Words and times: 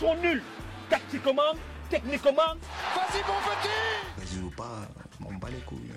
sont 0.00 0.14
nuls. 0.16 0.42
Tactiquement, 0.88 1.54
techniquement. 1.90 2.54
Vas-y, 2.94 3.20
mon 3.28 3.40
petit 3.44 3.68
Vas-y 4.16 4.42
ou 4.42 4.50
pas, 4.50 4.88
on 5.24 5.34
bat 5.34 5.50
les 5.50 5.60
couilles. 5.60 5.92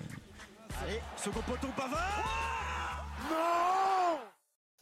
Allez, 0.83 1.01
second 1.15 1.41
poteau 1.41 1.69
Pavard 1.75 3.05
Non 3.29 3.92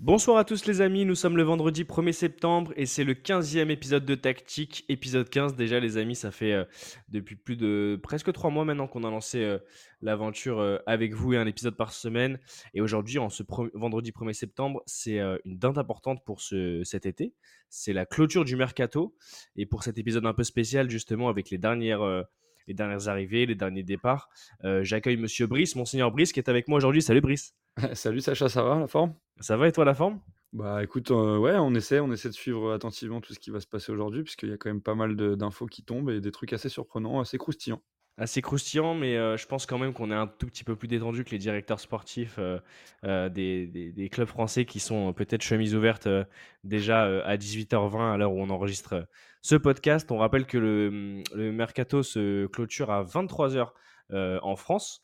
Bonsoir 0.04 0.38
à 0.38 0.46
tous 0.46 0.66
les 0.66 0.82
amis, 0.82 1.06
nous 1.06 1.14
sommes 1.14 1.38
le 1.38 1.44
vendredi 1.44 1.84
1er 1.84 2.12
septembre 2.12 2.74
et 2.76 2.88
c'est 2.88 3.04
le 3.04 3.14
15e 3.14 3.70
épisode 3.70 4.04
de 4.04 4.16
Tactique, 4.16 4.84
épisode 4.90 5.30
15 5.30 5.56
déjà 5.56 5.80
les 5.80 5.98
amis, 5.98 6.16
ça 6.16 6.32
fait 6.32 6.54
euh, 6.54 6.66
depuis 7.10 7.36
plus 7.36 7.56
de 7.56 8.00
presque 8.02 8.34
3 8.34 8.50
mois 8.50 8.66
maintenant 8.66 8.88
qu'on 8.88 9.04
a 9.04 9.12
lancé 9.12 9.44
euh, 9.44 9.60
l'aventure 10.02 10.60
euh, 10.60 10.80
avec 10.88 11.14
vous 11.14 11.34
et 11.34 11.38
un 11.38 11.46
épisode 11.46 11.78
par 11.78 11.94
semaine 11.94 12.40
et 12.74 12.82
aujourd'hui 12.82 13.20
en 13.20 13.30
ce 13.30 13.44
vendredi 13.76 14.10
1er 14.10 14.34
septembre 14.34 14.82
c'est 14.88 15.20
une 15.46 15.60
date 15.60 15.78
importante 15.78 16.26
pour 16.26 16.42
ce, 16.42 16.82
cet 16.84 17.06
été, 17.06 17.36
c'est 17.70 17.94
la 17.94 18.08
clôture 18.08 18.44
du 18.44 18.56
mercato 18.56 19.16
et 19.56 19.68
pour 19.68 19.84
cet 19.84 20.00
épisode 20.00 20.26
un 20.26 20.34
peu 20.34 20.44
spécial 20.44 20.90
justement 20.90 21.30
avec 21.30 21.52
les 21.52 21.60
dernières... 21.60 22.26
les 22.68 22.74
dernières 22.74 23.08
arrivées, 23.08 23.46
les 23.46 23.56
derniers 23.56 23.84
départs. 23.84 24.30
J'accueille 24.64 25.18
Monsieur 25.18 25.46
Brice, 25.46 25.76
Monseigneur 25.76 26.12
Brice, 26.12 26.32
qui 26.34 26.40
est 26.40 26.50
avec 26.50 26.68
moi 26.68 26.78
aujourd'hui. 26.78 27.04
Salut 27.04 27.22
Brice. 27.22 27.54
Salut 27.96 28.22
Sacha, 28.22 28.50
ça 28.50 28.64
va 28.64 28.80
la 28.80 28.88
forme? 28.88 29.16
Ça 29.42 29.58
va 29.58 29.68
et 29.68 29.72
toi 29.74 29.84
la 29.86 29.94
forme? 29.94 30.22
Bah 30.54 30.84
écoute, 30.84 31.12
euh, 31.12 31.38
ouais, 31.38 31.56
on 31.58 31.74
essaie, 31.76 32.00
on 32.02 32.12
essaie 32.12 32.28
de 32.30 32.34
suivre 32.34 32.74
attentivement 32.74 33.22
tout 33.22 33.34
ce 33.34 33.40
qui 33.40 33.52
va 33.52 33.62
se 33.62 33.68
passer 33.68 33.92
aujourd'hui, 33.92 34.24
puisqu'il 34.24 34.50
y 34.50 34.54
a 34.54 34.58
quand 34.58 34.70
même 34.70 34.82
pas 34.82 34.96
mal 34.96 35.16
de- 35.16 35.36
d'infos 35.36 35.66
qui 35.68 35.84
tombent 35.84 36.10
et 36.10 36.20
des 36.22 36.32
trucs 36.32 36.52
assez 36.54 36.68
surprenants, 36.70 37.20
assez 37.22 37.38
croustillants. 37.38 37.82
assez 38.18 38.42
croustillant, 38.42 38.94
mais 38.94 39.18
euh, 39.18 39.38
je 39.38 39.48
pense 39.48 39.66
quand 39.66 39.80
même 39.80 39.94
qu'on 39.94 40.12
est 40.12 40.16
un 40.16 40.28
tout 40.28 40.46
petit 40.46 40.64
peu 40.64 40.76
plus 40.76 40.88
détendu 40.88 41.24
que 41.24 41.32
les 41.32 41.40
directeurs 41.40 41.80
sportifs 41.80 42.36
euh, 42.40 42.60
euh, 43.06 43.30
des, 43.30 43.66
des- 43.68 43.92
des 43.92 44.10
clubs 44.10 44.28
français 44.28 44.66
qui 44.66 44.80
sont 44.80 45.10
euh, 45.10 45.14
peut-être 45.14 45.42
chemise 45.42 45.74
ouverte 45.76 46.06
euh, 46.08 46.24
déjà 46.64 47.06
euh, 47.06 47.22
à 47.26 47.38
18h20 47.38 48.14
à 48.14 48.18
l'heure 48.18 48.34
où 48.34 48.40
on 48.42 48.50
enregistre 48.52 48.94
euh, 48.94 49.04
ce 49.42 49.56
podcast. 49.56 50.12
On 50.12 50.18
rappelle 50.18 50.46
que 50.46 50.58
le, 50.60 51.24
le 51.34 51.52
mercato 51.52 52.04
se 52.04 52.46
clôture 52.48 52.92
à 52.92 53.02
23h 53.04 53.74
en 54.12 54.56
France, 54.56 55.02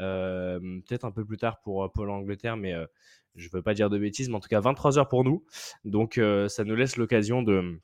Euh, 0.00 0.58
peut-être 0.86 1.04
un 1.04 1.10
peu 1.12 1.24
plus 1.24 1.36
tard 1.38 1.60
pour, 1.62 1.84
euh, 1.84 1.88
pour 1.88 2.04
l'Angleterre, 2.06 2.56
mais 2.56 2.74
euh, 2.74 2.86
je 3.34 3.46
ne 3.48 3.52
veux 3.52 3.62
pas 3.62 3.74
dire 3.74 3.90
de 3.90 3.98
bêtises, 3.98 4.28
mais 4.28 4.36
en 4.36 4.40
tout 4.40 4.48
cas 4.48 4.60
23h 4.60 5.08
pour 5.08 5.24
nous. 5.24 5.44
Donc 5.84 6.18
euh, 6.18 6.48
ça 6.48 6.64
nous 6.64 6.76
laisse 6.76 6.96
l'occasion 6.96 7.42
de 7.42 7.80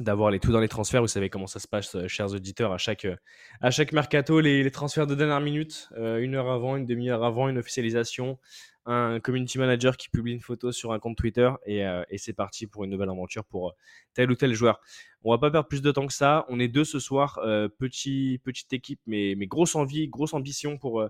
d'avoir 0.00 0.30
les 0.30 0.40
tout 0.40 0.52
dans 0.52 0.60
les 0.60 0.68
transferts. 0.68 1.02
Vous 1.02 1.08
savez 1.08 1.28
comment 1.28 1.46
ça 1.46 1.58
se 1.58 1.68
passe, 1.68 1.94
euh, 1.94 2.08
chers 2.08 2.32
auditeurs, 2.32 2.72
à 2.72 2.78
chaque, 2.78 3.04
euh, 3.04 3.16
à 3.60 3.70
chaque 3.70 3.92
mercato, 3.92 4.40
les, 4.40 4.70
transferts 4.70 5.06
de 5.06 5.14
dernière 5.14 5.40
minute, 5.40 5.90
euh, 5.96 6.18
une 6.18 6.34
heure 6.36 6.50
avant, 6.50 6.76
une 6.76 6.86
demi-heure 6.86 7.22
avant, 7.22 7.48
une 7.48 7.58
officialisation, 7.58 8.38
un 8.86 9.20
community 9.20 9.58
manager 9.58 9.96
qui 9.96 10.08
publie 10.08 10.32
une 10.32 10.40
photo 10.40 10.72
sur 10.72 10.92
un 10.92 10.98
compte 10.98 11.16
Twitter 11.16 11.50
et, 11.66 11.86
euh, 11.86 12.02
c'est 12.16 12.32
parti 12.32 12.66
pour 12.66 12.84
une 12.84 12.90
nouvelle 12.90 13.10
aventure 13.10 13.44
pour 13.44 13.68
euh, 13.68 13.72
tel 14.14 14.30
ou 14.30 14.34
tel 14.34 14.54
joueur. 14.54 14.80
On 15.22 15.30
va 15.30 15.38
pas 15.38 15.50
perdre 15.50 15.68
plus 15.68 15.82
de 15.82 15.92
temps 15.92 16.06
que 16.06 16.12
ça. 16.12 16.46
On 16.48 16.58
est 16.58 16.68
deux 16.68 16.84
ce 16.84 16.98
soir, 16.98 17.38
euh, 17.44 17.68
petit, 17.68 18.40
petite 18.42 18.72
équipe, 18.72 19.00
mais, 19.06 19.34
mais 19.36 19.46
grosse 19.46 19.74
envie, 19.74 20.08
grosse 20.08 20.32
ambition 20.32 20.78
pour 20.78 21.06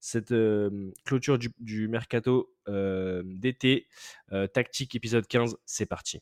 cette 0.00 0.34
clôture 1.04 1.38
du, 1.38 1.50
du 1.60 1.86
mercato 1.86 2.52
d'été. 2.66 3.86
Tactique 4.52 4.94
épisode 4.96 5.26
15, 5.26 5.56
c'est 5.64 5.86
parti. 5.86 6.20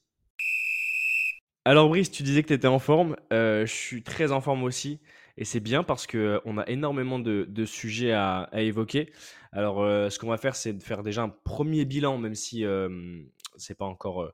Alors 1.65 1.89
Brice, 1.89 2.11
tu 2.11 2.23
disais 2.23 2.43
que 2.43 2.49
tu 2.49 2.55
étais 2.55 2.67
en 2.67 2.79
forme. 2.79 3.17
Je 3.31 3.65
suis 3.67 4.03
très 4.03 4.33
en 4.33 4.41
forme 4.41 4.65
aussi. 4.65 5.01
Et 5.41 5.45
c'est 5.45 5.61
bien 5.61 5.83
parce 5.83 6.07
qu'on 6.07 6.59
a 6.59 6.69
énormément 6.69 7.19
de, 7.19 7.65
sujets 7.65 8.13
à, 8.13 8.49
évoquer. 8.53 9.11
Alors, 9.53 9.83
euh, 9.83 10.09
ce 10.11 10.19
qu'on 10.19 10.29
va 10.29 10.37
faire, 10.37 10.55
c'est 10.55 10.75
de 10.75 10.83
faire 10.83 11.03
déjà 11.03 11.23
un 11.23 11.29
premier 11.29 11.85
bilan, 11.85 12.19
même 12.19 12.37
si 12.37 12.65
euh, 12.65 12.89
c'est 13.57 13.77
pas 13.77 13.87
encore 13.87 14.23
euh, 14.23 14.31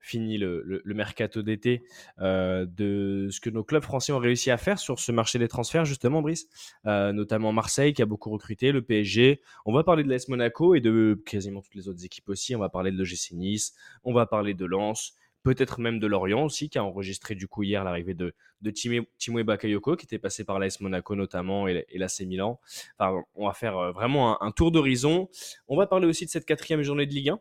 fini 0.00 0.38
le, 0.38 0.82
mercato 0.86 1.42
d'été, 1.42 1.84
euh, 2.20 2.66
de 2.66 3.28
ce 3.30 3.40
que 3.40 3.50
nos 3.50 3.64
clubs 3.64 3.82
français 3.82 4.12
ont 4.12 4.18
réussi 4.18 4.50
à 4.50 4.56
faire 4.56 4.78
sur 4.78 4.98
ce 4.98 5.12
marché 5.12 5.38
des 5.38 5.48
transferts, 5.48 5.84
justement, 5.84 6.22
Brice. 6.22 6.48
Euh, 6.86 7.12
notamment 7.12 7.52
Marseille 7.52 7.92
qui 7.92 8.02
a 8.02 8.06
beaucoup 8.06 8.30
recruté, 8.30 8.72
le 8.72 8.82
PSG. 8.82 9.40
On 9.66 9.72
va 9.72 9.84
parler 9.84 10.04
de 10.04 10.08
l'AS 10.08 10.28
Monaco 10.28 10.74
et 10.74 10.80
de 10.80 11.20
quasiment 11.26 11.60
toutes 11.60 11.74
les 11.74 11.88
autres 11.88 12.04
équipes 12.04 12.28
aussi. 12.28 12.54
On 12.56 12.58
va 12.58 12.68
parler 12.68 12.90
de 12.90 12.96
l'OGC 12.96 13.32
Nice, 13.32 13.74
on 14.04 14.12
va 14.12 14.26
parler 14.26 14.54
de 14.54 14.64
Lens, 14.64 15.14
peut-être 15.54 15.80
même 15.80 15.98
de 15.98 16.06
Lorient 16.06 16.44
aussi, 16.44 16.68
qui 16.68 16.78
a 16.78 16.84
enregistré 16.84 17.34
du 17.34 17.48
coup 17.48 17.62
hier 17.62 17.82
l'arrivée 17.82 18.14
de, 18.14 18.34
de 18.60 18.70
Timoué 18.70 19.44
Bakayoko, 19.44 19.96
qui 19.96 20.04
était 20.04 20.18
passé 20.18 20.44
par 20.44 20.58
l'AS 20.58 20.80
Monaco 20.80 21.14
notamment 21.14 21.68
et, 21.68 21.86
et 21.88 21.98
l'AC 21.98 22.20
Milan. 22.20 22.60
Enfin, 22.98 23.22
on 23.34 23.46
va 23.46 23.54
faire 23.54 23.78
euh, 23.78 23.92
vraiment 23.92 24.42
un, 24.42 24.50
tour 24.50 24.70
d'horizon. 24.70 25.28
On 25.66 25.76
va 25.76 25.86
parler 25.86 26.06
aussi 26.06 26.26
de 26.26 26.30
cette 26.30 26.44
quatrième 26.44 26.82
journée 26.82 27.06
de 27.06 27.12
Ligue 27.12 27.30
1 27.30 27.40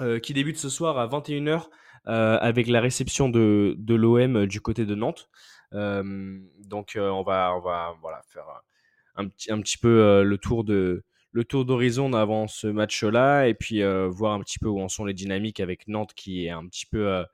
euh, 0.00 0.18
qui 0.18 0.32
débute 0.32 0.56
ce 0.56 0.70
soir 0.70 0.98
à 0.98 1.06
21h 1.08 1.68
euh, 2.06 2.38
avec 2.40 2.68
la 2.68 2.80
réception 2.80 3.28
de, 3.28 3.74
de 3.78 3.94
l'OM 3.94 4.46
du 4.46 4.60
côté 4.60 4.86
de 4.86 4.94
Nantes. 4.94 5.28
Donc 5.72 6.96
on 6.96 7.22
va, 7.22 7.54
on 7.54 7.60
va 7.60 7.94
voilà, 8.00 8.22
faire 8.32 8.46
un 9.16 9.28
petit, 9.28 9.52
un 9.52 9.60
petit 9.60 9.76
peu 9.76 10.22
le 10.22 10.38
tour 10.38 10.64
de 10.64 11.04
le 11.36 11.44
tour 11.44 11.66
d'horizon 11.66 12.14
avant 12.14 12.48
ce 12.48 12.66
match-là 12.66 13.46
et 13.46 13.52
puis 13.52 13.82
euh, 13.82 14.08
voir 14.08 14.32
un 14.32 14.40
petit 14.40 14.58
peu 14.58 14.68
où 14.68 14.80
en 14.80 14.88
sont 14.88 15.04
les 15.04 15.12
dynamiques 15.12 15.60
avec 15.60 15.86
Nantes 15.86 16.14
qui 16.14 16.46
est 16.46 16.48
un 16.48 16.66
petit 16.66 16.86
peu 16.86 17.08
euh, 17.08 17.24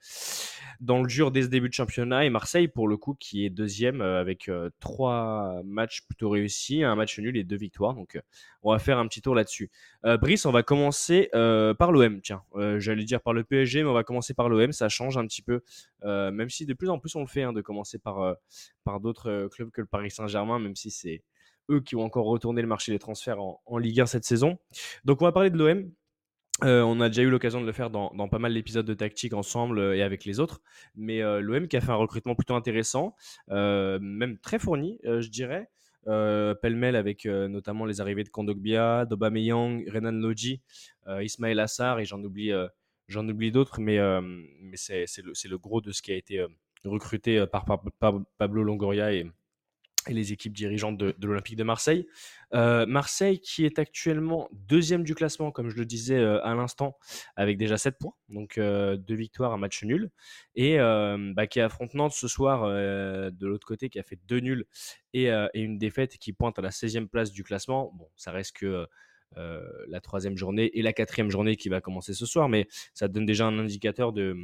dans 0.80 1.00
le 1.00 1.06
dur 1.06 1.30
dès 1.30 1.42
ce 1.42 1.46
début 1.46 1.68
de 1.68 1.74
championnat 1.74 2.24
et 2.24 2.30
Marseille 2.30 2.66
pour 2.66 2.88
le 2.88 2.96
coup 2.96 3.14
qui 3.14 3.46
est 3.46 3.48
deuxième 3.48 4.00
euh, 4.00 4.20
avec 4.20 4.50
trois 4.80 5.62
matchs 5.64 6.02
plutôt 6.08 6.30
réussis, 6.30 6.82
un 6.82 6.96
match 6.96 7.16
nul 7.20 7.36
et 7.36 7.44
deux 7.44 7.56
victoires. 7.56 7.94
Donc 7.94 8.20
on 8.64 8.72
va 8.72 8.80
faire 8.80 8.98
un 8.98 9.06
petit 9.06 9.22
tour 9.22 9.36
là-dessus. 9.36 9.70
Brice, 10.02 10.46
on 10.46 10.50
va 10.50 10.64
commencer 10.64 11.28
par 11.32 11.92
l'OM. 11.92 12.20
Tiens, 12.22 12.42
j'allais 12.78 13.04
dire 13.04 13.20
par 13.20 13.32
le 13.32 13.44
PSG, 13.44 13.84
mais 13.84 13.88
on 13.88 13.94
va 13.94 14.02
commencer 14.02 14.34
par 14.34 14.48
l'OM. 14.48 14.72
Ça 14.72 14.88
change 14.88 15.16
un 15.16 15.26
petit 15.26 15.42
peu, 15.42 15.62
même 16.04 16.50
si 16.50 16.66
de 16.66 16.74
plus 16.74 16.88
en 16.88 16.98
plus 16.98 17.14
on 17.14 17.20
le 17.20 17.26
fait, 17.26 17.42
hein, 17.42 17.52
de 17.52 17.60
commencer 17.60 17.98
par, 17.98 18.36
par 18.84 19.00
d'autres 19.00 19.48
clubs 19.52 19.70
que 19.70 19.80
le 19.80 19.86
Paris 19.86 20.10
Saint-Germain, 20.10 20.58
même 20.58 20.76
si 20.76 20.90
c'est 20.90 21.22
eux 21.70 21.80
qui 21.80 21.96
ont 21.96 22.02
encore 22.02 22.26
retourné 22.26 22.62
le 22.62 22.68
marché 22.68 22.92
des 22.92 22.98
transferts 22.98 23.40
en, 23.40 23.60
en 23.66 23.78
Ligue 23.78 24.00
1 24.00 24.06
cette 24.06 24.24
saison. 24.24 24.58
Donc 25.04 25.22
on 25.22 25.24
va 25.24 25.32
parler 25.32 25.50
de 25.50 25.58
l'OM. 25.58 25.90
Euh, 26.64 26.82
on 26.82 27.00
a 27.00 27.08
déjà 27.08 27.22
eu 27.22 27.30
l'occasion 27.30 27.60
de 27.60 27.66
le 27.66 27.72
faire 27.72 27.90
dans, 27.90 28.10
pas 28.28 28.38
mal 28.38 28.54
d'épisodes 28.54 28.86
de 28.86 28.94
tactique 28.94 29.32
ensemble 29.32 29.78
euh, 29.78 29.96
et 29.96 30.02
avec 30.02 30.24
les 30.24 30.38
autres. 30.38 30.60
Mais 30.94 31.22
euh, 31.22 31.40
l'OM 31.40 31.66
qui 31.66 31.76
a 31.76 31.80
fait 31.80 31.90
un 31.90 31.96
recrutement 31.96 32.34
plutôt 32.34 32.54
intéressant, 32.54 33.16
même 33.48 34.38
très 34.42 34.58
fourni, 34.58 34.98
je 35.04 35.28
dirais. 35.28 35.68
Pêle-mêle 36.04 36.96
avec 36.96 37.24
notamment 37.26 37.86
les 37.86 38.00
arrivées 38.00 38.24
de 38.24 38.28
Kondogbia, 38.28 39.06
d'Aubameyang, 39.06 39.88
Renan 39.88 40.12
Lodji, 40.12 40.60
Ismaël 41.08 41.60
Assar 41.60 42.00
et 42.00 42.04
j'en 42.04 42.22
oublie, 42.22 42.52
j'en 43.08 43.28
oublie 43.28 43.52
d'autres, 43.52 43.80
mais, 43.80 43.98
c'est, 44.74 45.06
le, 45.22 45.58
gros 45.58 45.80
de 45.80 45.92
ce 45.92 46.02
qui 46.02 46.12
a 46.12 46.16
été 46.16 46.44
recruté 46.84 47.46
par- 47.46 47.64
par 47.98 48.14
Pablo 48.36 48.64
Longoria 48.64 49.12
et, 49.12 49.30
et 50.08 50.14
les 50.14 50.32
équipes 50.32 50.52
dirigeantes 50.52 50.96
de, 50.98 51.14
l'Olympique 51.20 51.56
de 51.56 51.64
Marseille. 51.64 52.06
Euh, 52.54 52.86
Marseille 52.86 53.40
qui 53.40 53.64
est 53.64 53.78
actuellement 53.78 54.48
deuxième 54.52 55.04
du 55.04 55.14
classement, 55.14 55.50
comme 55.50 55.70
je 55.70 55.76
le 55.76 55.84
disais 55.84 56.18
euh, 56.18 56.44
à 56.44 56.54
l'instant, 56.54 56.96
avec 57.36 57.56
déjà 57.56 57.78
7 57.78 57.98
points, 57.98 58.14
donc 58.28 58.58
euh, 58.58 58.96
deux 58.96 59.14
victoires, 59.14 59.52
un 59.52 59.58
match 59.58 59.82
nul, 59.84 60.10
et 60.54 60.76
bah, 61.34 61.46
qui 61.46 61.60
affronte 61.60 61.94
Nantes 61.94 62.12
ce 62.12 62.28
soir 62.28 62.68
de 62.68 63.46
l'autre 63.46 63.66
côté, 63.66 63.88
qui 63.88 63.98
a 63.98 64.02
fait 64.02 64.18
deux 64.26 64.40
nuls 64.40 64.66
et, 65.14 65.26
et 65.26 65.60
une 65.60 65.78
défaite 65.78 66.19
qui 66.19 66.32
pointe 66.32 66.58
à 66.58 66.62
la 66.62 66.70
16e 66.70 67.08
place 67.08 67.32
du 67.32 67.44
classement. 67.44 67.92
Bon, 67.94 68.08
ça 68.16 68.32
reste 68.32 68.56
que 68.56 68.86
la 69.37 70.00
troisième 70.00 70.37
journée 70.37 70.70
et 70.75 70.82
la 70.82 70.93
quatrième 70.93 71.31
journée 71.31 71.56
qui 71.56 71.69
va 71.69 71.81
commencer 71.81 72.15
ce 72.15 72.26
soir, 72.26 72.48
mais 72.48 72.66
ça 72.94 73.09
donne 73.09 73.26
déjà 73.26 73.47
un 73.47 73.59
indicateur 73.59 74.12
de, 74.12 74.37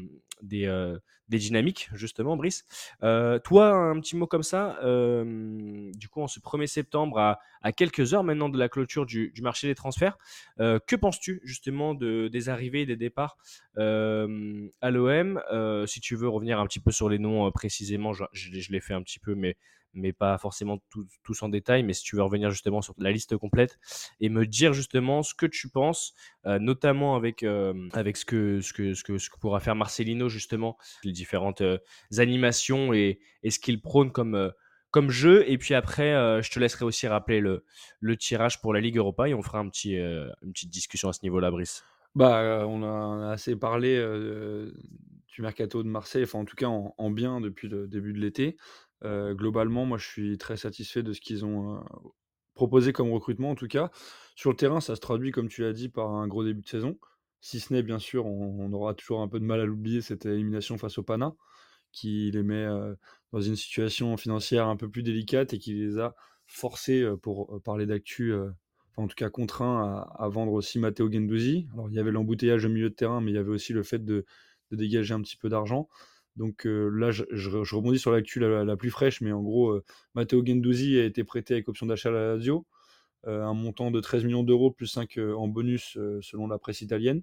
des, 0.43 0.67
euh, 0.67 0.99
dynamiques, 1.29 1.91
justement, 1.93 2.37
Brice. 2.37 2.65
Euh, 3.03 3.39
toi, 3.39 3.75
un 3.75 4.01
petit 4.01 4.17
mot 4.17 4.27
comme 4.27 4.43
ça, 4.43 4.79
euh, 4.83 5.91
du 5.95 6.09
coup, 6.09 6.23
en 6.23 6.29
ce 6.29 6.41
1er 6.41 6.67
septembre, 6.67 7.19
à, 7.19 7.73
quelques 7.73 8.15
heures 8.15 8.25
maintenant 8.25 8.49
de 8.49 8.59
la 8.59 8.69
clôture 8.69 9.05
du, 9.05 9.33
marché 9.43 9.67
des 9.67 9.75
transferts, 9.75 10.17
euh, 10.61 10.79
que 10.87 10.97
penses-tu 10.97 11.41
justement 11.45 11.95
de, 11.95 12.29
des 12.29 12.49
arrivées 12.49 12.83
et 12.83 12.87
des 12.87 12.97
départs 12.97 13.37
euh, 13.77 14.69
à 14.81 14.91
l'OM 14.91 15.41
Euh, 15.53 15.87
Si 15.87 16.01
tu 16.01 16.17
veux 16.17 16.29
revenir 16.29 16.59
un 16.61 16.67
petit 16.67 16.81
peu 16.81 16.91
sur 16.91 17.09
les 17.09 17.19
noms 17.19 17.47
euh, 17.47 17.51
précisément, 17.51 18.13
je 18.13 18.73
l'ai 18.73 18.81
fait 18.81 18.95
un 18.95 19.03
petit 19.03 19.19
peu, 19.19 19.35
mais, 19.35 19.57
mais 19.95 20.13
pas 20.13 20.39
forcément 20.39 20.79
tous 21.23 21.43
en 21.43 21.49
détail, 21.49 21.83
mais 21.83 21.93
si 21.93 22.03
tu 22.03 22.17
veux 22.17 22.23
revenir 22.23 22.51
justement 22.51 22.83
sur 22.83 22.95
la 22.99 23.11
liste 23.11 23.37
complète 23.37 23.79
et 24.21 24.29
me 24.29 24.47
dire 24.47 24.73
justement 24.73 25.23
ce 25.23 25.35
que 25.35 25.47
tu 25.47 25.69
penses, 25.69 26.15
euh, 26.47 26.59
notamment 26.59 27.17
avec, 27.17 27.43
euh, 27.43 27.89
avec 27.93 28.17
ce, 28.17 28.25
que, 28.25 28.61
ce, 28.61 28.73
que, 28.73 28.95
ce, 28.95 29.03
que, 29.03 29.19
ce 29.19 29.31
que 29.31 29.39
pourra 29.39 29.61
faire 29.61 29.75
Marcelino 29.75 30.29
justement, 30.29 30.79
les 31.05 31.13
différentes 31.13 31.61
euh, 31.61 31.79
animations 32.17 32.93
et, 32.93 33.21
et 33.43 33.51
ce 33.51 33.59
qu'il 33.59 33.81
prône 33.81 34.13
comme, 34.13 34.53
comme 34.91 35.11
jeu. 35.11 35.49
Et 35.51 35.59
puis 35.59 35.75
après, 35.75 36.43
je 36.43 36.51
te 36.51 36.59
laisserai 36.59 36.85
aussi 36.85 37.07
rappeler 37.07 37.41
le, 37.41 37.65
le 38.01 38.17
tirage 38.17 38.61
pour 38.61 38.73
la 38.73 38.81
Ligue 38.81 38.97
Europa 38.97 39.29
et 39.29 39.35
on 39.35 39.43
fera 39.43 39.59
un 39.59 39.69
petit, 39.69 39.95
une 39.97 40.53
petite 40.53 40.71
discussion 40.71 41.09
à 41.09 41.13
ce 41.13 41.21
niveau-là, 41.23 41.51
Brice. 41.51 41.85
Bah, 42.15 42.65
on 42.67 42.83
a, 42.83 43.33
assez 43.33 43.55
parlé 43.55 43.97
du 45.29 45.43
mercato 45.43 45.83
de 45.83 45.89
Marseille, 45.89 46.25
enfin 46.25 46.41
en 46.41 46.45
tout 46.45 46.57
cas 46.57 46.69
en 46.69 47.11
bien 47.11 47.41
depuis 47.41 47.69
le 47.69 47.87
début 47.87 48.13
de 48.13 48.19
l'été. 48.19 48.57
Globalement, 49.03 49.87
moi 49.87 49.99
je 49.99 50.07
suis 50.07 50.39
très 50.39 50.57
satisfait 50.57 51.03
de 51.03 51.13
ce 51.13 51.21
qu'ils 51.21 51.45
ont 51.45 51.85
proposé 52.55 52.93
comme 52.93 53.13
recrutement 53.13 53.51
en 53.51 53.55
tout 53.55 53.69
cas. 53.69 53.91
Sur 54.35 54.51
le 54.51 54.57
terrain, 54.57 54.81
ça 54.81 54.97
se 54.97 55.01
traduit, 55.01 55.31
comme 55.31 55.49
tu 55.49 55.63
l'as 55.63 55.73
dit, 55.73 55.89
par 55.89 56.11
un 56.11 56.27
gros 56.27 56.45
début 56.45 56.63
de 56.63 56.69
saison. 56.69 56.99
Si 57.41 57.61
ce 57.61 57.73
n'est, 57.73 57.85
bien 57.85 58.01
sûr, 58.01 58.27
on, 58.27 58.73
aura 58.73 58.95
toujours 58.95 59.21
un 59.21 59.29
peu 59.29 59.39
de 59.39 59.45
mal 59.45 59.61
à 59.61 59.65
l'oublier, 59.65 60.01
cette 60.01 60.27
élimination 60.27 60.77
face 60.77 60.99
au 60.99 61.05
Pana, 61.05 61.35
qui 61.93 62.31
les 62.33 62.43
met 62.43 62.67
dans 63.33 63.41
une 63.41 63.57
situation 63.57 64.17
financière 64.17 64.67
un 64.67 64.77
peu 64.77 64.91
plus 64.91 65.05
délicate 65.05 65.55
et 65.55 65.59
qui 65.59 65.75
les 65.75 65.99
a 65.99 66.17
forcés, 66.47 67.07
pour 67.23 67.63
parler 67.63 67.87
d'actu, 67.87 68.35
en 68.97 69.07
tout 69.07 69.15
cas 69.15 69.31
contraints 69.31 70.07
à, 70.19 70.29
vendre 70.29 70.53
aussi 70.53 70.79
Matteo 70.79 71.11
Gendouzi. 71.11 71.69
Alors 71.73 71.89
il 71.89 71.95
y 71.95 71.99
avait 72.01 72.11
l'embouteillage 72.11 72.65
au 72.65 72.69
milieu 72.69 72.91
de 72.91 72.95
terrain, 72.95 73.21
mais 73.21 73.31
il 73.31 73.35
y 73.35 73.39
avait 73.39 73.51
aussi 73.51 73.73
le 73.73 73.83
fait 73.83 74.05
de, 74.05 74.25
dégager 74.73 75.15
un 75.15 75.23
petit 75.23 75.37
peu 75.37 75.49
d'argent. 75.49 75.89
Donc 76.39 76.65
là, 76.65 77.11
je, 77.11 77.75
rebondis 77.75 77.99
sur 77.99 78.13
l'actu 78.13 78.39
la, 78.39 78.77
plus 78.77 78.91
fraîche, 78.91 79.21
mais 79.21 79.33
en 79.33 79.43
gros, 79.43 79.81
Matteo 80.15 80.45
Gendouzi 80.47 80.99
a 80.99 81.05
été 81.05 81.25
prêté 81.25 81.55
avec 81.55 81.69
option 81.69 81.85
d'achat 81.85 82.11
à 82.11 82.13
la 82.13 82.35
Lazio, 82.35 82.65
un 83.27 83.55
montant 83.55 83.91
de 83.91 84.01
13 84.01 84.25
millions 84.25 84.45
d'euros 84.45 84.71
plus 84.71 84.87
5 84.87 85.19
en 85.37 85.49
bonus 85.49 85.99
selon 86.23 86.47
la 86.47 86.59
presse 86.59 86.81
italienne. 86.81 87.23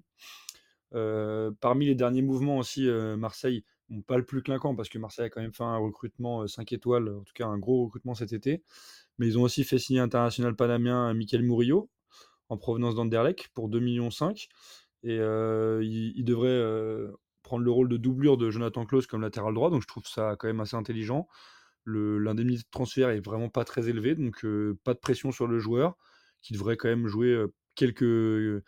parmi 0.90 1.86
les 1.86 1.94
derniers 1.94 2.20
mouvements 2.20 2.58
aussi, 2.58 2.86
Marseille 3.16 3.64
pas 4.06 4.18
le 4.18 4.24
plus 4.24 4.42
clinquant 4.42 4.74
parce 4.74 4.90
que 4.90 4.98
Marseille 4.98 5.26
a 5.26 5.30
quand 5.30 5.40
même 5.40 5.52
fait 5.52 5.62
un 5.64 5.78
recrutement 5.78 6.46
5 6.46 6.72
étoiles, 6.72 7.08
en 7.08 7.22
tout 7.22 7.32
cas 7.34 7.46
un 7.46 7.58
gros 7.58 7.84
recrutement 7.84 8.14
cet 8.14 8.34
été. 8.34 8.62
Mais 9.18 9.26
ils 9.28 9.38
ont 9.38 9.42
aussi 9.42 9.64
fait 9.64 9.78
signer 9.78 10.00
international 10.00 10.54
panamien 10.54 11.14
Michael 11.14 11.42
Murillo 11.42 11.88
en 12.50 12.58
provenance 12.58 12.94
d'Anderlecht 12.94 13.48
pour 13.54 13.70
2,5 13.70 13.80
millions. 13.80 14.10
Et 15.02 15.16
il, 15.16 16.24
devrait 16.24 17.08
prendre 17.46 17.64
le 17.64 17.70
rôle 17.70 17.88
de 17.88 17.96
doublure 17.96 18.36
de 18.36 18.50
Jonathan 18.50 18.84
Klaus 18.84 19.06
comme 19.06 19.22
latéral 19.22 19.54
droit, 19.54 19.70
donc 19.70 19.80
je 19.80 19.86
trouve 19.86 20.06
ça 20.06 20.34
quand 20.36 20.48
même 20.48 20.60
assez 20.60 20.76
intelligent. 20.76 21.28
L'indemnité 21.86 22.64
de 22.64 22.70
transfert 22.72 23.10
est 23.10 23.20
vraiment 23.20 23.48
pas 23.48 23.64
très 23.64 23.88
élevée, 23.88 24.16
donc 24.16 24.44
pas 24.82 24.92
de 24.92 24.98
pression 24.98 25.30
sur 25.30 25.46
le 25.46 25.60
joueur 25.60 25.96
qui 26.42 26.52
devrait 26.52 26.76
quand 26.76 26.88
même 26.88 27.06
jouer 27.06 27.40
quelques 27.76 28.64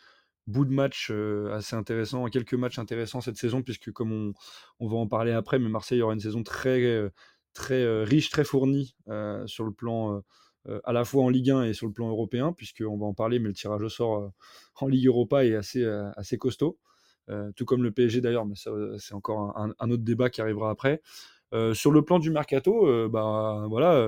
bout 0.47 0.65
de 0.65 0.73
match 0.73 1.11
assez 1.53 1.75
intéressant, 1.75 2.27
quelques 2.27 2.55
matchs 2.55 2.79
intéressants 2.79 3.21
cette 3.21 3.37
saison, 3.37 3.63
puisque 3.63 3.91
comme 3.91 4.13
on, 4.13 4.33
on, 4.79 4.89
va 4.89 4.97
en 4.97 5.09
parler 5.09 5.33
après, 5.33 5.59
mais 5.59 5.69
Marseille 5.69 6.01
aura 6.01 6.15
une 6.15 6.21
saison 6.21 6.45
très, 6.45 7.11
très 7.55 8.05
riche, 8.05 8.31
très 8.31 8.45
fournie 8.45 8.95
sur 9.47 9.65
le 9.65 9.73
plan 9.73 10.23
à 10.85 10.93
la 10.93 11.05
fois 11.05 11.25
en 11.25 11.29
Ligue 11.29 11.51
1 11.51 11.65
et 11.65 11.73
sur 11.73 11.89
le 11.89 11.93
plan 11.93 12.09
européen, 12.09 12.53
puisqu'on 12.53 12.97
va 12.97 13.07
en 13.07 13.15
parler, 13.15 13.41
mais 13.41 13.49
le 13.49 13.55
tirage 13.55 13.83
au 13.83 13.89
sort 13.89 14.31
en 14.77 14.87
Ligue 14.87 15.09
Europa 15.09 15.45
est 15.45 15.57
assez, 15.57 15.85
assez 16.17 16.39
costaud, 16.39 16.79
tout 17.57 17.65
comme 17.65 17.83
le 17.83 17.91
PSG 17.91 18.21
d'ailleurs, 18.21 18.47
mais 18.47 18.55
c'est 18.99 19.15
encore 19.15 19.57
un, 19.57 19.91
autre 19.91 20.03
débat 20.03 20.31
qui 20.31 20.41
arrivera 20.41 20.71
après. 20.71 21.03
sur 21.73 21.91
le 21.91 22.03
plan 22.03 22.19
du 22.19 22.31
mercato, 22.31 23.09
bah, 23.09 23.67
voilà, 23.69 24.07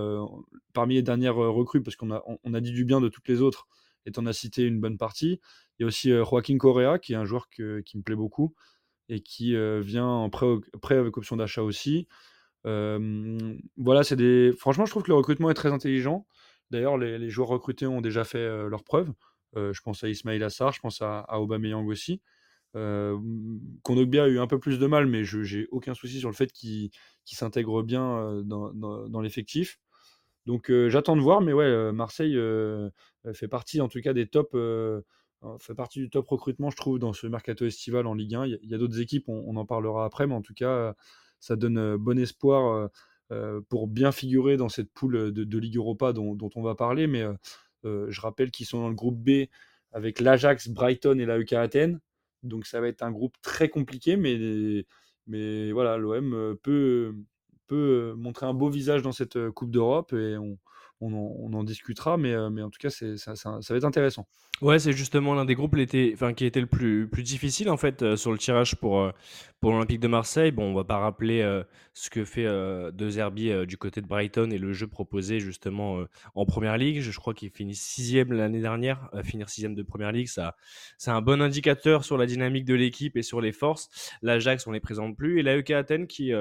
parmi 0.72 0.94
les 0.94 1.02
dernières 1.02 1.36
recrues, 1.36 1.82
parce 1.82 1.96
qu'on 1.96 2.12
a, 2.12 2.22
on 2.44 2.54
a 2.54 2.60
dit 2.60 2.72
du 2.72 2.84
bien 2.84 3.00
de 3.00 3.08
toutes 3.08 3.28
les 3.28 3.42
autres, 3.42 3.66
et 4.06 4.18
en 4.18 4.26
as 4.26 4.32
cité 4.32 4.62
une 4.62 4.80
bonne 4.80 4.98
partie, 4.98 5.40
il 5.78 5.82
y 5.82 5.84
a 5.84 5.86
aussi 5.86 6.10
Joaquin 6.10 6.58
Correa, 6.58 6.98
qui 6.98 7.12
est 7.12 7.16
un 7.16 7.24
joueur 7.24 7.48
qui 7.48 7.62
me 7.62 8.02
plaît 8.02 8.16
beaucoup 8.16 8.54
et 9.08 9.20
qui 9.20 9.54
vient 9.80 10.06
en 10.06 10.30
prêt, 10.30 10.96
avec 10.96 11.16
option 11.16 11.36
d'achat 11.36 11.62
aussi. 11.62 12.06
voilà, 12.64 14.04
c'est 14.04 14.16
des. 14.16 14.52
Franchement, 14.56 14.86
je 14.86 14.90
trouve 14.90 15.02
que 15.02 15.10
le 15.10 15.16
recrutement 15.16 15.50
est 15.50 15.54
très 15.54 15.72
intelligent. 15.72 16.26
D'ailleurs, 16.70 16.96
les, 16.98 17.28
joueurs 17.30 17.48
recrutés 17.48 17.86
ont 17.86 18.00
déjà 18.00 18.24
fait 18.24 18.68
leurs 18.68 18.84
preuves. 18.84 19.12
je 19.56 19.80
pense 19.82 20.04
à 20.04 20.08
Ismail 20.08 20.42
Assar, 20.42 20.72
je 20.72 20.80
pense 20.80 21.02
à, 21.02 21.20
à 21.20 21.38
Aubameyang 21.40 21.86
aussi. 21.86 22.20
Euh, 22.76 23.18
Kondogbia 23.82 24.24
a 24.24 24.28
eu 24.28 24.38
un 24.38 24.46
peu 24.46 24.58
plus 24.58 24.78
de 24.78 24.86
mal, 24.86 25.06
mais 25.06 25.24
je 25.24 25.42
j'ai 25.42 25.66
aucun 25.70 25.94
souci 25.94 26.20
sur 26.20 26.28
le 26.28 26.34
fait 26.34 26.52
qu'il 26.52 26.90
s'intègre 27.24 27.82
bien 27.82 28.42
dans, 28.44 28.72
dans 28.72 29.20
l'effectif. 29.20 29.78
Donc 30.46 30.72
j'attends 30.88 31.16
de 31.16 31.20
voir, 31.20 31.40
mais 31.40 31.52
ouais, 31.52 31.92
Marseille 31.92 32.38
fait 33.34 33.48
partie 33.48 33.80
en 33.80 33.88
tout 33.88 34.00
cas 34.00 34.12
des 34.12 34.26
top 34.26 34.56
fait 35.58 35.74
partie 35.74 36.00
du 36.00 36.10
top 36.10 36.28
recrutement, 36.28 36.70
je 36.70 36.76
trouve, 36.76 36.98
dans 36.98 37.12
ce 37.12 37.26
mercato 37.26 37.64
estival 37.64 38.06
en 38.06 38.14
Ligue 38.14 38.34
1. 38.34 38.46
Il 38.46 38.58
y 38.70 38.74
a, 38.74 38.78
d'autres 38.78 39.00
équipes, 39.00 39.28
on, 39.28 39.56
en 39.56 39.64
parlera 39.64 40.04
après, 40.04 40.26
mais 40.26 40.34
en 40.34 40.42
tout 40.42 40.54
cas, 40.54 40.94
ça 41.40 41.56
donne 41.56 41.96
bon 41.96 42.18
espoir 42.18 42.90
pour 43.68 43.88
bien 43.88 44.12
figurer 44.12 44.56
dans 44.56 44.68
cette 44.68 44.92
poule 44.92 45.32
de, 45.32 45.58
Ligue 45.58 45.76
Europa 45.76 46.12
dont, 46.12 46.36
on 46.54 46.62
va 46.62 46.74
parler. 46.74 47.06
Mais 47.06 47.24
je 47.84 48.20
rappelle 48.20 48.50
qu'ils 48.50 48.66
sont 48.66 48.80
dans 48.80 48.88
le 48.88 48.94
groupe 48.94 49.18
B 49.18 49.46
avec 49.92 50.20
l'Ajax, 50.20 50.68
Brighton 50.68 51.18
et 51.18 51.26
la 51.26 51.38
UK 51.38 51.54
Athènes. 51.54 52.00
Donc 52.42 52.66
ça 52.66 52.80
va 52.80 52.88
être 52.88 53.02
un 53.02 53.10
groupe 53.12 53.36
très 53.42 53.68
compliqué, 53.68 54.16
mais, 54.16 55.72
voilà, 55.72 55.96
l'OM 55.98 56.56
peut, 56.62 57.14
peut 57.66 58.14
montrer 58.16 58.46
un 58.46 58.54
beau 58.54 58.68
visage 58.70 59.02
dans 59.02 59.12
cette 59.12 59.50
Coupe 59.50 59.70
d'Europe 59.70 60.12
et 60.12 60.36
on, 60.38 60.58
on 61.00 61.52
en, 61.52 61.64
discutera, 61.64 62.16
mais, 62.16 62.32
euh, 62.32 62.50
mais 62.50 62.62
en 62.62 62.70
tout 62.70 62.78
cas, 62.78 62.90
ça, 62.90 63.34
ça, 63.34 63.58
va 63.68 63.76
être 63.76 63.84
intéressant. 63.84 64.26
Ouais, 64.60 64.78
c'est 64.78 64.92
justement 64.92 65.34
l'un 65.34 65.46
des 65.46 65.54
groupes 65.54 65.74
qui 65.74 66.44
était 66.44 66.60
le 66.60 66.66
plus, 66.66 67.08
difficile 67.22 67.70
en 67.70 67.78
fait 67.78 68.02
euh, 68.02 68.16
sur 68.16 68.32
le 68.32 68.38
tirage 68.38 68.76
pour, 68.76 69.00
euh, 69.00 69.10
pour 69.60 69.72
l'Olympique 69.72 70.00
de 70.00 70.08
Marseille. 70.08 70.50
Bon, 70.50 70.64
on 70.64 70.74
va 70.74 70.84
pas 70.84 70.98
rappeler 70.98 71.62
ce 71.94 72.10
que 72.10 72.24
fait 72.24 72.44
De 72.44 73.10
Zerbi 73.10 73.66
du 73.66 73.76
côté 73.76 74.00
de 74.00 74.06
Brighton 74.06 74.50
et 74.50 74.58
le 74.58 74.72
jeu 74.72 74.86
proposé 74.86 75.40
justement 75.40 76.04
en 76.34 76.44
Première 76.44 76.76
Ligue. 76.76 77.00
Je, 77.00 77.18
crois 77.18 77.34
qu'il 77.34 77.50
finit 77.50 77.74
sixième 77.74 78.32
l'année 78.32 78.60
dernière. 78.60 79.10
finir 79.24 79.48
sixième 79.48 79.74
de 79.74 79.82
Première 79.82 80.12
Ligue, 80.12 80.28
ça, 80.28 80.56
c'est 80.98 81.10
un 81.10 81.22
bon 81.22 81.40
indicateur 81.40 82.04
sur 82.04 82.18
la 82.18 82.26
dynamique 82.26 82.64
de 82.64 82.74
l'équipe 82.74 83.16
et 83.16 83.22
sur 83.22 83.40
les 83.40 83.52
forces. 83.52 84.12
L'Ajax, 84.22 84.66
on 84.66 84.72
les 84.72 84.80
présente 84.80 85.16
plus, 85.16 85.40
et 85.40 85.42
la 85.42 85.56
UK 85.56 85.70
Athènes 85.70 86.06
qui 86.06 86.32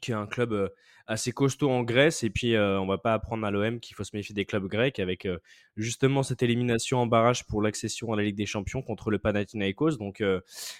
qui 0.00 0.12
est 0.12 0.14
un 0.14 0.26
club 0.26 0.70
assez 1.06 1.32
costaud 1.32 1.70
en 1.70 1.82
Grèce. 1.82 2.22
Et 2.22 2.30
puis, 2.30 2.56
on 2.56 2.86
va 2.86 2.98
pas 2.98 3.14
apprendre 3.14 3.46
à 3.46 3.50
l'OM 3.50 3.80
qu'il 3.80 3.94
faut 3.96 4.04
se 4.04 4.14
méfier 4.14 4.34
des 4.34 4.44
clubs 4.44 4.66
grecs 4.66 4.98
avec 4.98 5.28
justement 5.76 6.22
cette 6.22 6.42
élimination 6.42 6.98
en 6.98 7.06
barrage 7.06 7.46
pour 7.46 7.62
l'accession 7.62 8.12
à 8.12 8.16
la 8.16 8.22
Ligue 8.22 8.36
des 8.36 8.46
Champions 8.46 8.82
contre 8.82 9.10
le 9.10 9.18
Panathinaikos. 9.18 9.96
Donc, 9.98 10.22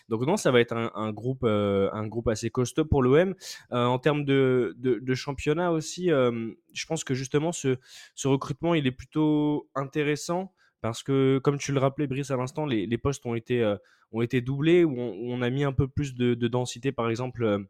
donc 0.09 0.27
non, 0.27 0.37
ça 0.37 0.51
va 0.51 0.61
être 0.61 0.75
un, 0.77 1.13
groupe, 1.13 1.45
un 1.45 2.07
groupe 2.07 2.29
assez 2.29 2.51
costaud 2.51 2.85
pour 2.85 3.03
l'OM. 3.03 3.35
en 3.71 3.99
termes 3.99 4.25
de, 4.25 4.75
de, 4.79 5.15
championnat 5.15 5.73
aussi, 5.73 6.07
je 6.09 6.87
pense 6.87 7.05
que 7.05 7.15
justement, 7.15 7.53
ce, 7.53 7.77
ce 8.15 8.29
recrutement, 8.29 8.75
il 8.75 8.87
est 8.87 8.93
plutôt 8.93 9.69
intéressant 9.75 10.53
parce 10.85 11.03
que, 11.03 11.39
comme 11.39 11.57
tu 11.57 11.73
le 11.73 11.79
rappelais, 11.79 12.07
Brice, 12.07 12.31
à 12.31 12.37
l'instant, 12.37 12.67
les, 12.67 12.99
postes 12.99 13.25
ont 13.25 13.35
été, 13.35 13.75
ont 14.13 14.21
été 14.21 14.43
doublés, 14.43 14.85
où 14.85 14.95
on, 15.01 15.41
a 15.41 15.49
mis 15.49 15.65
un 15.65 15.73
peu 15.73 15.89
plus 15.89 16.15
de, 16.15 16.35
de 16.35 16.47
densité, 16.47 16.93
par 16.93 17.09
exemple 17.09 17.65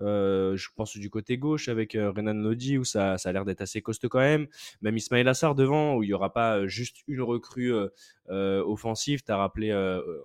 euh, 0.00 0.56
je 0.56 0.68
pense 0.76 0.96
du 0.96 1.10
côté 1.10 1.38
gauche 1.38 1.68
avec 1.68 1.94
euh, 1.94 2.10
Renan 2.10 2.34
Lodi 2.34 2.78
où 2.78 2.84
ça, 2.84 3.18
ça 3.18 3.28
a 3.28 3.32
l'air 3.32 3.44
d'être 3.44 3.62
assez 3.62 3.82
costaud 3.82 4.08
quand 4.08 4.20
même. 4.20 4.46
Même 4.80 4.96
Ismail 4.96 5.26
Assar 5.28 5.56
devant 5.56 5.96
où 5.96 6.02
il 6.02 6.06
n'y 6.06 6.12
aura 6.12 6.32
pas 6.32 6.58
euh, 6.58 6.68
juste 6.68 6.98
une 7.08 7.22
recrue 7.22 7.72
offensive. 8.28 9.22
Rappelé, 9.28 9.72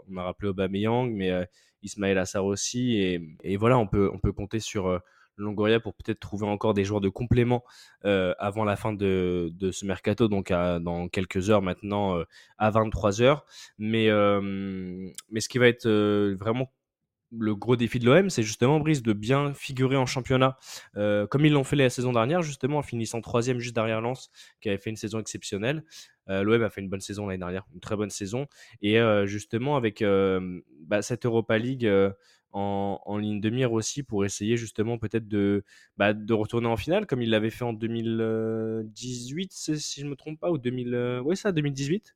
on 0.07 0.17
a 0.17 0.23
rappelé 0.23 0.49
Aubameyang, 0.49 1.11
mais 1.11 1.31
Ismail 1.81 2.19
Assar 2.19 2.45
aussi. 2.45 2.97
Et, 3.43 3.57
voilà, 3.57 3.79
on 3.79 3.87
peut, 3.87 4.11
on 4.13 4.19
peut 4.19 4.31
compter 4.31 4.59
sur 4.59 5.01
Longoria 5.37 5.79
pour 5.79 5.93
peut-être 5.93 6.19
trouver 6.19 6.47
encore 6.47 6.73
des 6.73 6.83
joueurs 6.83 7.01
de 7.01 7.09
complément 7.09 7.63
avant 8.03 8.63
la 8.63 8.75
fin 8.75 8.93
de, 8.93 9.51
ce 9.71 9.85
mercato, 9.85 10.27
donc 10.27 10.49
dans 10.49 11.07
quelques 11.07 11.49
heures 11.49 11.61
maintenant 11.61 12.19
à 12.57 12.69
23 12.71 13.21
heures. 13.21 13.45
Mais, 13.77 14.09
mais 15.29 15.39
ce 15.39 15.49
qui 15.49 15.57
va 15.57 15.67
être 15.67 15.87
vraiment 16.33 16.71
le 17.31 17.55
gros 17.55 17.75
défi 17.75 17.99
de 17.99 18.05
l'OM, 18.05 18.29
c'est 18.29 18.43
justement, 18.43 18.79
Brice, 18.79 19.01
de 19.01 19.13
bien 19.13 19.53
figurer 19.53 19.97
en 19.97 20.05
championnat, 20.05 20.57
euh, 20.95 21.27
comme 21.27 21.45
ils 21.45 21.51
l'ont 21.51 21.63
fait 21.63 21.75
la 21.75 21.89
saison 21.89 22.13
dernière, 22.13 22.41
justement, 22.41 22.77
en 22.77 22.83
finissant 22.83 23.21
troisième 23.21 23.59
juste 23.59 23.75
derrière 23.75 24.01
Lens, 24.01 24.31
qui 24.61 24.69
avait 24.69 24.77
fait 24.77 24.89
une 24.89 24.95
saison 24.95 25.19
exceptionnelle. 25.19 25.83
Euh, 26.29 26.43
L'OM 26.43 26.61
a 26.63 26.69
fait 26.69 26.81
une 26.81 26.89
bonne 26.89 27.01
saison 27.01 27.27
l'année 27.27 27.39
dernière, 27.39 27.65
une 27.73 27.79
très 27.79 27.95
bonne 27.95 28.09
saison. 28.09 28.47
Et 28.81 28.99
euh, 28.99 29.25
justement, 29.25 29.75
avec 29.75 30.03
bah, 30.03 31.01
cette 31.01 31.25
Europa 31.25 31.57
League 31.57 31.89
en, 32.53 33.17
ligne 33.17 33.39
de 33.39 33.49
mire 33.49 33.71
aussi, 33.73 34.03
pour 34.03 34.25
essayer 34.25 34.57
justement 34.57 34.97
peut-être 34.97 35.27
de, 35.27 35.63
bah, 35.97 36.13
de 36.13 36.33
retourner 36.33 36.67
en 36.67 36.77
finale, 36.77 37.05
comme 37.05 37.21
il 37.21 37.29
l'avait 37.29 37.49
fait 37.49 37.65
en 37.65 37.73
2018, 37.73 39.51
si 39.51 40.01
je 40.01 40.05
ne 40.05 40.11
me 40.11 40.15
trompe 40.15 40.39
pas, 40.39 40.51
ou 40.51 40.57
2000, 40.57 41.21
oui, 41.23 41.37
ça, 41.37 41.51
2018. 41.51 42.15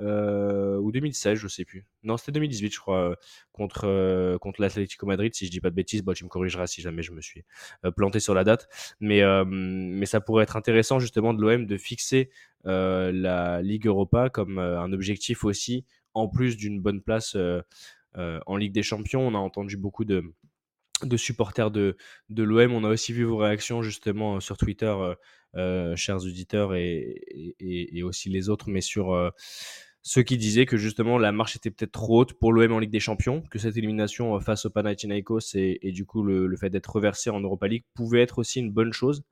Euh, 0.00 0.76
ou 0.78 0.92
2016, 0.92 1.38
je 1.38 1.48
sais 1.48 1.64
plus. 1.64 1.84
Non, 2.04 2.16
c'était 2.16 2.32
2018, 2.32 2.72
je 2.72 2.78
crois, 2.78 3.10
euh, 3.10 3.14
contre, 3.52 3.84
euh, 3.84 4.38
contre 4.38 4.60
l'Atlético 4.60 5.06
Madrid, 5.06 5.34
si 5.34 5.46
je 5.46 5.50
dis 5.50 5.60
pas 5.60 5.70
de 5.70 5.74
bêtises. 5.74 6.02
Bon, 6.02 6.12
tu 6.12 6.24
me 6.24 6.28
corrigeras 6.28 6.66
si 6.66 6.80
jamais 6.80 7.02
je 7.02 7.12
me 7.12 7.20
suis 7.20 7.44
planté 7.96 8.20
sur 8.20 8.34
la 8.34 8.44
date. 8.44 8.68
Mais, 9.00 9.22
mais 9.44 10.06
ça 10.06 10.20
pourrait 10.20 10.44
être 10.44 10.56
intéressant, 10.56 10.98
justement, 10.98 11.34
de 11.34 11.42
l'OM 11.42 11.66
de 11.66 11.76
fixer 11.76 12.30
la 12.64 13.62
Ligue 13.62 13.86
Europa 13.86 14.30
comme 14.30 14.58
un 14.58 14.92
objectif 14.92 15.44
aussi, 15.44 15.84
en 16.14 16.28
plus 16.28 16.56
d'une 16.56 16.80
bonne 16.80 17.02
place 17.02 17.36
en 18.18 18.56
Ligue 18.56 18.72
des 18.72 18.82
Champions. 18.82 19.26
On 19.26 19.34
a 19.34 19.38
entendu 19.38 19.76
beaucoup 19.76 20.04
de 20.04 20.22
supporters 21.16 21.70
de, 21.70 21.96
l'OM. 22.30 22.72
On 22.72 22.84
a 22.84 22.88
aussi 22.88 23.12
vu 23.12 23.24
vos 23.24 23.36
réactions 23.36 23.82
justement 23.82 24.40
sur 24.40 24.56
Twitter 24.56 24.94
euh, 25.56 25.96
chers 25.96 26.24
auditeurs 26.24 26.74
et, 26.74 28.02
aussi 28.04 28.28
les 28.28 28.48
autres, 28.48 28.68
mais 28.68 28.82
sur 28.82 29.12
euh, 29.14 29.30
ceux 30.02 30.22
qui 30.22 30.36
disaient 30.36 30.66
que 30.66 30.76
justement 30.76 31.18
la 31.18 31.32
marche 31.32 31.56
était 31.56 31.70
peut-être 31.70 31.92
trop 31.92 32.20
haute 32.20 32.34
pour 32.34 32.52
l'OM 32.52 32.72
en 32.72 32.78
Ligue 32.78 32.90
des 32.90 33.00
Champions, 33.00 33.42
que 33.50 33.58
cette 33.58 33.76
élimination 33.76 34.36
euh, 34.36 34.40
face 34.40 34.66
au 34.66 34.70
Panathinaikos 34.70 35.54
et, 35.54 35.92
du 35.92 36.04
coup 36.04 36.22
le, 36.22 36.54
fait 36.56 36.68
d'être 36.68 36.94
reversé 36.94 37.30
en 37.30 37.40
Europa 37.40 37.66
League 37.66 37.84
pouvait 37.94 38.20
être 38.22 38.38
aussi 38.38 38.60
une 38.60 38.70
bonne 38.70 38.92
chose 38.92 39.22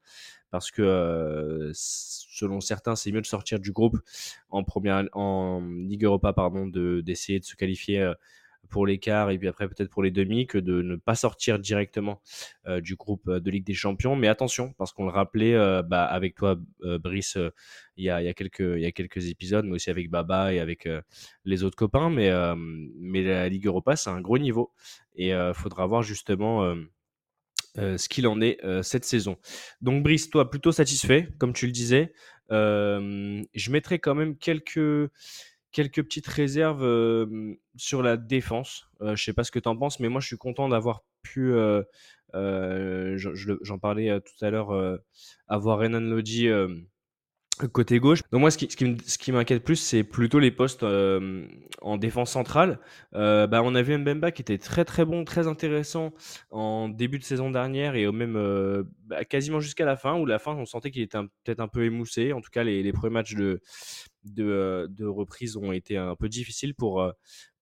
parce 0.51 0.71
que 0.71 1.71
selon 1.75 2.61
certains 2.61 2.97
c'est 2.97 3.13
mieux 3.13 3.21
de 3.21 3.27
sortir 3.27 3.59
du 3.61 3.73
groupe 3.73 3.99
en 4.49 4.65
première 4.65 5.05
en 5.13 5.61
Ligue 5.61 6.05
Europa 6.05 6.33
pardon 6.33 6.67
de 6.67 7.01
d'essayer 7.01 7.41
de 7.41 7.45
se 7.45 7.57
qualifier 7.57 8.11
pour 8.67 8.87
les 8.87 8.99
quarts 8.99 9.31
et 9.31 9.39
puis 9.39 9.49
après 9.49 9.69
peut-être 9.69 9.91
pour 9.91 10.03
les 10.03 10.11
demi 10.11 10.47
que 10.47 10.59
de 10.59 10.83
ne 10.83 10.97
pas 10.97 11.15
sortir 11.15 11.59
directement 11.59 12.21
du 12.81 12.97
groupe 12.97 13.31
de 13.31 13.51
Ligue 13.51 13.65
des 13.65 13.75
Champions. 13.75 14.17
Mais 14.17 14.29
attention, 14.29 14.73
parce 14.79 14.93
qu'on 14.93 15.05
le 15.05 15.13
rappelait 15.13 15.55
bah, 15.85 16.05
avec 16.05 16.35
toi, 16.35 16.57
Brice, 16.81 17.39
il 17.97 18.05
y, 18.05 18.11
a, 18.11 18.35
quelques, 18.35 19.29
épisodes, 19.29 19.65
mais 19.65 19.73
aussi 19.73 19.91
avec 19.91 20.11
Baba 20.11 20.53
et 20.53 20.61
avec 20.61 20.89
les 21.45 21.65
autres 21.65 21.77
copains. 21.77 22.11
Mais, 22.11 22.31
mais 22.99 23.23
la 23.23 23.49
Ligue 23.49 23.67
Europa, 23.67 23.97
c'est 23.97 24.11
un 24.11 24.21
gros 24.21 24.39
niveau 24.39 24.73
et 25.15 25.29
il 25.31 25.53
faudra 25.55 25.87
voir 25.87 26.03
justement 26.03 26.75
euh, 27.79 27.99
ce 27.99 28.09
qu'il 28.09 28.27
en 28.27 28.41
est 28.41 28.59
euh, 28.65 28.83
cette 28.83 29.05
saison. 29.05 29.37
Donc 29.83 30.03
Brice, 30.03 30.31
toi 30.31 30.49
plutôt 30.49 30.73
satisfait, 30.73 31.29
comme 31.39 31.53
tu 31.53 31.67
le 31.67 31.73
disais. 31.73 32.13
Euh, 32.51 33.43
je 33.55 33.71
mettrai 33.71 33.99
quand 33.99 34.15
même 34.15 34.37
quelques, 34.39 35.11
quelques 35.77 36.03
petites 36.03 36.27
réserves 36.27 37.29
sur 37.77 38.03
la 38.03 38.17
défense. 38.17 38.89
je 39.03 39.11
ne 39.11 39.17
sais 39.17 39.35
pas 39.35 39.45
ce 39.45 39.51
que 39.51 39.59
tu 39.59 39.69
en 39.69 39.77
penses, 39.77 40.01
mais 40.01 40.09
moi 40.09 40.23
je 40.23 40.27
suis 40.27 40.39
content 40.39 40.71
d'avoir 40.71 41.05
pu, 41.21 41.53
j'en 42.33 43.79
parlais 43.79 44.19
tout 44.23 44.45
à 44.45 44.49
l'heure, 44.49 44.99
avoir 45.49 45.79
Renan 45.79 46.01
Lodi 46.01 46.49
côté 47.57 47.99
gauche. 47.99 48.21
Donc 48.31 48.41
moi, 48.41 48.51
ce 48.51 48.59
qui, 48.59 48.69
ce 48.71 49.19
qui, 49.19 49.33
m'inquiète 49.33 49.65
plus, 49.65 49.77
c'est 49.77 50.05
plutôt 50.05 50.39
les 50.39 50.51
postes 50.51 50.83
euh, 50.83 51.47
en 51.81 51.97
défense 51.97 52.31
centrale. 52.31 52.79
Euh, 53.15 53.47
bah, 53.47 53.63
on 53.65 53.75
a 53.75 53.83
vu 53.83 53.97
Mbemba 53.97 54.31
qui 54.31 54.43
était 54.43 54.59
très 54.59 54.85
très 54.85 55.05
bon, 55.05 55.25
très 55.25 55.47
intéressant 55.47 56.13
en 56.51 56.89
début 56.89 57.19
de 57.19 57.25
saison 57.25 57.51
dernière 57.51 57.95
et 57.95 58.11
même 58.13 58.37
euh, 58.37 58.85
bah, 59.07 59.25
quasiment 59.25 59.61
jusqu'à 59.61 59.85
la 59.85 59.97
fin, 59.97 60.17
où 60.17 60.27
la 60.27 60.39
fin, 60.39 60.55
on 60.55 60.67
sentait 60.67 60.91
qu'il 60.91 61.03
était 61.03 61.19
peut-être 61.45 61.61
un 61.61 61.69
peu 61.69 61.85
émoussé. 61.85 62.33
En 62.33 62.41
tout 62.41 62.51
cas, 62.51 62.63
les, 62.63 62.93
premiers 62.93 63.15
matchs 63.15 63.35
de, 63.35 63.61
de, 64.25 64.87
de, 64.91 65.07
reprise 65.07 65.57
ont 65.57 65.73
été 65.73 65.97
un 65.97 66.17
peu 66.17 66.29
difficiles 66.29 66.75
pour, 66.75 67.13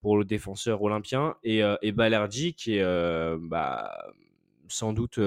pour 0.01 0.19
le 0.19 0.25
défenseur 0.25 0.83
olympien. 0.83 1.37
Et, 1.45 1.63
et 1.83 1.93
Balerdi, 1.93 2.55
qui 2.55 2.77
est 2.77 3.37
bah, 3.39 3.91
sans 4.69 4.93
doute 4.93 5.21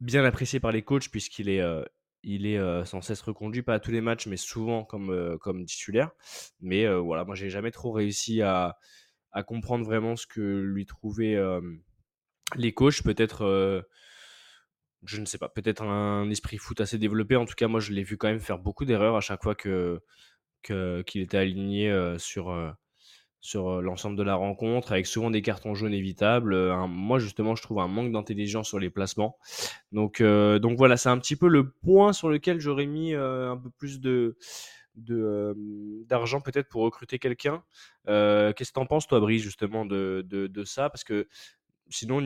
bien 0.00 0.24
apprécié 0.24 0.60
par 0.60 0.72
les 0.72 0.82
coachs 0.82 1.10
puisqu'il 1.10 1.50
est 1.50 1.62
il 2.22 2.46
est 2.46 2.84
sans 2.84 3.00
cesse 3.00 3.22
reconduit, 3.22 3.62
pas 3.62 3.74
à 3.74 3.80
tous 3.80 3.90
les 3.90 4.00
matchs, 4.00 4.26
mais 4.26 4.36
souvent 4.36 4.84
comme, 4.84 5.38
comme 5.40 5.64
titulaire. 5.64 6.10
Mais 6.60 6.86
voilà, 6.98 7.24
moi, 7.24 7.34
j'ai 7.34 7.50
jamais 7.50 7.70
trop 7.70 7.92
réussi 7.92 8.42
à, 8.42 8.78
à, 9.32 9.42
comprendre 9.42 9.84
vraiment 9.84 10.16
ce 10.16 10.26
que 10.26 10.40
lui 10.40 10.86
trouvaient 10.86 11.38
les 12.56 12.72
coachs. 12.72 13.02
Peut-être, 13.02 13.86
je 15.04 15.20
ne 15.20 15.26
sais 15.26 15.38
pas, 15.38 15.48
peut-être 15.48 15.82
un 15.82 16.28
esprit 16.30 16.58
foot 16.58 16.80
assez 16.80 16.98
développé. 16.98 17.36
En 17.36 17.46
tout 17.46 17.54
cas, 17.54 17.68
moi, 17.68 17.80
je 17.80 17.92
l'ai 17.92 18.02
vu 18.02 18.16
quand 18.16 18.28
même 18.28 18.40
faire 18.40 18.58
beaucoup 18.58 18.84
d'erreurs 18.84 19.16
à 19.16 19.20
chaque 19.20 19.42
fois 19.42 19.54
que 19.54 20.00
qu'il 20.62 21.22
était 21.22 21.38
aligné 21.38 22.16
sur 22.18 22.50
sur 23.40 23.80
l'ensemble 23.80 24.16
de 24.16 24.22
la 24.22 24.34
rencontre, 24.34 24.92
avec 24.92 25.06
souvent 25.06 25.30
des 25.30 25.42
cartons 25.42 25.74
jaunes 25.74 25.94
évitables. 25.94 26.54
moi, 26.88 27.18
justement, 27.18 27.54
je 27.54 27.62
trouve 27.62 27.80
un 27.80 27.88
manque 27.88 28.12
d'intelligence 28.12 28.68
sur 28.68 28.78
les 28.78 28.90
placements. 28.90 29.38
Donc, 29.92 30.22
donc 30.22 30.76
voilà, 30.76 30.96
c'est 30.96 31.08
un 31.08 31.18
petit 31.18 31.36
peu 31.36 31.48
le 31.48 31.70
point 31.70 32.12
sur 32.12 32.28
lequel 32.28 32.60
j'aurais 32.60 32.86
mis 32.86 33.14
un 33.14 33.56
peu 33.56 33.70
plus 33.70 34.00
de 34.00 34.36
d'argent 34.96 36.40
peut-être 36.40 36.68
pour 36.68 36.82
recruter 36.82 37.18
quelqu'un. 37.18 37.62
Qu'est-ce 38.06 38.70
que 38.70 38.74
tu 38.74 38.80
en 38.80 38.86
penses, 38.86 39.06
toi, 39.06 39.20
Brice, 39.20 39.42
justement, 39.42 39.86
de, 39.86 40.24
de, 40.28 40.46
de 40.46 40.64
ça? 40.64 40.90
Parce 40.90 41.04
que 41.04 41.26
sinon, 41.90 42.18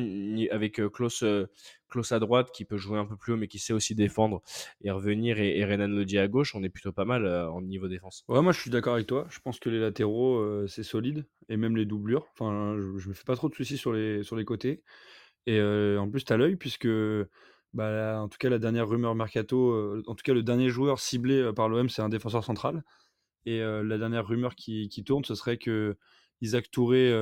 avec 0.51 0.81
Klaus, 0.93 1.23
à 1.23 2.19
droite 2.19 2.51
qui 2.53 2.65
peut 2.65 2.77
jouer 2.77 2.99
un 2.99 3.07
peu 3.07 3.17
plus 3.17 3.33
haut 3.33 3.37
mais 3.37 3.49
qui 3.49 3.59
sait 3.59 3.73
aussi 3.73 3.95
défendre 3.95 4.43
et 4.83 4.91
revenir 4.91 5.39
et, 5.39 5.65
Renan 5.65 5.89
Lodi 5.89 6.19
à 6.19 6.29
gauche, 6.29 6.55
on 6.55 6.63
est 6.63 6.69
plutôt 6.69 6.93
pas 6.93 7.05
mal 7.05 7.27
en 7.27 7.63
niveau 7.63 7.89
défense. 7.89 8.25
Ouais, 8.29 8.43
moi 8.43 8.53
je 8.53 8.61
suis 8.61 8.71
d'accord 8.71 8.95
avec 8.95 9.07
toi. 9.07 9.27
Je 9.31 9.39
pense 9.41 9.59
que 9.59 9.71
les 9.71 9.81
latéraux 9.81 10.67
c'est 10.67 10.83
solide 10.83 11.27
et 11.49 11.57
même 11.57 11.77
les 11.77 11.87
doublures. 11.87 12.27
Enfin, 12.33 12.77
je, 12.99 13.09
me 13.09 13.15
fais 13.15 13.25
pas 13.25 13.37
trop 13.37 13.49
de 13.49 13.55
soucis 13.55 13.79
sur 13.79 13.93
les, 13.93 14.23
sur 14.23 14.37
les 14.37 14.45
côtés. 14.45 14.83
Et 15.47 15.61
en 15.61 16.09
plus, 16.11 16.25
tu 16.25 16.33
as 16.33 16.37
l'œil 16.37 16.57
puisque. 16.57 16.89
Bah, 17.73 18.21
en 18.21 18.29
tout 18.29 18.39
cas, 18.39 18.49
la 18.49 18.61
dernière 18.61 18.89
rumeur 18.89 19.17
mercato, 19.17 20.01
en 20.07 20.15
tout 20.15 20.23
cas, 20.23 20.33
le 20.33 20.45
dernier 20.45 20.69
joueur 20.69 21.01
ciblé 21.01 21.51
par 21.57 21.69
l'OM, 21.69 21.89
c'est 21.89 22.03
un 22.03 22.09
défenseur 22.09 22.45
central. 22.45 22.85
Et 23.47 23.61
la 23.61 23.99
dernière 23.99 24.27
rumeur 24.27 24.55
qui, 24.55 24.89
qui, 24.89 25.05
tourne, 25.05 25.25
ce 25.25 25.35
serait 25.35 25.59
que 25.59 25.97
Isaac 26.41 26.71
Touré 26.71 27.13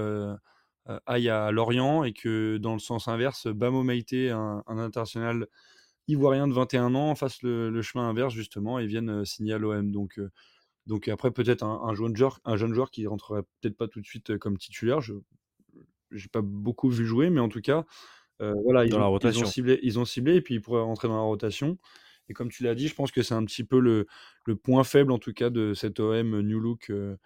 aille 1.07 1.29
à 1.29 1.51
Lorient 1.51 2.05
et 2.05 2.13
que 2.13 2.57
dans 2.59 2.73
le 2.73 2.79
sens 2.79 3.09
inverse, 3.09 3.47
Bamo 3.47 3.83
Meite, 3.83 4.13
un, 4.13 4.63
international 4.67 5.47
ivoirien 6.09 6.49
de 6.49 6.53
21 6.53 6.95
ans, 6.95 7.15
fasse 7.15 7.43
le, 7.43 7.81
chemin 7.83 8.09
inverse 8.09 8.35
justement 8.35 8.79
et 8.79 8.87
vienne 8.87 9.25
signer 9.25 9.55
à 9.55 9.59
l'OM. 9.59 9.91
Donc, 9.93 10.19
euh, 10.19 10.31
donc 10.87 11.09
après, 11.09 11.31
peut-être 11.31 11.63
un, 11.63 11.95
jeune 11.95 12.17
joueur, 12.17 12.41
un 12.45 12.57
jeune 12.57 12.75
joueur 12.75 12.91
qui 12.91 13.07
rentrerait 13.07 13.43
peut-être 13.61 13.77
pas 13.77 13.89
tout 13.89 14.01
de 14.01 14.07
suite 14.07 14.37
comme 14.39 14.59
titulaire. 14.59 15.01
Je 15.01 15.15
n'ai 16.13 16.29
pas 16.33 16.43
beaucoup 16.43 16.91
vu 16.91 17.07
jouer, 17.07 17.31
mais 17.31 17.41
en 17.41 17.49
tout 17.49 17.61
cas, 17.61 17.85
voilà, 18.41 18.85
ils, 18.85 18.95
ont, 18.97 19.19
ils, 19.19 19.39
ont, 19.39 19.45
ciblé, 19.45 19.79
ils 19.85 20.01
ont 20.01 20.05
ciblé 20.05 20.35
et 20.35 20.41
puis 20.41 20.55
il 20.55 20.61
pourrait 20.61 20.83
rentrer 20.83 21.07
dans 21.07 21.17
la 21.17 21.23
rotation. 21.23 21.79
Et 22.29 22.35
comme 22.35 22.51
tu 22.51 22.63
l'as 22.63 22.75
dit, 22.75 22.89
je 22.89 22.95
pense 22.95 23.11
que 23.11 23.23
c'est 23.23 23.35
un 23.35 23.45
petit 23.45 23.65
peu 23.65 23.79
le, 23.79 24.07
le, 24.47 24.57
point 24.57 24.85
faible 24.85 25.13
en 25.13 25.19
tout 25.19 25.33
cas 25.33 25.51
de 25.51 25.75
cet 25.75 26.01
OM 26.01 26.41
New 26.41 26.61
Look 26.61 26.91
euh, 26.91 27.17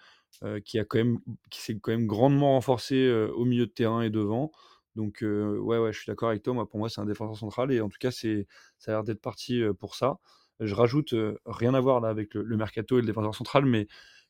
qui 0.65 0.79
a 0.79 0.85
quand 0.85 0.99
même 0.99 1.19
qui 1.51 1.61
s'est 1.61 1.79
quand 1.81 1.93
même 1.93 2.07
grandement 2.07 2.53
renforcé 2.53 2.97
euh, 2.97 3.29
au 3.33 3.45
milieu 3.45 3.67
de 3.67 3.73
terrain 3.73 4.03
et 4.03 4.11
devant. 4.11 4.53
Donc 4.95 5.23
euh, 5.23 5.59
ouais 5.59 5.79
ouais, 5.79 5.93
je 5.93 5.99
suis 6.01 6.07
d'accord 6.07 6.31
avec 6.31 6.43
toi. 6.43 6.55
Moi, 6.55 6.69
pour 6.69 6.79
moi, 6.79 6.89
c'est 6.89 7.01
un 7.01 7.07
défenseur 7.07 7.37
central 7.37 7.73
et 7.73 7.81
en 7.81 7.89
tout 7.89 7.99
cas, 8.01 8.11
c'est 8.11 8.47
ça 8.79 8.93
a 8.93 8.95
l'air 8.95 9.05
d'être 9.05 9.21
parti 9.21 9.63
pour 9.79 9.95
ça. 9.95 10.19
Je 10.61 10.75
rajoute 10.75 11.15
rien 11.45 11.75
à 11.75 11.81
voir 11.81 12.01
là 12.01 12.09
avec 12.09 12.35
le, 12.35 12.57
mercato 12.57 12.99
et 12.99 13.03
le 13.03 13.07
défenseur 13.07 13.35
central, 13.35 13.67
mais 13.67 13.89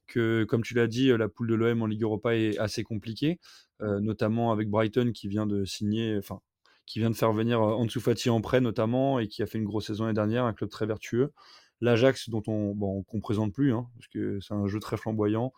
que 0.09 0.45
comme 0.45 0.63
tu 0.63 0.75
l'as 0.75 0.89
dit, 0.89 1.09
la 1.09 1.29
poule 1.29 1.49
de 1.49 1.55
l'OM 1.55 1.83
en 1.83 1.87
Ligue 1.87 2.03
Europa 2.03 2.35
est 2.35 2.59
assez 2.59 2.83
compliquée, 2.83 3.39
notamment 3.81 4.51
avec 4.53 4.69
Brighton 4.69 5.13
qui 5.15 5.29
vient 5.29 5.47
de 5.47 5.65
signer, 5.65 6.17
enfin 6.19 6.41
qui 6.87 7.01
vient 7.01 7.11
de 7.11 7.17
faire 7.17 7.33
venir 7.33 7.61
Ansu 7.61 8.01
Fati 8.01 8.31
en 8.31 8.41
prêt 8.41 8.61
notamment 8.61 9.19
et 9.19 9.29
qui 9.29 9.43
a 9.43 9.47
fait 9.47 9.59
une 9.59 9.65
grosse 9.65 9.87
saison 9.87 10.05
l'année 10.05 10.15
dernière, 10.15 10.45
un 10.45 10.53
club 10.53 10.71
très 10.71 10.87
vertueux. 10.87 11.33
L'Ajax 11.81 12.31
dont 12.31 12.43
on 12.47 12.75
bon, 12.75 13.03
qu'on 13.03 13.21
présente 13.21 13.53
plus, 13.53 13.75
hein, 13.75 13.87
parce 13.97 14.09
que 14.09 14.41
c'est 14.41 14.55
un 14.55 14.67
jeu 14.67 14.81
très 14.81 14.97
flamboyant. 14.97 15.53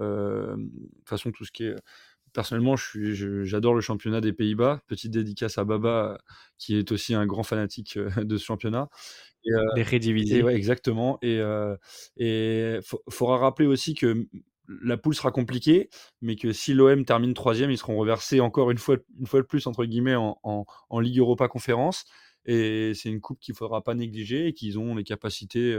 Euh, 0.00 0.56
de 0.56 0.62
toute 0.98 1.08
façon, 1.08 1.30
tout 1.32 1.44
ce 1.44 1.52
qui 1.52 1.64
est 1.64 1.74
personnellement, 2.32 2.76
j'adore 2.76 3.74
le 3.74 3.80
championnat 3.80 4.20
des 4.20 4.32
Pays-Bas. 4.32 4.80
Petite 4.86 5.10
dédicace 5.10 5.58
à 5.58 5.64
Baba, 5.64 6.18
qui 6.58 6.76
est 6.76 6.92
aussi 6.92 7.14
un 7.14 7.26
grand 7.26 7.42
fanatique 7.42 7.96
euh, 7.96 8.10
de 8.24 8.36
ce 8.36 8.44
championnat. 8.44 8.88
Et, 9.44 9.52
euh, 9.52 9.64
les 9.76 9.82
rédivisés. 9.82 10.42
Ouais, 10.42 10.54
exactement. 10.54 11.18
Et 11.22 11.36
il 11.36 11.40
euh, 11.40 12.80
faudra 13.08 13.38
rappeler 13.38 13.66
aussi 13.66 13.94
que 13.94 14.26
la 14.82 14.96
poule 14.96 15.14
sera 15.14 15.32
compliquée, 15.32 15.88
mais 16.20 16.36
que 16.36 16.52
si 16.52 16.74
l'OM 16.74 17.04
termine 17.04 17.34
troisième, 17.34 17.70
ils 17.70 17.78
seront 17.78 17.96
reversés 17.96 18.40
encore 18.40 18.70
une 18.70 18.78
fois, 18.78 18.98
une 19.18 19.26
fois 19.26 19.40
de 19.40 19.46
plus, 19.46 19.66
entre 19.66 19.84
guillemets, 19.84 20.14
en, 20.14 20.38
en 20.42 21.00
Ligue 21.00 21.18
Europa 21.18 21.48
Conférence. 21.48 22.04
Et 22.46 22.92
c'est 22.94 23.08
une 23.08 23.20
coupe 23.20 23.40
qu'il 23.40 23.52
ne 23.52 23.56
faudra 23.56 23.82
pas 23.82 23.94
négliger 23.94 24.46
et 24.46 24.52
qu'ils 24.54 24.78
ont 24.78 24.94
les 24.94 25.04
capacités 25.04 25.76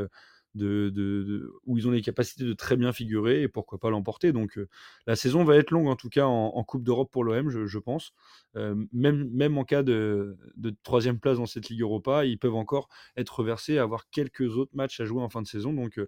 de, 0.55 1.53
où 1.65 1.77
ils 1.77 1.87
ont 1.87 1.91
les 1.91 2.01
capacités 2.01 2.43
de 2.43 2.53
très 2.53 2.75
bien 2.77 2.91
figurer 2.91 3.41
et 3.41 3.47
pourquoi 3.47 3.79
pas 3.79 3.89
l'emporter. 3.89 4.31
Donc 4.31 4.59
la 5.07 5.15
saison 5.15 5.43
va 5.43 5.55
être 5.57 5.71
longue 5.71 5.87
en 5.87 5.95
tout 5.95 6.09
cas 6.09 6.25
en, 6.25 6.63
Coupe 6.63 6.83
d'Europe 6.83 7.11
pour 7.11 7.23
l'OM, 7.23 7.49
je, 7.49 7.77
pense. 7.79 8.13
même, 8.55 9.29
même 9.31 9.57
en 9.57 9.63
cas 9.63 9.83
de, 9.83 10.37
troisième 10.83 11.19
place 11.19 11.37
dans 11.37 11.45
cette 11.45 11.69
Ligue 11.69 11.81
Europa, 11.81 12.25
ils 12.25 12.37
peuvent 12.37 12.55
encore 12.55 12.87
être 13.17 13.39
reversés, 13.39 13.77
avoir 13.77 14.09
quelques 14.09 14.57
autres 14.57 14.71
matchs 14.73 14.99
à 14.99 15.05
jouer 15.05 15.21
en 15.21 15.29
fin 15.29 15.41
de 15.41 15.47
saison. 15.47 15.73
Donc 15.73 15.99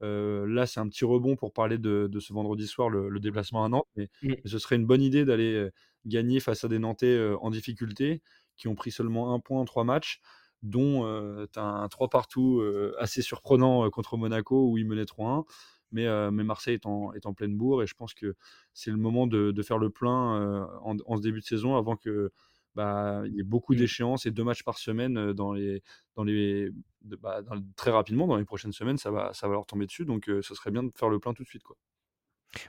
là, 0.00 0.66
c'est 0.66 0.80
un 0.80 0.88
petit 0.88 1.04
rebond 1.04 1.36
pour 1.36 1.52
parler 1.52 1.78
de, 1.78 2.08
ce 2.18 2.32
vendredi 2.32 2.66
soir, 2.66 2.88
le, 2.90 3.18
déplacement 3.20 3.64
à 3.64 3.68
Nantes. 3.68 3.88
Mais, 3.96 4.08
mmh. 4.22 4.34
ce 4.44 4.58
serait 4.58 4.76
une 4.76 4.86
bonne 4.86 5.02
idée 5.02 5.24
d'aller 5.24 5.68
gagner 6.06 6.40
face 6.40 6.64
à 6.64 6.68
des 6.68 6.78
Nantais 6.78 7.32
en 7.40 7.50
difficulté 7.50 8.22
qui 8.56 8.68
ont 8.68 8.74
pris 8.74 8.90
seulement 8.90 9.32
un 9.34 9.40
point 9.40 9.60
en 9.60 9.64
trois 9.64 9.84
matchs 9.84 10.20
dont 10.62 11.46
tu 11.52 11.58
as 11.58 11.64
un 11.64 11.88
3 11.88 12.08
partout 12.08 12.62
assez 12.98 13.22
surprenant 13.22 13.88
contre 13.90 14.16
Monaco 14.16 14.70
où 14.70 14.78
ils 14.78 14.86
menaient 14.86 15.04
3-1. 15.04 15.44
Mais, 15.90 16.06
mais, 16.30 16.44
Marseille 16.44 16.74
est 16.74 16.86
en, 16.86 17.12
est 17.14 17.24
en, 17.24 17.32
pleine 17.32 17.56
bourre 17.56 17.82
et 17.82 17.86
je 17.86 17.94
pense 17.94 18.12
que 18.12 18.34
c'est 18.74 18.90
le 18.90 18.98
moment 18.98 19.26
de, 19.26 19.52
de, 19.52 19.62
faire 19.62 19.78
le 19.78 19.88
plein 19.88 20.68
en, 20.82 21.16
ce 21.16 21.22
début 21.22 21.40
de 21.40 21.44
saison 21.44 21.76
avant 21.76 21.96
que 21.96 22.30
bah, 22.74 23.22
il 23.26 23.34
y 23.34 23.40
ait 23.40 23.44
beaucoup 23.44 23.72
mmh. 23.72 23.78
d'échéances 23.78 24.26
et 24.26 24.30
deux 24.30 24.44
matchs 24.44 24.62
par 24.62 24.78
semaine 24.78 25.32
dans 25.32 25.52
les, 25.52 25.82
dans 26.14 26.24
les, 26.24 26.70
bah, 27.02 27.40
très 27.76 27.90
rapidement 27.90 28.26
dans 28.26 28.36
les 28.36 28.44
prochaines 28.44 28.72
semaines 28.72 28.98
ça 28.98 29.10
va, 29.10 29.32
ça 29.32 29.48
va 29.48 29.54
leur 29.54 29.66
tomber 29.66 29.86
dessus 29.86 30.04
donc 30.04 30.24
ce 30.26 30.54
serait 30.54 30.70
bien 30.70 30.82
de 30.82 30.90
faire 30.94 31.08
le 31.08 31.18
plein 31.18 31.32
tout 31.32 31.42
de 31.42 31.48
suite 31.48 31.62
quoi. 31.62 31.76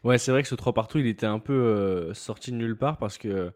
Ouais, 0.04 0.18
c'est 0.18 0.32
vrai 0.32 0.44
que 0.44 0.50
ce 0.50 0.56
3 0.56 0.74
partout, 0.74 0.98
il 0.98 1.08
était 1.08 1.26
un 1.26 1.40
peu 1.40 2.14
sorti 2.14 2.52
de 2.52 2.58
nulle 2.58 2.78
part 2.78 2.98
parce 2.98 3.18
que 3.18 3.54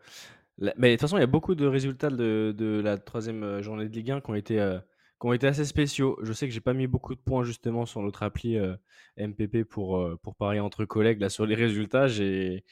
mais 0.60 0.89
de 0.89 0.93
toute 0.93 1.01
façon, 1.01 1.17
il 1.17 1.22
y 1.22 1.24
a 1.24 1.27
beaucoup 1.27 1.55
de 1.55 1.65
résultats 1.65 2.10
de, 2.10 2.53
de 2.55 2.81
la 2.81 2.98
troisième 2.98 3.43
euh, 3.43 3.62
journée 3.62 3.88
de 3.88 3.93
Ligue 3.93 4.12
1 4.12 4.22
qui 4.22 4.29
ont 4.29 4.36
été, 4.36 4.60
euh, 4.60 4.79
qui 5.19 5.27
ont 5.27 5.33
été 5.33 5.48
assez 5.48 5.65
spéciaux. 5.65 6.17
Je 6.22 6.33
sais 6.33 6.48
que 6.48 6.53
j'ai 6.53 6.62
pas 6.62 6.74
mis 6.74 6.88
beaucoup 6.88 7.15
de 7.15 7.19
points 7.19 7.43
justement 7.43 7.86
sur 7.86 8.01
notre 8.01 8.24
appli 8.24 8.57
euh, 8.57 8.75
MPP 9.17 9.63
pour, 9.63 10.07
pour 10.22 10.36
parier 10.36 10.60
entre 10.60 10.86
collègues 10.86 11.19
là, 11.19 11.29
sur 11.29 11.45
les 11.45 11.55
résultats. 11.55 12.07
J'ai, 12.07 12.63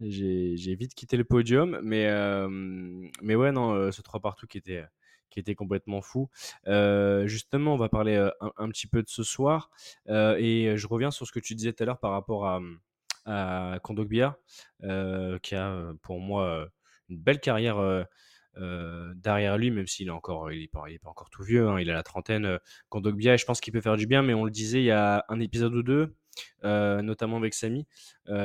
vite 0.00 0.94
quitté 0.94 1.16
le 1.16 1.24
podium. 1.24 1.78
Mais, 1.82 2.08
mais 3.22 3.34
ouais, 3.34 3.52
non, 3.52 3.92
ce 3.92 4.02
3 4.02 4.20
partout 4.20 4.46
qui 4.46 4.58
était, 4.58 4.84
qui 5.30 5.40
était 5.40 5.54
complètement 5.54 6.00
fou. 6.00 6.28
justement, 7.26 7.74
on 7.74 7.76
va 7.76 7.88
parler 7.88 8.16
un, 8.56 8.68
petit 8.70 8.86
peu 8.86 9.02
de 9.02 9.08
ce 9.08 9.22
soir. 9.22 9.70
et 10.08 10.72
je 10.76 10.86
reviens 10.86 11.10
sur 11.10 11.26
ce 11.26 11.32
que 11.32 11.40
tu 11.40 11.54
disais 11.54 11.72
tout 11.72 11.82
à 11.82 11.86
l'heure 11.86 12.00
par 12.00 12.12
rapport 12.12 12.46
à 12.46 12.60
à 13.26 13.78
qui 15.42 15.54
a 15.54 15.92
pour 16.02 16.18
moi 16.18 16.70
une 17.10 17.18
belle 17.18 17.40
carrière 17.40 18.06
derrière 19.14 19.58
lui, 19.58 19.70
même 19.70 19.86
s'il 19.86 20.08
est 20.08 20.10
encore, 20.10 20.52
il 20.52 20.62
est 20.62 20.68
pas, 20.68 20.84
il 20.88 20.94
est 20.94 21.06
encore 21.06 21.30
tout 21.30 21.42
vieux, 21.42 21.68
hein, 21.68 21.80
il 21.80 21.90
a 21.90 21.94
la 21.94 22.02
trentaine. 22.02 22.58
Kondogbia, 22.88 23.36
je 23.36 23.44
pense 23.44 23.60
qu'il 23.60 23.72
peut 23.72 23.80
faire 23.80 23.96
du 23.96 24.06
bien, 24.06 24.22
mais 24.22 24.34
on 24.34 24.44
le 24.44 24.50
disait 24.50 24.80
il 24.80 24.86
y 24.86 24.90
a 24.90 25.24
un 25.28 25.40
épisode 25.40 25.74
ou 25.74 25.82
deux, 25.82 26.14
notamment 26.62 27.36
avec 27.36 27.54
Samy, 27.54 27.86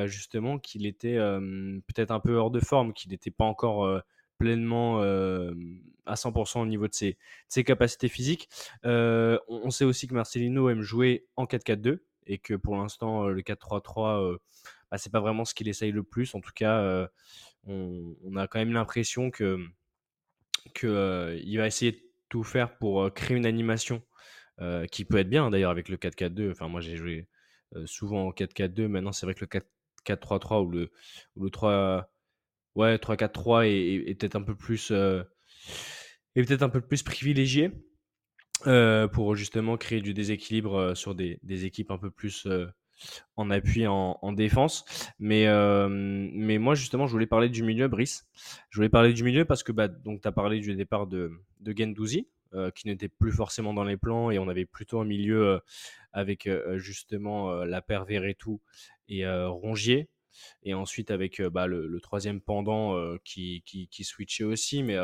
justement, 0.06 0.60
qu'il 0.60 0.86
était 0.86 1.18
peut-être 1.18 2.12
un 2.12 2.20
peu 2.20 2.36
hors 2.36 2.52
de 2.52 2.60
forme, 2.60 2.94
qu'il 2.94 3.12
n'était 3.12 3.32
pas 3.32 3.46
encore 3.46 4.02
pleinement 4.38 5.02
à 5.02 6.16
100% 6.16 6.62
au 6.62 6.66
niveau 6.66 6.88
de 6.88 6.94
ses, 6.94 7.18
ses 7.48 7.64
capacités 7.64 8.10
physiques. 8.10 8.50
on, 8.84 9.70
sait 9.70 9.86
aussi 9.86 10.08
que 10.08 10.14
Marcelino 10.14 10.70
aime 10.70 10.82
jouer 10.82 11.26
en 11.36 11.46
4-4-2 11.46 12.00
et 12.28 12.38
que 12.40 12.54
pour 12.54 12.76
l'instant, 12.78 13.28
le 13.28 13.42
4-3-3, 13.42 14.38
bah, 14.92 14.98
c'est 14.98 15.12
pas 15.12 15.20
vraiment 15.20 15.46
ce 15.46 15.54
qu'il 15.54 15.68
essaye 15.68 15.92
le 15.92 16.04
plus. 16.04 16.36
En 16.36 16.42
tout 16.42 16.52
cas, 16.54 17.10
on, 17.68 18.36
a 18.36 18.48
quand 18.48 18.60
même 18.60 18.74
l'impression 18.74 19.32
que 19.32 19.60
qu'il 20.74 21.58
va 21.58 21.68
essayer 21.68 21.92
de 21.94 22.02
tout 22.30 22.44
faire 22.44 22.78
pour 22.78 23.14
créer 23.14 23.38
une 23.38 23.46
animation 23.46 24.02
qui 24.92 25.06
peut 25.06 25.18
être 25.18 25.30
bien 25.30 25.50
d'ailleurs 25.50 25.72
avec 25.72 25.90
le 25.90 25.98
4-4-2. 25.98 26.52
Enfin, 26.52 26.68
moi 26.68 26.82
j'ai 26.82 26.96
joué 26.96 27.28
souvent 27.86 28.28
en 28.28 28.32
4-4-2. 28.32 28.88
Maintenant, 28.88 29.12
c'est 29.12 29.26
vrai 29.26 29.36
que 29.36 29.46
le 29.46 29.62
4-3-3 30.06 30.66
ou 30.66 30.70
le, 30.70 30.92
le 31.36 31.50
3 31.50 32.10
ouais 32.76 32.98
3-4-3 32.98 33.68
est, 33.68 34.16
peut-être 34.16 34.36
un 34.36 34.42
peu 34.42 34.56
plus 34.56 34.90
peut-être 36.34 36.64
un 36.64 36.70
peu 36.70 36.82
plus 36.82 37.04
privilégié 37.04 37.72
pour 38.64 39.36
justement 39.36 39.78
créer 39.78 40.02
du 40.02 40.14
déséquilibre 40.14 40.96
sur 40.96 41.16
des, 41.16 41.40
des 41.44 41.66
équipes 41.66 41.92
un 41.92 41.98
peu 41.98 42.12
plus 42.12 42.48
en 43.36 43.50
appui 43.50 43.88
en, 43.88 44.34
défense. 44.34 44.86
Mais, 45.20 45.46
mais 45.90 46.58
moi, 46.58 46.76
justement, 46.76 47.08
je 47.08 47.12
voulais 47.12 47.28
parler 47.28 47.50
du 47.50 47.64
milieu, 47.64 47.88
Brice. 47.88 48.28
Je 48.70 48.78
voulais 48.78 48.90
parler 48.90 49.14
du 49.14 49.24
milieu 49.24 49.46
parce 49.46 49.64
que 49.64 49.72
bah, 49.72 49.88
tu 49.90 50.20
as 50.24 50.32
parlé 50.32 50.60
du 50.60 50.76
départ 50.76 51.08
de, 51.08 51.32
de 51.62 51.74
Gendouzi, 51.78 52.28
qui 52.76 52.88
n'était 52.88 53.10
plus 53.10 53.32
forcément 53.32 53.74
dans 53.74 53.84
les 53.84 53.98
plans, 53.98 54.32
et 54.32 54.40
on 54.40 54.48
avait 54.48 54.66
plutôt 54.66 55.00
un 55.00 55.06
milieu 55.06 55.60
avec 56.14 56.50
justement 56.76 57.64
la 57.66 57.82
paire 57.82 58.06
Verretou 58.06 58.62
et 59.10 59.28
Rongier. 59.28 60.10
Et 60.64 60.74
ensuite 60.74 61.12
avec 61.12 61.42
bah, 61.42 61.68
le, 61.68 62.00
troisième 62.02 62.42
pendant 62.42 63.18
qui, 63.24 63.64
qui, 63.66 63.88
qui, 63.88 64.04
switchait 64.04 64.44
aussi. 64.44 64.84
Mais, 64.84 64.98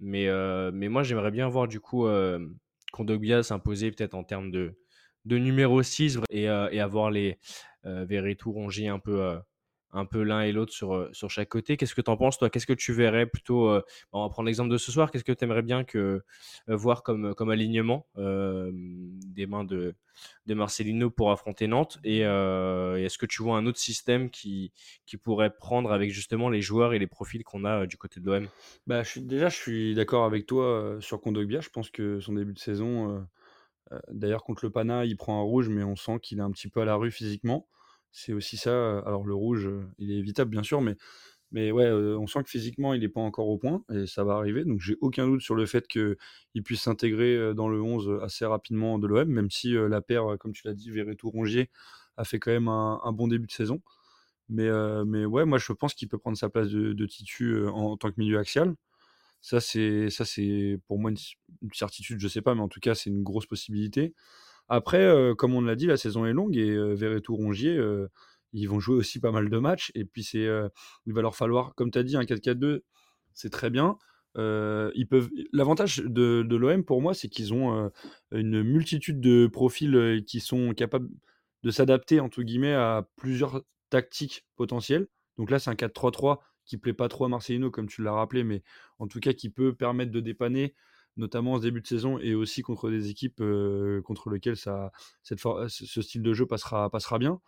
mais, 0.00 0.28
mais 0.72 0.88
moi, 0.88 1.02
j'aimerais 1.02 1.30
bien 1.30 1.48
voir 1.48 1.68
du 1.68 1.80
coup 1.80 2.06
Kondogbia 2.92 3.42
s'imposer 3.42 3.90
peut-être 3.90 4.14
en 4.14 4.22
termes 4.22 4.52
de, 4.52 4.78
de 5.24 5.38
numéro 5.38 5.82
6 5.82 6.18
et, 6.30 6.48
euh, 6.48 6.68
et 6.70 6.80
avoir 6.80 7.10
les 7.10 7.38
euh, 7.86 8.04
Verretou, 8.04 8.52
Rongier 8.52 8.88
un 8.88 8.98
peu, 8.98 9.22
euh, 9.22 9.38
un 9.92 10.04
peu 10.04 10.22
l'un 10.22 10.42
et 10.42 10.52
l'autre 10.52 10.72
sur, 10.72 11.08
sur 11.12 11.30
chaque 11.30 11.48
côté. 11.48 11.76
Qu'est-ce 11.76 11.94
que 11.94 12.00
tu 12.00 12.10
en 12.10 12.16
penses, 12.16 12.38
toi? 12.38 12.50
Qu'est-ce 12.50 12.66
que 12.66 12.72
tu 12.72 12.92
verrais 12.92 13.26
plutôt 13.26 13.68
On 14.12 14.22
va 14.22 14.28
prendre 14.28 14.46
l'exemple 14.46 14.70
de 14.70 14.78
ce 14.78 14.90
soir. 14.90 15.10
Qu'est-ce 15.10 15.24
que 15.24 15.32
tu 15.32 15.44
aimerais 15.44 15.62
bien 15.62 15.84
que, 15.84 16.24
voir 16.66 17.04
comme, 17.04 17.32
comme 17.36 17.50
alignement 17.50 18.08
des 18.16 19.46
mains 19.46 19.62
de, 19.62 19.94
de 20.46 20.54
Marcelino 20.54 21.10
pour 21.10 21.30
affronter 21.30 21.68
Nantes? 21.68 22.00
Et, 22.02 22.22
est-ce 22.22 23.18
que 23.18 23.26
tu 23.26 23.44
vois 23.44 23.56
un 23.56 23.66
autre 23.66 23.78
système 23.78 24.30
qui, 24.30 24.72
qui 25.06 25.16
pourrait 25.16 25.54
prendre 25.54 25.92
avec 25.92 26.10
justement 26.10 26.50
les 26.50 26.60
joueurs 26.60 26.92
et 26.92 26.98
les 26.98 27.06
profils 27.06 27.44
qu'on 27.44 27.64
a 27.64 27.86
du 27.86 27.96
côté 27.96 28.18
de 28.18 28.26
l'OM 28.26 28.48
bah, 28.88 29.02
Déjà, 29.14 29.48
je 29.48 29.56
suis 29.56 29.94
d'accord 29.94 30.24
avec 30.24 30.46
toi 30.46 30.96
sur 30.98 31.20
Kondogbia. 31.20 31.60
Je 31.60 31.70
pense 31.70 31.90
que 31.90 32.18
son 32.18 32.32
début 32.32 32.52
de 32.52 32.58
saison 32.58 33.24
D'ailleurs, 34.10 34.44
contre 34.44 34.64
le 34.64 34.70
Pana, 34.70 35.04
il 35.04 35.16
prend 35.16 35.38
un 35.40 35.42
rouge, 35.42 35.68
mais 35.68 35.84
on 35.84 35.96
sent 35.96 36.18
qu'il 36.22 36.38
est 36.38 36.42
un 36.42 36.50
petit 36.50 36.68
peu 36.68 36.80
à 36.80 36.84
la 36.84 36.96
rue 36.96 37.10
physiquement. 37.10 37.68
C'est 38.12 38.32
aussi 38.32 38.56
ça. 38.56 38.98
Alors, 39.00 39.24
le 39.26 39.34
rouge, 39.34 39.68
il 39.98 40.10
est 40.12 40.16
évitable, 40.16 40.50
bien 40.50 40.62
sûr, 40.62 40.80
mais, 40.80 40.96
on 41.72 42.26
sent 42.26 42.42
que 42.44 42.50
physiquement, 42.50 42.94
il 42.94 43.00
n'est 43.00 43.08
pas 43.08 43.20
encore 43.20 43.48
au 43.48 43.58
point, 43.58 43.84
et 43.92 44.06
ça 44.06 44.24
va 44.24 44.34
arriver. 44.34 44.64
Donc, 44.64 44.80
j'ai 44.80 44.96
aucun 45.00 45.26
doute 45.26 45.42
sur 45.42 45.54
le 45.54 45.66
fait 45.66 45.86
qu'il 45.86 46.16
puisse 46.64 46.82
s'intégrer 46.82 47.54
dans 47.54 47.68
le 47.68 47.80
11 47.82 48.20
assez 48.22 48.46
rapidement 48.46 48.98
de 48.98 49.06
l'OM, 49.06 49.28
même 49.28 49.50
si 49.50 49.72
la 49.72 50.00
paire, 50.00 50.36
comme 50.40 50.52
tu 50.52 50.66
l'as 50.66 50.74
dit, 50.74 50.90
Verretou-Rongier, 50.90 51.70
a 52.16 52.24
fait 52.24 52.38
quand 52.38 52.50
même 52.52 52.68
un, 52.68 53.12
bon 53.12 53.28
début 53.28 53.46
de 53.46 53.52
saison. 53.52 53.82
Mais, 54.48 54.70
ouais, 55.26 55.44
moi, 55.44 55.58
je 55.58 55.72
pense 55.72 55.94
qu'il 55.94 56.08
peut 56.08 56.18
prendre 56.18 56.36
sa 56.38 56.48
place 56.48 56.68
de, 56.70 57.06
Titu 57.06 57.66
en 57.68 57.96
tant 57.96 58.10
que 58.10 58.16
milieu 58.18 58.38
axial. 58.38 58.74
Ça, 59.44 59.60
c'est, 59.60 60.08
ça, 60.08 60.24
c'est 60.24 60.80
pour 60.88 60.98
moi 60.98 61.10
une, 61.10 61.70
certitude, 61.74 62.18
je 62.18 62.28
sais 62.28 62.40
pas, 62.40 62.54
mais 62.54 62.62
en 62.62 62.68
tout 62.68 62.80
cas, 62.80 62.94
c'est 62.94 63.10
une 63.10 63.22
grosse 63.22 63.44
possibilité. 63.44 64.14
Après, 64.68 65.02
euh, 65.02 65.34
comme 65.34 65.54
on 65.54 65.60
l'a 65.60 65.76
dit, 65.76 65.86
la 65.86 65.98
saison 65.98 66.24
est 66.24 66.32
longue 66.32 66.56
et 66.56 66.70
euh, 66.70 66.94
Verretou 66.94 67.36
Rongier, 67.36 67.76
euh, 67.76 68.08
ils 68.54 68.66
vont 68.70 68.80
jouer 68.80 68.96
aussi 68.96 69.20
pas 69.20 69.32
mal 69.32 69.50
de 69.50 69.58
matchs. 69.58 69.92
Et 69.94 70.06
puis, 70.06 70.24
c'est, 70.24 70.48
il 71.04 71.12
va 71.12 71.20
leur 71.20 71.36
falloir, 71.36 71.74
comme 71.74 71.90
tu 71.90 71.98
as 71.98 72.02
dit, 72.04 72.16
un 72.16 72.22
4-4-2, 72.22 72.80
c'est 73.34 73.50
très 73.50 73.68
bien. 73.68 73.98
ils 74.36 75.06
peuvent... 75.10 75.28
L'avantage 75.52 75.98
de, 75.98 76.42
de 76.42 76.56
l'OM 76.56 76.82
pour 76.82 77.02
moi, 77.02 77.12
c'est 77.12 77.28
qu'ils 77.28 77.52
ont 77.52 77.90
une 78.32 78.62
multitude 78.62 79.20
de 79.20 79.46
profils 79.46 80.24
qui 80.26 80.40
sont 80.40 80.72
capables 80.72 81.10
de 81.64 81.70
s'adapter 81.70 82.18
entre 82.18 82.42
guillemets 82.42 82.74
à 82.74 83.06
plusieurs 83.16 83.62
tactiques 83.90 84.46
potentielles. 84.56 85.06
Donc 85.36 85.50
là, 85.50 85.58
c'est 85.58 85.68
un 85.68 85.74
4-3-3 85.74 86.38
qui 86.64 86.78
plaît 86.78 86.92
pas 86.92 87.08
trop 87.08 87.24
à 87.24 87.28
Marcelino, 87.28 87.70
comme 87.70 87.88
tu 87.88 88.02
l'as 88.02 88.12
rappelé, 88.12 88.44
mais 88.44 88.62
en 88.98 89.06
tout 89.06 89.20
cas 89.20 89.32
qui 89.32 89.50
peut 89.50 89.74
permettre 89.74 90.10
de 90.10 90.20
dépanner, 90.20 90.74
notamment 91.16 91.52
en 91.52 91.58
début 91.58 91.80
de 91.80 91.86
saison 91.86 92.18
et 92.18 92.34
aussi 92.34 92.62
contre 92.62 92.90
des 92.90 93.10
équipes 93.10 93.40
euh, 93.40 94.02
contre 94.02 94.30
lesquelles 94.30 94.56
cette 94.56 95.40
ce 95.68 96.02
style 96.02 96.22
de 96.22 96.32
jeu 96.32 96.46
passera, 96.46 96.90
bien. 97.18 97.40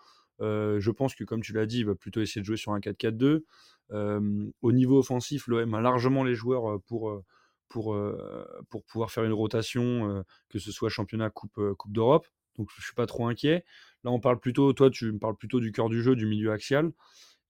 Euh, 0.42 0.78
je 0.80 0.90
pense 0.90 1.14
que, 1.14 1.24
comme 1.24 1.40
tu 1.40 1.52
l'as 1.52 1.66
dit, 1.66 1.78
il 1.78 1.86
va 1.86 1.94
plutôt 1.94 2.20
essayer 2.20 2.42
de 2.42 2.46
jouer 2.46 2.58
sur 2.58 2.72
un 2.72 2.80
4-4-2. 2.80 3.44
Euh, 3.92 4.46
au 4.62 4.72
niveau 4.72 4.98
offensif, 4.98 5.46
l'OM 5.46 5.74
a 5.74 5.80
largement 5.80 6.24
les 6.24 6.34
joueurs 6.34 6.80
pour 6.82 7.22
pouvoir 7.68 9.10
faire 9.10 9.24
une 9.24 9.32
rotation, 9.32 10.24
que 10.48 10.58
ce 10.58 10.70
soit 10.70 10.90
championnat, 10.90 11.30
Coupe, 11.30 11.60
coupe 11.78 11.92
d'Europe. 11.92 12.26
Donc 12.58 12.68
je 12.74 12.80
ne 12.80 12.84
suis 12.84 12.94
pas 12.94 13.06
trop 13.06 13.26
inquiet. 13.26 13.64
Là, 14.04 14.10
on 14.10 14.20
parle 14.20 14.38
plutôt, 14.38 14.72
toi, 14.72 14.90
tu 14.90 15.12
me 15.12 15.18
parles 15.18 15.36
plutôt 15.36 15.60
du 15.60 15.72
cœur 15.72 15.88
du 15.88 16.02
jeu, 16.02 16.16
du 16.16 16.26
milieu 16.26 16.52
axial. 16.52 16.92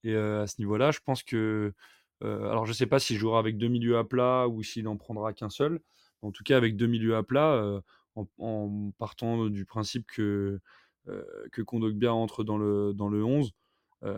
Et 0.03 0.15
à 0.15 0.47
ce 0.47 0.55
niveau-là, 0.59 0.91
je 0.91 0.99
pense 1.03 1.23
que. 1.23 1.73
alors, 2.21 2.65
je 2.65 2.71
ne 2.71 2.75
sais 2.75 2.87
pas 2.87 2.99
s'il 2.99 3.17
jouera 3.17 3.39
avec 3.39 3.57
deux 3.57 3.67
milieux 3.67 3.97
à 3.97 4.03
plat 4.03 4.47
ou 4.47 4.63
s'il 4.63 4.83
n'en 4.85 4.97
prendra 4.97 5.33
qu'un 5.33 5.49
seul. 5.49 5.81
En 6.21 6.31
tout 6.31 6.43
cas, 6.43 6.57
avec 6.57 6.75
deux 6.75 6.87
milieux 6.87 7.15
à 7.15 7.23
plat, 7.23 7.81
en, 8.15 8.91
partant 8.97 9.47
du 9.47 9.65
principe 9.65 10.05
que, 10.07 10.59
que 11.51 11.61
Kondogbia 11.61 12.13
entre 12.13 12.43
dans 12.43 12.57
le, 12.57 12.93
dans 12.93 13.09
le 13.09 13.23
11, 13.23 13.51
mmh. 14.01 14.11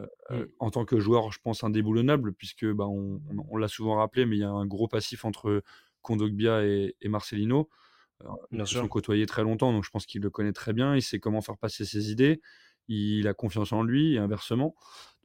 en 0.60 0.72
tant 0.72 0.86
que 0.86 1.00
joueur, 1.00 1.32
je 1.32 1.40
pense, 1.42 1.64
indéboulonnable, 1.64 2.34
puisque 2.34 2.66
bah, 2.66 2.88
on, 2.88 3.58
l'a 3.58 3.68
souvent 3.68 3.96
rappelé, 3.96 4.26
mais 4.26 4.38
il 4.38 4.40
y 4.40 4.44
a 4.44 4.50
un 4.50 4.66
gros 4.66 4.88
passif 4.88 5.26
entre 5.26 5.64
Kondogbia 6.02 6.66
et, 6.66 6.96
et 7.02 7.10
Marcelino. 7.10 7.70
ils 8.52 8.66
se 8.66 8.76
sont 8.76 8.88
côtoyés 8.88 9.26
très 9.26 9.44
longtemps, 9.44 9.74
donc 9.74 9.84
je 9.84 9.90
pense 9.90 10.06
qu'il 10.06 10.22
le 10.22 10.30
connaît 10.30 10.54
très 10.54 10.74
bien. 10.74 10.96
Il 10.96 11.02
sait 11.02 11.20
comment 11.20 11.42
faire 11.42 11.58
passer 11.58 11.86
ses 11.86 12.12
idées 12.12 12.42
il 12.90 13.28
a 13.28 13.34
confiance 13.34 13.72
en 13.72 13.84
lui 13.84 14.16
et 14.16 14.18
inversement. 14.18 14.76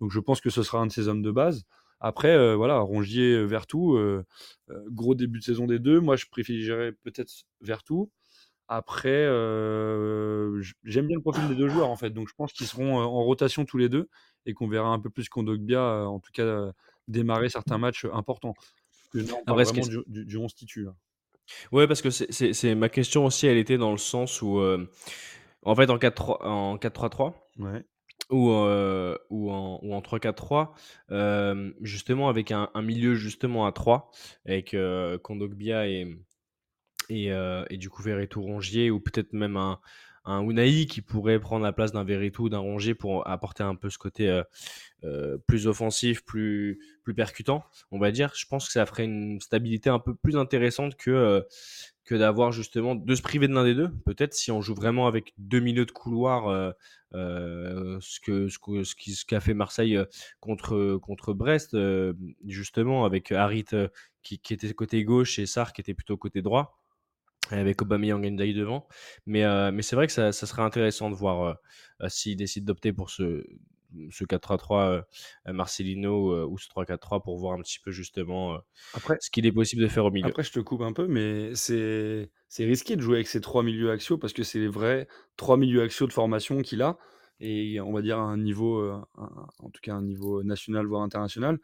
Donc 0.01 0.13
je 0.13 0.21
pense 0.21 0.41
que 0.41 0.51
ce 0.51 0.63
sera 0.63 0.79
un 0.79 0.87
de 0.87 0.93
ses 0.93 1.09
hommes 1.09 1.23
de 1.23 1.31
base. 1.31 1.65
Après, 2.01 2.37
euh, 2.37 2.55
voilà, 2.55 2.81
Rongier, 2.81 3.33
euh, 3.33 3.45
Vertou, 3.45 3.97
euh, 3.97 4.25
gros 4.91 5.15
début 5.15 5.39
de 5.39 5.45
saison 5.45 5.67
des 5.67 5.79
deux. 5.79 6.01
Moi, 6.01 6.17
je 6.17 6.27
privilégierais 6.27 6.93
peut-être 6.93 7.33
Vertou. 7.63 8.11
Après, 8.69 9.25
j'aime 10.85 11.07
bien 11.07 11.17
le 11.17 11.23
profil 11.23 11.49
des 11.49 11.55
deux 11.55 11.69
joueurs 11.69 11.91
en 11.91 11.97
fait, 11.97 12.09
donc 12.11 12.29
je 12.29 12.35
pense 12.35 12.51
qu'ils 12.53 12.67
seront 12.67 12.97
en 12.97 13.23
rotation 13.23 13.67
tous 13.67 13.77
les 13.77 13.91
deux 13.91 14.09
et 14.47 14.55
qu'on 14.55 14.69
verra 14.69 14.89
un 14.89 14.99
peu 14.99 15.11
plus 15.11 15.29
Kondogbia, 15.29 16.09
en 16.09 16.19
tout 16.19 16.31
cas, 16.33 16.73
démarrer 17.07 17.51
certains 17.51 17.77
matchs 17.77 18.07
importants. 18.07 18.55
Parce 19.13 19.27
que 19.27 19.53
vraiment 19.53 20.03
du, 20.07 20.25
du, 20.25 20.37
11 20.39 20.55
titu. 20.55 20.87
Ouais, 21.73 21.87
parce 21.87 22.01
que 22.01 22.09
c'est 22.09 22.75
ma 22.75 22.89
question 22.89 23.27
aussi, 23.27 23.47
elle 23.47 23.59
était 23.59 23.77
dans 23.77 23.93
le 23.93 23.99
sens 23.99 24.41
où, 24.41 24.63
en 25.65 25.75
fait, 25.75 25.91
en 25.91 25.97
4-3-3, 25.97 27.35
ou, 28.31 28.51
euh, 28.51 29.17
ou 29.31 29.51
en, 29.51 29.81
ou 29.83 29.95
en 29.95 30.01
3-4-3, 30.01 30.75
euh, 31.11 31.73
justement 31.81 32.29
avec 32.29 32.51
un, 32.51 32.71
un, 32.75 32.83
milieu 32.83 33.15
justement 33.15 33.67
à 33.67 33.73
3, 33.73 34.11
avec 34.47 34.75
euh, 34.75 35.19
Kondogbia 35.19 35.89
et, 35.89 36.07
et, 37.11 37.31
et, 37.71 37.77
du 37.77 37.91
coup 37.91 38.03
Verretou 38.03 38.43
Rongier, 38.43 38.91
ou 38.91 39.01
peut-être 39.01 39.33
même 39.33 39.57
un, 39.57 39.79
un 40.25 40.41
Unai 40.43 40.87
qui 40.87 41.03
pourrait 41.03 41.39
prendre 41.39 41.65
la 41.65 41.73
place 41.73 41.93
d'un 41.93 42.05
Verretou, 42.05 42.49
d'un 42.49 42.59
Rongier 42.59 42.95
pour 42.95 43.29
apporter 43.29 43.63
un 43.63 43.75
peu 43.75 43.91
ce 43.91 43.99
côté 43.99 44.43
plus 45.47 45.67
offensif, 45.67 46.25
plus, 46.25 46.79
plus 47.03 47.15
percutant, 47.15 47.63
on 47.91 47.99
va 47.99 48.11
dire. 48.11 48.33
Je 48.35 48.47
pense 48.47 48.67
que 48.67 48.73
ça 48.73 48.87
ferait 48.87 49.05
une 49.05 49.39
stabilité 49.41 49.91
un 49.91 49.99
peu 49.99 50.15
plus 50.15 50.39
intéressante 50.39 50.97
que, 50.97 51.45
que 52.05 52.15
d'avoir 52.15 52.53
justement 52.53 52.95
de 52.95 53.15
se 53.15 53.23
priver 53.23 53.49
de 53.49 53.55
l'un 53.55 53.65
des 53.65 53.75
deux. 53.75 53.91
Peut-être 54.05 54.35
si 54.35 54.51
on 54.51 54.61
joue 54.61 54.75
vraiment 54.75 55.07
avec 55.07 55.33
deux 55.39 55.61
milieux 55.61 55.87
de 55.87 55.91
couloir, 55.91 56.49
euh, 56.49 56.71
euh, 57.15 57.99
ce 58.01 58.21
que 58.21 58.49
ce 58.49 58.59
ce 58.85 59.25
qu'a 59.25 59.41
fait 59.41 59.55
Marseille 59.55 59.97
euh, 59.97 60.05
contre 60.41 60.99
contre 61.03 61.33
Brest, 61.33 61.77
justement 62.47 63.05
avec 63.05 63.33
Harit 63.33 63.65
qui, 64.23 64.39
qui, 64.39 64.55
était 64.55 64.73
côté 64.75 65.05
gauche 65.05 65.39
et 65.39 65.47
Sarr 65.47 65.73
qui 65.73 65.81
était 65.81 65.95
plutôt 65.95 66.17
côté 66.17 66.43
droit. 66.43 66.79
Avec 67.51 67.83
Aubameyang 67.83 68.25
et 68.25 68.31
Ndiaye 68.31 68.55
devant, 68.55 68.89
mais 69.27 69.45
mais 69.71 69.83
c'est 69.83 69.97
vrai 69.97 70.07
que 70.07 70.15
ça, 70.15 70.33
ça, 70.33 70.47
serait 70.47 70.63
intéressant 70.63 71.11
de 71.11 71.15
voir 71.15 71.59
s'il 72.09 72.39
décide 72.39 72.65
d'opter 72.65 72.91
pour 72.95 73.11
ce 73.11 73.45
ce 74.11 74.25
4-3-3 74.25 75.05
Marcelino 75.47 76.47
ou 76.49 76.59
ce 76.59 76.69
3-4-3 76.69 77.23
pour 77.23 77.37
voir 77.39 77.55
un 77.59 77.61
petit 77.63 77.79
peu 77.81 77.91
justement 77.91 78.59
Après, 78.95 79.17
ce 79.21 79.31
qu'il 79.31 79.47
est 79.47 79.53
possible 79.53 79.83
de 79.83 79.89
faire 79.89 80.05
au 80.05 80.11
milieu. 80.11 80.29
après, 80.29 80.43
je 80.43 80.53
te 80.53 80.61
coupe 80.61 80.83
un 80.83 80.93
peu, 80.93 81.07
mais 81.07 81.55
c'est 81.55 82.29
risqué 82.59 82.97
de 82.97 83.01
jouer 83.03 83.17
avec 83.17 83.29
ces 83.29 83.41
trois 83.41 83.63
milieux 83.63 83.91
axiaux 83.91 84.19
parce 84.19 84.33
que 84.33 84.43
c'est 84.43 84.59
les 84.59 84.69
vrais 84.69 85.07
trois 85.37 85.57
milieux 85.57 85.83
axiaux 85.83 86.07
de 86.07 86.13
formation 86.13 86.63
qu'il 86.63 86.83
a 86.83 86.97
et 87.41 87.81
on 87.81 87.93
va 87.93 88.01
dire 88.03 88.19
à 88.19 88.23
un 88.23 88.37
niveau, 88.39 88.79
euh, 88.79 88.97
en 89.17 89.71
tout 89.71 89.81
cas 89.83 89.95
un 89.95 90.03
niveau 90.03 90.43
national 90.45 90.87
voire 90.87 91.03
international. 91.03 91.59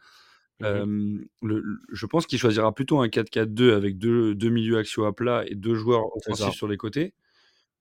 Mhm. 0.59 0.67
Euh, 0.67 1.25
le- 1.41 1.63
je 1.91 2.05
pense 2.05 2.27
qu'il 2.27 2.37
choisira 2.37 2.73
plutôt 2.75 2.99
un 2.99 3.09
4-4-2 3.09 3.73
avec 3.73 3.97
deux, 3.97 4.35
deux 4.35 4.49
milieux 4.49 4.77
axiaux 4.77 5.05
à 5.05 5.15
plat 5.15 5.43
et 5.47 5.55
deux 5.55 5.73
joueurs 5.75 6.15
offensifs 6.15 6.53
sur 6.53 6.67
les 6.67 6.77
côtés. 6.77 7.13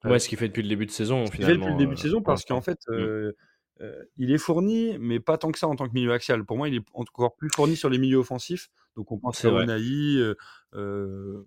Ouais, 0.05 0.19
ce 0.19 0.31
qu'il 0.31 0.39
fait 0.39 0.49
depuis 0.49 0.63
le 0.63 0.69
début 0.69 0.87
de 0.87 0.91
saison 0.93 1.27
Ce 1.27 1.31
qu'il 1.33 1.45
fait 1.45 1.53
depuis 1.53 1.65
finalement. 1.65 1.77
le 1.79 1.85
début 1.85 1.95
de 1.95 2.01
euh, 2.01 2.03
saison 2.03 2.23
parce 2.23 2.45
qu'en 2.47 2.63
fait, 2.63 2.79
Mm. 2.89 2.93
euh, 2.95 3.33
euh, 3.81 4.05
il 4.17 4.31
est 4.31 4.39
fourni, 4.39 4.97
mais 4.99 5.21
pas 5.21 5.39
tant 5.39 5.51
que 5.51 5.59
ça 5.59 5.67
en 5.67 5.75
tant 5.77 5.89
que 5.89 5.95
milieu 5.95 6.13
axial. 6.13 6.45
Pour 6.45 6.57
moi, 6.57 6.69
il 6.69 6.75
est 6.77 6.85
encore 6.93 7.35
plus 7.35 7.49
fourni 7.55 7.77
sur 7.77 7.89
les 7.89 7.99
milieux 7.99 8.19
offensifs. 8.19 8.69
Donc 8.97 9.11
on 9.13 9.19
pense 9.19 9.45
à. 9.45 9.49
Unai, 9.49 10.19
euh, 10.19 10.35
euh, 10.75 11.43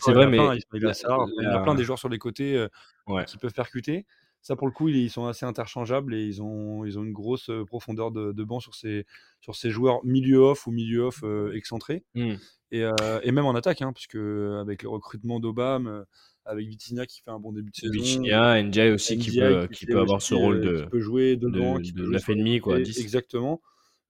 C'est 0.00 0.12
vrai, 0.12 0.28
plein, 0.28 0.30
mais 0.30 0.38
enfin, 0.38 0.54
il 0.72 1.42
y 1.42 1.46
a 1.46 1.58
plein 1.60 1.74
des 1.74 1.84
joueurs 1.84 1.98
sur 1.98 2.08
les 2.08 2.18
côtés 2.18 2.56
euh, 2.56 2.68
Ouais. 3.06 3.24
qui 3.24 3.38
peuvent 3.38 3.52
percuter. 3.52 4.06
Ça, 4.42 4.54
pour 4.54 4.68
le 4.68 4.72
coup, 4.72 4.88
ils 4.88 5.10
sont 5.10 5.26
assez 5.26 5.44
interchangeables 5.44 6.14
et 6.14 6.24
ils 6.24 6.40
ont, 6.40 6.84
ils 6.84 6.98
ont 6.98 7.02
une 7.02 7.12
grosse 7.12 7.50
profondeur 7.66 8.12
de, 8.12 8.30
de 8.30 8.44
banc 8.44 8.60
sur 8.60 8.74
ces, 8.76 9.04
sur 9.40 9.56
ces 9.56 9.70
joueurs 9.70 10.04
milieu 10.04 10.38
off 10.38 10.68
ou 10.68 10.70
milieu 10.70 11.02
off 11.02 11.24
excentrés. 11.52 12.04
Mm. 12.14 12.34
Et, 12.70 12.84
et 13.22 13.32
même 13.32 13.46
en 13.46 13.54
attaque, 13.54 13.82
hein, 13.82 13.92
puisque 13.92 14.16
avec 14.16 14.82
le 14.84 14.88
recrutement 14.88 15.40
d'Obama, 15.40 15.90
euh, 15.90 16.04
avec 16.46 16.66
Vitinha 16.68 17.06
qui 17.06 17.20
fait 17.20 17.30
un 17.30 17.38
bon 17.38 17.52
début 17.52 17.70
de 17.70 17.76
saison, 17.76 17.92
Vitinha, 17.92 18.62
Ndiaye 18.62 18.92
aussi 18.92 19.18
qui 19.18 19.38
peut, 19.38 19.66
qui 19.66 19.78
qui 19.80 19.86
fait 19.86 19.92
peut 19.92 20.00
avoir 20.00 20.22
ce 20.22 20.34
rôle 20.34 20.56
euh, 20.56 20.72
de, 20.72 20.82
qui 20.82 20.86
peut 20.88 21.00
jouer 21.00 21.36
devant, 21.36 21.78
de, 21.78 21.82
qui 21.82 21.92
de 21.92 22.04
jouer 22.04 22.12
9 22.12 22.22
sur 22.22 22.30
et 22.30 22.34
les 22.34 22.40
demi, 22.40 22.60
quoi, 22.60 22.74
côtés. 22.74 22.84
10. 22.84 23.00
Exactement. 23.00 23.60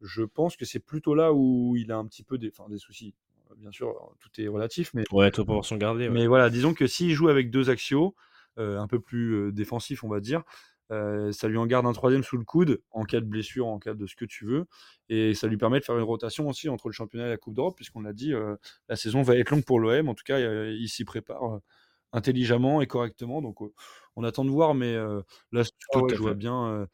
Je 0.02 0.22
pense 0.22 0.56
que 0.56 0.64
c'est 0.64 0.78
plutôt 0.78 1.14
là 1.14 1.32
où 1.32 1.74
il 1.76 1.90
a 1.90 1.96
un 1.96 2.06
petit 2.06 2.22
peu 2.22 2.38
des, 2.38 2.52
soucis. 2.76 3.14
Bien 3.56 3.72
sûr, 3.72 3.94
tout 4.20 4.28
est 4.40 4.48
relatif, 4.48 4.92
mais, 4.92 5.04
Ouais, 5.12 5.30
toute 5.30 5.46
proportion 5.46 5.76
gardée. 5.76 6.08
ouais. 6.08 6.14
mais 6.14 6.26
voilà, 6.26 6.50
disons 6.50 6.74
que 6.74 6.86
s'il 6.86 7.12
joue 7.12 7.28
avec 7.28 7.50
deux 7.50 7.70
axiaux, 7.70 8.14
euh, 8.58 8.78
un 8.78 8.86
peu 8.86 9.00
plus 9.00 9.34
euh, 9.34 9.52
défensifs, 9.52 10.04
on 10.04 10.08
va 10.08 10.20
dire, 10.20 10.42
euh, 10.92 11.32
ça 11.32 11.48
lui 11.48 11.56
en 11.56 11.66
garde 11.66 11.86
un 11.86 11.92
troisième 11.92 12.22
sous 12.22 12.36
le 12.36 12.44
coude 12.44 12.80
en 12.92 13.04
cas 13.04 13.20
de 13.20 13.26
blessure, 13.26 13.66
en 13.66 13.78
cas 13.78 13.94
de 13.94 14.06
ce 14.06 14.14
que 14.14 14.24
tu 14.24 14.44
veux, 14.46 14.66
et 15.08 15.34
ça 15.34 15.48
lui 15.48 15.56
permet 15.56 15.80
de 15.80 15.84
faire 15.84 15.96
une 15.96 16.04
rotation 16.04 16.48
aussi 16.48 16.68
entre 16.68 16.88
le 16.88 16.92
championnat 16.92 17.26
et 17.26 17.30
la 17.30 17.36
Coupe 17.36 17.54
d'Europe, 17.54 17.76
puisqu'on 17.76 18.02
l'a 18.02 18.12
dit, 18.12 18.32
euh, 18.32 18.56
la 18.88 18.96
saison 18.96 19.22
va 19.22 19.36
être 19.36 19.50
longue 19.50 19.64
pour 19.64 19.80
l'OM. 19.80 20.08
En 20.08 20.14
tout 20.14 20.24
cas, 20.24 20.38
euh, 20.38 20.74
il 20.78 20.88
s'y 20.88 21.04
prépare 21.04 21.56
euh, 21.56 21.58
intelligemment 22.12 22.80
et 22.82 22.86
correctement. 22.86 23.42
Donc, 23.42 23.58
on 24.16 24.24
attend 24.24 24.44
de 24.44 24.50
voir, 24.50 24.74
mais 24.74 24.94
là, 25.52 25.62
ouais, 25.94 26.14
je 26.14 26.20
vois 26.22 26.34
fait. 26.34 26.34
bien 26.34 26.86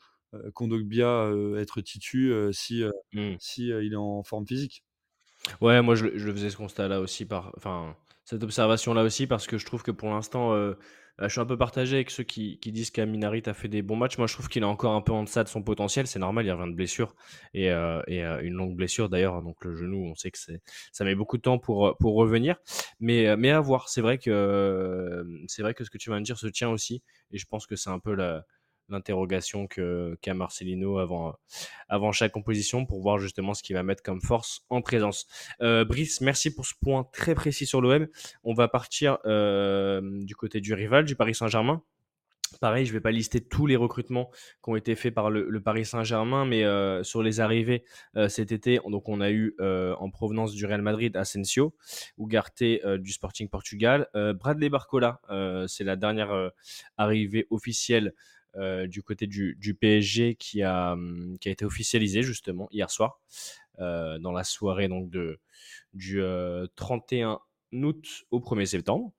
Kondogbia 0.54 1.30
être 1.58 1.80
titu 1.82 2.32
si, 2.52 2.82
euh, 2.82 2.90
Mm. 3.14 3.38
si 3.38 3.68
il 3.68 3.92
est 3.92 3.96
en 3.96 4.22
forme 4.24 4.46
physique. 4.46 4.84
Ouais, 5.60 5.82
moi 5.82 5.94
je, 5.94 6.16
je 6.18 6.30
faisais 6.30 6.50
ce 6.50 6.56
constat-là 6.56 7.00
aussi, 7.00 7.24
par, 7.26 7.52
enfin, 7.56 7.96
cette 8.24 8.42
observation-là 8.44 9.02
aussi, 9.02 9.26
parce 9.26 9.46
que 9.46 9.58
je 9.58 9.66
trouve 9.66 9.82
que 9.82 9.90
pour 9.90 10.08
l'instant, 10.10 10.52
euh, 10.54 10.74
là, 10.74 10.78
je 11.18 11.28
suis 11.28 11.40
un 11.40 11.46
peu 11.46 11.56
partagé 11.56 11.96
avec 11.96 12.10
ceux 12.10 12.24
qui, 12.24 12.58
disent 12.64 12.90
qu'Aminarit 12.90 13.42
a 13.46 13.54
fait 13.54 13.68
des 13.68 13.82
bons 13.82 13.96
matchs. 13.96 14.18
Moi, 14.18 14.26
je 14.26 14.34
trouve 14.34 14.48
qu'il 14.48 14.62
est 14.62 14.66
encore 14.66 14.94
un 14.94 15.00
peu 15.00 15.12
en 15.12 15.24
deçà 15.24 15.44
de 15.44 15.48
son 15.48 15.62
potentiel. 15.62 16.06
C'est 16.06 16.18
normal, 16.18 16.46
il 16.46 16.52
revient 16.52 16.70
de 16.70 16.76
blessure 16.76 17.14
et, 17.54 17.70
euh, 17.70 18.02
et 18.06 18.24
euh, 18.24 18.40
une 18.42 18.54
longue 18.54 18.74
blessure 18.74 19.08
d'ailleurs. 19.08 19.42
Donc 19.42 19.64
le 19.64 19.74
genou, 19.76 20.06
on 20.06 20.14
sait 20.14 20.30
que 20.30 20.38
ça 20.92 21.04
met 21.04 21.14
beaucoup 21.14 21.36
de 21.36 21.42
temps 21.42 21.58
pour, 21.58 21.86
euh, 21.86 21.94
revenir. 22.00 22.56
Mais, 23.00 23.28
euh, 23.28 23.56
à 23.56 23.60
voir. 23.60 23.88
C'est 23.88 24.00
vrai 24.00 24.18
que 24.18 24.30
euh, 24.30 25.24
c'est 25.46 25.62
vrai 25.62 25.74
que 25.74 25.84
ce 25.84 25.90
que 25.90 25.98
tu 25.98 26.10
viens 26.10 26.20
de 26.20 26.24
dire 26.24 26.38
se 26.38 26.46
tient 26.46 26.70
aussi, 26.70 27.02
et 27.30 27.38
je 27.38 27.46
pense 27.46 27.66
que 27.66 27.76
c'est 27.76 27.90
un 27.90 27.98
peu 27.98 28.14
la 28.14 28.44
l'interrogation 28.88 29.66
que 29.66 30.16
qu'a 30.20 30.34
Marcelino 30.34 30.98
avant 30.98 31.34
avant 31.88 32.12
chaque 32.12 32.32
composition 32.32 32.86
pour 32.86 33.00
voir 33.00 33.18
justement 33.18 33.54
ce 33.54 33.62
qu'il 33.62 33.74
va 33.76 33.82
mettre 33.82 34.02
comme 34.02 34.20
force 34.20 34.64
en 34.70 34.80
présence. 34.80 35.26
Euh, 35.60 35.84
Brice, 35.84 36.20
merci 36.20 36.54
pour 36.54 36.66
ce 36.66 36.74
point 36.82 37.06
très 37.12 37.34
précis 37.34 37.66
sur 37.66 37.80
l'OM. 37.80 38.06
On 38.44 38.54
va 38.54 38.68
partir 38.68 39.18
euh, 39.26 40.00
du 40.24 40.34
côté 40.34 40.60
du 40.60 40.74
rival, 40.74 41.04
du 41.04 41.16
Paris 41.16 41.34
Saint-Germain. 41.34 41.82
Pareil, 42.60 42.84
je 42.84 42.90
ne 42.90 42.98
vais 42.98 43.00
pas 43.00 43.12
lister 43.12 43.40
tous 43.40 43.66
les 43.66 43.76
recrutements 43.76 44.30
qui 44.62 44.70
ont 44.70 44.76
été 44.76 44.94
faits 44.94 45.14
par 45.14 45.30
le, 45.30 45.58
Paris 45.62 45.86
Saint-Germain, 45.86 46.44
mais 46.44 46.64
euh, 46.64 47.02
sur 47.02 47.22
les 47.22 47.40
arrivées 47.40 47.82
cet 48.28 48.52
été, 48.52 48.78
donc 48.86 49.08
on 49.08 49.22
a 49.22 49.30
eu 49.30 49.56
en 49.58 50.10
provenance 50.10 50.52
du 50.52 50.66
Real 50.66 50.82
Madrid 50.82 51.16
Asensio, 51.16 51.74
Ugarte 52.18 52.62
du 52.98 53.10
Sporting 53.10 53.48
Portugal, 53.48 54.06
Bradley 54.14 54.68
Barcola, 54.68 55.20
c'est 55.66 55.84
la 55.84 55.96
dernière 55.96 56.50
arrivée 56.98 57.46
officielle 57.48 58.12
euh, 58.56 58.86
du 58.86 59.02
côté 59.02 59.26
du, 59.26 59.76
PSG 59.80 60.34
qui 60.34 60.62
a, 60.62 60.92
hum, 60.92 61.36
qui 61.40 61.48
a 61.48 61.52
été 61.52 61.64
officialisée 61.64 62.22
justement 62.22 62.68
hier 62.70 62.90
soir 62.90 63.20
euh, 63.80 64.18
dans 64.18 64.32
la 64.32 64.44
soirée 64.44 64.88
donc 64.88 65.08
de, 65.08 65.40
du 65.94 66.20
euh, 66.20 66.66
31 66.76 67.40
août 67.72 68.24
au 68.30 68.40
1er 68.40 68.66
septembre. 68.66 69.12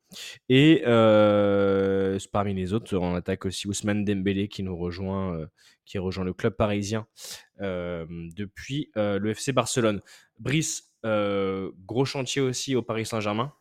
Et 0.48 0.84
euh, 0.86 2.20
parmi 2.32 2.54
les 2.54 2.72
autres, 2.72 2.96
on 2.96 3.16
attaque 3.16 3.48
aussi 3.48 3.68
Ousmane 3.68 4.06
Dembélé 4.06 4.48
qui 4.48 4.62
nous 4.62 4.78
rejoint, 4.78 5.48
qui 5.86 5.98
rejoint 5.98 6.24
le 6.24 6.34
club 6.34 6.56
parisien 6.56 7.08
depuis 7.60 8.92
le 8.96 9.30
FC 9.32 9.54
Barcelone. 9.54 10.02
Brice, 10.38 10.94
gros 11.04 12.06
chantier 12.06 12.44
aussi 12.44 12.76
au 12.76 12.84
Paris 12.84 13.08
Saint-Germain. 13.08 13.54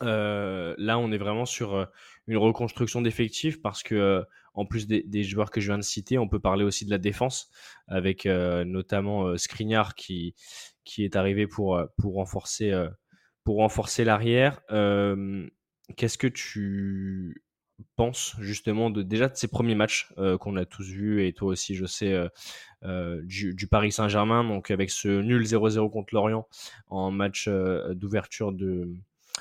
Là, 0.00 0.98
on 0.98 1.12
est 1.12 1.18
vraiment 1.18 1.46
sur 1.46 1.88
une 2.26 2.36
reconstruction 2.36 3.00
d'effectifs 3.00 3.62
parce 3.62 3.84
que, 3.84 4.24
en 4.54 4.66
plus 4.66 4.86
des, 4.86 5.22
joueurs 5.22 5.50
que 5.50 5.60
je 5.60 5.68
viens 5.68 5.78
de 5.78 5.82
citer, 5.82 6.18
on 6.18 6.28
peut 6.28 6.40
parler 6.40 6.64
aussi 6.64 6.84
de 6.84 6.90
la 6.90 6.98
défense 6.98 7.50
avec 7.86 8.26
euh, 8.26 8.64
notamment 8.64 9.28
euh, 9.28 9.36
qui, 9.96 10.34
est 10.98 11.16
arrivé 11.16 11.46
pour, 11.46 11.76
euh, 11.76 11.86
euh, 12.62 12.90
renforcer 13.46 14.04
l'arrière. 14.04 14.60
Qu'est-ce 15.96 16.18
que 16.18 16.28
tu 16.28 17.42
penses 17.96 18.36
justement 18.40 18.90
de 18.90 19.02
déjà 19.02 19.28
de 19.28 19.36
ces 19.36 19.48
premiers 19.48 19.74
matchs 19.74 20.12
qu'on 20.40 20.56
a 20.56 20.64
tous 20.64 20.86
vus 20.86 21.26
et 21.26 21.32
toi 21.32 21.48
aussi, 21.48 21.74
je 21.74 21.86
sais, 21.86 22.16
du, 23.24 23.66
Paris 23.68 23.90
Saint-Germain, 23.90 24.44
donc 24.44 24.70
avec 24.70 24.90
ce 24.90 25.08
nul 25.08 25.42
0-0 25.42 25.90
contre 25.90 26.14
Lorient 26.14 26.46
en 26.88 27.10
match 27.10 27.48
d'ouverture 27.48 28.52
de 28.52 28.94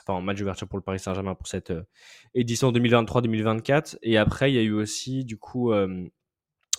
enfin 0.09 0.17
en 0.17 0.21
match 0.21 0.37
d'ouverture 0.39 0.67
pour 0.67 0.77
le 0.77 0.83
Paris 0.83 0.99
Saint-Germain 0.99 1.35
pour 1.35 1.47
cette 1.47 1.71
euh, 1.71 1.83
édition 2.33 2.71
2023-2024. 2.71 3.97
Et 4.01 4.17
après, 4.17 4.51
il 4.51 4.55
y 4.55 4.59
a 4.59 4.63
eu 4.63 4.71
aussi 4.73 5.23
du 5.25 5.37
coup 5.37 5.71
euh, 5.71 6.07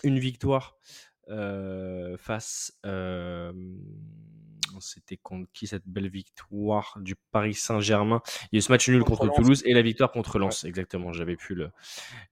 une 0.03 0.19
victoire 0.19 0.77
euh, 1.29 2.17
face. 2.19 2.79
euh, 2.87 3.53
c'était 4.79 5.19
contre 5.19 5.51
qui 5.53 5.67
cette 5.67 5.87
belle 5.87 6.09
victoire 6.09 6.97
du 7.01 7.15
Paris 7.33 7.55
Saint-Germain? 7.55 8.23
Il 8.45 8.49
y 8.53 8.57
a 8.57 8.59
eu 8.59 8.63
ce 8.63 8.73
match 8.73 8.89
nul 8.89 9.05
Contre. 9.05 9.31
Toulouse 9.35 9.63
et 9.67 9.75
la 9.75 9.83
victoire 9.83 10.11
contre 10.11 10.39
Lens. 10.39 10.65
Exactement, 10.65 11.13
j'avais 11.13 11.37
plus 11.37 11.55
le, 11.55 11.71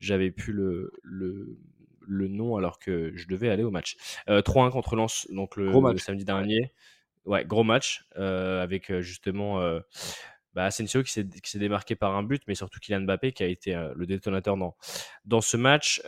j'avais 0.00 0.30
plus 0.30 0.52
le, 0.52 0.92
le, 1.02 1.58
le 2.06 2.28
nom 2.28 2.56
alors 2.56 2.78
que 2.78 3.12
je 3.14 3.28
devais 3.28 3.50
aller 3.50 3.64
au 3.64 3.70
match. 3.70 3.96
Euh, 4.30 4.40
3-1 4.40 4.70
contre 4.70 4.96
Lens, 4.96 5.26
donc 5.30 5.56
le, 5.56 5.70
samedi 5.98 6.24
dernier. 6.24 6.72
Ouais, 7.26 7.44
gros 7.44 7.64
match 7.64 8.06
euh, 8.16 8.62
avec 8.62 8.90
justement 9.00 9.60
euh, 9.60 9.80
bah, 10.58 10.64
Asensio 10.64 11.04
qui 11.04 11.12
s'est 11.12 11.58
démarqué 11.60 11.94
par 11.94 12.16
un 12.16 12.24
but, 12.24 12.42
mais 12.48 12.56
surtout 12.56 12.80
Kylian 12.80 13.02
Mbappé 13.02 13.30
qui 13.30 13.44
a 13.44 13.46
été 13.46 13.76
euh, 13.76 13.92
le 13.94 14.06
détonateur 14.06 14.56
dans, 14.56 14.74
dans 15.24 15.40
ce 15.40 15.56
match. 15.56 16.00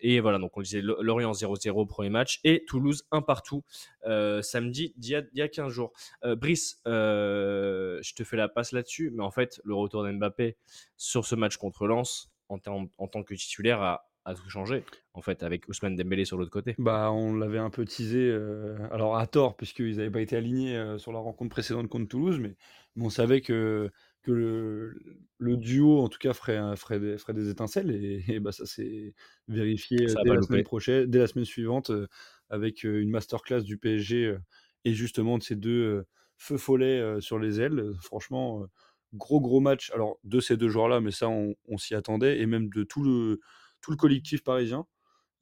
Et 0.00 0.20
voilà, 0.20 0.38
donc 0.38 0.54
on 0.58 0.60
disait 0.60 0.82
Lo- 0.82 1.00
Lorient 1.00 1.32
0-0 1.32 1.70
au 1.70 1.86
premier 1.86 2.10
match 2.10 2.38
et 2.44 2.66
Toulouse 2.66 3.06
1 3.10 3.22
partout 3.22 3.64
euh, 4.06 4.42
samedi 4.42 4.92
d'il 4.98 5.12
y, 5.12 5.14
a- 5.14 5.22
d'il 5.22 5.38
y 5.38 5.42
a 5.42 5.48
15 5.48 5.72
jours. 5.72 5.92
Euh, 6.22 6.36
Brice, 6.36 6.82
je 6.84 8.14
te 8.14 8.24
fais 8.24 8.36
la 8.36 8.48
passe 8.48 8.72
là-dessus, 8.72 9.10
mais 9.14 9.22
en 9.22 9.30
fait, 9.30 9.58
le 9.64 9.74
retour 9.74 10.04
d'Mbappé 10.04 10.58
sur 10.98 11.24
ce 11.24 11.34
match 11.34 11.56
contre 11.56 11.86
Lens 11.86 12.30
en 12.50 12.58
tant 12.58 13.22
que 13.22 13.34
titulaire 13.34 13.80
a, 13.80 14.07
a 14.24 14.34
tout 14.34 14.48
changé, 14.48 14.84
en 15.14 15.22
fait, 15.22 15.42
avec 15.42 15.68
Ousmane 15.68 15.96
Dembélé 15.96 16.24
sur 16.24 16.36
l'autre 16.36 16.50
côté. 16.50 16.74
Bah, 16.78 17.10
on 17.12 17.34
l'avait 17.34 17.58
un 17.58 17.70
peu 17.70 17.84
teasé, 17.84 18.18
euh, 18.18 18.76
alors 18.90 19.16
à 19.16 19.26
tort, 19.26 19.56
puisqu'ils 19.56 19.96
n'avaient 19.96 20.10
pas 20.10 20.20
été 20.20 20.36
alignés 20.36 20.76
euh, 20.76 20.98
sur 20.98 21.12
la 21.12 21.18
rencontre 21.18 21.50
précédente 21.50 21.88
contre 21.88 22.08
Toulouse, 22.08 22.38
mais, 22.40 22.56
mais 22.96 23.04
on 23.04 23.10
savait 23.10 23.40
que, 23.40 23.90
que 24.22 24.32
le, 24.32 24.94
le 25.38 25.56
duo, 25.56 26.00
en 26.00 26.08
tout 26.08 26.18
cas, 26.18 26.34
ferait, 26.34 26.58
des, 27.00 27.18
ferait 27.18 27.34
des 27.34 27.48
étincelles, 27.48 27.90
et, 27.90 28.24
et 28.28 28.40
bah, 28.40 28.52
ça 28.52 28.66
s'est 28.66 29.14
vérifié 29.48 30.02
euh, 30.04 30.08
Ça 30.08 30.20
dès 30.24 30.34
la, 30.34 30.42
semaine 30.42 30.64
prochaine, 30.64 31.06
dès 31.06 31.18
la 31.18 31.26
semaine 31.26 31.46
suivante, 31.46 31.90
euh, 31.90 32.06
avec 32.50 32.84
une 32.84 33.10
masterclass 33.10 33.62
du 33.62 33.78
PSG 33.78 34.36
et 34.84 34.94
justement 34.94 35.36
de 35.36 35.42
ces 35.42 35.54
deux 35.54 36.04
feux 36.38 36.56
follets 36.56 37.20
sur 37.20 37.38
les 37.38 37.60
ailes. 37.60 37.92
Franchement, 38.00 38.64
gros 39.12 39.38
gros 39.38 39.60
match, 39.60 39.90
alors 39.90 40.18
de 40.24 40.40
ces 40.40 40.56
deux 40.56 40.70
joueurs-là, 40.70 41.02
mais 41.02 41.10
ça, 41.10 41.28
on, 41.28 41.54
on 41.66 41.76
s'y 41.76 41.94
attendait, 41.94 42.40
et 42.40 42.46
même 42.46 42.70
de 42.70 42.84
tout 42.84 43.02
le, 43.02 43.38
tout 43.80 43.90
le 43.90 43.96
collectif 43.96 44.42
parisien. 44.44 44.86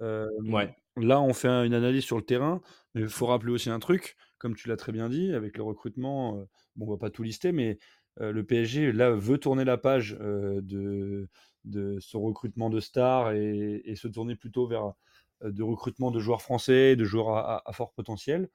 Euh, 0.03 0.27
Ouais, 0.49 0.75
là, 0.97 1.21
on 1.21 1.33
fait 1.35 1.49
un- 1.49 1.65
une 1.65 1.75
analyse 1.75 2.05
sur 2.05 2.17
le 2.17 2.23
terrain, 2.25 2.61
mais 2.95 3.03
il 3.03 3.09
faut 3.09 3.27
rappeler 3.27 3.53
aussi 3.53 3.71
un 3.71 3.79
truc, 3.79 4.17
comme 4.39 4.55
tu 4.57 4.69
l'as 4.69 4.77
très 4.77 4.93
bien 4.93 5.09
dit, 5.09 5.33
avec 5.35 5.57
le 5.57 5.63
recrutement, 5.63 6.39
euh, 6.39 6.45
bon, 6.77 6.87
on 6.87 6.91
va 6.91 6.99
pas 6.99 7.11
tout 7.11 7.23
lister, 7.23 7.53
mais 7.53 7.79
euh, 8.21 8.33
le 8.33 8.45
PSG, 8.45 8.93
là, 8.93 9.11
veut 9.11 9.39
tourner 9.39 9.65
la 9.65 9.79
page 9.79 10.13
de, 10.21 11.29
de 11.65 11.99
son 12.01 12.23
recrutement 12.23 12.71
de 12.71 12.81
stars 12.81 13.33
et, 13.33 13.83
et 13.85 13.97
se 13.97 14.09
tourner 14.09 14.37
plutôt 14.37 14.67
vers, 14.67 14.93
de 15.43 15.63
recrutement 15.63 16.11
de 16.11 16.19
joueurs 16.21 16.43
français, 16.43 16.97
de 16.97 17.05
joueurs 17.05 17.37
à, 17.37 17.73
fort 17.73 17.93
potentiel. 17.93 18.49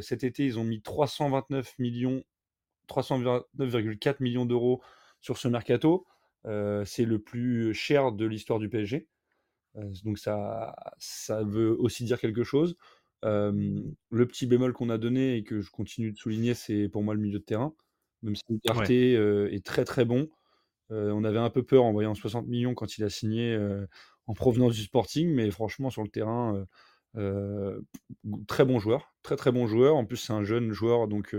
cet 0.00 0.24
été, 0.24 0.44
ils 0.46 0.58
ont 0.58 0.64
mis 0.64 0.82
329 0.82 1.78
millions, 1.78 2.22
329,4 2.88 4.20
millions 4.20 4.46
d'euros 4.46 4.82
sur 5.20 5.38
ce 5.38 5.48
mercato. 5.48 6.06
C'est 6.44 7.04
le 7.04 7.18
plus 7.18 7.74
cher 7.74 8.12
de 8.12 8.26
l'histoire 8.26 8.58
du 8.58 8.68
PSG. 8.68 9.08
donc 10.04 10.18
ça, 10.18 10.74
ça 10.98 11.42
veut 11.44 11.76
aussi 11.78 12.04
dire 12.04 12.20
quelque 12.20 12.44
chose. 12.44 12.76
le 13.22 14.26
petit 14.26 14.46
bémol 14.46 14.72
qu'on 14.72 14.90
a 14.90 14.98
donné 14.98 15.36
et 15.36 15.44
que 15.44 15.60
je 15.60 15.70
continue 15.70 16.12
de 16.12 16.16
souligner, 16.16 16.54
c'est 16.54 16.88
pour 16.88 17.02
moi 17.02 17.14
le 17.14 17.20
milieu 17.20 17.38
de 17.38 17.44
terrain. 17.44 17.74
Même 18.22 18.34
si 18.36 18.60
Carté 18.64 19.12
est 19.12 19.64
très 19.64 19.84
très 19.84 20.04
bon. 20.04 20.28
on 20.90 21.24
avait 21.24 21.38
un 21.38 21.50
peu 21.50 21.62
peur 21.62 21.84
en 21.84 21.92
voyant 21.92 22.14
60 22.14 22.46
millions 22.46 22.74
quand 22.74 22.98
il 22.98 23.04
a 23.04 23.10
signé 23.10 23.58
en 24.26 24.34
provenance 24.34 24.74
du 24.74 24.82
Sporting, 24.82 25.32
mais 25.32 25.50
franchement 25.50 25.90
sur 25.90 26.02
le 26.02 26.08
terrain, 26.08 26.66
très 28.46 28.64
bon 28.64 28.78
joueur, 28.78 29.14
très 29.22 29.36
très 29.36 29.52
bon 29.52 29.66
joueur. 29.66 29.96
En 29.96 30.04
plus 30.04 30.16
c'est 30.16 30.32
un 30.32 30.44
jeune 30.44 30.72
joueur, 30.72 31.08
donc 31.08 31.36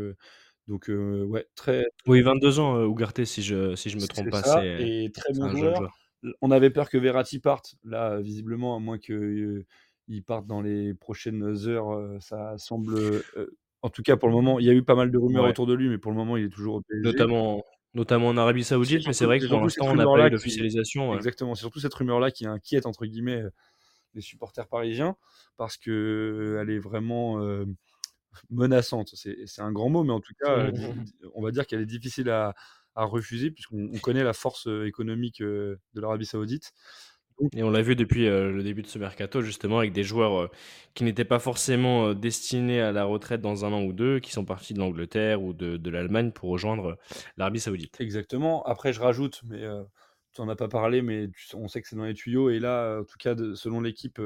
donc 0.70 0.90
ouais 0.90 1.46
très. 1.56 1.86
Oui 2.08 2.22
22 2.22 2.60
ans 2.60 2.84
Ougarté 2.86 3.26
si 3.26 3.42
je 3.42 3.76
si 3.76 3.90
je 3.90 3.98
me 3.98 4.08
trompe 4.08 4.30
pas. 4.30 4.42
C'est 4.42 4.82
et 4.82 5.12
très 5.12 5.34
bon 5.34 5.50
joueur. 5.50 5.94
On 6.42 6.52
avait 6.52 6.70
peur 6.70 6.90
que 6.90 6.98
Verratti 6.98 7.40
parte. 7.40 7.76
Là 7.84 8.22
visiblement 8.22 8.76
à 8.76 8.80
moins 8.80 8.98
qu'il 8.98 9.66
parte 10.26 10.46
dans 10.46 10.62
les 10.62 10.94
prochaines 10.94 11.68
heures, 11.68 12.22
ça 12.22 12.58
semble 12.58 13.22
en 13.82 13.90
tout 13.90 14.04
cas, 14.04 14.18
pour 14.18 14.28
le 14.28 14.36
moment, 14.36 14.60
il 14.60 14.66
y 14.66 14.70
a 14.70 14.74
eu 14.74 14.84
pas 14.84 14.96
mal 14.96 15.12
de 15.12 15.18
rumeurs 15.18 15.46
autour 15.46 15.66
de 15.66 15.74
lui, 15.74 15.90
mais 15.90 15.98
pour 15.98 16.12
le 16.12 16.18
moment, 16.18 16.38
il 16.38 16.46
est 16.46 16.50
toujours 16.50 16.76
au 16.76 16.82
PSG. 16.82 17.04
Notamment, 17.04 17.64
notamment 17.94 18.28
en 18.28 18.38
Arabie 18.38 18.64
Saoudite, 18.64 19.08
mais 19.08 19.14
c'est 19.14 19.26
vrai 19.26 19.40
que 19.40 19.48
pour 19.48 19.62
l'instant, 19.62 19.88
on 19.88 19.96
n'a 19.96 20.06
pas 20.06 20.28
eu 20.28 20.32
d'officialisation. 20.32 21.16
Exactement, 21.16 21.56
c'est 21.56 21.62
surtout 21.62 21.80
cette 21.80 21.94
rumeur-là 21.94 22.32
qui 22.32 22.46
inquiète, 22.46 22.86
entre 22.86 23.06
guillemets, 23.06 23.44
les 24.16 24.22
supporters 24.22 24.68
parisiens, 24.68 25.16
parce 25.58 25.78
qu'elle 25.78 26.70
est 26.70 26.80
vraiment 26.80 27.42
euh, 27.42 27.66
menaçante. 28.50 29.14
C'est 29.14 29.62
un 29.62 29.72
grand 29.72 29.90
mot, 29.90 30.04
mais 30.04 30.14
en 30.14 30.22
tout 30.22 30.34
cas, 30.42 30.72
on 31.34 31.42
va 31.42 31.52
dire 31.52 31.68
qu'elle 31.68 31.82
est 31.82 31.86
difficile 31.86 32.30
à, 32.30 32.54
à 32.96 33.06
refuser, 33.06 33.52
puisqu'on 33.52 33.92
connaît 34.02 34.24
la 34.24 34.34
force 34.34 34.68
économique 34.86 35.42
de 35.42 35.80
l'Arabie 35.96 36.26
Saoudite. 36.26 36.74
Et 37.56 37.64
on 37.64 37.70
l'a 37.70 37.82
vu 37.82 37.96
depuis 37.96 38.28
euh, 38.28 38.52
le 38.52 38.64
début 38.64 38.82
de 38.82 38.88
ce 38.88 39.00
mercato, 39.00 39.42
justement, 39.42 39.80
avec 39.80 39.94
des 39.94 40.04
joueurs 40.04 40.42
euh, 40.42 40.48
qui 40.94 41.04
n'étaient 41.04 41.26
pas 41.26 41.40
forcément 41.40 42.08
euh, 42.08 42.14
destinés 42.14 42.82
à 42.82 42.92
la 42.92 43.06
retraite 43.06 43.42
dans 43.42 43.64
un 43.66 43.72
an 43.72 43.84
ou 43.84 43.94
deux, 43.94 44.20
qui 44.20 44.32
sont 44.32 44.44
partis 44.44 44.74
de 44.74 44.80
l'Angleterre 44.80 45.42
ou 45.42 45.54
de, 45.54 45.78
de 45.78 45.90
l'Allemagne 45.90 46.32
pour 46.32 46.50
rejoindre 46.50 46.98
l'Arabie 47.38 47.62
Saoudite. 47.62 48.00
Exactement. 48.02 48.64
Après, 48.64 48.92
je 48.92 49.00
rajoute, 49.00 49.42
mais 49.46 49.64
tu 50.34 50.42
n'en 50.42 50.50
as 50.50 50.56
pas 50.56 50.68
parlé, 50.68 51.02
mais 51.02 51.30
on 51.54 51.68
sait 51.68 51.82
que 51.82 51.88
c'est 51.88 51.96
dans 51.96 52.04
les 52.04 52.14
tuyaux. 52.14 52.50
Et 52.50 52.60
là, 52.60 53.00
en 53.00 53.04
tout 53.06 53.18
cas, 53.18 53.36
selon 53.56 53.80
l'équipe, 53.80 54.22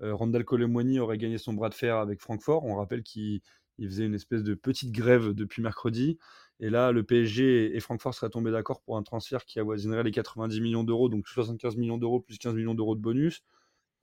Randall 0.00 0.44
Colomwani 0.44 0.98
aurait 0.98 1.18
gagné 1.18 1.38
son 1.38 1.52
bras 1.52 1.68
de 1.68 1.74
fer 1.74 1.96
avec 1.96 2.20
Francfort. 2.20 2.64
On 2.64 2.76
rappelle 2.76 3.02
qu'il 3.02 3.42
faisait 3.78 4.06
une 4.06 4.14
espèce 4.14 4.42
de 4.42 4.54
petite 4.54 4.92
grève 4.92 5.34
depuis 5.34 5.62
mercredi. 5.62 6.18
Et 6.60 6.68
là, 6.68 6.92
le 6.92 7.02
PSG 7.02 7.74
et 7.74 7.80
Francfort 7.80 8.14
seraient 8.14 8.30
tombés 8.30 8.50
d'accord 8.50 8.82
pour 8.82 8.98
un 8.98 9.02
transfert 9.02 9.44
qui 9.44 9.58
avoisinerait 9.58 10.02
les 10.02 10.10
90 10.10 10.60
millions 10.60 10.84
d'euros, 10.84 11.08
donc 11.08 11.26
75 11.26 11.76
millions 11.76 11.96
d'euros 11.96 12.20
plus 12.20 12.38
15 12.38 12.54
millions 12.54 12.74
d'euros 12.74 12.94
de 12.94 13.00
bonus. 13.00 13.42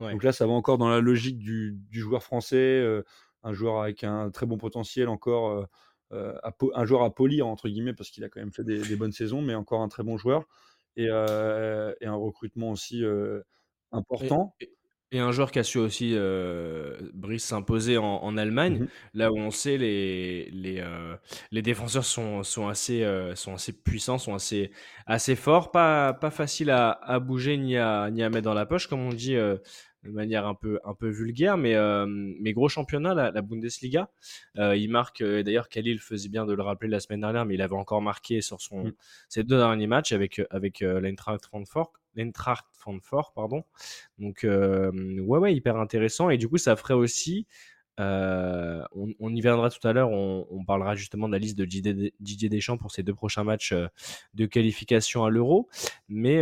Donc 0.00 0.22
là, 0.22 0.32
ça 0.32 0.46
va 0.46 0.52
encore 0.52 0.78
dans 0.78 0.88
la 0.88 1.00
logique 1.00 1.38
du, 1.38 1.76
joueur 1.90 2.22
français, 2.22 2.56
euh, 2.56 3.02
un 3.42 3.52
joueur 3.52 3.82
avec 3.82 4.04
un 4.04 4.30
très 4.30 4.46
bon 4.46 4.56
potentiel, 4.56 5.08
encore 5.08 5.50
euh, 5.50 5.64
euh, 6.12 6.38
un 6.74 6.84
joueur 6.84 7.02
à 7.02 7.12
polir, 7.14 7.46
entre 7.46 7.68
guillemets, 7.68 7.94
parce 7.94 8.10
qu'il 8.10 8.22
a 8.24 8.28
quand 8.28 8.40
même 8.40 8.52
fait 8.52 8.64
des, 8.64 8.96
bonnes 8.96 9.12
saisons, 9.12 9.42
mais 9.42 9.54
encore 9.54 9.82
un 9.82 9.88
très 9.88 10.04
bon 10.04 10.16
joueur. 10.16 10.44
Et, 10.96 11.08
un 11.10 12.14
recrutement 12.14 12.70
aussi 12.70 13.04
important. 13.92 14.54
Et 14.60 14.77
un 15.14 15.32
joueur 15.32 15.50
qui 15.50 15.58
a 15.58 15.64
su 15.64 15.78
aussi, 15.78 16.12
euh, 16.14 16.96
Brice, 17.14 17.44
s'imposer 17.44 17.96
en, 17.96 18.36
Allemagne, 18.36 18.80
mmh 18.80 18.88
là 19.14 19.32
où 19.32 19.38
on 19.38 19.50
sait 19.50 19.78
les, 19.78 20.50
les, 20.52 20.80
euh, 20.80 21.16
les 21.50 21.62
défenseurs 21.62 22.04
sont, 22.04 22.42
sont, 22.42 22.68
assez, 22.68 23.02
euh, 23.02 23.34
sont 23.34 23.54
assez 23.54 23.72
puissants, 23.72 24.18
sont 24.18 24.34
assez, 24.34 24.70
assez 25.06 25.34
forts, 25.34 25.70
pas, 25.70 26.12
pas 26.12 26.30
facile 26.30 26.70
à, 26.70 26.90
à 26.90 27.18
bouger 27.20 27.56
ni 27.56 27.76
à, 27.76 28.10
ni 28.10 28.22
à 28.22 28.28
mettre 28.28 28.44
dans 28.44 28.54
la 28.54 28.66
poche, 28.66 28.86
comme 28.86 29.00
on 29.00 29.12
dit 29.12 29.36
de 30.04 30.10
manière 30.10 30.46
un 30.46 30.54
peu, 30.54 30.78
un 30.84 30.94
peu 30.94 31.08
vulgaire, 31.08 31.56
mais, 31.56 31.74
mais 32.40 32.52
gros 32.52 32.68
championnat, 32.68 33.14
la, 33.14 33.42
Bundesliga. 33.42 34.10
il 34.56 34.88
marque, 34.90 35.22
d'ailleurs, 35.22 35.68
Khalil 35.68 35.98
faisait 35.98 36.28
bien 36.28 36.46
de 36.46 36.52
le 36.52 36.62
rappeler 36.62 36.88
la 36.88 37.00
semaine 37.00 37.20
dernière, 37.20 37.44
mais 37.44 37.54
il 37.54 37.62
avait 37.62 37.74
encore 37.74 38.00
marqué 38.00 38.40
sur 38.40 38.60
son, 38.60 38.84
mmh. 38.84 38.92
ses 39.28 39.44
deux 39.44 39.58
derniers 39.58 39.86
matchs 39.86 40.12
avec, 40.12 40.40
avec 40.50 40.80
l'Eintracht 40.80 41.44
Frankfurt 41.44 41.92
l'Eintracht 42.18 42.66
Francfort, 42.72 43.32
pardon. 43.34 43.64
Donc, 44.18 44.44
euh, 44.44 44.90
ouais, 45.20 45.38
ouais, 45.38 45.54
hyper 45.54 45.76
intéressant. 45.76 46.30
Et 46.30 46.36
du 46.36 46.48
coup, 46.48 46.58
ça 46.58 46.76
ferait 46.76 46.94
aussi. 46.94 47.46
Euh, 48.00 48.84
on, 48.92 49.34
y 49.34 49.40
viendra 49.40 49.70
tout 49.70 49.86
à 49.86 49.92
l'heure. 49.92 50.10
On, 50.10 50.64
parlera 50.64 50.94
justement 50.94 51.28
de 51.28 51.32
la 51.32 51.38
liste 51.38 51.58
de 51.58 51.64
Didier 51.64 52.48
Deschamps 52.48 52.76
pour 52.76 52.92
ses 52.92 53.02
deux 53.02 53.14
prochains 53.14 53.42
matchs 53.42 53.72
euh, 53.72 53.88
de 54.34 54.46
qualification 54.46 55.24
à 55.24 55.30
l'Euro. 55.30 55.68
Mais, 56.08 56.40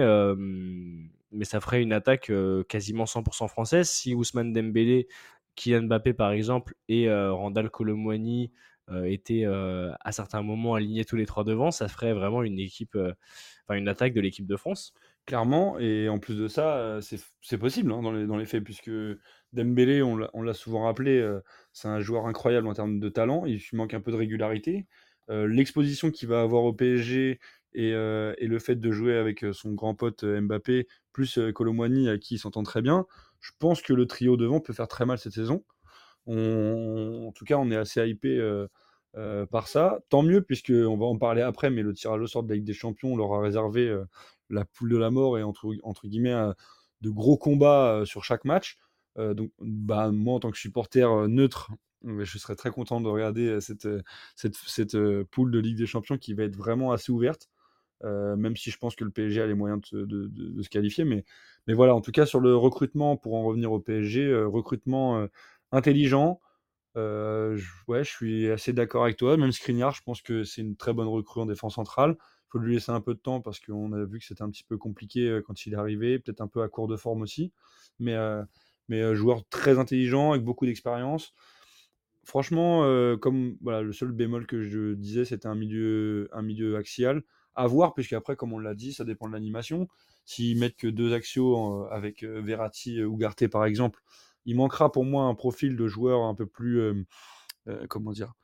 mais 1.37 1.44
ça 1.44 1.61
ferait 1.61 1.83
une 1.83 1.92
attaque 1.92 2.33
quasiment 2.68 3.05
100% 3.05 3.49
française. 3.49 3.88
Si 3.88 4.14
Ousmane 4.14 4.53
Dembélé, 4.53 5.09
Kylian 5.55 5.83
Mbappé 5.83 6.12
par 6.14 6.33
exemple, 6.33 6.75
et 6.88 7.11
Randall 7.11 7.70
Colomwani 7.70 8.53
étaient 9.05 9.44
à 9.44 10.12
certains 10.12 10.42
moments 10.42 10.75
alignés 10.75 11.05
tous 11.05 11.16
les 11.16 11.27
trois 11.27 11.44
devant, 11.44 11.70
ça 11.70 11.88
ferait 11.88 12.12
vraiment 12.12 12.42
une 12.42 12.59
équipe, 12.59 12.96
enfin 12.96 13.79
une 13.79 13.88
attaque 13.88 14.14
de 14.14 14.20
l'équipe 14.20 14.46
de 14.46 14.57
France. 14.57 14.92
Clairement, 15.27 15.77
et 15.81 16.09
en 16.09 16.20
plus 16.20 16.37
de 16.38 16.46
ça, 16.46 17.01
c'est 17.01 17.59
possible 17.59 17.90
hein, 17.92 18.01
dans, 18.01 18.37
les, 18.37 18.46
faits, 18.46 18.62
puisque 18.62 18.90
Dembélé, 19.53 20.03
on 20.03 20.16
l'a 20.16 20.55
souvent 20.55 20.85
rappelé, 20.85 21.27
c'est 21.72 21.88
un 21.88 22.01
joueur 22.01 22.27
incroyable 22.27 22.68
en 22.68 22.75
termes 22.75 23.01
de 23.01 23.09
talent, 23.09 23.44
il 23.44 23.61
manque 23.72 23.94
un 23.94 24.01
peu 24.01 24.12
de 24.12 24.16
régularité. 24.16 24.87
L'exposition 25.29 26.12
qu'il 26.12 26.29
va 26.29 26.42
avoir 26.42 26.62
au 26.62 26.72
PSG 26.72 27.40
et, 27.75 27.90
le 27.90 28.59
fait 28.61 28.77
de 28.77 28.92
jouer 28.92 29.16
avec 29.16 29.44
son 29.53 29.72
grand 29.72 29.96
pote 29.96 30.25
Mbappé, 30.25 30.87
plus 31.16 31.38
Colomwani, 31.55 32.11
à 32.11 32.18
qui 32.18 32.35
il 32.35 32.38
s'entend 32.38 32.62
très 32.62 32.83
bien, 32.83 33.07
je 33.40 33.50
pense 33.59 33.81
que 33.81 33.94
le 33.94 34.07
trio 34.07 34.37
devant 34.37 34.61
peut 34.61 34.74
faire 34.74 34.87
très 34.87 35.07
mal 35.07 35.18
cette 35.18 35.33
saison. 35.33 35.64
en 36.26 37.33
tout 37.35 37.46
cas, 37.46 37.57
on 37.57 37.70
est 37.70 37.76
assez 37.76 38.07
hypé 38.07 38.38
par 39.50 39.66
ça. 39.66 40.00
Tant 40.11 40.22
mieux, 40.22 40.42
puisqu'on 40.42 40.98
va 40.98 41.07
en 41.07 41.16
parler 41.16 41.40
après, 41.40 41.70
mais 41.70 41.83
le 41.83 41.94
tirage 41.94 42.20
au 42.20 42.26
sort 42.26 42.42
de 42.42 42.50
la 42.50 42.57
Ligue 42.57 42.66
des 42.66 42.74
Champions, 42.74 43.14
on 43.14 43.16
leur 43.16 43.33
a 43.33 43.40
réservé 43.40 43.98
la 44.50 44.66
poule 44.66 44.90
de 44.90 44.98
la 44.98 45.11
mort 45.11 45.38
et 45.38 45.42
entre, 45.42 46.07
guillemets 46.07 46.52
de 47.00 47.09
gros 47.09 47.38
combats 47.38 48.02
sur 48.05 48.22
chaque 48.22 48.44
match. 48.44 48.76
donc, 49.16 49.50
bah, 49.59 50.11
moi, 50.11 50.35
en 50.35 50.40
tant 50.40 50.50
que 50.50 50.59
supporter 50.59 51.29
neutre, 51.29 51.70
je 52.05 52.38
serais 52.38 52.57
très 52.57 52.70
content 52.70 53.00
de 53.00 53.09
regarder 53.09 53.59
cette 53.61 54.98
poule 55.31 55.50
de 55.50 55.59
Ligue 55.59 55.79
des 55.79 55.87
Champions 55.87 56.18
qui 56.18 56.35
va 56.35 56.42
être 56.42 56.57
vraiment 56.57 56.92
assez 56.92 57.11
ouverte. 57.11 57.48
Même 58.03 58.57
si 58.57 58.71
je 58.71 58.79
pense 58.79 58.97
que 58.97 59.05
le 59.05 59.11
PSG 59.11 59.43
a 59.43 59.47
les 59.47 59.55
moyens 59.55 59.81
de, 59.93 60.63
se 60.63 60.69
qualifier. 60.69 61.05
Mais, 61.05 61.25
voilà, 61.69 61.95
en 61.95 62.01
tout 62.01 62.13
cas, 62.13 62.27
sur 62.27 62.41
le 62.41 62.57
recrutement, 62.57 63.17
pour 63.17 63.35
en 63.35 63.45
revenir 63.45 63.73
au 63.73 63.81
PSG, 63.81 64.35
recrutement 64.45 65.27
intelligent. 65.73 66.41
je, 66.95 67.65
ouais, 67.89 68.05
je 68.05 68.11
suis 68.11 68.51
assez 68.51 68.73
d'accord 68.73 69.05
avec 69.05 69.17
toi. 69.17 69.37
Même 69.37 69.53
Skriniar, 69.53 69.93
je 69.93 70.03
pense 70.03 70.23
que 70.23 70.45
c'est 70.45 70.63
une 70.63 70.77
très 70.77 70.93
bonne 70.93 71.09
recrue 71.09 71.41
en 71.41 71.47
défense 71.47 71.75
centrale 71.75 72.17
faut 72.49 72.59
lui 72.59 72.75
laisser 72.75 72.93
un 72.93 73.01
peu 73.01 73.15
de 73.15 73.19
temps 73.19 73.41
parce 73.41 73.61
qu'on 73.61 73.93
a 73.93 74.05
vu 74.05 74.19
que 74.19 74.25
c'était 74.25 74.43
un 74.43 74.51
petit 74.51 74.65
peu 74.65 74.77
compliqué 74.77 75.41
quand 75.47 75.67
il 75.67 75.75
est 75.75 75.77
arrivé, 75.77 76.19
peut-être 76.19 76.41
un 76.41 76.49
peu 76.49 76.63
à 76.63 76.69
court 76.69 76.89
de 76.89 76.97
forme 76.97 77.23
aussi. 77.23 77.53
Mais, 77.99 78.17
joueur 79.15 79.47
très 79.49 79.79
intelligent, 79.79 80.33
avec 80.33 80.45
beaucoup 80.45 80.67
d'expérience. 80.67 81.35
Franchement, 82.25 82.83
comme 83.19 83.57
le 83.63 83.93
seul 83.93 84.13
bémol 84.13 84.47
que 84.47 84.63
je 84.63 84.95
disais, 84.95 85.25
c'était 85.25 85.49
un 85.49 85.55
milieu 85.55 86.29
axial. 86.77 87.23
À 87.57 87.66
voir, 87.66 87.95
puisqu'après, 87.95 88.37
comme 88.37 88.53
on 88.53 88.59
l'a 88.59 88.75
dit, 88.75 88.92
ça 88.92 89.05
dépend 89.05 89.27
de 89.27 89.33
l'animation. 89.33 89.88
S'ils 90.25 90.59
mettent 90.59 90.77
que 90.77 90.87
deux 90.87 91.14
axiaux 91.14 91.87
avec 91.90 92.23
Verratti 92.23 93.03
ou 93.03 93.16
Garté, 93.16 93.49
par 93.49 93.64
exemple, 93.64 94.03
il 94.45 94.57
manquera 94.57 94.92
pour 94.92 95.05
moi 95.05 95.25
un 95.25 95.35
profil 95.35 95.75
de 95.75 95.88
joueur 95.88 96.21
un 96.23 96.35
peu 96.35 96.47
plus, 96.47 97.07
comment 97.88 98.12
dire, 98.12 98.35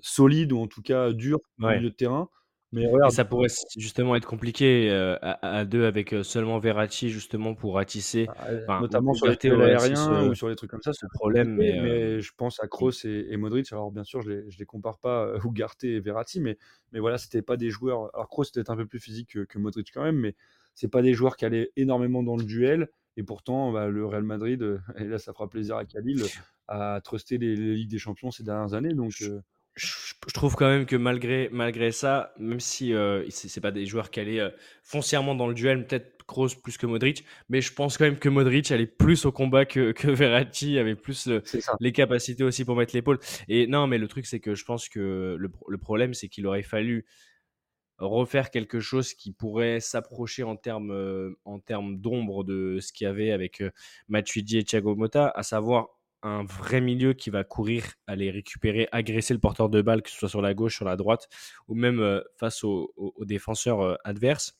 solide 0.00 0.52
ou 0.52 0.58
en 0.58 0.66
tout 0.66 0.82
cas 0.82 1.12
dur 1.12 1.38
au 1.60 1.68
milieu 1.68 1.90
de 1.90 1.94
terrain. 1.94 2.30
Mais 2.74 2.86
ça 3.10 3.24
pourrait 3.24 3.48
justement 3.76 4.16
être 4.16 4.26
compliqué 4.26 4.90
euh, 4.90 5.16
à, 5.20 5.64
deux 5.64 5.84
avec 5.84 6.12
euh, 6.12 6.24
seulement 6.24 6.58
Verratti 6.58 7.08
justement 7.08 7.54
pour 7.54 7.76
ratisser, 7.76 8.26
bah, 8.66 8.80
notamment 8.80 9.14
sur 9.14 9.28
les 9.28 9.36
théories 9.36 9.70
aériens 9.70 10.28
ou 10.28 10.34
sur 10.34 10.48
les 10.48 10.56
trucs 10.56 10.70
comme 10.70 10.82
ça, 10.82 10.92
c'est 10.92 11.06
problème. 11.14 11.54
Mais, 11.54 11.78
euh, 11.78 12.20
je 12.20 12.32
pense 12.36 12.60
à 12.60 12.66
Kroos 12.66 13.04
et, 13.04 13.36
Modric. 13.36 13.72
Alors 13.72 13.92
bien 13.92 14.02
sûr, 14.02 14.22
je 14.22 14.30
les, 14.30 14.50
je 14.50 14.58
les 14.58 14.66
compare 14.66 14.98
pas 14.98 15.34
Ugarte 15.44 15.84
et 15.84 16.00
Verratti, 16.00 16.40
mais, 16.40 16.58
mais 16.92 16.98
voilà, 16.98 17.16
c'était 17.16 17.42
pas 17.42 17.56
des 17.56 17.70
joueurs. 17.70 18.10
Alors 18.12 18.28
Kroos 18.28 18.44
c'était 18.44 18.68
un 18.68 18.76
peu 18.76 18.86
plus 18.86 18.98
physique 18.98 19.38
que, 19.46 19.58
Modric 19.58 19.90
quand 19.94 20.02
même, 20.02 20.18
mais 20.18 20.34
c'est 20.74 20.88
pas 20.88 21.02
des 21.02 21.14
joueurs 21.14 21.36
qui 21.36 21.44
allaient 21.44 21.70
énormément 21.76 22.24
dans 22.24 22.36
le 22.36 22.44
duel. 22.44 22.88
Et 23.16 23.22
pourtant, 23.22 23.70
bah, 23.70 23.86
le 23.86 24.04
Real 24.04 24.24
Madrid, 24.24 24.80
et 24.98 25.04
là 25.04 25.18
ça 25.18 25.32
fera 25.32 25.48
plaisir 25.48 25.76
à 25.76 25.84
Khalil, 25.84 26.24
a 26.66 27.00
trusté 27.02 27.38
les, 27.38 27.54
Ligues 27.54 27.90
des 27.90 27.98
Champions 27.98 28.32
ces 28.32 28.42
dernières 28.42 28.74
années. 28.74 28.94
Donc 28.94 29.22
je, 29.74 30.14
trouve 30.32 30.54
quand 30.54 30.68
même 30.68 30.86
que 30.86 30.96
malgré, 30.96 31.48
malgré 31.52 31.92
ça, 31.92 32.32
même 32.38 32.60
si 32.60 32.94
euh, 32.94 33.28
ce 33.30 33.46
n'est 33.46 33.60
pas 33.60 33.70
des 33.70 33.86
joueurs 33.86 34.10
qui 34.10 34.20
allaient 34.20 34.40
euh, 34.40 34.50
foncièrement 34.82 35.34
dans 35.34 35.48
le 35.48 35.54
duel, 35.54 35.86
peut-être 35.86 36.24
Kroos 36.26 36.48
plus 36.62 36.78
que 36.78 36.86
Modric, 36.86 37.24
mais 37.50 37.60
je 37.60 37.72
pense 37.72 37.98
quand 37.98 38.04
même 38.04 38.18
que 38.18 38.30
Modric 38.30 38.70
allait 38.70 38.86
plus 38.86 39.26
au 39.26 39.32
combat 39.32 39.66
que, 39.66 39.92
que 39.92 40.08
Verratti, 40.10 40.78
avait 40.78 40.94
plus 40.94 41.28
les 41.80 41.92
capacités 41.92 42.44
aussi 42.44 42.64
pour 42.64 42.76
mettre 42.76 42.94
l'épaule. 42.94 43.18
Et 43.48 43.66
non, 43.66 43.86
mais 43.86 43.98
le 43.98 44.08
truc, 44.08 44.24
c'est 44.24 44.40
que 44.40 44.54
je 44.54 44.64
pense 44.64 44.88
que 44.88 45.36
le, 45.38 45.52
le 45.68 45.78
problème, 45.78 46.14
c'est 46.14 46.28
qu'il 46.28 46.46
aurait 46.46 46.62
fallu 46.62 47.04
refaire 47.98 48.50
quelque 48.50 48.80
chose 48.80 49.14
qui 49.14 49.32
pourrait 49.32 49.80
s'approcher 49.80 50.42
en 50.42 50.56
termes 50.56 50.90
euh, 50.90 51.38
en 51.44 51.60
termes 51.60 51.98
d'ombre 51.98 52.44
de 52.44 52.78
ce 52.80 52.92
qu'il 52.92 53.04
y 53.06 53.08
avait 53.08 53.30
avec 53.30 53.60
euh, 53.60 53.70
Matuidi 54.08 54.58
et 54.58 54.64
Thiago 54.64 54.96
Motta, 54.96 55.28
à 55.34 55.42
savoir 55.42 55.93
un 56.24 56.44
vrai 56.44 56.80
milieu 56.80 57.12
qui 57.12 57.30
va 57.30 57.44
courir, 57.44 57.84
aller 58.06 58.30
récupérer, 58.30 58.88
agresser 58.90 59.34
le 59.34 59.40
porteur 59.40 59.68
de 59.68 59.82
balle, 59.82 60.02
que 60.02 60.10
ce 60.10 60.16
soit 60.16 60.28
sur 60.28 60.42
la 60.42 60.54
gauche, 60.54 60.74
sur 60.74 60.84
la 60.84 60.96
droite, 60.96 61.28
ou 61.68 61.74
même 61.74 62.00
euh, 62.00 62.20
face 62.36 62.64
aux, 62.64 62.92
défenseurs 63.20 63.98
adverses. 64.04 64.58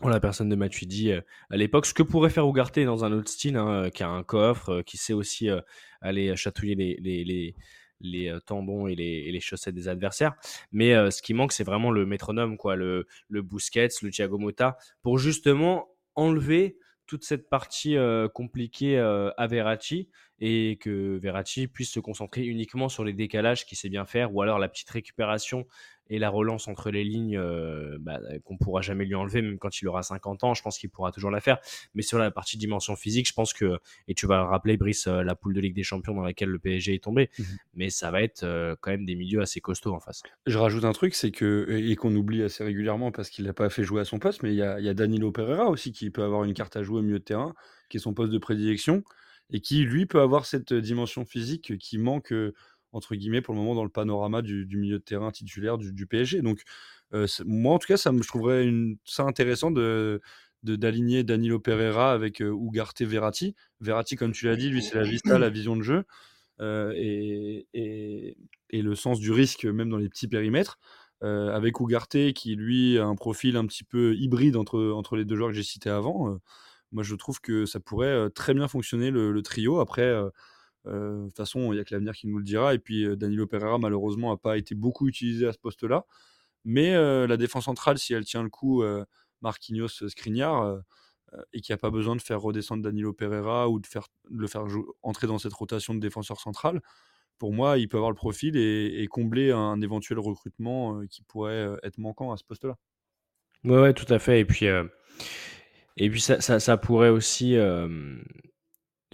On 0.00 0.08
la 0.08 0.18
personne 0.18 0.48
de 0.48 0.56
Matuidi 0.56 1.12
à 1.12 1.56
l'époque, 1.56 1.86
ce 1.86 1.94
que 1.94 2.02
pourrait 2.02 2.30
faire 2.30 2.48
Ugarte 2.48 2.80
dans 2.80 3.04
un 3.04 3.12
autre 3.12 3.30
style, 3.30 3.56
hein, 3.56 3.90
qui 3.90 4.02
a 4.02 4.08
un 4.08 4.24
coffre, 4.24 4.82
qui 4.82 4.96
sait 4.96 5.12
aussi 5.12 5.48
aller 6.00 6.34
chatouiller 6.34 6.74
les, 6.74 7.24
les 7.24 7.54
euh, 8.04 8.88
et 8.88 8.94
les, 9.32 9.40
chaussettes 9.40 9.74
des 9.74 9.88
adversaires. 9.88 10.34
Mais 10.72 10.94
euh, 10.94 11.10
ce 11.10 11.22
qui 11.22 11.34
manque, 11.34 11.52
c'est 11.52 11.64
vraiment 11.64 11.90
le 11.90 12.06
métronome, 12.06 12.56
le, 12.76 13.06
le 13.28 13.42
Busquets, 13.42 13.88
le 14.02 14.10
Thiago 14.10 14.38
Motta, 14.38 14.76
pour 15.02 15.18
justement 15.18 15.88
enlever 16.14 16.78
toute 17.06 17.24
cette 17.24 17.48
partie 17.48 17.96
euh, 17.96 18.28
compliquée 18.28 18.98
à 18.98 19.46
Verratti 19.46 20.08
et 20.40 20.76
que 20.80 21.18
Verratti 21.18 21.68
puisse 21.68 21.90
se 21.90 22.00
concentrer 22.00 22.44
uniquement 22.44 22.88
sur 22.88 23.04
les 23.04 23.12
décalages 23.12 23.66
qu'il 23.66 23.78
sait 23.78 23.88
bien 23.88 24.04
faire 24.04 24.34
ou 24.34 24.42
alors 24.42 24.58
la 24.58 24.68
petite 24.68 24.90
récupération 24.90 25.66
et 26.10 26.18
la 26.18 26.28
relance 26.28 26.68
entre 26.68 26.90
les 26.90 27.04
lignes 27.04 27.38
euh, 27.38 27.96
bah, 28.00 28.20
qu'on 28.44 28.58
pourra 28.58 28.82
jamais 28.82 29.04
lui 29.04 29.14
enlever, 29.14 29.42
même 29.42 29.58
quand 29.58 29.80
il 29.80 29.88
aura 29.88 30.02
50 30.02 30.44
ans. 30.44 30.54
Je 30.54 30.62
pense 30.62 30.78
qu'il 30.78 30.90
pourra 30.90 31.12
toujours 31.12 31.30
la 31.30 31.40
faire. 31.40 31.58
Mais 31.94 32.02
sur 32.02 32.18
la 32.18 32.30
partie 32.30 32.58
dimension 32.58 32.94
physique, 32.96 33.28
je 33.28 33.32
pense 33.32 33.54
que, 33.54 33.78
et 34.08 34.14
tu 34.14 34.26
vas 34.26 34.38
le 34.38 34.44
rappeler, 34.44 34.76
Brice, 34.76 35.06
euh, 35.06 35.22
la 35.22 35.34
poule 35.34 35.54
de 35.54 35.60
Ligue 35.60 35.74
des 35.74 35.82
Champions 35.82 36.14
dans 36.14 36.22
laquelle 36.22 36.50
le 36.50 36.58
PSG 36.58 36.94
est 36.94 37.02
tombé, 37.02 37.30
mmh 37.38 37.42
mais 37.76 37.90
ça 37.90 38.10
va 38.10 38.22
être 38.22 38.44
euh, 38.44 38.76
quand 38.80 38.90
même 38.90 39.04
des 39.04 39.16
milieux 39.16 39.40
assez 39.40 39.60
costauds 39.60 39.94
en 39.94 40.00
face. 40.00 40.22
Je 40.46 40.58
rajoute 40.58 40.84
un 40.84 40.92
truc, 40.92 41.14
c'est 41.14 41.30
que, 41.30 41.66
et 41.70 41.96
qu'on 41.96 42.14
oublie 42.14 42.42
assez 42.42 42.62
régulièrement 42.62 43.10
parce 43.10 43.30
qu'il 43.30 43.46
n'a 43.46 43.52
pas 43.52 43.68
fait 43.68 43.82
jouer 43.82 44.00
à 44.00 44.04
son 44.04 44.18
poste, 44.18 44.42
mais 44.42 44.50
il 44.50 44.56
y 44.56 44.62
a, 44.62 44.78
y 44.80 44.88
a 44.88 44.94
Danilo 44.94 45.32
Pereira 45.32 45.68
aussi 45.68 45.90
qui 45.92 46.10
peut 46.10 46.22
avoir 46.22 46.44
une 46.44 46.54
carte 46.54 46.76
à 46.76 46.82
jouer 46.82 47.00
au 47.00 47.02
milieu 47.02 47.18
de 47.18 47.24
terrain, 47.24 47.54
qui 47.88 47.96
est 47.96 48.00
son 48.00 48.14
poste 48.14 48.32
de 48.32 48.38
prédilection, 48.38 49.02
et 49.50 49.60
qui, 49.60 49.84
lui, 49.84 50.06
peut 50.06 50.20
avoir 50.20 50.46
cette 50.46 50.72
dimension 50.72 51.24
physique 51.24 51.78
qui 51.78 51.98
manque 51.98 52.32
entre 52.94 53.16
guillemets, 53.16 53.42
pour 53.42 53.54
le 53.54 53.60
moment, 53.60 53.74
dans 53.74 53.84
le 53.84 53.90
panorama 53.90 54.40
du, 54.40 54.66
milieu 54.72 54.98
de 54.98 55.04
terrain 55.04 55.32
titulaire 55.32 55.78
du, 55.78 56.06
PSG. 56.06 56.42
Donc, 56.42 56.62
euh, 57.12 57.26
moi, 57.44 57.74
en 57.74 57.78
tout 57.78 57.88
cas, 57.88 57.96
ça 57.96 58.12
me, 58.12 58.22
je 58.22 58.28
trouverais 58.28 58.64
une, 58.64 58.96
ça 59.04 59.24
intéressant 59.24 59.70
de 59.70 60.22
d'aligner 60.62 61.24
Danilo 61.24 61.60
Pereira 61.60 62.12
avec 62.12 62.40
euh, 62.40 62.56
Ugarte 62.56 63.02
Verratti. 63.02 63.54
Verratti, 63.80 64.16
comme 64.16 64.32
tu 64.32 64.46
l'as 64.46 64.56
dit, 64.56 64.70
lui, 64.70 64.82
c'est 64.82 64.96
la 64.96 65.02
vista, 65.02 65.38
la 65.38 65.50
vision 65.50 65.76
de 65.76 65.82
jeu 65.82 66.04
euh, 66.62 66.90
et, 66.96 67.66
et, 67.74 68.38
et, 68.70 68.80
le 68.80 68.94
sens 68.94 69.20
du 69.20 69.30
risque, 69.30 69.66
même 69.66 69.90
dans 69.90 69.98
les 69.98 70.08
petits 70.08 70.26
périmètres. 70.26 70.78
avec 71.20 71.80
Ugarte, 71.80 72.32
qui 72.32 72.54
lui 72.54 72.96
a 72.96 73.04
un 73.04 73.14
profil 73.14 73.58
un 73.58 73.66
petit 73.66 73.84
peu 73.84 74.14
hybride 74.14 74.56
entre, 74.56 74.92
entre 74.92 75.16
les 75.16 75.26
deux 75.26 75.36
joueurs 75.36 75.50
que 75.50 75.56
j'ai 75.56 75.62
cités 75.62 75.90
avant. 75.90 76.38
Moi, 76.94 77.02
je 77.02 77.14
trouve 77.16 77.40
que 77.40 77.66
ça 77.66 77.80
pourrait 77.80 78.30
très 78.30 78.54
bien 78.54 78.68
fonctionner 78.68 79.10
le, 79.10 79.42
trio. 79.42 79.80
Après, 79.80 80.14
euh, 80.86 81.22
de 81.22 81.26
toute 81.26 81.36
façon, 81.36 81.72
il 81.72 81.76
n'y 81.76 81.80
a 81.80 81.84
que 81.84 81.92
l'avenir 81.92 82.14
qui 82.14 82.28
nous 82.28 82.38
le 82.38 82.44
dira. 82.44 82.72
Et 82.72 82.78
puis, 82.78 83.04
euh, 83.04 83.16
Danilo 83.16 83.46
Pereira, 83.46 83.78
malheureusement, 83.78 84.30
n'a 84.30 84.36
pas 84.36 84.56
été 84.56 84.74
beaucoup 84.74 85.08
utilisé 85.08 85.46
à 85.46 85.52
ce 85.52 85.58
poste-là. 85.58 86.06
Mais 86.64 86.94
euh, 86.94 87.26
la 87.26 87.36
défense 87.36 87.64
centrale, 87.64 87.98
si 87.98 88.14
elle 88.14 88.24
tient 88.24 88.42
le 88.42 88.48
coup, 88.48 88.82
Marquinhos, 89.42 89.88
Skriniar, 90.08 90.78
et 91.52 91.60
qu'il 91.60 91.72
n'y 91.72 91.74
a 91.74 91.78
pas 91.78 91.90
besoin 91.90 92.14
de 92.14 92.22
faire 92.22 92.40
redescendre 92.40 92.82
Danilo 92.82 93.12
Pereira 93.12 93.68
ou 93.68 93.80
de 93.80 93.86
faire, 93.86 94.06
le 94.30 94.46
faire 94.46 94.64
entrer 95.02 95.26
dans 95.26 95.38
cette 95.38 95.52
rotation 95.52 95.94
de 95.94 96.00
défenseur 96.00 96.40
central, 96.40 96.80
pour 97.38 97.52
moi, 97.52 97.76
il 97.76 97.88
peut 97.88 97.96
avoir 97.96 98.12
le 98.12 98.16
profil 98.16 98.56
et, 98.56 99.06
combler 99.10 99.50
un, 99.50 99.80
éventuel 99.80 100.20
recrutement 100.20 101.04
qui 101.10 101.22
pourrait 101.22 101.76
être 101.82 101.98
manquant 101.98 102.32
à 102.32 102.36
ce 102.36 102.44
poste-là. 102.44 102.78
Ouais, 103.64 103.80
ouais, 103.80 103.94
tout 103.94 104.10
à 104.12 104.18
fait. 104.18 104.40
Et 104.40 104.44
puis, 104.44 104.66
et 105.96 106.10
puis 106.10 106.20
ça, 106.20 106.40
ça, 106.40 106.60
ça 106.60 106.76
pourrait 106.76 107.08
aussi 107.08 107.56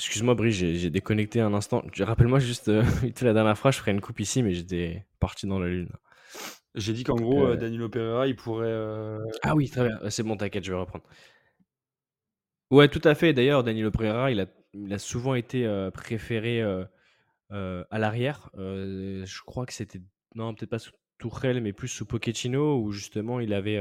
Excuse-moi, 0.00 0.34
Brice, 0.34 0.54
j'ai 0.54 0.88
déconnecté 0.88 1.42
un 1.42 1.52
instant. 1.52 1.84
Rappelle-moi 1.98 2.38
juste 2.38 2.68
euh, 2.68 2.82
la 3.20 3.34
dernière 3.34 3.58
phrase, 3.58 3.74
je 3.74 3.80
ferai 3.80 3.90
une 3.90 4.00
coupe 4.00 4.18
ici, 4.20 4.42
mais 4.42 4.54
j'étais 4.54 5.04
parti 5.18 5.46
dans 5.46 5.58
la 5.58 5.68
lune. 5.68 5.90
J'ai 6.74 6.94
dit 6.94 7.04
qu'en 7.04 7.16
gros, 7.16 7.48
euh, 7.48 7.56
Danilo 7.56 7.90
Pereira, 7.90 8.26
il 8.26 8.34
pourrait. 8.34 8.66
Euh, 8.70 9.18
ah 9.42 9.54
oui, 9.54 9.68
très 9.68 9.86
bien. 9.86 9.98
C'est 10.08 10.22
bon, 10.22 10.38
t'inquiète, 10.38 10.64
je 10.64 10.72
vais 10.72 10.78
reprendre. 10.78 11.04
Ouais, 12.70 12.88
tout 12.88 13.02
à 13.04 13.14
fait. 13.14 13.34
D'ailleurs, 13.34 13.62
Danilo 13.62 13.90
Pereira, 13.90 14.30
il 14.30 14.40
a, 14.40 14.46
il 14.72 14.90
a 14.90 14.98
souvent 14.98 15.34
été 15.34 15.68
préféré 15.92 16.62
à 17.50 17.98
l'arrière. 17.98 18.48
je 18.56 19.42
crois 19.44 19.66
que 19.66 19.74
c'était. 19.74 20.00
Non, 20.34 20.54
peut-être 20.54 20.70
pas 20.70 20.78
sous 20.78 20.92
Tourelle, 21.20 21.60
mais 21.60 21.72
plus 21.72 21.88
sous 21.88 22.06
Pochettino, 22.06 22.80
où 22.80 22.90
justement 22.90 23.40
il 23.40 23.52
avait, 23.52 23.78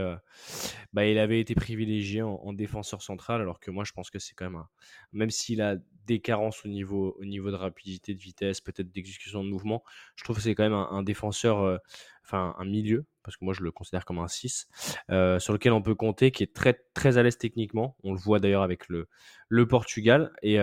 bah, 0.94 1.06
il 1.06 1.18
avait 1.18 1.40
été 1.40 1.56
privilégié 1.56 2.22
en, 2.22 2.54
défenseur 2.54 3.02
central, 3.02 3.42
alors 3.42 3.60
que 3.60 3.72
moi 3.72 3.86
je 3.86 3.94
pense 3.94 4.10
que 4.10 4.20
c'est 4.20 4.36
quand 4.36 4.46
même 4.46 4.58
un, 4.58 4.68
même 5.14 5.30
s'il 5.30 5.62
a 5.62 5.78
des 6.06 6.20
carences 6.20 6.66
au 6.66 6.68
niveau, 6.68 7.16
au 7.20 7.26
niveau 7.26 7.50
de 7.50 7.56
rapidité, 7.56 8.14
de 8.14 8.20
vitesse, 8.20 8.60
peut-être 8.60 8.92
d'exécution 8.92 9.44
de 9.44 9.50
mouvement, 9.50 9.84
je 10.16 10.24
trouve 10.24 10.36
que 10.36 10.42
c'est 10.42 10.54
quand 10.54 10.64
même 10.64 10.74
un, 10.74 11.02
défenseur, 11.02 11.80
enfin 12.26 12.56
un 12.60 12.66
milieu, 12.66 13.06
parce 13.24 13.38
que 13.38 13.46
moi 13.46 13.54
je 13.54 13.64
le 13.64 13.72
considère 13.72 14.04
comme 14.04 14.20
un 14.20 14.28
6, 14.28 14.68
sur 15.08 15.54
lequel 15.54 15.72
on 15.72 15.82
peut 15.82 15.96
compter, 15.96 16.32
qui 16.32 16.44
est 16.44 16.54
très, 16.54 16.74
très 16.94 17.18
à 17.18 17.24
l'aise 17.24 17.38
techniquement. 17.38 17.96
On 18.04 18.12
le 18.12 18.20
voit 18.20 18.40
d'ailleurs 18.40 18.64
avec 18.64 18.90
le, 18.90 19.08
le 19.48 19.68
Portugal, 19.68 20.34
et, 20.42 20.58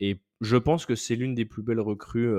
et 0.00 0.20
je 0.40 0.56
pense 0.56 0.86
que 0.86 0.94
c'est 0.94 1.16
l'une 1.16 1.34
des 1.34 1.44
plus 1.44 1.62
belles 1.62 1.80
recrues 1.80 2.32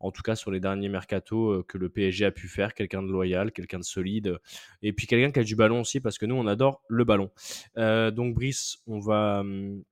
en 0.00 0.10
tout 0.10 0.22
cas 0.22 0.34
sur 0.34 0.50
les 0.50 0.60
derniers 0.60 0.88
mercato 0.88 1.50
euh, 1.50 1.62
que 1.62 1.78
le 1.78 1.88
PSG 1.88 2.24
a 2.24 2.30
pu 2.30 2.48
faire, 2.48 2.74
quelqu'un 2.74 3.02
de 3.02 3.10
loyal, 3.10 3.52
quelqu'un 3.52 3.78
de 3.78 3.84
solide, 3.84 4.38
et 4.82 4.92
puis 4.92 5.06
quelqu'un 5.06 5.30
qui 5.30 5.38
a 5.38 5.44
du 5.44 5.56
ballon 5.56 5.80
aussi, 5.80 6.00
parce 6.00 6.18
que 6.18 6.26
nous, 6.26 6.34
on 6.34 6.46
adore 6.46 6.82
le 6.88 7.04
ballon. 7.04 7.30
Euh, 7.76 8.10
donc 8.10 8.34
Brice, 8.34 8.78
on 8.86 8.98
va 8.98 9.40
hum, 9.40 9.84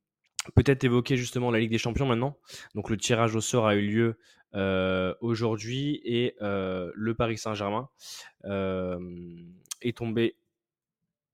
peut-être 0.55 0.83
évoquer 0.85 1.17
justement 1.17 1.51
la 1.51 1.61
Ligue 1.61 1.71
des 1.71 1.79
Champions 1.79 2.07
maintenant. 2.07 2.39
Donc 2.75 2.91
le 2.91 2.97
tirage 2.97 3.37
au 3.37 3.41
sort 3.41 3.67
a 3.67 3.77
eu 3.77 3.87
lieu 3.87 4.19
euh, 4.55 5.15
aujourd'hui 5.21 6.01
et 6.05 6.35
le 6.41 7.13
Paris 7.13 7.37
Saint-Germain 7.37 7.91
est 8.45 9.97
tombé. 9.97 10.37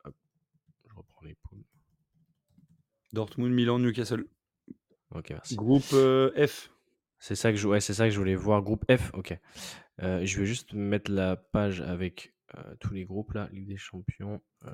je 0.05 0.95
reprends 0.95 1.23
les 1.25 1.35
poules. 1.35 1.65
Dortmund, 3.13 3.55
Milan, 3.55 3.79
Newcastle. 3.79 4.27
Ok, 5.15 5.31
merci. 5.31 5.55
Groupe 5.55 5.95
F. 6.37 6.74
C'est 7.25 7.37
ça 7.37 7.53
que 7.53 7.57
je, 7.57 7.81
c'est 7.81 7.95
ça 7.95 8.05
que 8.05 8.11
je 8.11 8.19
voulais 8.19 8.35
voir. 8.35 8.61
Groupe 8.61 8.85
F, 8.95 9.11
ok. 9.15 9.35
Euh, 10.03 10.27
je 10.27 10.39
vais 10.39 10.45
juste 10.45 10.75
mettre 10.75 11.11
la 11.11 11.37
page 11.37 11.81
avec 11.81 12.35
euh, 12.55 12.75
tous 12.81 12.93
les 12.93 13.07
groupes 13.07 13.33
là, 13.33 13.49
Ligue 13.51 13.67
des 13.67 13.79
Champions, 13.79 14.43
euh, 14.67 14.71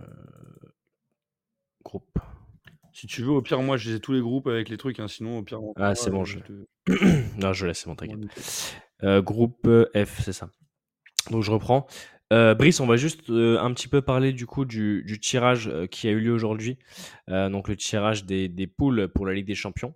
groupe. 1.85 2.19
Si 2.93 3.07
tu 3.07 3.23
veux, 3.23 3.31
au 3.31 3.41
pire, 3.41 3.63
moi, 3.63 3.77
j'ai 3.77 4.01
tous 4.01 4.13
les 4.13 4.21
groupes 4.21 4.49
avec 4.49 4.69
les 4.69 4.79
trucs. 4.79 4.99
Hein, 4.99 5.07
sinon, 5.07 5.39
au 5.39 5.43
pire. 5.45 5.61
Ah, 5.77 5.95
c'est 5.95 6.11
bon. 6.11 6.25
Je... 6.25 6.41
non, 7.39 7.53
je 7.53 7.67
laisse, 7.69 7.79
c'est 7.79 7.89
bon, 7.89 7.95
t'inquiète. 7.95 8.19
groupe 9.23 9.69
F, 9.95 10.21
c'est 10.21 10.33
ça. 10.33 10.51
Donc, 11.31 11.45
je 11.45 11.53
reprends. 11.53 11.87
Brice, 12.33 12.81
on 12.81 12.87
va 12.87 12.97
juste 12.97 13.31
un 13.31 13.73
petit 13.73 13.87
peu 13.87 14.03
parler 14.03 14.33
du 14.33 14.47
coup 14.47 14.65
du, 14.65 15.21
tirage 15.23 15.71
qui 15.93 16.09
a 16.09 16.11
eu 16.11 16.19
lieu 16.19 16.33
aujourd'hui. 16.33 16.81
donc, 17.29 17.69
le 17.69 17.77
tirage 17.77 18.25
des, 18.25 18.49
des 18.49 18.67
poules 18.67 19.07
pour 19.07 19.25
la 19.25 19.35
Ligue 19.35 19.47
des 19.47 19.55
Champions. 19.55 19.95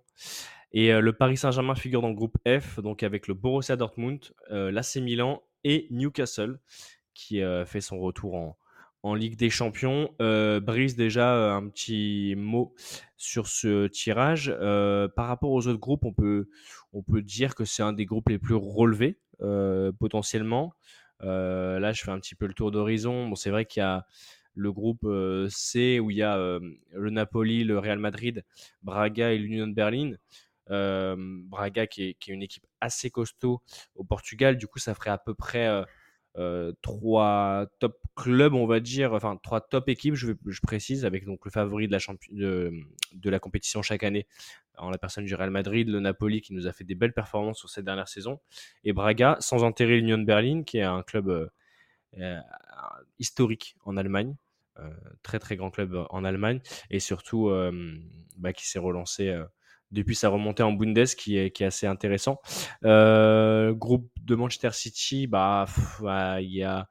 Et 0.75 0.91
euh, 0.91 0.99
le 0.99 1.13
Paris 1.13 1.37
Saint-Germain 1.37 1.73
figure 1.73 2.01
dans 2.01 2.09
le 2.09 2.15
groupe 2.15 2.37
F, 2.45 2.81
donc 2.81 3.01
avec 3.01 3.29
le 3.29 3.33
Borussia 3.33 3.77
Dortmund, 3.77 4.19
euh, 4.51 4.71
l'AC 4.71 4.97
Milan 4.97 5.41
et 5.63 5.87
Newcastle, 5.89 6.59
qui 7.13 7.41
euh, 7.41 7.65
fait 7.65 7.79
son 7.79 7.97
retour 7.97 8.35
en, 8.35 8.57
en 9.01 9.15
Ligue 9.15 9.37
des 9.37 9.49
Champions. 9.49 10.13
Brice, 10.19 10.97
déjà 10.97 11.55
un 11.55 11.69
petit 11.69 12.35
mot 12.35 12.75
sur 13.15 13.47
ce 13.47 13.87
tirage. 13.87 14.53
par 15.15 15.27
rapport 15.27 15.51
aux 15.51 15.65
autres 15.67 15.79
groupes, 15.79 16.03
on 16.03 16.11
peut, 16.11 17.21
dire 17.21 17.55
que 17.55 17.63
c'est 17.63 17.83
un 17.83 17.93
des 17.93 18.05
groupes 18.05 18.27
les 18.27 18.39
plus 18.39 18.55
relevés 18.55 19.17
potentiellement. 19.97 20.73
là, 21.21 21.93
je 21.93 22.03
fais 22.03 22.11
un 22.11 22.19
petit 22.19 22.35
peu 22.35 22.47
le 22.47 22.53
tour 22.53 22.71
d'horizon. 22.71 23.33
C'est 23.35 23.51
vrai 23.51 23.65
qu'il 23.65 23.79
y 23.79 23.83
a 23.83 24.05
le 24.55 24.73
groupe 24.73 25.07
C 25.49 25.99
où 25.99 26.09
il 26.09 26.17
y 26.17 26.23
a 26.23 26.35
le 26.37 27.09
Napoli, 27.11 27.63
le 27.63 27.79
Real 27.79 27.99
Madrid, 27.99 28.43
Braga 28.81 29.31
et 29.31 29.37
l'Union 29.37 29.67
de 29.67 29.73
Berlin. 29.73 30.15
Braga 30.67 31.87
qui 31.87 32.03
est, 32.03 32.27
une 32.27 32.43
équipe 32.43 32.65
assez 32.81 33.09
costaud 33.09 33.61
au 33.95 34.03
Portugal. 34.03 34.57
Du 34.57 34.67
coup, 34.67 34.79
ça 34.79 34.93
ferait 34.95 35.11
à 35.11 35.17
peu 35.17 35.33
près 35.33 35.69
trois 36.81 37.67
top 37.79 37.99
clubs, 38.15 38.53
on 38.53 38.65
va 38.65 38.79
dire, 38.79 39.13
enfin 39.13 39.37
trois 39.41 39.61
top 39.61 39.89
équipes, 39.89 40.15
je, 40.15 40.33
précise, 40.61 41.05
avec 41.05 41.25
donc 41.25 41.45
le 41.45 41.51
favori 41.51 41.87
de 41.87 43.29
la, 43.29 43.39
compétition 43.39 43.81
chaque 43.81 44.03
année, 44.03 44.27
en 44.77 44.89
la 44.89 44.97
personne 44.97 45.25
du 45.25 45.35
Real 45.35 45.51
Madrid, 45.51 45.87
le 45.87 45.99
Napoli 45.99 46.41
qui 46.41 46.53
nous 46.53 46.67
a 46.67 46.73
fait 46.73 46.83
des 46.83 46.95
belles 46.95 47.13
performances 47.13 47.59
sur 47.59 47.69
cette 47.69 47.85
dernière 47.85 48.07
saison, 48.07 48.39
et 48.83 48.93
Braga, 48.93 49.37
sans 49.39 49.63
enterrer 49.63 49.97
l'Union 49.97 50.17
de 50.17 50.25
Berlin, 50.25 50.63
qui 50.63 50.77
est 50.77 50.83
un 50.83 51.03
club 51.03 51.49
historique 53.19 53.75
en 53.85 53.97
Allemagne, 53.97 54.35
très 55.23 55.39
très 55.39 55.55
grand 55.55 55.71
club 55.71 56.05
en 56.09 56.25
Allemagne 56.25 56.59
et 56.89 56.99
surtout 56.99 57.49
bah, 58.37 58.53
qui 58.53 58.67
s'est 58.67 58.79
relancé 58.79 59.33
depuis 59.95 60.15
sa 60.15 60.29
remontée 60.29 60.61
en 60.61 60.71
Bundes 60.73 61.05
qui 61.17 61.37
est, 61.37 61.49
qui 61.49 61.63
est 61.63 61.67
assez 61.67 61.87
intéressant. 61.87 62.39
groupe 62.83 64.11
de 64.21 64.35
Manchester 64.35 64.71
City, 64.71 65.25
bah 65.27 65.65
il 66.39 66.53
y 66.53 66.63
a 66.63 66.87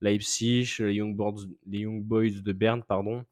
Leipzig, 0.00 0.76
les 0.80 0.94
Young, 0.94 1.16
Boys, 1.16 1.46
les 1.66 1.80
Young 1.80 2.02
Boys 2.02 2.40
de 2.42 2.52
Berne, 2.52 2.82
pardon. 2.82 3.24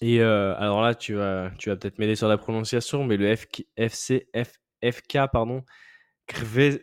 Et 0.00 0.20
alors 0.20 0.82
là, 0.82 0.94
tu 0.94 1.14
vas, 1.14 1.50
tu 1.58 1.70
vas 1.70 1.76
peut-être 1.76 1.98
m'aider 1.98 2.16
sur 2.16 2.28
la 2.28 2.38
prononciation, 2.38 3.04
mais 3.04 3.16
le 3.16 3.34
FC 3.76 4.28
FK, 4.84 5.18
pardon, 5.32 5.64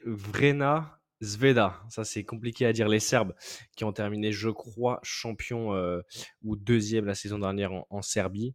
Vrena 0.06 1.00
Zveda, 1.24 1.82
ça 1.90 2.04
c'est 2.04 2.24
compliqué 2.24 2.66
à 2.66 2.74
dire, 2.74 2.88
les 2.88 3.00
Serbes 3.00 3.34
qui 3.76 3.84
ont 3.84 3.94
terminé, 3.94 4.32
je 4.32 4.50
crois, 4.50 5.00
champion 5.04 5.72
ou 6.44 6.56
deuxième 6.56 7.06
la 7.06 7.16
saison 7.16 7.40
dernière 7.40 7.72
en, 7.90 8.02
Serbie. 8.02 8.54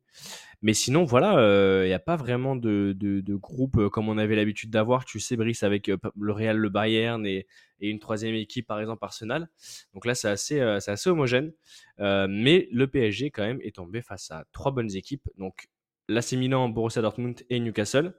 Mais 0.61 0.75
sinon, 0.75 1.05
voilà, 1.05 1.85
il 1.85 1.89
n'y 1.89 1.95
a 1.95 1.99
pas 1.99 2.17
vraiment 2.17 2.57
de, 2.57 2.95
groupe 3.37 3.89
comme 3.89 4.09
on 4.09 4.19
avait 4.19 4.37
l'habitude 4.37 4.71
d'avoir, 4.71 5.05
tu 5.05 5.21
sais, 5.21 5.37
Brice, 5.37 5.63
avec 5.63 5.89
le 5.89 6.33
Real, 6.33 6.57
le 6.57 6.69
Bayern 6.69 7.25
et, 7.27 7.47
et, 7.81 7.91
une 7.91 7.99
troisième 7.99 8.35
équipe, 8.35 8.67
par 8.67 8.81
exemple 8.81 9.05
Arsenal. 9.05 9.49
Donc 9.95 10.05
là, 10.05 10.15
c'est 10.15 10.29
assez, 10.29 10.61
assez 10.61 11.11
homogène. 11.11 11.53
mais 11.99 12.69
le 12.71 12.87
PSG, 12.87 13.31
quand 13.31 13.45
même, 13.45 13.61
est 13.63 13.77
tombé 13.77 14.03
face 14.03 14.31
à 14.31 14.45
trois 14.53 14.73
bonnes 14.73 14.95
équipes. 14.95 15.29
Donc 15.39 15.69
l'AC 16.09 16.35
Borussia 16.73 17.03
Dortmund 17.03 17.41
et 17.51 17.61
Newcastle. 17.61 18.15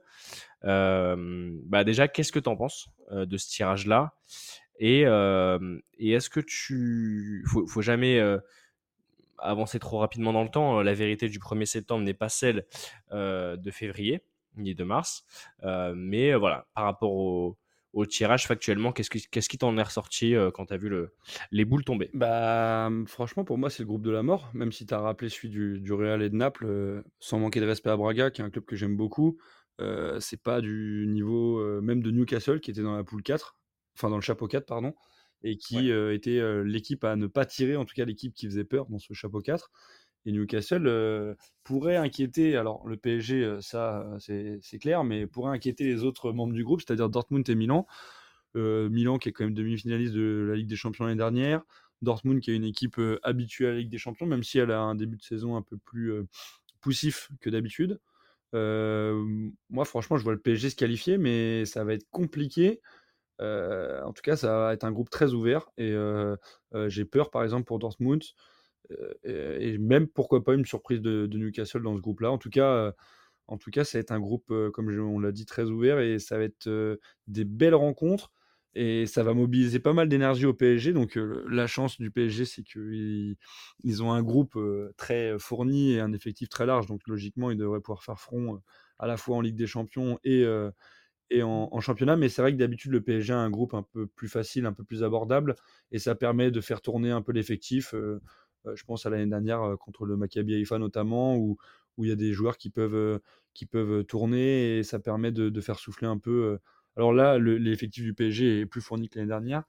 bah 0.62 1.84
déjà, 1.84 2.08
qu'est-ce 2.08 2.32
que 2.32 2.38
tu 2.38 2.48
en 2.48 2.56
penses 2.56 2.88
de 3.10 3.36
ce 3.36 3.48
tirage-là? 3.48 4.14
Et, 4.78 5.02
et 5.02 6.12
est-ce 6.12 6.30
que 6.30 6.40
tu... 6.40 7.44
Faut, 7.48 7.66
faut 7.66 7.82
jamais 7.82 8.20
avancer 9.38 9.78
trop 9.78 9.98
rapidement 9.98 10.32
dans 10.32 10.42
le 10.42 10.50
temps. 10.50 10.82
La 10.82 10.94
vérité 10.94 11.28
du 11.28 11.38
1er 11.38 11.66
septembre 11.66 12.04
n'est 12.04 12.14
pas 12.14 12.28
celle 12.28 12.66
de 13.10 13.70
février 13.70 14.22
ni 14.56 14.74
de 14.74 14.84
mars. 14.84 15.24
mais 15.94 16.34
voilà, 16.34 16.66
par 16.74 16.84
rapport 16.84 17.12
au, 17.12 17.56
au 17.92 18.06
tirage 18.06 18.46
factuellement, 18.46 18.92
qu'est-ce, 18.92 19.10
qu'est-ce 19.10 19.48
qui 19.48 19.58
t'en 19.58 19.76
est 19.76 19.82
ressorti 19.82 20.34
quand 20.54 20.66
tu 20.66 20.74
as 20.74 20.76
vu 20.76 20.88
le, 20.88 21.12
les 21.50 21.64
boules 21.64 21.84
tomber? 21.84 22.10
Bah, 22.14 22.90
franchement, 23.06 23.44
pour 23.44 23.58
moi, 23.58 23.70
c'est 23.70 23.82
le 23.82 23.86
groupe 23.86 24.02
de 24.02 24.10
la 24.10 24.22
mort, 24.22 24.50
même 24.54 24.72
si 24.72 24.86
tu 24.86 24.94
as 24.94 25.00
rappelé 25.00 25.28
celui 25.28 25.48
du, 25.48 25.80
du 25.80 25.92
Real 25.92 26.22
et 26.22 26.30
de 26.30 26.36
Naples, 26.36 27.02
sans 27.18 27.38
manquer 27.38 27.60
de 27.60 27.66
respect 27.66 27.90
à 27.90 27.96
Braga, 27.96 28.30
qui 28.30 28.42
est 28.42 28.44
un 28.44 28.50
club 28.50 28.64
que 28.64 28.76
j'aime 28.76 28.96
beaucoup. 28.96 29.38
c'est 30.18 30.42
pas 30.42 30.60
du 30.60 31.06
niveau 31.08 31.80
même 31.80 32.02
de 32.02 32.10
Newcastle, 32.10 32.60
qui 32.60 32.70
était 32.70 32.82
dans 32.82 32.96
la 32.96 33.04
poule 33.04 33.22
4, 33.22 33.56
enfin 33.96 34.08
dans 34.10 34.16
le 34.16 34.22
chapeau 34.22 34.46
4, 34.46 34.66
pardon, 34.66 34.94
et 35.42 35.56
qui 35.56 35.90
était 35.90 36.40
l'équipe 36.64 37.02
à 37.04 37.16
ne 37.16 37.26
pas 37.26 37.46
tirer, 37.46 37.76
en 37.76 37.84
tout 37.84 37.94
cas 37.94 38.04
l'équipe 38.04 38.34
qui 38.34 38.46
faisait 38.46 38.64
peur 38.64 38.86
dans 38.88 38.98
ce 38.98 39.12
chapeau 39.14 39.40
4. 39.40 39.70
Et 40.26 40.32
Newcastle 40.32 41.36
pourrait 41.64 41.96
inquiéter, 41.96 42.56
alors 42.56 42.86
le 42.86 42.96
PSG, 42.96 43.56
ça 43.60 44.06
c'est 44.18 44.78
clair, 44.78 45.04
mais 45.04 45.26
pourrait 45.26 45.52
inquiéter 45.52 45.84
les 45.84 46.04
autres 46.04 46.32
membres 46.32 46.52
du 46.52 46.64
groupe, 46.64 46.82
c'est-à-dire 46.86 47.08
Dortmund 47.08 47.48
et 47.48 47.54
Milan. 47.54 47.86
Milan 48.54 49.18
qui 49.18 49.28
est 49.28 49.32
quand 49.32 49.44
même 49.44 49.54
demi-finaliste 49.54 50.12
de 50.12 50.46
la 50.48 50.56
Ligue 50.56 50.68
des 50.68 50.76
Champions 50.76 51.04
l'année 51.04 51.16
dernière. 51.16 51.62
Dortmund 52.02 52.40
qui 52.40 52.50
est 52.50 52.56
une 52.56 52.64
équipe 52.64 53.00
habituée 53.22 53.68
à 53.68 53.70
la 53.72 53.78
Ligue 53.78 53.90
des 53.90 53.98
Champions, 53.98 54.26
même 54.26 54.42
si 54.42 54.58
elle 54.58 54.70
a 54.70 54.80
un 54.80 54.94
début 54.94 55.16
de 55.16 55.22
saison 55.22 55.56
un 55.56 55.62
peu 55.62 55.78
plus 55.78 56.12
poussif 56.80 57.30
que 57.40 57.50
d'habitude. 57.50 57.98
moi, 58.52 59.84
franchement, 59.84 60.16
je 60.18 60.24
vois 60.24 60.32
le 60.32 60.40
PSG 60.40 60.70
se 60.70 60.76
qualifier, 60.76 61.18
mais 61.18 61.64
ça 61.64 61.84
va 61.84 61.94
être 61.94 62.08
compliqué. 62.10 62.80
en 63.40 64.12
tout 64.12 64.22
cas, 64.22 64.36
ça 64.36 64.58
va 64.58 64.74
être 64.74 64.84
un 64.84 64.92
groupe 64.92 65.10
très 65.10 65.32
ouvert 65.32 65.70
et 65.78 65.94
j'ai 66.88 67.04
peur, 67.04 67.30
par 67.30 67.42
exemple, 67.42 67.64
pour 67.64 67.78
Dortmund 67.78 68.22
et 69.24 69.78
même 69.78 70.08
pourquoi 70.08 70.44
pas 70.44 70.54
une 70.54 70.64
surprise 70.64 71.00
de, 71.00 71.28
Newcastle 71.32 71.82
dans 71.82 71.96
ce 71.96 72.00
groupe-là. 72.00 72.30
En 72.30 72.38
tout 72.38 72.50
cas, 72.50 72.92
en 73.46 73.58
tout 73.58 73.70
cas, 73.70 73.84
ça 73.84 73.98
va 73.98 74.00
être 74.00 74.12
un 74.12 74.20
groupe, 74.20 74.52
comme 74.72 74.88
on 74.98 75.20
l'a 75.20 75.32
dit, 75.32 75.46
très 75.46 75.64
ouvert 75.64 75.98
et 76.00 76.18
ça 76.18 76.38
va 76.38 76.44
être 76.44 76.98
des 77.26 77.44
belles 77.44 77.74
rencontres 77.74 78.32
et 78.74 79.06
ça 79.06 79.22
va 79.22 79.34
mobiliser 79.34 79.80
pas 79.80 79.92
mal 79.92 80.08
d'énergie 80.08 80.46
au 80.46 80.54
PSG. 80.54 80.92
Donc 80.92 81.18
la 81.48 81.66
chance 81.66 81.98
du 82.00 82.10
PSG, 82.10 82.44
c'est 82.44 82.62
qu'ils 82.62 83.36
ils 83.82 84.02
ont 84.02 84.12
un 84.12 84.22
groupe 84.22 84.58
très 84.96 85.38
fourni 85.38 85.92
et 85.92 86.00
un 86.00 86.12
effectif 86.12 86.48
très 86.48 86.66
large. 86.66 86.86
Donc 86.86 87.00
logiquement, 87.06 87.50
ils 87.50 87.56
devraient 87.56 87.80
pouvoir 87.80 88.04
faire 88.04 88.20
front 88.20 88.60
à 88.98 89.06
la 89.06 89.16
fois 89.16 89.36
en 89.36 89.40
Ligue 89.40 89.56
des 89.56 89.66
Champions 89.66 90.18
et, 90.24 90.44
et 91.30 91.42
en, 91.42 91.80
championnat. 91.80 92.16
Mais 92.16 92.28
c'est 92.28 92.42
vrai 92.42 92.52
que 92.52 92.58
d'habitude, 92.58 92.92
le 92.92 93.00
PSG 93.00 93.32
a 93.32 93.38
un 93.38 93.50
groupe 93.50 93.74
un 93.74 93.82
peu 93.82 94.06
plus 94.06 94.28
facile, 94.28 94.66
un 94.66 94.72
peu 94.72 94.84
plus 94.84 95.02
abordable 95.02 95.56
et 95.90 95.98
ça 95.98 96.14
permet 96.14 96.50
de 96.50 96.60
faire 96.60 96.80
tourner 96.80 97.10
un 97.10 97.22
peu 97.22 97.32
l'effectif. 97.32 97.94
Euh, 98.66 98.76
je 98.76 98.84
pense 98.84 99.06
à 99.06 99.10
l'année 99.10 99.26
dernière 99.26 99.62
euh, 99.62 99.76
contre 99.76 100.04
le 100.04 100.16
Maccabi 100.16 100.54
Haïfa 100.54 100.78
notamment, 100.78 101.36
où, 101.36 101.56
où 101.96 102.04
il 102.04 102.08
y 102.08 102.12
a 102.12 102.16
des 102.16 102.32
joueurs 102.32 102.56
qui 102.56 102.70
peuvent, 102.70 102.94
euh, 102.94 103.18
qui 103.54 103.66
peuvent 103.66 104.04
tourner 104.04 104.78
et 104.78 104.82
ça 104.82 104.98
permet 104.98 105.32
de, 105.32 105.60
faire 105.60 105.78
souffler 105.78 106.06
un 106.06 106.18
peu. 106.18 106.58
Alors 106.96 107.12
là, 107.12 107.38
l'effectif 107.38 108.04
du 108.04 108.14
PSG 108.14 108.60
est 108.60 108.66
plus 108.66 108.80
fourni 108.80 109.08
que 109.08 109.18
l'année 109.18 109.28
dernière 109.28 109.64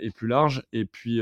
et 0.00 0.10
plus 0.10 0.28
large. 0.28 0.66
Et 0.72 0.84
puis, 0.84 1.20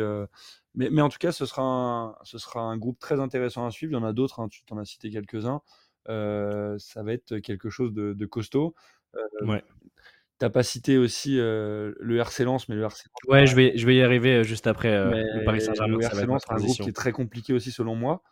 mais, 0.74 0.90
mais, 0.90 1.03
en 1.03 1.09
tout 1.09 1.18
cas, 1.18 1.32
ce 1.32 1.47
sera, 1.47 1.62
un, 1.62 2.16
ce 2.22 2.38
sera 2.38 2.61
un 2.61 2.76
groupe 2.76 2.99
très 2.99 3.20
intéressant 3.20 3.66
à 3.66 3.70
suivre. 3.70 3.93
Il 3.93 3.97
y 3.97 3.99
en 3.99 4.05
a 4.05 4.12
d'autres, 4.12 4.40
hein, 4.40 4.49
tu 4.49 4.64
t'en 4.64 4.78
as 4.78 4.84
cité 4.84 5.11
quelques-uns. 5.11 5.61
ça 6.07 7.03
va 7.03 7.12
être 7.12 7.38
quelque 7.38 7.68
chose 7.68 7.93
de, 7.93 8.14
de 8.14 8.26
costaud. 8.26 8.74
ouais. 9.43 9.62
T'as 10.43 10.51
pas 10.51 10.64
cité 10.64 10.99
aussi 10.99 11.36
le 11.36 12.16
RC 12.16 12.43
Lens, 12.43 12.68
mais 12.68 12.74
le 12.74 12.82
RC 12.82 13.05
Ouais, 13.28 13.47
je 13.47 13.55
vais, 13.55 13.78
je 13.78 13.86
vais 13.86 13.95
y 13.95 14.03
arriver 14.03 14.43
juste 14.43 14.66
après 14.66 14.90
le 14.90 15.45
Paris 15.45 15.61
Saint-Germain. 15.61 15.99
Le 15.99 16.05
RC 16.05 16.26
Lens, 16.26 16.43
c'est 16.45 16.53
un 16.53 16.57
groupe 16.57 16.76
qui 16.78 16.88
est 16.88 16.93
très 16.93 17.12
compliqué 17.12 17.53
aussi 17.53 17.70
selon 17.70 17.95
moi, 17.95 18.24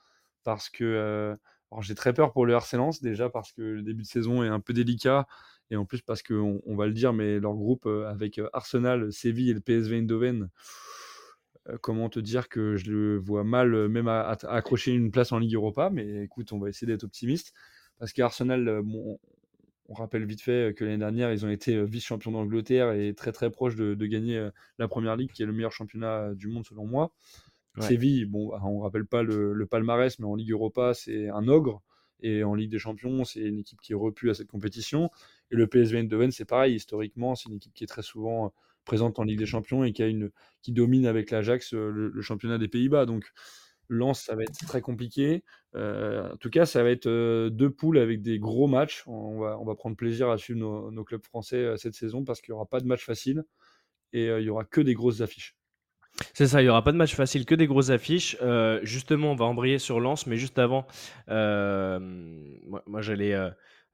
parce 0.42 0.68
que 0.68 1.36
j'ai 1.82 1.94
très 1.94 2.12
peur 2.12 2.32
pour 2.32 2.46
le 2.46 2.54
RC 2.54 2.76
Lens 2.78 3.00
déjà 3.00 3.30
parce 3.30 3.52
que 3.52 3.62
le 3.62 3.82
début 3.82 4.02
de 4.02 4.08
saison 4.08 4.42
est 4.42 4.48
un 4.48 4.58
peu 4.58 4.72
délicat 4.72 5.28
et 5.70 5.76
en 5.76 5.84
plus 5.84 6.02
parce 6.02 6.20
qu'on 6.24 6.60
on 6.66 6.74
va 6.74 6.88
le 6.88 6.92
dire, 6.92 7.12
mais 7.12 7.38
leur 7.38 7.54
groupe 7.54 7.86
avec 7.86 8.40
Arsenal, 8.52 9.12
Séville 9.12 9.50
et 9.50 9.54
le 9.54 9.60
PSV 9.60 9.98
Eindhoven, 9.98 10.48
comment 11.80 12.08
te 12.08 12.18
dire 12.18 12.48
que 12.48 12.74
je 12.74 12.90
le 12.90 13.18
vois 13.18 13.44
mal 13.44 13.86
même 13.86 14.08
à, 14.08 14.36
accrocher 14.48 14.90
une 14.90 15.12
place 15.12 15.30
en 15.30 15.38
Ligue 15.38 15.54
Europa, 15.54 15.90
mais 15.90 16.24
écoute, 16.24 16.52
on 16.52 16.58
va 16.58 16.70
essayer 16.70 16.90
d'être 16.90 17.04
optimiste 17.04 17.54
parce 18.00 18.12
qu'Arsenal, 18.12 18.80
bon, 18.82 19.20
on 19.90 19.94
rappelle 19.94 20.24
vite 20.24 20.40
fait 20.40 20.74
que 20.74 20.84
l'année 20.84 20.98
dernière, 20.98 21.32
ils 21.32 21.44
ont 21.44 21.50
été 21.50 21.84
vice-champions 21.84 22.30
d'Angleterre 22.30 22.92
et 22.92 23.12
très 23.12 23.32
très 23.32 23.50
proches 23.50 23.74
de, 23.74 24.06
gagner 24.06 24.48
la 24.78 24.86
Première 24.88 25.16
Ligue, 25.16 25.32
qui 25.32 25.42
est 25.42 25.46
le 25.46 25.52
meilleur 25.52 25.72
championnat 25.72 26.32
du 26.34 26.46
monde 26.46 26.64
selon 26.64 26.86
moi. 26.86 27.12
Séville, 27.80 28.24
bon, 28.24 28.48
bah, 28.48 28.60
on 28.64 28.80
rappelle 28.80 29.04
pas 29.04 29.22
le, 29.22 29.66
palmarès, 29.66 30.18
mais 30.18 30.26
en 30.26 30.36
Ligue 30.36 30.52
Europa, 30.52 30.94
c'est 30.94 31.28
un 31.28 31.48
ogre. 31.48 31.82
Et 32.22 32.44
en 32.44 32.54
Ligue 32.54 32.70
des 32.70 32.78
Champions, 32.78 33.24
c'est 33.24 33.40
une 33.40 33.58
équipe 33.58 33.80
qui 33.80 33.92
est 33.92 33.96
repue 33.96 34.30
à 34.30 34.34
cette 34.34 34.48
compétition. 34.48 35.10
Et 35.50 35.56
le 35.56 35.66
PSV 35.66 35.98
Eindhoven, 35.98 36.30
c'est 36.30 36.44
pareil, 36.44 36.74
historiquement, 36.76 37.34
c'est 37.34 37.48
une 37.48 37.56
équipe 37.56 37.72
qui 37.72 37.84
est 37.84 37.88
très 37.88 38.02
souvent 38.02 38.52
présente 38.84 39.18
en 39.18 39.24
Ligue 39.24 39.38
des 39.38 39.46
Champions 39.46 39.84
et 39.84 39.92
qui, 39.92 40.02
a 40.02 40.06
une, 40.06 40.30
qui 40.62 40.72
domine 40.72 41.06
avec 41.06 41.30
l'Ajax 41.30 41.72
le, 41.72 42.08
le, 42.08 42.22
championnat 42.22 42.58
des 42.58 42.68
Pays-Bas. 42.68 43.06
Donc 43.06 43.32
Lens, 43.90 44.22
ça 44.22 44.34
va 44.34 44.42
être 44.42 44.66
très 44.66 44.80
compliqué. 44.80 45.42
Euh, 45.74 46.32
en 46.32 46.36
tout 46.36 46.50
cas, 46.50 46.66
ça 46.66 46.82
va 46.82 46.90
être 46.90 47.06
euh, 47.06 47.50
deux 47.50 47.70
poules 47.70 47.98
avec 47.98 48.22
des 48.22 48.38
gros 48.38 48.66
matchs. 48.66 49.02
On 49.06 49.38
va, 49.40 49.74
prendre 49.74 49.96
plaisir 49.96 50.30
à 50.30 50.38
suivre 50.38 50.90
nos, 50.90 51.04
clubs 51.04 51.22
français 51.22 51.56
euh, 51.56 51.76
cette 51.76 51.94
saison 51.94 52.24
parce 52.24 52.40
qu'il 52.40 52.52
n'y 52.52 52.56
aura 52.56 52.66
pas 52.66 52.80
de 52.80 52.86
match 52.86 53.04
facile 53.04 53.44
et 54.12 54.26
il 54.26 54.42
n'y 54.42 54.50
aura 54.50 54.64
que 54.64 54.80
des 54.80 54.94
grosses 54.94 55.20
affiches. 55.20 55.56
C'est 56.34 56.48
ça, 56.48 56.60
il 56.60 56.64
n'y 56.64 56.70
aura 56.70 56.82
pas 56.82 56.90
de 56.90 56.96
match 56.96 57.14
facile, 57.14 57.46
que 57.46 57.54
des 57.54 57.68
grosses 57.68 57.90
affiches. 57.90 58.36
justement, 58.82 59.30
on 59.30 59.36
va 59.36 59.44
embrayer 59.44 59.78
sur 59.78 60.00
Lens, 60.00 60.26
mais 60.26 60.36
juste 60.36 60.58
avant, 60.58 60.84
moi 61.28 63.00
j'allais 63.00 63.36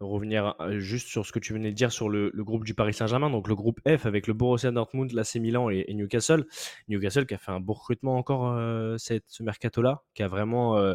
revenir 0.00 0.54
euh, 0.60 0.78
juste 0.78 1.08
sur 1.08 1.24
ce 1.24 1.32
que 1.32 1.38
tu 1.38 1.52
venais 1.52 1.70
de 1.70 1.76
dire 1.76 1.90
sur 1.90 2.08
le, 2.08 2.30
groupe 2.34 2.64
du 2.64 2.74
Paris 2.74 2.94
Saint-Germain, 2.94 3.30
donc 3.30 3.48
le 3.48 3.54
groupe 3.54 3.80
F 3.88 4.06
avec 4.06 4.26
le 4.26 4.34
Borussia 4.34 4.70
Dortmund, 4.70 5.12
l'AC 5.12 5.36
Milan 5.36 5.70
et, 5.70 5.92
Newcastle. 5.94 6.44
Newcastle 6.88 7.26
qui 7.26 7.34
a 7.34 7.38
fait 7.38 7.52
un 7.52 7.60
beau 7.60 7.72
recrutement 7.72 8.16
encore 8.16 8.52
euh, 8.52 8.96
cette, 8.98 9.24
ce 9.28 9.42
mercato-là, 9.42 10.02
qui 10.14 10.22
a 10.22 10.28
vraiment 10.28 10.76
euh, 10.76 10.94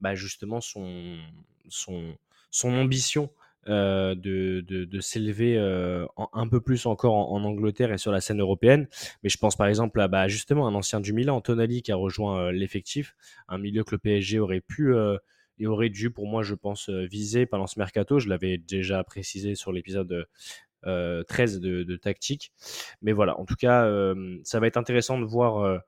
bah, 0.00 0.14
justement 0.14 0.60
son, 0.60 1.16
son, 1.68 2.16
son 2.50 2.74
ambition 2.74 3.30
de, 3.68 4.14
de, 4.14 5.00
s'élever 5.00 5.58
un 5.58 6.48
peu 6.48 6.60
plus 6.60 6.86
encore 6.86 7.32
en, 7.32 7.42
Angleterre 7.42 7.92
et 7.92 7.98
sur 7.98 8.12
la 8.12 8.20
scène 8.20 8.40
européenne. 8.40 8.86
Mais 9.24 9.28
je 9.28 9.38
pense 9.38 9.56
par 9.56 9.66
exemple 9.66 10.00
à 10.00 10.06
bah, 10.06 10.28
justement 10.28 10.68
un 10.68 10.74
ancien 10.76 11.00
du 11.00 11.12
Milan, 11.12 11.40
Tonali, 11.40 11.82
qui 11.82 11.90
a 11.90 11.96
rejoint 11.96 12.52
l'effectif, 12.52 13.16
un 13.48 13.58
milieu 13.58 13.82
que 13.82 13.90
le 13.90 13.98
PSG 13.98 14.38
aurait 14.38 14.60
pu 14.60 14.94
et 15.58 15.66
aurait 15.66 15.88
dû, 15.88 16.10
pour 16.10 16.26
moi, 16.26 16.42
je 16.42 16.54
pense, 16.54 16.88
euh, 16.88 17.06
viser 17.06 17.46
pendant 17.46 17.66
ce 17.66 17.78
mercato. 17.78 18.18
Je 18.18 18.28
l'avais 18.28 18.58
déjà 18.58 19.02
précisé 19.04 19.54
sur 19.54 19.72
l'épisode 19.72 20.26
13 20.82 20.86
euh, 21.64 21.84
de, 21.84 21.96
tactique. 21.96 22.52
Mais 23.02 23.12
voilà, 23.12 23.38
en 23.38 23.44
tout 23.44 23.56
cas, 23.56 23.84
euh, 23.86 24.38
ça 24.44 24.60
va 24.60 24.66
être 24.66 24.76
intéressant 24.76 25.18
de 25.18 25.24
voir 25.24 25.80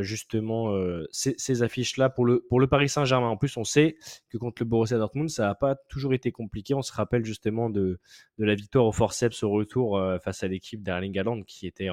justement 0.00 0.72
ces, 1.10 1.62
affiches-là 1.64 2.08
pour 2.08 2.24
le, 2.24 2.40
pour 2.48 2.60
le 2.60 2.68
Paris 2.68 2.88
Saint-Germain. 2.88 3.26
En 3.26 3.36
plus, 3.36 3.56
on 3.56 3.64
sait 3.64 3.96
que 4.30 4.38
contre 4.38 4.62
le 4.62 4.68
Borussia 4.68 4.96
Dortmund, 4.96 5.28
ça 5.28 5.46
n'a 5.46 5.56
pas 5.56 5.74
toujours 5.88 6.14
été 6.14 6.30
compliqué. 6.30 6.72
On 6.72 6.82
se 6.82 6.92
rappelle 6.92 7.24
justement 7.24 7.68
de, 7.68 7.98
de 8.38 8.44
la 8.44 8.54
victoire 8.54 8.86
au 8.86 8.92
forceps 8.92 9.42
au 9.42 9.50
retour 9.50 10.00
face 10.22 10.44
à 10.44 10.46
l'équipe 10.46 10.84
d'Erling 10.84 11.18
Haaland 11.18 11.42
qui 11.42 11.66
était 11.66 11.88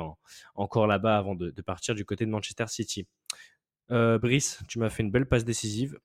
encore 0.54 0.86
là-bas 0.86 1.18
avant 1.18 1.34
de, 1.34 1.50
partir 1.64 1.96
du 1.96 2.06
côté 2.06 2.28
de 2.28 2.30
Manchester 2.30 2.66
City. 2.68 3.08
Euh, 3.92 4.20
Brice, 4.20 4.62
tu 4.68 4.80
m'as 4.80 4.90
fait 4.90 5.04
une 5.04 5.12
belle 5.12 5.28
passe 5.28 5.46
décisive. 5.46 5.98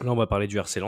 Là, 0.00 0.10
on 0.10 0.16
va 0.16 0.26
parler 0.26 0.46
du 0.46 0.58
RC. 0.58 0.80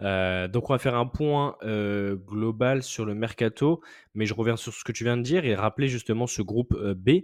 Euh, 0.00 0.46
donc, 0.46 0.70
on 0.70 0.72
va 0.72 0.78
faire 0.78 0.94
un 0.94 1.06
point 1.06 1.56
euh, 1.62 2.14
global 2.14 2.82
sur 2.82 3.04
le 3.04 3.14
mercato, 3.14 3.82
mais 4.14 4.24
je 4.24 4.34
reviens 4.34 4.56
sur 4.56 4.72
ce 4.72 4.84
que 4.84 4.92
tu 4.92 5.02
viens 5.02 5.16
de 5.16 5.22
dire 5.22 5.44
et 5.44 5.54
rappeler 5.54 5.88
justement 5.88 6.26
ce 6.26 6.40
groupe 6.40 6.74
euh, 6.74 6.94
B, 6.94 7.22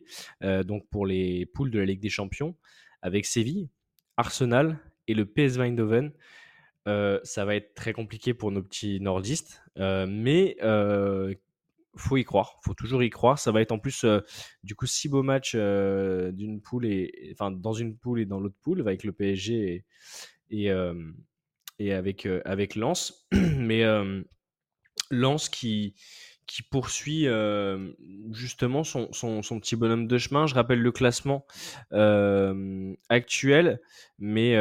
donc 0.66 0.88
pour 0.88 1.07
les 1.07 1.46
poules 1.46 1.70
de 1.70 1.78
la 1.78 1.84
Ligue 1.84 2.00
des 2.00 2.09
Champions, 2.09 2.57
avec 3.02 3.24
Séville, 3.24 3.68
Arsenal 4.16 4.78
et 5.07 5.14
le 5.14 5.26
PSV 5.26 5.62
Eindhoven. 5.62 6.12
Ça 6.86 7.44
va 7.44 7.54
être 7.54 7.74
très 7.74 7.92
compliqué 7.92 8.34
pour 8.34 8.50
nos 8.50 8.62
petits 8.62 9.00
nordistes, 9.00 9.62
mais 9.76 10.57
faut 11.98 12.18
y 12.18 12.24
croire, 12.24 12.59
faut 12.62 12.74
toujours 12.74 13.02
y 13.02 13.11
croire. 13.11 13.38
Ça 13.38 13.52
va 13.52 13.62
être 13.62 13.72
en 13.72 13.78
plus 13.78 14.04
du 14.64 14.74
coup 14.74 14.86
six 14.86 15.09
beaux 15.09 15.22
matchs 15.22 15.54
d'une 15.54 16.61
poule 16.61 16.86
et 16.86 17.34
dans 17.38 17.72
une 17.72 17.96
poule 17.96 18.20
et 18.20 18.26
dans 18.26 18.40
l'autre 18.40 18.59
poule 18.62 18.80
avec 18.80 19.04
le 19.04 19.12
PSG 19.12 19.84
et, 20.51 20.70
et 21.78 21.92
avec 21.92 22.26
avec 22.44 22.74
Lens, 22.74 23.26
mais 23.32 23.84
Lens 25.11 25.49
qui 25.49 25.94
qui 26.47 26.62
poursuit 26.62 27.26
justement 28.30 28.84
son, 28.84 29.12
son, 29.12 29.42
son 29.42 29.59
petit 29.59 29.74
bonhomme 29.74 30.07
de 30.07 30.16
chemin. 30.16 30.47
Je 30.47 30.55
rappelle 30.55 30.80
le 30.80 30.92
classement 30.92 31.47
actuel, 33.09 33.80
mais 34.18 34.55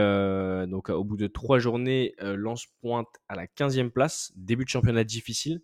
donc 0.67 0.89
au 0.89 1.03
bout 1.03 1.17
de 1.17 1.27
trois 1.27 1.59
journées, 1.59 2.15
Lens 2.19 2.65
pointe 2.81 3.09
à 3.27 3.35
la 3.35 3.45
15e 3.45 3.89
place. 3.89 4.31
Début 4.35 4.63
de 4.63 4.69
championnat 4.69 5.03
difficile 5.03 5.61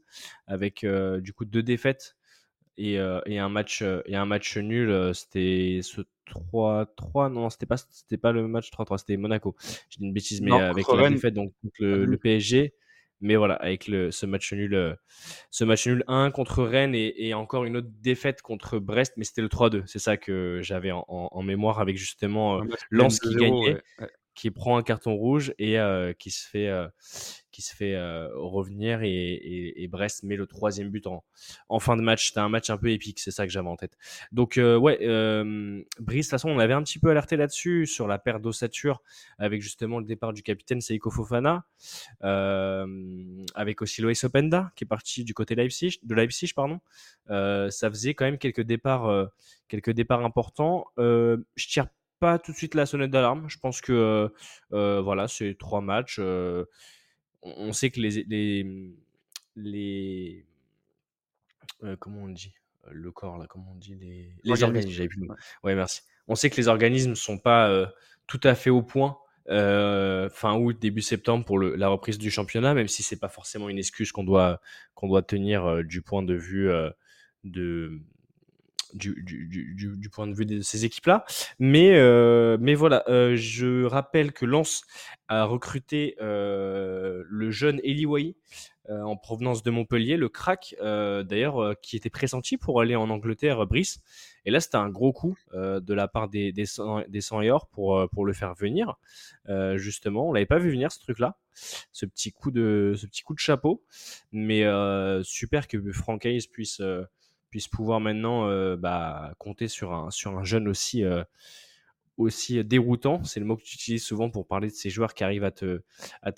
avec 0.47 0.85
du 0.85 1.33
coup 1.33 1.45
deux 1.45 1.63
défaites 1.63 2.15
et, 2.77 2.93
et 3.25 3.39
un 3.39 3.49
match 3.49 3.81
et 4.05 4.15
un 4.15 4.25
match 4.25 4.57
nul. 4.57 5.11
C'était 5.13 5.79
ce 5.83 6.01
3-3. 6.27 7.31
Non, 7.31 7.49
c'était 7.49 7.65
pas 7.65 7.77
c'était 7.77 8.17
pas 8.17 8.31
le 8.31 8.47
match 8.47 8.69
3-3, 8.71 8.97
c'était 8.99 9.17
Monaco. 9.17 9.55
Je 9.89 9.97
dis 9.97 10.05
une 10.05 10.13
bêtise, 10.13 10.41
mais 10.41 10.51
Non, 10.51 10.57
avec 10.59 10.85
la 10.87 11.09
défaite 11.09 11.33
donc 11.33 11.53
contre 11.61 11.75
le, 11.79 11.99
oui. 12.01 12.05
le 12.07 12.17
PSG. 12.17 12.73
Mais 13.23 13.35
voilà, 13.35 13.53
avec 13.53 13.87
le, 13.87 14.09
ce 14.09 14.25
match 14.25 14.51
nul, 14.51 14.97
ce 15.51 15.63
match 15.63 15.85
nul 15.85 16.03
1 16.07 16.31
contre 16.31 16.63
Rennes 16.63 16.95
et, 16.95 17.27
et 17.27 17.35
encore 17.35 17.65
une 17.65 17.77
autre 17.77 17.89
défaite 18.01 18.41
contre 18.41 18.79
Brest, 18.79 19.13
mais 19.15 19.25
c'était 19.25 19.43
le 19.43 19.47
3-2. 19.47 19.83
C'est 19.85 19.99
ça 19.99 20.17
que 20.17 20.59
j'avais 20.63 20.89
en, 20.89 21.05
en- 21.07 21.29
en 21.31 21.43
mémoire 21.43 21.79
avec 21.79 21.97
justement 21.97 22.63
Lens 22.89 23.19
qui 23.19 23.27
de 23.35 23.39
0, 23.39 23.61
gagnait, 23.61 23.81
ouais. 23.99 24.09
qui 24.33 24.49
prend 24.49 24.75
un 24.75 24.81
carton 24.81 25.13
rouge 25.13 25.53
et 25.59 25.77
euh, 25.79 26.13
qui 26.13 26.31
se 26.31 26.49
fait, 26.49 26.67
euh, 26.67 26.87
qui 27.51 27.61
se 27.61 27.75
fait 27.75 27.95
euh, 27.95 28.29
revenir 28.33 29.01
et, 29.03 29.87
Brest 29.91 30.23
met 30.23 30.37
le 30.37 30.47
troisième 30.47 30.89
but 30.89 31.05
en, 31.07 31.79
fin 31.79 31.97
de 31.97 32.01
match. 32.01 32.27
C'était 32.27 32.39
un 32.39 32.49
match 32.49 32.69
un 32.69 32.77
peu 32.77 32.89
épique, 32.89 33.19
c'est 33.19 33.31
ça 33.31 33.45
que 33.45 33.51
j'avais 33.51 33.67
en 33.67 33.75
tête. 33.75 33.97
Donc 34.31 34.57
euh, 34.57 34.77
ouais, 34.77 34.99
euh, 35.01 35.83
Brice, 35.99 36.27
de 36.27 36.29
toute 36.29 36.31
façon, 36.31 36.49
on 36.49 36.59
avait 36.59 36.73
un 36.73 36.83
petit 36.83 36.99
peu 36.99 37.09
alerté 37.09 37.35
là-dessus 37.35 37.85
sur 37.85 38.07
la 38.07 38.17
perte 38.19 38.41
d'ossature 38.41 39.01
avec 39.37 39.61
justement 39.61 39.99
le 39.99 40.05
départ 40.05 40.33
du 40.33 40.43
capitaine 40.43 40.81
Seiko 40.81 41.09
Fofana, 41.11 41.65
euh, 42.23 42.85
avec 43.55 43.81
aussi 43.81 44.01
Loïs 44.01 44.23
Openda 44.23 44.71
qui 44.75 44.85
est 44.85 44.87
parti 44.87 45.23
du 45.23 45.33
côté 45.33 45.55
Leipzig, 45.55 45.99
de 46.03 46.15
Leipzig, 46.15 46.53
pardon. 46.55 46.79
Ça 47.27 47.89
faisait 47.89 48.13
quand 48.13 48.25
même 48.25 48.37
quelques 48.37 48.61
départs, 48.61 49.29
quelques 49.67 49.91
départs 49.91 50.23
importants. 50.23 50.85
Je 50.97 51.67
tire 51.67 51.87
pas 52.19 52.37
tout 52.39 52.51
de 52.51 52.57
suite 52.57 52.75
la 52.75 52.85
sonnette 52.85 53.11
d'alarme. 53.11 53.49
Je 53.49 53.57
pense 53.57 53.81
que 53.81 54.31
voilà, 54.71 55.27
c'est 55.27 55.57
trois 55.59 55.81
matchs. 55.81 56.19
On, 57.41 57.53
on 57.69 57.73
sait 57.73 57.89
que 57.91 57.99
les 57.99 58.23
les 58.23 58.65
les 59.55 60.45
euh, 61.83 61.95
comment 61.99 62.23
on 62.23 62.29
dit 62.29 62.53
Euh, 62.87 62.89
le 62.93 63.11
corps 63.11 63.37
là, 63.37 63.45
comment 63.47 63.71
on 63.73 63.75
dit 63.79 63.95
les 63.95 64.33
les 64.43 64.51
Organisme. 64.51 64.65
organismes. 64.65 64.91
J'avais 64.91 65.09
plus. 65.09 65.27
Ouais. 65.63 65.75
Merci. 65.75 66.01
On 66.27 66.35
sait 66.35 66.49
que 66.49 66.57
les 66.57 66.67
organismes 66.67 67.15
sont 67.15 67.37
pas 67.37 67.69
euh, 67.69 67.85
tout 68.27 68.39
à 68.43 68.55
fait 68.55 68.69
au 68.71 68.81
point 68.81 69.17
euh, 69.49 70.29
fin 70.29 70.55
août, 70.55 70.77
début 70.79 71.01
septembre 71.01 71.45
pour 71.45 71.57
le, 71.59 71.75
la 71.75 71.89
reprise 71.89 72.17
du 72.17 72.29
championnat, 72.31 72.73
même 72.73 72.87
si 72.87 73.03
c'est 73.03 73.19
pas 73.19 73.27
forcément 73.29 73.69
une 73.69 73.77
excuse 73.79 74.11
qu'on 74.11 74.23
doit 74.23 74.61
qu'on 74.95 75.07
doit 75.07 75.23
tenir 75.23 75.83
du 75.83 76.01
point 76.01 76.23
de 76.23 76.33
vue 76.35 76.69
de 77.43 77.99
du, 78.93 80.09
point 80.11 80.27
de 80.27 80.33
vue 80.33 80.45
de 80.45 80.61
ces 80.61 80.85
équipes-là. 80.85 81.25
Mais, 81.59 81.95
euh, 81.95 82.57
mais 82.59 82.75
voilà, 82.75 83.03
euh, 83.07 83.35
je 83.35 83.85
rappelle 83.85 84.31
que 84.31 84.45
Lens 84.45 84.83
a 85.27 85.45
recruté 85.45 86.15
euh, 86.21 87.23
le 87.27 87.51
jeune 87.51 87.79
Eli 87.83 88.05
Wahi 88.05 88.35
euh, 88.89 89.01
en 89.03 89.15
provenance 89.15 89.63
de 89.63 89.71
Montpellier, 89.71 90.17
le 90.17 90.27
crack 90.27 90.75
d'ailleurs 90.81 91.75
qui 91.81 91.95
était 91.95 92.09
pressenti 92.09 92.57
pour 92.57 92.81
aller 92.81 92.95
en 92.95 93.09
Angleterre, 93.09 93.65
Brice. 93.65 93.99
Et 94.43 94.51
là, 94.51 94.59
c'était 94.59 94.77
un 94.77 94.89
gros 94.89 95.13
coup 95.13 95.37
de 95.53 95.93
la 95.93 96.07
part 96.07 96.27
des, 96.27 96.51
des, 96.51 96.65
100, 96.65 97.03
des 97.07 97.21
100 97.21 97.41
et 97.41 97.51
or 97.51 97.67
pour, 97.67 98.09
pour 98.11 98.25
le 98.25 98.33
faire 98.33 98.55
venir. 98.55 98.95
Justement, 99.75 100.29
on 100.29 100.33
l'avait 100.33 100.47
pas 100.47 100.57
vu 100.57 100.71
venir 100.71 100.91
ce 100.91 100.99
truc-là, 100.99 101.37
ce 101.91 102.07
petit 102.07 102.31
coup 102.31 102.49
de, 102.49 102.93
ce 102.97 103.05
petit 103.05 103.21
coup 103.21 103.35
de 103.35 103.39
chapeau. 103.39 103.83
Mais 104.31 104.63
super 105.23 105.67
que 105.67 105.91
Franck 105.91 106.25
Hayes 106.25 106.47
puisse, 106.51 106.81
puisse 107.51 107.67
pouvoir 107.67 107.99
maintenant 107.99 108.47
euh, 108.47 108.75
bah, 108.75 109.33
compter 109.37 109.67
sur 109.67 109.93
un, 109.93 110.09
jeune 110.43 110.67
aussi, 110.67 111.03
euh, 111.03 111.23
aussi 112.17 112.63
déroutant. 112.63 113.23
C'est 113.23 113.41
le 113.41 113.45
mot 113.45 113.57
que 113.57 113.61
tu 113.61 113.75
utilises 113.75 114.03
souvent 114.03 114.31
pour 114.31 114.47
parler 114.47 114.69
de 114.69 114.73
ces 114.73 114.89
joueurs 114.89 115.13
qui 115.13 115.23
arrivent 115.23 115.43
à 115.43 115.51
te, 115.51 115.81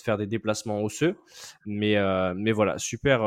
faire 0.02 0.18
des 0.18 0.26
déplacements 0.28 0.84
osseux. 0.84 1.16
Mais, 1.66 1.96
euh, 1.98 2.34
voilà, 2.54 2.78
super 2.80 3.20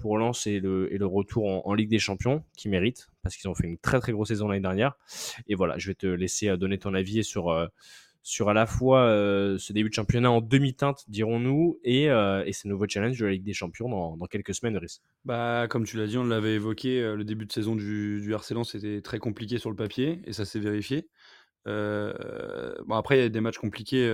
pour 0.00 0.18
Lens 0.18 0.46
et 0.46 0.60
le, 0.60 0.92
et 0.92 0.98
le 0.98 1.06
retour 1.06 1.66
en, 1.66 1.74
Ligue 1.74 1.88
des 1.88 2.00
Champions 2.00 2.44
qui 2.56 2.68
mérite 2.68 3.08
parce 3.22 3.36
qu'ils 3.36 3.48
ont 3.48 3.54
fait 3.54 3.68
une 3.68 3.78
très 3.78 4.00
très 4.00 4.10
grosse 4.12 4.28
saison 4.28 4.48
l'année 4.48 4.60
dernière. 4.60 4.94
Et 5.46 5.54
voilà, 5.54 5.78
je 5.78 5.86
vais 5.86 5.94
te 5.94 6.08
laisser 6.08 6.56
donner 6.56 6.78
ton 6.78 6.92
avis 6.92 7.22
sur, 7.22 7.50
sur 8.22 8.48
à 8.48 8.54
la 8.54 8.66
fois 8.66 9.02
euh, 9.02 9.58
ce 9.58 9.72
début 9.72 9.88
de 9.88 9.94
championnat 9.94 10.30
en 10.30 10.40
demi-teinte, 10.40 11.04
dirons-nous, 11.08 11.78
et, 11.82 12.10
euh, 12.10 12.44
et 12.44 12.52
ces 12.52 12.68
nouveaux 12.68 12.86
challenges 12.88 13.18
de 13.18 13.24
la 13.24 13.32
Ligue 13.32 13.44
des 13.44 13.54
Champions 13.54 13.88
dans, 13.88 14.16
dans 14.16 14.26
quelques 14.26 14.54
semaines, 14.54 14.74
Brice. 14.74 15.00
Bah, 15.24 15.66
comme 15.68 15.84
tu 15.84 15.96
l'as 15.96 16.06
dit, 16.06 16.18
on 16.18 16.24
l'avait 16.24 16.54
évoqué, 16.54 17.00
euh, 17.00 17.16
le 17.16 17.24
début 17.24 17.46
de 17.46 17.52
saison 17.52 17.74
du, 17.74 18.20
du 18.20 18.32
RC 18.34 18.54
Lens 18.54 18.74
était 18.74 19.00
très 19.00 19.18
compliqué 19.18 19.58
sur 19.58 19.70
le 19.70 19.76
papier, 19.76 20.20
et 20.24 20.32
ça 20.32 20.44
s'est 20.44 20.60
vérifié. 20.60 21.08
Euh, 21.66 22.74
bon, 22.86 22.96
après, 22.96 23.18
il 23.18 23.22
y 23.22 23.24
a 23.24 23.28
des 23.28 23.40
matchs 23.40 23.58
compliqués 23.58 24.08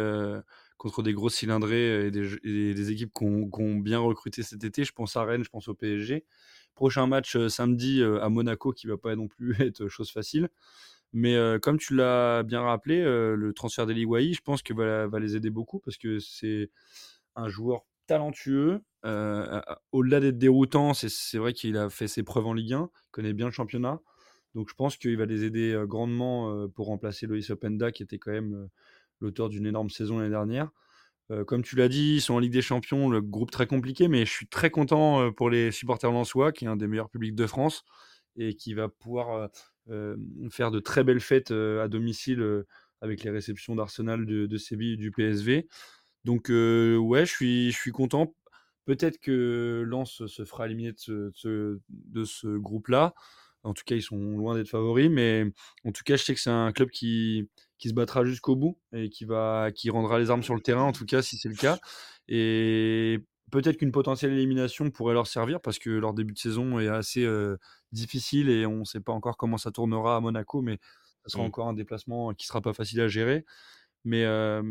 contre 0.77 1.03
des 1.03 1.13
grosses 1.13 1.35
cylindrées 1.35 2.07
et 2.07 2.11
des, 2.11 2.75
des 2.75 2.91
équipes 2.91 3.13
qui 3.13 3.25
ont, 3.25 3.77
bien 3.77 3.99
recruté 4.01 4.43
cet 4.43 4.65
été. 4.65 4.85
Je 4.85 4.93
pense 4.93 5.17
à 5.17 5.25
Rennes, 5.25 5.45
je 5.45 5.51
pense 5.51 5.69
au 5.69 5.75
PSG. 5.75 6.25
Prochain 6.75 7.07
match 7.07 7.37
samedi 7.49 8.03
à 8.03 8.29
Monaco 8.29 8.73
qui 8.73 8.89
va 8.89 8.97
pas 8.97 9.15
non 9.15 9.29
plus 9.29 9.55
être 9.61 9.89
chose 9.89 10.11
facile. 10.11 10.49
Mais 11.15 11.37
euh, 11.37 11.61
comme 11.61 11.79
tu 11.79 11.95
l'as 11.95 12.43
bien 12.43 12.61
rappelé, 12.61 13.01
euh, 13.01 13.37
le 13.37 13.55
transfert 13.55 13.87
d'Eli 13.87 14.03
je 14.35 14.41
pense 14.41 14.63
que 14.65 14.75
va, 14.75 15.19
les 15.21 15.37
aider 15.37 15.49
beaucoup 15.49 15.79
parce 15.79 15.97
que 15.97 16.19
c'est 16.19 16.71
un 17.37 17.49
joueur 17.49 17.83
talentueux. 18.09 18.81
Euh, 19.07 19.61
Au-delà 19.93 20.19
d'être 20.19 20.39
déroutant, 20.39 20.93
c'est- 20.93 21.39
vrai 21.39 21.53
qu'il 21.53 21.77
a 21.77 21.89
fait 21.89 22.09
ses 22.09 22.25
preuves 22.25 22.47
en 22.47 22.53
Ligue 22.53 22.73
1, 22.75 22.91
il 22.93 23.11
connaît 23.13 23.33
bien 23.33 23.47
le 23.47 23.53
championnat. 23.53 24.01
Donc 24.57 24.69
je 24.69 24.75
pense 24.75 24.97
qu'il 24.97 25.17
va 25.17 25.25
les 25.25 25.45
aider 25.45 25.81
grandement 25.87 26.69
pour 26.71 26.87
remplacer 26.87 27.27
Loïs 27.27 27.49
Openda, 27.51 27.93
qui 27.93 28.03
était 28.03 28.19
quand 28.19 28.33
même 28.33 28.69
l'auteur 29.21 29.49
d'une 29.49 29.67
énorme 29.67 29.91
saison 29.91 30.19
l'année 30.19 30.31
dernière. 30.31 30.71
Comme 31.47 31.63
tu 31.63 31.77
l'as 31.77 31.89
dit, 31.89 32.17
ils 32.17 32.21
sont 32.21 32.35
en 32.35 32.39
Ligue 32.41 32.53
des 32.53 32.63
Champions, 32.63 33.09
le 33.09 33.21
groupe 33.23 33.51
très 33.51 33.67
compliqué, 33.67 34.09
mais 34.09 34.27
je 34.27 34.31
suis 34.31 34.47
très 34.49 34.71
content 34.71 35.33
pour 35.33 35.51
les 35.51 35.73
supporters 35.73 36.13
lensois, 36.13 36.53
qui 36.53 36.67
est 36.67 36.69
un 36.69 36.77
des 36.77 36.87
meilleurs 36.87 37.11
publics 37.11 37.35
de 37.35 37.47
France, 37.47 37.85
et 38.37 38.55
qui 38.55 38.75
va 38.75 38.89
pouvoir 38.89 39.51
faire 40.51 40.71
de 40.71 40.81
très 40.81 41.05
belles 41.05 41.21
fêtes 41.21 41.51
à 41.51 41.89
domicile 41.89 42.65
avec 43.01 43.23
les 43.23 43.31
réceptions 43.31 43.75
d'Arsenal, 43.75 44.27
de, 44.27 44.47
de 44.47 44.57
Séville 44.57 44.95
et 44.95 44.97
du 44.97 45.11
PSV. 45.11 45.69
Donc 46.25 46.49
ouais, 46.49 47.27
je 47.27 47.31
suis, 47.31 47.71
je 47.71 47.77
suis 47.77 47.93
content. 47.93 48.35
Peut-être 48.87 49.19
que 49.19 49.83
Lens 49.87 50.27
se 50.27 50.45
fera 50.45 50.67
éliminer 50.67 50.93
de 50.93 50.99
ce, 50.99 51.13
de 51.13 51.33
ce, 51.35 51.81
de 51.89 52.25
ce 52.25 52.57
groupe-là. 52.57 53.15
En 53.63 53.73
tout 53.73 53.83
cas, 53.87 53.95
ils 53.95 54.03
sont 54.03 54.19
loin 54.37 54.55
d'être 54.55 54.69
favoris, 54.69 55.09
mais 55.11 55.47
en 55.85 55.93
tout 55.93 56.03
cas, 56.05 56.17
je 56.17 56.25
sais 56.25 56.35
que 56.35 56.41
c'est 56.41 56.51
un 56.51 56.71
club 56.71 56.91
qui, 56.91 57.49
qui 57.79 57.89
se 57.89 57.95
battra 57.95 58.23
jusqu'au 58.25 58.57
bout 58.57 58.79
et 58.93 59.09
qui, 59.09 59.25
va, 59.25 59.71
qui 59.75 59.89
rendra 59.89 60.19
les 60.19 60.31
armes 60.31 60.43
sur 60.43 60.55
le 60.55 60.61
terrain, 60.61 60.83
en 60.83 60.93
tout 60.93 61.07
cas, 61.07 61.23
si 61.23 61.39
c'est 61.39 61.49
le 61.49 61.55
cas. 61.55 61.79
Et 62.29 63.21
peut-être 63.55 63.77
qu'une 63.79 63.93
potentielle 63.93 64.33
élimination 64.33 64.91
pourrait 64.91 65.15
leur 65.15 65.27
servir 65.27 65.61
parce 65.61 65.79
que 65.79 65.91
leur 65.91 66.15
début 66.15 66.35
de 66.35 66.39
saison 66.39 66.79
est 66.81 66.89
assez 66.89 67.25
euh, 67.25 67.57
difficile 67.93 68.49
et 68.51 68.67
on 68.67 68.79
ne 68.81 68.85
sait 68.85 69.01
pas 69.01 69.13
encore 69.13 69.37
comment 69.37 69.59
ça 69.59 69.71
tournera 69.73 70.17
à 70.17 70.21
Monaco, 70.21 70.63
mais 70.63 70.79
ça 71.25 71.31
sera 71.31 71.43
Mm. 71.43 71.45
encore 71.45 71.69
un 71.69 71.75
déplacement 71.75 72.35
qui 72.35 72.47
sera 72.47 72.61
pas 72.61 72.73
facile 72.75 73.01
à 73.01 73.09
gérer. 73.09 73.45
Mais, 74.05 74.25
euh, 74.25 74.63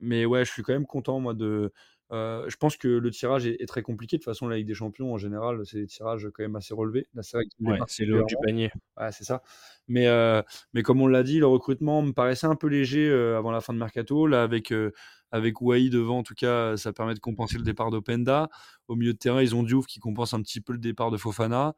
mais 0.00 0.26
ouais, 0.26 0.44
je 0.44 0.52
suis 0.52 0.62
quand 0.62 0.72
même 0.74 0.86
content, 0.86 1.20
moi, 1.20 1.34
de. 1.34 1.72
Euh, 2.14 2.48
je 2.48 2.56
pense 2.56 2.76
que 2.76 2.86
le 2.86 3.10
tirage 3.10 3.46
est, 3.46 3.60
est 3.60 3.66
très 3.66 3.82
compliqué. 3.82 4.16
De 4.16 4.22
toute 4.22 4.30
façon, 4.32 4.46
la 4.46 4.56
Ligue 4.56 4.68
des 4.68 4.74
Champions, 4.74 5.12
en 5.12 5.18
général, 5.18 5.60
c'est 5.66 5.78
des 5.78 5.86
tirages 5.86 6.28
quand 6.32 6.42
même 6.44 6.54
assez 6.54 6.72
relevés. 6.72 7.08
Là, 7.14 7.22
c'est 7.22 7.38
Ouais, 7.60 7.78
le 7.98 8.22
haut 8.22 8.24
du 8.24 8.36
panier. 8.42 8.70
Ouais, 8.96 9.10
c'est 9.10 9.24
ça. 9.24 9.42
Mais, 9.88 10.06
euh, 10.06 10.40
mais 10.72 10.82
comme 10.82 11.00
on 11.02 11.08
l'a 11.08 11.24
dit, 11.24 11.38
le 11.40 11.46
recrutement 11.46 12.02
me 12.02 12.12
paraissait 12.12 12.46
un 12.46 12.54
peu 12.54 12.68
léger 12.68 13.08
euh, 13.08 13.36
avant 13.36 13.50
la 13.50 13.60
fin 13.60 13.72
de 13.72 13.78
mercato. 13.78 14.26
Là, 14.28 14.42
avec, 14.44 14.72
avec 15.32 15.60
Wai 15.60 15.88
devant, 15.88 16.18
en 16.18 16.22
tout 16.22 16.34
cas, 16.34 16.76
ça 16.76 16.92
permet 16.92 17.14
de 17.14 17.18
compenser 17.18 17.58
le 17.58 17.64
départ 17.64 17.90
d'Openda. 17.90 18.48
Au 18.86 18.94
milieu 18.94 19.12
de 19.12 19.18
terrain, 19.18 19.42
ils 19.42 19.54
ont 19.56 19.64
Diouf 19.64 19.86
qui 19.86 19.98
compense 19.98 20.34
un 20.34 20.40
petit 20.42 20.60
peu 20.60 20.72
le 20.72 20.78
départ 20.78 21.10
de 21.10 21.16
Fofana. 21.16 21.74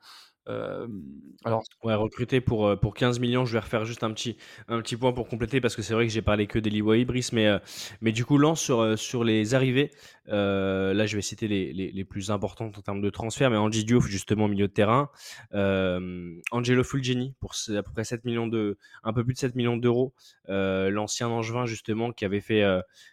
Alors, 0.47 1.65
ouais, 1.83 1.95
recruté 1.95 2.41
pour, 2.41 2.67
euh, 2.67 2.77
pour 2.77 2.95
15 2.95 3.19
millions, 3.19 3.45
je 3.45 3.53
vais 3.53 3.59
refaire 3.59 3.85
juste 3.85 4.03
un 4.05 4.13
petit, 4.13 4.37
un 4.69 4.81
petit 4.81 4.97
point 4.97 5.13
pour 5.13 5.29
compléter 5.29 5.61
parce 5.61 5.75
que 5.75 5.83
c'est 5.83 5.95
vrai 5.95 6.07
que 6.07 6.13
j'ai 6.13 6.23
parlé 6.23 6.47
que 6.47 6.59
d'Eli 6.59 6.83
Brice, 6.83 7.33
mais, 7.33 7.47
euh, 7.47 7.59
mais 8.01 8.13
du 8.13 8.25
coup, 8.25 8.39
lance 8.39 8.61
sur, 8.61 8.81
euh, 8.81 8.97
sur 8.97 9.25
les 9.25 9.55
arrivées. 9.55 9.91
là, 10.27 11.07
je 11.07 11.17
vais 11.17 11.23
citer 11.23 11.49
les, 11.49 11.73
les, 11.73 11.91
les, 11.93 12.05
plus 12.05 12.31
importantes 12.31 12.79
en 12.79 12.81
termes 12.81 13.01
de 13.01 13.11
transfert, 13.11 13.51
mais 13.51 13.57
Angie 13.57 13.85
Diouf, 13.85 14.07
justement, 14.07 14.49
milieu 14.49 14.69
de 14.69 14.73
terrain. 14.73 15.11
Angelo 15.53 16.85
Fulgini, 16.85 17.35
pour 17.41 17.55
à 17.69 17.83
peu 17.83 17.93
près 17.93 18.05
7 18.05 18.25
millions 18.25 18.47
de, 18.47 18.79
un 19.03 19.13
peu 19.13 19.25
plus 19.25 19.35
de 19.35 19.39
7 19.39 19.55
millions 19.55 19.77
d'euros. 19.77 20.15
L'ancien 20.49 21.29
Angevin, 21.29 21.67
justement, 21.67 22.13
qui 22.13 22.25
avait 22.25 22.41
fait, 22.41 22.65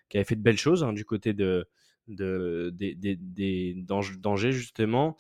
qui 0.10 0.18
avait 0.18 0.26
fait 0.26 0.36
de 0.36 0.42
belles 0.42 0.58
choses 0.58 0.84
hein, 0.84 0.94
du 0.94 1.06
côté 1.06 1.34
de, 1.34 1.68
de, 2.08 2.72
des, 2.74 2.96
des, 2.96 3.16
des 3.16 3.76
dangers, 3.76 4.52
justement. 4.52 5.18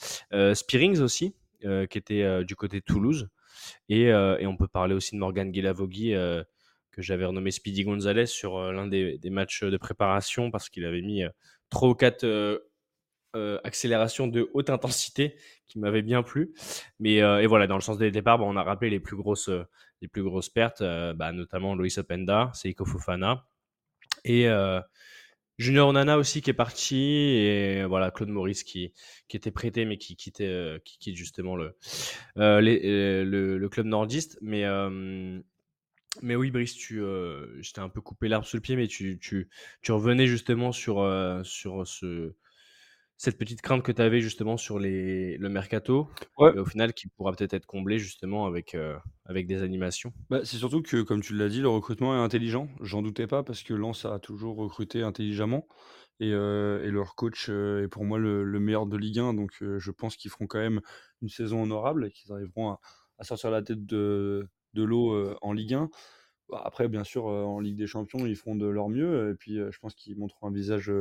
Spearings 0.53 0.99
aussi 0.99 1.35
euh, 1.35 1.42
qui 1.89 1.97
était 1.97 2.23
euh, 2.23 2.43
du 2.43 2.55
côté 2.55 2.79
de 2.79 2.85
Toulouse. 2.85 3.29
Et, 3.89 4.11
euh, 4.11 4.37
et, 4.39 4.47
on 4.47 4.57
peut 4.57 4.67
parler 4.67 4.95
aussi 4.95 5.15
de 5.15 5.19
Morgan 5.19 5.51
Guilavogui, 5.51 6.13
que 6.91 7.01
j'avais 7.01 7.25
renommé 7.25 7.51
Speedy 7.51 7.83
Gonzalez 7.83 8.27
sur 8.27 8.59
l'un 8.71 8.87
des, 8.87 9.17
des, 9.17 9.29
matchs 9.29 9.63
de 9.63 9.77
préparation 9.77 10.51
parce 10.51 10.69
qu'il 10.69 10.85
avait 10.85 11.01
mis 11.01 11.23
3 11.69 11.89
ou 11.89 11.95
4 11.95 12.61
accélérations 13.63 14.27
de 14.27 14.49
haute 14.53 14.69
intensité 14.69 15.35
qui 15.67 15.79
m'avaient 15.79 16.03
bien 16.03 16.21
plu. 16.21 16.53
Mais 16.99 17.15
et 17.15 17.47
voilà, 17.47 17.67
dans 17.67 17.75
le 17.75 17.81
sens 17.81 17.97
des 17.97 18.11
départs, 18.11 18.37
bah, 18.37 18.45
on 18.47 18.57
a 18.57 18.63
rappelé 18.63 18.91
les 18.91 18.99
plus 18.99 19.15
grosses, 19.15 19.49
les 20.01 20.07
plus 20.07 20.23
grosses 20.23 20.49
pertes, 20.49 20.83
bah, 21.15 21.31
notamment 21.31 21.73
Loïs 21.73 21.97
Openda, 21.97 22.51
Seiko 22.53 22.85
Fofana 22.85 23.45
et, 24.23 24.47
Junior 25.57 25.93
Nana 25.93 26.17
aussi 26.17 26.41
qui 26.41 26.49
est 26.49 26.53
parti 26.53 26.97
et 26.97 27.85
voilà 27.85 28.11
Claude 28.11 28.29
Maurice 28.29 28.63
qui, 28.63 28.93
qui 29.27 29.37
était 29.37 29.51
prêté 29.51 29.85
mais 29.85 29.97
qui 29.97 30.15
quittait 30.15 30.47
euh, 30.47 30.79
qui 30.83 30.97
quitte 30.97 31.15
justement 31.15 31.55
le, 31.55 31.75
euh, 32.37 32.61
euh, 32.61 33.23
le, 33.23 33.57
le, 33.57 33.69
club 33.69 33.85
nordiste. 33.85 34.37
Mais 34.41 34.63
mais 36.21 36.35
oui 36.35 36.51
Brice 36.51 36.75
tu 36.75 37.01
j'étais 37.59 37.79
un 37.79 37.89
peu 37.89 38.01
coupé 38.01 38.27
l'arbre 38.27 38.45
sous 38.45 38.57
le 38.57 38.61
pied 38.61 38.75
mais 38.75 38.87
tu, 38.87 39.17
tu, 39.19 39.49
tu 39.81 39.91
revenais 39.91 40.27
justement 40.27 40.71
sur 40.71 41.03
sur 41.43 41.87
ce 41.87 42.35
cette 43.23 43.37
petite 43.37 43.61
crainte 43.61 43.83
que 43.83 43.93
tu 43.93 44.01
avais 44.01 44.19
justement 44.19 44.57
sur 44.57 44.79
les, 44.79 45.37
le 45.37 45.47
mercato, 45.47 46.09
au 46.35 46.65
final 46.65 46.93
qui 46.93 47.07
pourra 47.07 47.31
peut-être 47.31 47.53
être 47.53 47.65
comblé 47.65 47.97
justement 47.97 48.45
avec, 48.45 48.75
euh, 48.75 48.97
avec 49.23 49.47
des 49.47 49.63
animations? 49.63 50.11
Bah, 50.29 50.41
c'est 50.43 50.57
surtout 50.57 50.81
que, 50.81 51.01
comme 51.03 51.21
tu 51.21 51.33
l'as 51.33 51.47
dit, 51.47 51.61
le 51.61 51.69
recrutement 51.69 52.13
est 52.13 52.19
intelligent. 52.19 52.67
J'en 52.81 53.01
doutais 53.01 53.25
pas 53.25 53.41
parce 53.41 53.63
que 53.63 53.73
Lens 53.73 54.03
a 54.03 54.19
toujours 54.19 54.57
recruté 54.57 55.03
intelligemment. 55.03 55.65
Et, 56.19 56.33
euh, 56.33 56.83
et 56.83 56.91
leur 56.91 57.15
coach 57.15 57.47
euh, 57.49 57.85
est 57.85 57.87
pour 57.87 58.03
moi 58.03 58.19
le, 58.19 58.43
meilleur 58.59 58.87
de 58.87 58.97
Ligue 58.97 59.19
1. 59.19 59.35
Donc 59.35 59.51
je 59.61 59.91
pense 59.91 60.17
qu'ils 60.17 60.29
feront 60.29 60.45
quand 60.45 60.59
même 60.59 60.81
une 61.21 61.29
saison 61.29 61.63
honorable 61.63 62.07
et 62.07 62.11
qu'ils 62.11 62.33
arriveront 62.33 62.71
à, 62.71 62.81
à, 63.19 63.23
sortir 63.23 63.51
la 63.51 63.61
tête 63.61 63.85
de, 63.85 64.49
de 64.73 64.83
l'eau 64.83 65.33
en 65.41 65.53
Ligue 65.53 65.75
1. 65.75 65.89
Bah, 66.49 66.61
après, 66.65 66.89
bien 66.89 67.05
sûr, 67.05 67.27
en 67.27 67.61
Ligue 67.61 67.77
des 67.77 67.87
Champions, 67.87 68.25
ils 68.25 68.35
feront 68.35 68.57
de 68.57 68.67
leur 68.67 68.89
mieux. 68.89 69.31
Et 69.31 69.35
puis 69.35 69.55
je 69.55 69.79
pense 69.79 69.95
qu'ils 69.95 70.17
montreront 70.17 70.47
un 70.47 70.53
visage 70.53 70.91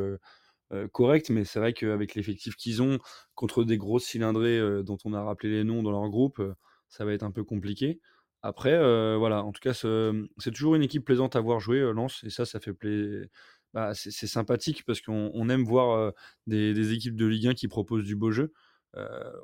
euh, 0.72 0.88
correct, 0.88 1.28
mais 1.30 1.44
c'est 1.44 1.58
vrai 1.58 1.72
qu'avec 1.72 2.14
l'effectif 2.14 2.56
qu'ils 2.56 2.82
ont, 2.82 2.98
contre 3.34 3.64
des 3.64 3.76
grosses 3.76 4.04
cylindrées 4.04 4.58
euh, 4.58 4.82
dont 4.82 4.96
on 5.04 5.12
a 5.12 5.22
rappelé 5.22 5.50
les 5.50 5.64
noms 5.64 5.82
dans 5.82 5.90
leur 5.90 6.08
groupe, 6.08 6.38
euh, 6.40 6.54
ça 6.88 7.04
va 7.04 7.12
être 7.12 7.22
un 7.22 7.30
peu 7.30 7.44
compliqué. 7.44 8.00
Après, 8.42 8.76
voilà, 9.16 9.44
en 9.44 9.52
tout 9.52 9.60
cas, 9.60 9.72
c'est 9.72 10.50
toujours 10.50 10.74
une 10.74 10.82
équipe 10.82 11.04
plaisante 11.04 11.36
à 11.36 11.40
voir 11.40 11.60
jouer, 11.60 11.80
Lens, 11.92 12.24
et 12.24 12.30
ça, 12.30 12.44
ça 12.44 12.58
fait 12.58 12.72
plaisir. 12.72 13.26
Bah, 13.72 13.92
c'est 13.94 14.26
sympathique 14.26 14.84
parce 14.84 15.00
qu'on 15.00 15.48
aime 15.48 15.62
voir 15.62 16.12
des, 16.48 16.92
équipes 16.92 17.14
de 17.14 17.26
Ligue 17.26 17.46
1 17.46 17.54
qui 17.54 17.68
proposent 17.68 18.02
du 18.04 18.16
beau 18.16 18.32
jeu. 18.32 18.52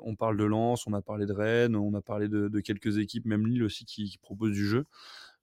on 0.01 0.17
parle 0.17 0.35
de 0.35 0.43
Lens, 0.43 0.85
on 0.85 0.91
a 0.91 1.01
parlé 1.01 1.25
de 1.25 1.31
Rennes, 1.31 1.77
on 1.77 1.93
a 1.93 2.01
parlé 2.01 2.27
de, 2.27 2.59
quelques 2.59 2.97
équipes, 2.97 3.25
même 3.25 3.47
Lille 3.47 3.63
aussi, 3.63 3.85
qui, 3.85 4.17
proposent 4.21 4.51
du 4.51 4.67
jeu. 4.67 4.85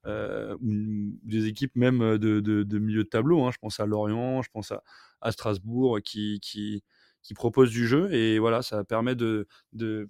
ou 0.07 1.19
des 1.23 1.47
équipes 1.47 1.77
même 1.77 2.19
de, 2.19 2.79
milieu 2.79 3.05
de 3.05 3.09
tableau. 3.09 3.43
Hein. 3.45 3.53
Je 3.53 3.59
pense 3.59 3.81
à 3.81 3.87
Lorient, 3.87 4.43
je 4.43 4.51
pense 4.51 4.71
à, 4.71 4.83
à 5.27 5.33
Strasbourg 5.33 6.01
qui, 6.03 6.41
qui, 6.41 6.83
propose 7.35 7.71
du 7.71 7.87
jeu. 7.87 8.13
Et 8.13 8.39
voilà, 8.39 8.63
ça 8.63 8.85
permet 8.85 9.15
de, 9.17 9.49
de 9.73 10.09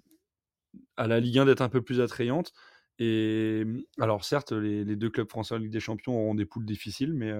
à 0.97 1.07
la 1.07 1.19
Ligue 1.19 1.39
1 1.39 1.45
d'être 1.45 1.61
un 1.61 1.69
peu 1.69 1.81
plus 1.81 2.01
attrayante. 2.01 2.53
Et 2.99 3.63
alors 3.99 4.23
certes, 4.23 4.51
les, 4.51 4.95
deux 4.95 5.09
clubs 5.09 5.29
français 5.29 5.55
en 5.55 5.57
Ligue 5.57 5.71
des 5.71 5.79
Champions 5.79 6.15
auront 6.15 6.35
des 6.35 6.45
poules 6.45 6.65
difficiles, 6.65 7.13
mais, 7.13 7.33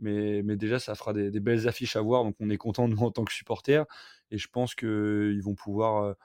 mais, 0.00 0.42
mais 0.42 0.56
déjà, 0.56 0.78
ça 0.78 0.94
fera 0.94 1.12
des, 1.12 1.40
belles 1.40 1.68
affiches 1.68 1.96
à 1.96 2.00
voir. 2.00 2.24
Donc 2.24 2.36
on 2.40 2.50
est 2.50 2.56
content, 2.58 2.88
nous, 2.88 2.98
en 2.98 3.10
tant 3.12 3.24
que 3.24 3.32
supporters. 3.32 3.86
Et 4.30 4.38
je 4.38 4.48
pense 4.48 4.74
qu'ils 4.74 5.42
vont 5.42 5.54
pouvoir 5.54 6.16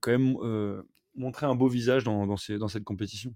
quand 0.00 0.10
même 0.10 0.82
montrer 1.14 1.46
un 1.46 1.54
beau 1.54 1.68
visage 1.68 2.04
dans, 2.04 2.26
dans 2.26 2.36
cette 2.68 2.84
compétition. 2.84 3.34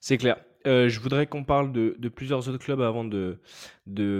C'est 0.00 0.18
clair. 0.18 0.44
Euh, 0.66 0.88
je 0.88 0.98
voudrais 1.00 1.26
qu'on 1.26 1.44
parle 1.44 1.72
de, 1.72 2.08
plusieurs 2.08 2.48
autres 2.48 2.58
clubs 2.58 2.80
avant 2.80 3.04
de, 3.04 3.38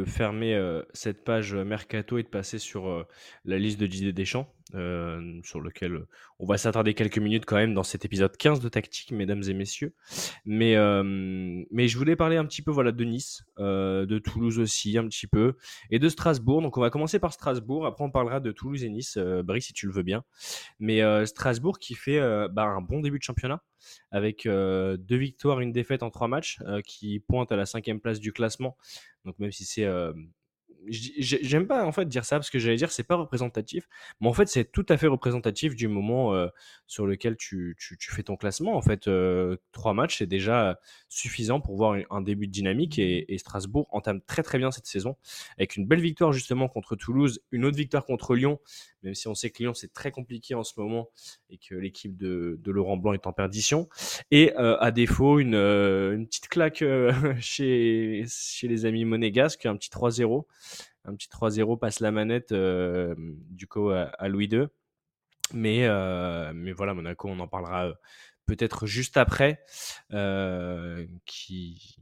fermer 0.07 0.55
euh, 0.55 0.83
cette 0.93 1.25
page 1.25 1.55
mercato 1.55 2.19
et 2.19 2.23
de 2.23 2.29
passer 2.29 2.59
sur 2.59 2.89
euh, 2.89 3.07
la 3.45 3.59
liste 3.59 3.81
de 3.81 3.87
Didier 3.87 4.13
Deschamps, 4.13 4.49
sur 4.71 5.61
lequel 5.61 6.05
on 6.39 6.47
va 6.47 6.59
s'attarder 6.59 6.95
quelques 6.95 7.19
minutes 7.19 7.45
quand 7.47 7.57
même 7.57 7.75
dans 7.75 7.83
cet 7.83 8.05
épisode 8.05 8.37
15 8.37 8.61
de 8.61 8.69
Tactique, 8.69 9.13
mesdames 9.13 9.43
et 9.49 9.55
messieurs. 9.55 9.95
Mais, 10.45 10.77
mais 11.71 11.89
je 11.89 11.99
voulais 11.99 12.17
parler 12.17 12.37
un 12.37 12.45
petit 12.45 12.63
peu 12.63 12.71
voilà, 12.71 12.93
de 12.93 13.05
Nice, 13.05 13.45
de 13.59 14.19
Toulouse 14.19 14.59
aussi 14.59 14.99
un 14.99 15.07
petit 15.09 15.27
peu, 15.27 15.57
et 15.91 15.99
de 15.99 16.09
Strasbourg. 16.09 16.63
Donc 16.63 16.77
on 16.77 16.81
va 16.81 16.91
commencer 16.91 17.19
par 17.19 17.33
Strasbourg, 17.33 17.87
après 17.87 18.05
on 18.05 18.11
parlera 18.11 18.41
de 18.41 18.53
Toulouse 18.53 18.85
et 18.85 18.91
Nice, 18.91 19.19
Brice 19.19 19.67
si 19.67 19.73
tu 19.73 19.87
le 19.87 19.93
veux 19.93 20.03
bien. 20.03 20.25
Mais 20.79 21.01
Strasbourg 21.27 21.79
qui 21.79 21.95
fait 21.95 22.21
bah, 22.51 22.65
un 22.65 22.81
bon 22.81 23.01
début 23.01 23.19
de 23.19 23.25
championnat 23.25 23.63
avec 24.11 24.45
deux 24.47 25.17
victoires, 25.17 25.61
une 25.61 25.73
défaite 25.73 26.03
en 26.03 26.11
trois 26.11 26.29
matchs, 26.29 26.59
qui 26.85 27.21
pointe 27.21 27.53
à 27.53 27.57
la 27.57 27.67
cinquième 27.67 28.01
place 28.01 28.21
du 28.21 28.33
classement. 28.33 28.77
Donc 29.25 29.39
même 29.39 29.53
si 29.53 29.65
c'est 29.65 29.87
j'aime 30.87 31.67
pas 31.67 31.85
en 31.85 31.93
fait 31.93 32.07
dire 32.07 32.25
ça 32.25 32.37
parce 32.37 32.51
que 32.51 32.59
j'allais 32.59 32.77
dire 32.77 32.91
c'est 32.91 33.03
pas 33.03 33.17
représentatif, 33.17 33.89
mais 34.21 34.29
en 34.29 34.33
fait 34.33 34.49
c'est 34.49 34.65
tout 34.65 34.87
à 34.89 34.97
fait 34.97 35.07
représentatif 35.07 35.75
du 35.75 35.89
moment 35.89 36.35
euh, 36.35 36.49
sur 36.87 37.07
lequel 37.07 37.37
tu, 37.37 37.77
tu, 37.79 38.11
fais 38.11 38.23
ton 38.23 38.37
classement. 38.37 38.77
En 38.77 38.83
fait, 38.83 39.09
euh, 39.09 39.57
trois 39.73 39.95
matchs 39.95 40.19
c'est 40.19 40.27
déjà 40.27 40.79
suffisant 41.09 41.61
pour 41.61 41.77
voir 41.77 41.97
un 42.11 42.21
début 42.21 42.47
de 42.47 42.53
dynamique 42.53 42.99
et, 42.99 43.33
et, 43.33 43.39
Strasbourg 43.39 43.87
entame 43.91 44.21
très 44.23 44.43
très 44.43 44.59
bien 44.59 44.71
cette 44.71 44.87
saison 44.87 45.17
avec 45.57 45.77
une 45.77 45.87
belle 45.87 46.01
victoire 46.01 46.33
justement 46.33 46.69
contre 46.69 46.97
Toulouse, 46.97 47.41
une 47.51 47.65
autre 47.65 47.77
victoire 47.77 48.05
contre 48.05 48.35
Lyon, 48.35 48.59
même 49.03 49.15
si 49.15 49.29
on 49.29 49.35
sait 49.35 49.51
que 49.51 49.63
Lyon 49.63 49.75
c'est 49.75 49.93
très 49.93 50.11
compliqué 50.11 50.55
en 50.55 50.65
ce 50.65 50.79
moment 50.79 51.09
et 51.51 51.59
que 51.59 51.75
l'équipe 51.75 52.17
de, 52.17 52.59
de, 52.63 52.73
Laurent 52.73 52.97
Blanc 52.97 53.13
est 53.13 53.27
en 53.27 53.33
perdition. 53.33 53.89
Et 54.31 54.53
euh, 54.59 54.77
à 54.79 54.91
défaut 54.91 55.39
une, 55.39 55.55
une 55.55 56.27
petite 56.27 56.49
claque 56.49 56.85
chez, 57.41 58.25
chez 58.29 58.69
les 58.69 58.85
amis 58.85 59.05
monégasques, 59.05 59.67
un 59.67 59.77
petit 59.77 59.91
3-0 59.91 60.45
un 61.09 61.15
petit 61.15 61.29
3-0 61.29 61.79
passe 61.79 62.01
la 62.01 62.11
manette 62.11 62.53
du 62.53 63.67
coup 63.67 63.91
à, 63.91 64.29
Louis 64.29 64.47
II. 64.47 64.67
Mais, 65.55 65.89
mais 66.55 66.73
voilà, 66.73 66.95
Monaco, 66.95 67.29
on 67.29 67.41
en 67.41 67.49
parlera 67.49 67.93
peut-être 68.47 68.87
juste 68.87 69.17
après, 69.17 69.61
qui, 71.25 71.97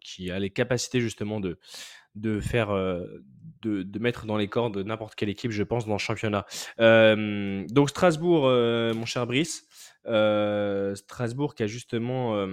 qui 0.00 0.30
a 0.30 0.38
les 0.38 0.50
capacités 0.50 1.00
justement 1.00 1.40
de, 1.40 1.58
de 2.14 2.40
faire 2.40 2.68
de, 2.70 3.82
de, 3.82 3.98
mettre 3.98 4.26
dans 4.26 4.36
les 4.36 4.48
cordes 4.48 4.78
n'importe 4.78 5.14
quelle 5.14 5.28
équipe, 5.28 5.50
je 5.50 5.62
pense, 5.62 5.86
dans 5.86 5.94
le 5.94 5.98
championnat. 5.98 6.46
donc 6.78 7.90
Strasbourg, 7.90 8.44
mon 8.48 9.04
cher 9.04 9.26
Brice, 9.26 9.68
Strasbourg 10.04 11.54
qui 11.54 11.62
a 11.62 11.66
justement 11.66 12.48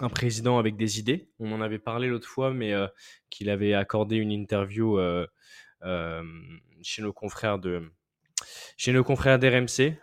un 0.00 0.08
président 0.08 0.58
avec 0.58 0.76
des 0.76 0.98
idées. 0.98 1.28
On 1.38 1.52
en 1.52 1.60
avait 1.60 1.78
parlé 1.78 2.08
l'autre 2.08 2.28
fois, 2.28 2.52
mais 2.52 2.72
euh, 2.72 2.86
qu'il 3.28 3.50
avait 3.50 3.74
accordé 3.74 4.16
une 4.16 4.32
interview 4.32 4.98
euh, 4.98 5.26
euh, 5.82 6.22
chez 6.82 7.02
nos 7.02 7.12
confrères 7.12 7.58
de 7.58 7.90
chez 8.78 8.92
nos 8.94 9.04
confrères 9.04 9.38
d'RMC 9.38 9.98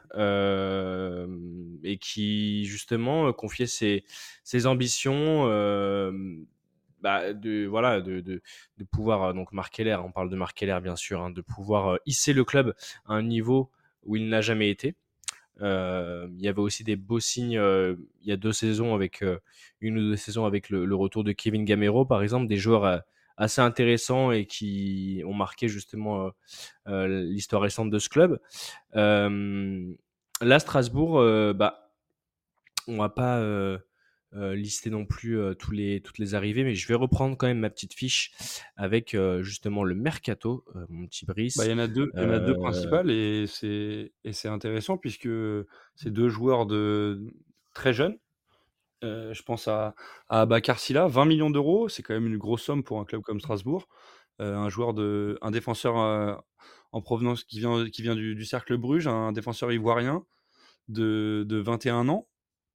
et 1.83 1.97
qui 1.97 2.65
justement 2.65 3.33
confiait 3.33 3.65
ses, 3.65 4.67
ambitions 4.67 5.45
bah, 7.01 7.33
de 7.33 7.65
voilà 7.65 7.99
de, 8.01 8.41
pouvoir 8.91 9.33
donc 9.33 9.51
marquer 9.53 9.83
l'air. 9.83 10.05
On 10.05 10.11
parle 10.11 10.29
de 10.29 10.35
marquer 10.35 10.67
l'air 10.67 10.81
bien 10.81 10.95
sûr, 10.95 11.23
hein, 11.23 11.31
de 11.31 11.41
pouvoir 11.41 11.97
hisser 12.05 12.33
le 12.33 12.43
club 12.43 12.75
à 13.05 13.13
un 13.13 13.23
niveau 13.23 13.71
où 14.03 14.15
il 14.15 14.29
n'a 14.29 14.41
jamais 14.41 14.69
été. 14.69 14.95
Il 15.59 16.41
y 16.41 16.47
avait 16.47 16.61
aussi 16.61 16.83
des 16.83 16.95
beaux 16.95 17.19
signes 17.19 17.59
il 18.21 18.27
y 18.27 18.31
a 18.31 18.37
deux 18.37 18.51
saisons 18.51 18.93
avec 18.93 19.23
une 19.81 19.97
ou 19.97 20.01
deux 20.01 20.15
saisons 20.15 20.45
avec 20.45 20.69
le, 20.69 20.95
retour 20.95 21.23
de 21.23 21.31
Kevin 21.31 21.65
Gamero 21.65 22.05
par 22.05 22.21
exemple, 22.21 22.47
des 22.47 22.57
joueurs 22.57 23.03
assez 23.37 23.61
intéressants 23.61 24.31
et 24.31 24.45
qui 24.45 25.21
ont 25.25 25.33
marqué 25.33 25.67
justement 25.67 26.31
l'histoire 26.85 27.61
récente 27.61 27.89
de 27.89 27.99
ce 27.99 28.09
club. 28.09 28.39
là, 28.93 30.59
Strasbourg, 30.59 31.23
bah, 31.55 31.91
on 32.87 32.97
va 32.97 33.09
pas 33.09 33.41
lister 34.33 34.89
non 34.89 35.05
plus 35.05 35.39
euh, 35.39 35.53
tous 35.53 35.71
les, 35.71 36.01
toutes 36.01 36.17
les 36.17 36.35
arrivées, 36.35 36.63
mais 36.63 36.75
je 36.75 36.87
vais 36.87 36.95
reprendre 36.95 37.37
quand 37.37 37.47
même 37.47 37.59
ma 37.59 37.69
petite 37.69 37.93
fiche 37.93 38.31
avec 38.75 39.13
euh, 39.15 39.41
justement 39.43 39.83
le 39.83 39.95
mercato, 39.95 40.65
euh, 40.75 40.85
mon 40.89 41.07
petit 41.07 41.25
Brice. 41.25 41.57
Bah, 41.57 41.65
il 41.65 41.71
y 41.71 41.73
en 41.73 41.79
a 41.79 41.87
deux, 41.87 42.11
il 42.15 42.23
y 42.23 42.25
en 42.25 42.29
a 42.31 42.39
deux 42.39 42.53
Euh, 42.53 42.55
principales 42.55 43.09
et 43.09 43.45
c'est 43.47 44.11
et 44.23 44.33
c'est 44.33 44.47
intéressant 44.49 44.97
puisque 44.97 45.29
c'est 45.95 46.11
deux 46.11 46.29
joueurs 46.29 46.65
de 46.65 47.21
très 47.73 47.93
jeunes. 47.93 48.17
Euh, 49.03 49.33
je 49.33 49.43
pense 49.43 49.67
à, 49.67 49.93
à 50.27 50.45
Bakar 50.45 50.79
Silla, 50.79 51.07
20 51.07 51.25
millions 51.25 51.49
d'euros, 51.51 51.87
c'est 51.87 52.01
quand 52.01 52.13
même 52.15 52.27
une 52.27 52.37
grosse 52.37 52.63
somme 52.63 52.83
pour 52.83 52.99
un 52.99 53.05
club 53.05 53.21
comme 53.21 53.39
Strasbourg. 53.39 53.87
Euh, 54.41 54.55
un 54.55 54.69
joueur 54.69 54.93
de, 54.93 55.37
un 55.41 55.51
défenseur 55.51 55.97
euh, 55.99 56.35
en 56.91 57.01
provenance 57.01 57.43
qui 57.43 57.59
vient, 57.59 57.87
qui 57.89 58.01
vient 58.01 58.15
du, 58.15 58.35
du 58.35 58.45
cercle 58.45 58.77
Bruges, 58.77 59.07
un 59.07 59.31
défenseur 59.31 59.71
ivoirien 59.71 60.25
de, 60.89 61.45
de 61.47 61.57
21 61.57 62.09
ans. 62.09 62.27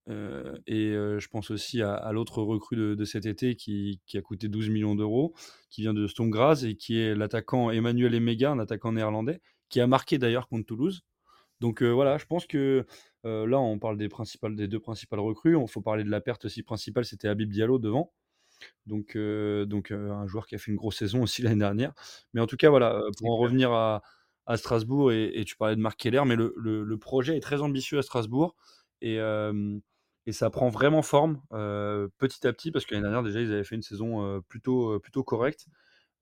Euh, 0.08 0.58
et 0.66 0.88
euh, 0.90 1.20
je 1.20 1.28
pense 1.28 1.50
aussi 1.52 1.80
à, 1.80 1.94
à 1.94 2.12
l'autre 2.12 2.42
recrue 2.42 2.76
de, 2.76 2.94
de 2.96 3.04
cet 3.04 3.24
été 3.26 3.54
qui, 3.54 4.00
qui 4.06 4.18
a 4.18 4.22
coûté 4.22 4.48
12 4.48 4.68
millions 4.68 4.94
d'euros, 4.96 5.32
qui 5.70 5.82
vient 5.82 5.94
de 5.94 6.06
Ston 6.08 6.28
Graz 6.28 6.64
et 6.64 6.76
qui 6.76 6.98
est 6.98 7.14
l'attaquant 7.14 7.70
Emmanuel 7.70 8.14
Emega, 8.14 8.50
un 8.50 8.58
attaquant 8.58 8.92
néerlandais, 8.92 9.40
qui 9.68 9.80
a 9.80 9.86
marqué 9.86 10.18
d'ailleurs 10.18 10.48
contre 10.48 10.66
Toulouse. 10.66 11.02
Donc 11.60 11.82
euh, 11.82 11.90
voilà, 11.90 12.18
je 12.18 12.26
pense 12.26 12.46
que 12.46 12.86
là, 13.24 13.60
on 13.60 13.78
parle 13.78 13.98
des, 13.98 14.08
principales, 14.08 14.56
des 14.56 14.68
deux 14.68 14.80
principales 14.80 15.20
recrues. 15.20 15.58
Il 15.60 15.68
faut 15.68 15.82
parler 15.82 16.04
de 16.04 16.10
la 16.10 16.20
perte 16.20 16.44
aussi 16.46 16.62
principale, 16.62 17.04
c'était 17.04 17.28
Habib 17.28 17.50
Diallo 17.52 17.78
devant. 17.78 18.12
Donc, 18.86 19.16
donc 19.66 19.90
un 19.92 20.26
joueur 20.26 20.46
qui 20.46 20.54
a 20.54 20.58
fait 20.58 20.70
une 20.70 20.76
grosse 20.76 20.96
saison 20.98 21.22
aussi 21.22 21.42
l'année 21.42 21.58
dernière. 21.60 21.92
Mais 22.34 22.40
en 22.40 22.46
tout 22.46 22.56
cas, 22.56 22.70
voilà, 22.70 23.00
pour 23.18 23.30
en 23.32 23.36
revenir 23.36 23.72
à, 23.72 24.02
à 24.46 24.56
Strasbourg, 24.56 25.12
et, 25.12 25.30
et 25.40 25.44
tu 25.44 25.56
parlais 25.56 25.76
de 25.76 25.80
Marc 25.80 25.98
Keller, 25.98 26.22
mais 26.26 26.36
le, 26.36 26.54
le- 26.56 26.84
le 26.84 26.98
projet 26.98 27.36
est 27.36 27.40
très 27.40 27.60
ambitieux 27.62 27.98
à 27.98 28.02
Strasbourg. 28.02 28.56
Et, 29.00 29.18
et 30.26 30.32
ça 30.32 30.50
prend 30.50 30.68
vraiment 30.68 31.02
forme 31.02 31.40
petit 32.18 32.46
à 32.46 32.52
petit, 32.52 32.70
parce 32.70 32.84
que 32.84 32.94
l'année 32.94 33.04
dernière, 33.04 33.22
déjà, 33.22 33.40
ils 33.40 33.52
avaient 33.52 33.64
fait 33.64 33.74
une 33.74 33.82
saison 33.82 34.40
plutôt, 34.48 34.98
plutôt 35.00 35.24
correcte, 35.24 35.66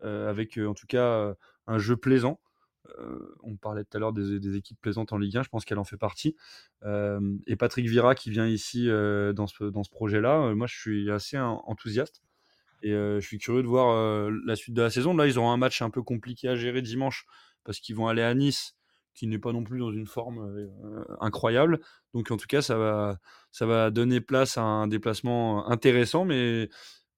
avec 0.03 0.59
en 0.59 0.75
tout 0.75 0.87
cas 0.87 1.35
un 1.67 1.79
jeu 1.79 1.97
plaisant. 1.97 2.41
On 3.43 3.57
parlait 3.57 3.85
tout 3.85 3.97
à 3.97 4.01
l'heure 4.01 4.13
des, 4.13 4.57
équipes 4.57 4.81
plaisantes 4.81 5.13
en 5.13 5.19
Ligue 5.19 5.37
1, 5.37 5.43
je 5.43 5.49
pense 5.49 5.65
qu'elle 5.65 5.79
en 5.79 5.85
fait 5.85 5.99
partie. 5.99 6.37
Et 6.83 7.57
Patrick 7.57 7.87
Vira 7.87 8.15
qui 8.15 8.31
vient 8.31 8.47
ici 8.47 8.87
dans 8.89 9.47
ce, 9.47 9.91
projet-là, 9.91 10.55
moi 10.55 10.67
je 10.67 10.79
suis 10.79 11.11
assez 11.11 11.39
en- 11.39 11.63
enthousiaste. 11.67 12.23
Et 12.83 12.93
je 12.93 13.21
suis 13.21 13.39
curieux 13.39 13.63
de 13.63 13.69
voir 13.69 14.31
la 14.47 14.57
suite 14.57 14.75
de 14.75 14.83
la 14.83 14.91
saison. 14.91 15.15
Là, 15.15 15.27
ils 15.27 15.39
auront 15.39 15.51
un 15.51 15.59
match 15.59 15.83
un 15.83 15.91
peu 15.91 16.03
compliqué 16.03 16.49
à 16.49 16.57
gérer 16.57 16.83
dimanche 16.83 17.27
parce 17.65 17.79
qu'ils 17.81 17.95
vont 17.95 18.09
aller 18.09 18.23
à 18.23 18.35
Nice, 18.35 18.75
qui 19.15 19.27
n'est 19.27 19.39
pas 19.39 19.53
non 19.53 19.65
plus 19.65 19.79
dans 19.79 19.93
une 19.93 20.07
forme 20.07 20.39
euh, 20.41 21.05
incroyable. 21.21 21.81
Donc, 22.15 22.31
en 22.31 22.37
tout 22.37 22.47
cas, 22.47 22.63
ça 22.63 22.77
va, 22.77 23.19
ça 23.51 23.67
va 23.67 23.91
donner 23.91 24.21
place 24.21 24.59
à 24.59 24.63
un 24.63 24.87
déplacement 24.89 25.69
intéressant. 25.69 26.25
Mais, 26.25 26.69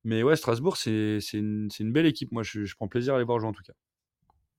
mais 0.04 0.22
ouais, 0.22 0.36
Strasbourg, 0.36 0.76
c'est 0.76 1.20
une, 1.32 1.68
une 1.78 1.92
belle 1.92 2.06
équipe. 2.06 2.32
Moi, 2.32 2.42
je, 2.42 2.74
prends 2.74 2.88
plaisir 2.88 3.14
à 3.14 3.18
les 3.18 3.24
voir 3.24 3.38
jouer 3.38 3.48
en 3.48 3.52
tout 3.52 3.62
cas. 3.62 3.74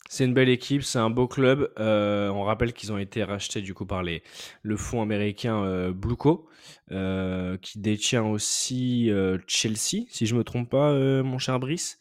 C'est 0.10 0.26
une 0.26 0.34
belle 0.34 0.50
équipe, 0.50 0.84
c'est 0.84 1.00
un 1.00 1.10
beau 1.10 1.28
club. 1.28 1.74
Euh, 1.80 2.30
on 2.30 2.44
rappelle 2.44 2.74
qu'ils 2.74 2.92
ont 2.92 2.98
été 2.98 3.24
rachetés 3.24 3.62
du 3.62 3.74
coup 3.74 3.86
par 3.86 4.04
les, 4.04 4.22
le 4.62 4.78
fonds 4.78 5.02
américain 5.02 5.64
euh, 5.64 5.92
Blueco, 5.92 6.48
euh, 6.92 7.58
qui 7.58 7.80
détient 7.80 8.24
aussi 8.24 9.10
euh, 9.10 9.38
Chelsea, 9.48 10.06
si 10.10 10.26
je 10.26 10.36
me 10.36 10.44
trompe 10.44 10.70
pas, 10.70 10.92
euh, 10.92 11.24
mon 11.24 11.40
cher 11.40 11.60
Brice. 11.60 11.98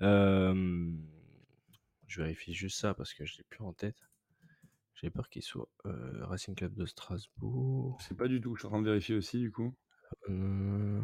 Euh, 0.00 0.90
je 2.08 2.22
vérifie 2.22 2.52
juste 2.52 2.80
ça 2.80 2.94
parce 2.94 3.14
que 3.14 3.24
je 3.24 3.36
l'ai 3.36 3.44
plus 3.48 3.62
en 3.62 3.72
tête. 3.72 3.96
J'ai 5.02 5.10
peur 5.10 5.28
qu'il 5.28 5.42
soit 5.42 5.68
euh, 5.86 6.24
Racing 6.26 6.54
Club 6.54 6.74
de 6.74 6.86
Strasbourg. 6.86 8.00
Sais 8.00 8.14
pas 8.14 8.28
du 8.28 8.40
tout. 8.40 8.54
Je 8.54 8.60
suis 8.60 8.66
en 8.66 8.70
train 8.70 8.80
de 8.82 8.86
vérifier 8.86 9.16
aussi, 9.16 9.40
du 9.40 9.50
coup. 9.50 9.74
Euh, 10.28 11.00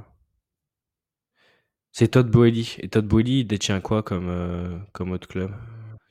C'est 1.91 2.13
Todd 2.13 2.31
Boehly. 2.31 2.77
Et 2.79 2.89
Todd 2.89 3.09
Boehly 3.09 3.41
il 3.41 3.45
détient 3.47 3.81
quoi 3.81 4.05
comme, 4.05 4.29
euh, 4.29 4.79
comme 4.93 5.11
autre 5.11 5.27
club? 5.27 5.53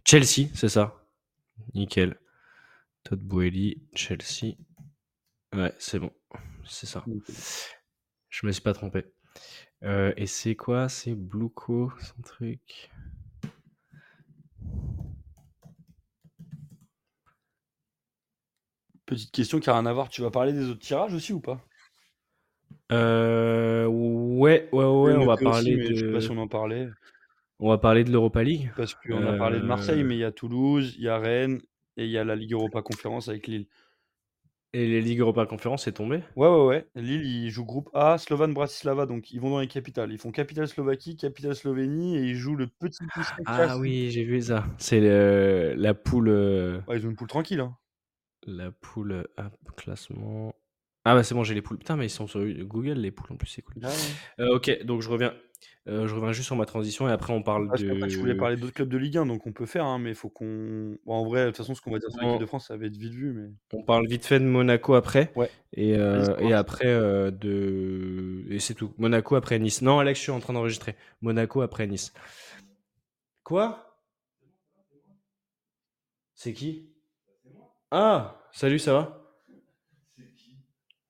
Chelsea, 0.04 0.50
c'est 0.54 0.68
ça? 0.68 1.08
Nickel. 1.76 2.20
Todd 3.04 3.22
Boehly, 3.22 3.82
Chelsea. 3.96 4.58
Ouais, 5.56 5.74
c'est 5.80 6.00
bon. 6.00 6.12
C'est 6.66 6.88
ça. 6.88 7.06
Je 8.30 8.46
me 8.46 8.52
suis 8.52 8.62
pas 8.62 8.74
trompé. 8.74 9.06
Et 9.82 10.28
c'est 10.28 10.56
quoi? 10.56 10.90
C'est 10.90 11.16
Blueco, 11.16 11.94
son 12.02 12.22
truc? 12.22 12.90
Petite 19.08 19.32
question 19.32 19.60
qui 19.60 19.72
a 19.72 19.74
rien 19.74 19.88
à 19.88 19.94
voir. 19.94 20.08
Tu 20.08 20.22
vas 20.22 20.30
parler 20.30 20.54
des 20.54 20.70
autres 20.70 20.82
tirages 20.82 21.16
aussi 21.16 21.34
ou 21.34 21.40
pas? 21.40 21.60
Euh, 22.92 23.86
Ouais, 23.88 24.70
ouais, 24.72 24.86
ouais, 24.86 25.16
on 25.16 25.26
va 25.26 25.38
aussi, 25.38 25.38
parler 25.38 25.78
mais 25.78 25.94
Je 25.94 26.00
sais 26.02 26.10
pas 26.12 26.22
si 26.22 26.30
de. 26.30 26.32
on 26.32 26.38
en 26.38 26.48
parlait. 26.48 26.90
On 27.60 27.70
va 27.70 27.78
parler 27.78 28.04
de 28.04 28.12
l'Europa 28.12 28.44
League. 28.44 28.72
Parce 28.76 28.94
qu'on 28.96 29.26
a 29.26 29.34
parlé 29.34 29.60
de 29.60 29.66
Marseille, 29.66 30.04
Euh, 30.04 30.06
mais 30.06 30.16
il 30.16 30.20
y 30.20 30.24
a 30.24 30.32
Toulouse, 30.32 30.96
il 30.98 31.04
y 31.04 31.10
a 31.10 31.18
Rennes 31.18 31.62
et 31.98 32.06
il 32.06 32.12
y 32.12 32.18
a 32.18 32.24
la 32.24 32.36
Ligue 32.36 32.54
Europa 32.54 32.82
Conférence 32.82 33.28
avec 33.28 33.48
Lille. 33.48 33.68
Et 34.72 34.88
les 34.88 35.02
Ligues 35.02 35.20
Europa 35.20 35.46
Conférence 35.46 35.88
est 35.88 35.92
tombé? 35.94 36.22
Ouais, 36.38 36.48
ouais, 36.48 36.66
ouais. 36.66 36.88
Lille, 36.96 37.26
ils 37.26 37.50
jouent 37.50 37.66
groupe 37.66 37.90
A, 37.94 38.18
Slovan 38.18 38.54
Bratislava, 38.54 39.06
donc 39.06 39.32
ils 39.34 39.42
vont 39.42 39.50
dans 39.50 39.60
les 39.60 39.68
capitales. 39.68 40.12
Ils 40.14 40.18
font 40.20 40.32
capitale 40.32 40.68
Slovaquie, 40.70 41.18
capitale 41.18 41.54
Slovénie 41.56 42.16
et 42.18 42.22
ils 42.30 42.36
jouent 42.38 42.56
le 42.56 42.68
petit 42.68 43.10
Ah 43.46 43.76
classique. 43.76 43.78
oui, 43.78 44.12
j'ai 44.12 44.24
vu 44.24 44.42
ça. 44.42 44.66
C'est 44.78 45.00
le- 45.00 45.74
la 45.78 45.94
poule. 45.94 46.30
euh, 46.30 46.80
Ouais, 46.88 46.98
ils 46.98 47.06
ont 47.06 47.12
une 47.12 47.16
poule 47.16 47.28
tranquille. 47.28 47.60
Hein. 47.60 47.78
La 48.48 48.72
poule 48.72 49.28
hop, 49.38 49.76
classement. 49.76 50.56
Ah 51.06 51.16
bah 51.16 51.24
c'est 51.24 51.36
bon, 51.36 51.44
j'ai 51.44 51.54
les 51.54 51.62
poules. 51.62 51.78
Putain, 51.78 51.96
mais 51.96 52.08
ils 52.08 52.10
sont 52.10 52.28
sur 52.28 52.42
Google, 52.64 52.94
les 52.94 53.12
poules 53.12 53.32
en 53.32 53.36
plus, 53.38 53.48
c'est 53.48 53.62
cool. 53.62 53.76
Ah 53.84 53.88
ouais. 53.88 54.44
Euh, 54.46 54.56
ok, 54.56 54.84
donc 54.84 55.02
je 55.02 55.10
reviens. 55.10 55.34
euh, 55.88 56.06
je 56.08 56.14
reviens 56.16 56.34
juste 56.34 56.48
sur 56.48 56.56
ma 56.58 56.66
transition 56.66 57.08
et 57.08 57.12
après 57.12 57.32
on 57.34 57.42
parle 57.44 57.68
Parce 57.70 57.82
qu'après, 57.84 58.08
tu 58.08 58.18
voulais 58.18 58.34
de. 58.34 58.40
parler 58.40 58.58
d'autres 58.58 58.74
clubs 58.74 58.90
de 58.90 58.98
Ligue 58.98 59.18
1, 59.18 59.26
donc 59.26 59.48
on 59.48 59.54
peut 59.54 59.66
faire, 59.66 59.86
hein, 59.86 60.00
mais 60.00 60.10
il 60.10 60.16
faut 60.16 60.30
qu'on. 60.30 60.98
Bon, 61.06 61.14
en 61.14 61.26
vrai, 61.26 61.44
de 61.44 61.48
toute 61.48 61.58
façon, 61.58 61.76
ce 61.76 61.82
qu'on 61.82 61.92
va 61.92 62.00
dire 62.00 62.10
sur 62.12 62.22
l'équipe 62.22 62.42
de 62.42 62.46
France, 62.46 62.68
ça 62.68 62.76
va 62.76 62.86
être 62.86 62.98
vite 62.98 63.14
vu, 63.14 63.32
mais. 63.34 63.50
on 63.74 63.84
parle 63.84 64.06
vite 64.08 64.26
fait 64.26 64.40
de 64.40 64.46
Monaco 64.46 64.94
après. 64.96 65.32
Ouais. 65.36 65.50
Et, 65.74 65.96
euh, 65.98 66.38
et 66.40 66.54
après 66.54 66.86
de. 67.32 68.46
Et 68.50 68.60
c'est 68.60 68.74
tout. 68.74 68.94
Monaco 68.98 69.36
après 69.36 69.60
Nice. 69.60 69.82
Non, 69.82 70.00
Alex, 70.00 70.20
je 70.20 70.24
suis 70.24 70.32
en 70.32 70.40
train 70.40 70.54
d'enregistrer. 70.54 70.96
Monaco 71.22 71.62
après 71.62 71.88
Nice. 71.88 72.14
Quoi? 73.44 73.98
C'est 76.36 76.54
qui? 76.54 76.94
Ah 77.92 78.38
Salut, 78.54 78.80
ça 78.80 78.94
va? 78.94 79.22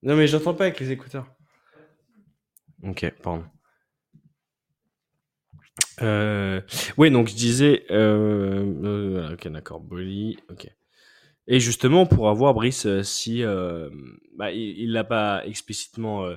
Non, 0.02 0.16
mais 0.16 0.28
j'entends 0.28 0.54
pas 0.56 0.66
avec 0.66 0.80
les 0.80 0.92
écouteurs. 0.92 1.28
Ok, 2.84 3.06
pardon. 3.22 3.46
Euh, 6.02 6.62
ouais, 6.98 7.10
donc 7.10 7.28
je 7.28 7.36
disais, 7.36 7.86
euh, 7.92 8.66
euh, 8.84 9.34
ok, 9.34 9.48
d'accord, 9.48 9.80
Bolly, 9.80 10.38
ok. 10.50 10.68
Et 11.48 11.60
justement, 11.60 12.06
pour 12.06 12.30
avoir 12.30 12.54
Brice, 12.54 12.86
euh, 12.86 13.04
si 13.04 13.44
euh, 13.44 13.90
bah, 14.38 14.52
il 14.52 14.92
l'a 14.92 15.04
pas 15.04 15.46
explicitement 15.46 16.30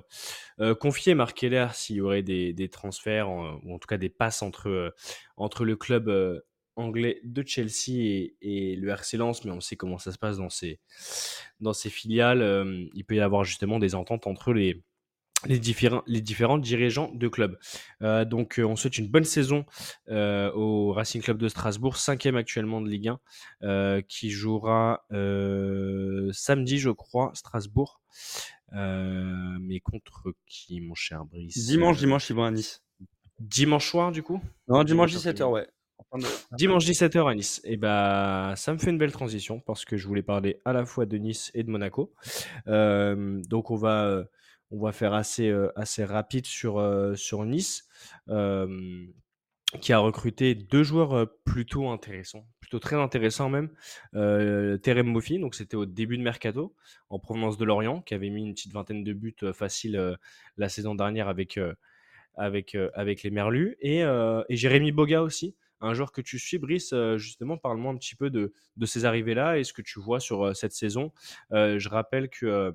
confié, 0.81 1.15
Marc 1.15 1.37
Keller, 1.39 1.69
s'il 1.75 1.97
y 1.97 2.01
aurait 2.01 2.23
des, 2.23 2.53
des 2.53 2.69
transferts 2.69 3.31
ou 3.31 3.75
en 3.75 3.79
tout 3.79 3.87
cas 3.89 3.99
des 3.99 4.11
passes 4.11 4.43
entre 4.43 4.95
entre 5.37 5.65
le 5.65 5.77
club 5.77 6.11
anglais 6.81 7.21
de 7.25 7.43
Chelsea 7.47 7.91
et, 7.91 8.37
et 8.41 8.77
le 8.77 8.89
RC 8.91 9.17
Lens, 9.19 9.45
mais 9.45 9.53
on 9.53 9.61
sait 9.61 9.77
comment 9.77 9.99
ça 9.99 10.13
se 10.13 10.19
passe 10.19 10.39
dans 10.39 10.51
ces 10.51 10.81
dans 11.61 11.73
ces 11.73 11.91
filiales. 11.91 12.43
euh, 12.43 12.87
il 12.95 13.05
peut 13.05 13.17
y 13.17 13.21
avoir 13.21 13.45
justement 13.45 13.79
des 13.79 13.95
ententes 13.95 14.27
entre 14.27 14.53
les 14.53 14.83
les 15.47 15.59
différents, 15.59 16.03
les 16.07 16.21
différents 16.21 16.59
dirigeants 16.59 17.11
de 17.15 17.27
club. 17.27 17.59
Euh, 18.03 18.27
donc, 18.27 18.59
euh, 18.59 18.65
on 18.65 18.77
souhaite 18.77 18.99
une 18.99 19.09
bonne 19.09 19.25
saison 19.25 19.65
euh, 20.11 20.53
au 20.53 20.93
Racing 20.93 21.23
Club 21.23 21.39
de 21.39 21.49
Strasbourg, 21.49 21.97
cinquième 21.97 22.37
actuellement 22.37 22.83
de 22.83 22.89
Ligue 22.91 23.09
1, 23.09 23.21
euh, 23.63 24.03
qui 24.07 24.29
jouera 24.31 25.07
samedi, 26.33 26.79
je 26.79 26.91
crois, 26.91 27.31
Strasbourg. 27.35 28.03
Mais 28.73 29.81
contre 29.81 30.35
qui, 30.47 30.81
mon 30.83 30.95
cher 30.95 31.25
Brice? 31.25 31.57
Dimanche, 31.67 31.99
dimanche, 31.99 32.29
ils 32.29 32.37
vont 32.37 32.45
à 32.45 32.51
Nice. 32.51 32.83
Dimanche 33.39 33.89
soir, 33.89 34.13
du 34.13 34.23
coup? 34.23 34.43
Non, 34.69 34.85
dimanche 34.85 35.11
Dimanche 35.13 35.27
17h, 35.27 35.51
ouais. 35.51 35.67
Dimanche 36.57 36.87
17h 36.87 37.31
à 37.31 37.35
Nice. 37.35 37.61
Et 37.65 37.77
bah, 37.77 38.55
ça 38.57 38.73
me 38.73 38.79
fait 38.79 38.91
une 38.91 38.99
belle 38.99 39.13
transition 39.13 39.61
parce 39.61 39.85
que 39.85 39.97
je 39.97 40.07
voulais 40.07 40.23
parler 40.23 40.61
à 40.65 40.73
la 40.73 40.85
fois 40.85 41.07
de 41.07 41.17
Nice 41.17 41.51
et 41.55 41.63
de 41.63 41.71
Monaco. 41.71 42.13
Euh, 42.69 43.41
donc 43.49 43.71
on 43.71 43.77
va, 43.77 44.25
on 44.71 44.81
va 44.81 44.93
faire 44.93 45.15
assez, 45.15 45.49
euh, 45.49 45.71
assez 45.77 46.05
rapide 46.05 46.47
sur, 46.47 46.79
euh, 46.79 47.15
sur 47.15 47.45
Nice, 47.45 47.89
euh, 48.29 49.07
qui 49.81 49.93
a 49.93 49.99
recruté 49.99 50.55
deux 50.55 50.83
joueurs 50.83 51.13
euh, 51.15 51.27
plutôt 51.45 51.89
intéressants, 51.91 52.47
plutôt 52.61 52.79
très 52.79 52.97
intéressants 52.97 53.49
même. 53.49 53.71
Euh, 54.15 54.77
Terem 54.79 55.07
Moffi, 55.07 55.39
donc 55.39 55.55
c'était 55.55 55.77
au 55.77 55.87
début 55.87 56.19
de 56.19 56.23
mercato, 56.23 56.75
en 57.09 57.19
provenance 57.19 57.57
de 57.57 57.65
Lorient, 57.65 58.01
qui 58.03 58.15
avait 58.15 58.31
mis 58.31 58.43
une 58.43 58.55
petite 58.55 58.73
vingtaine 58.73 59.05
de 59.05 59.13
buts 59.13 59.37
faciles 59.53 59.97
euh, 59.97 60.17
la 60.57 60.69
saison 60.69 60.95
dernière 60.95 61.29
avec, 61.29 61.57
euh, 61.57 61.75
avec, 62.37 62.77
avec 62.95 63.23
les 63.23 63.31
Merlus. 63.31 63.77
Et, 63.81 63.99
et 64.01 64.57
Jérémy 64.57 64.93
Boga 64.93 65.21
aussi, 65.23 65.57
un 65.81 65.95
joueur 65.95 66.13
que 66.13 66.21
tu 66.21 66.39
suis, 66.39 66.59
Brice. 66.59 66.93
euh, 66.93 67.17
justement, 67.19 67.57
parle-moi 67.59 67.93
un 67.93 67.97
petit 67.97 68.15
peu 68.17 68.31
de, 68.31 68.53
de 68.77 68.87
ces 68.87 69.05
arrivées-là 69.05 69.59
et 69.59 69.65
ce 69.65 69.73
que 69.73 69.83
tu 69.83 69.99
vois 70.01 70.21
sur 70.21 70.45
euh, 70.47 70.55
cette 70.55 70.73
saison. 70.73 71.13
Euh, 71.53 71.79
je 71.79 71.89
rappelle 71.89 72.29
que, 72.29 72.75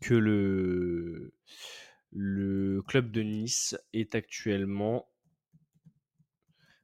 que 0.00 0.14
le, 0.14 1.32
le 2.12 2.82
club 2.82 3.10
de 3.10 3.22
Nice 3.22 3.76
est 3.92 4.14
actuellement. 4.14 5.08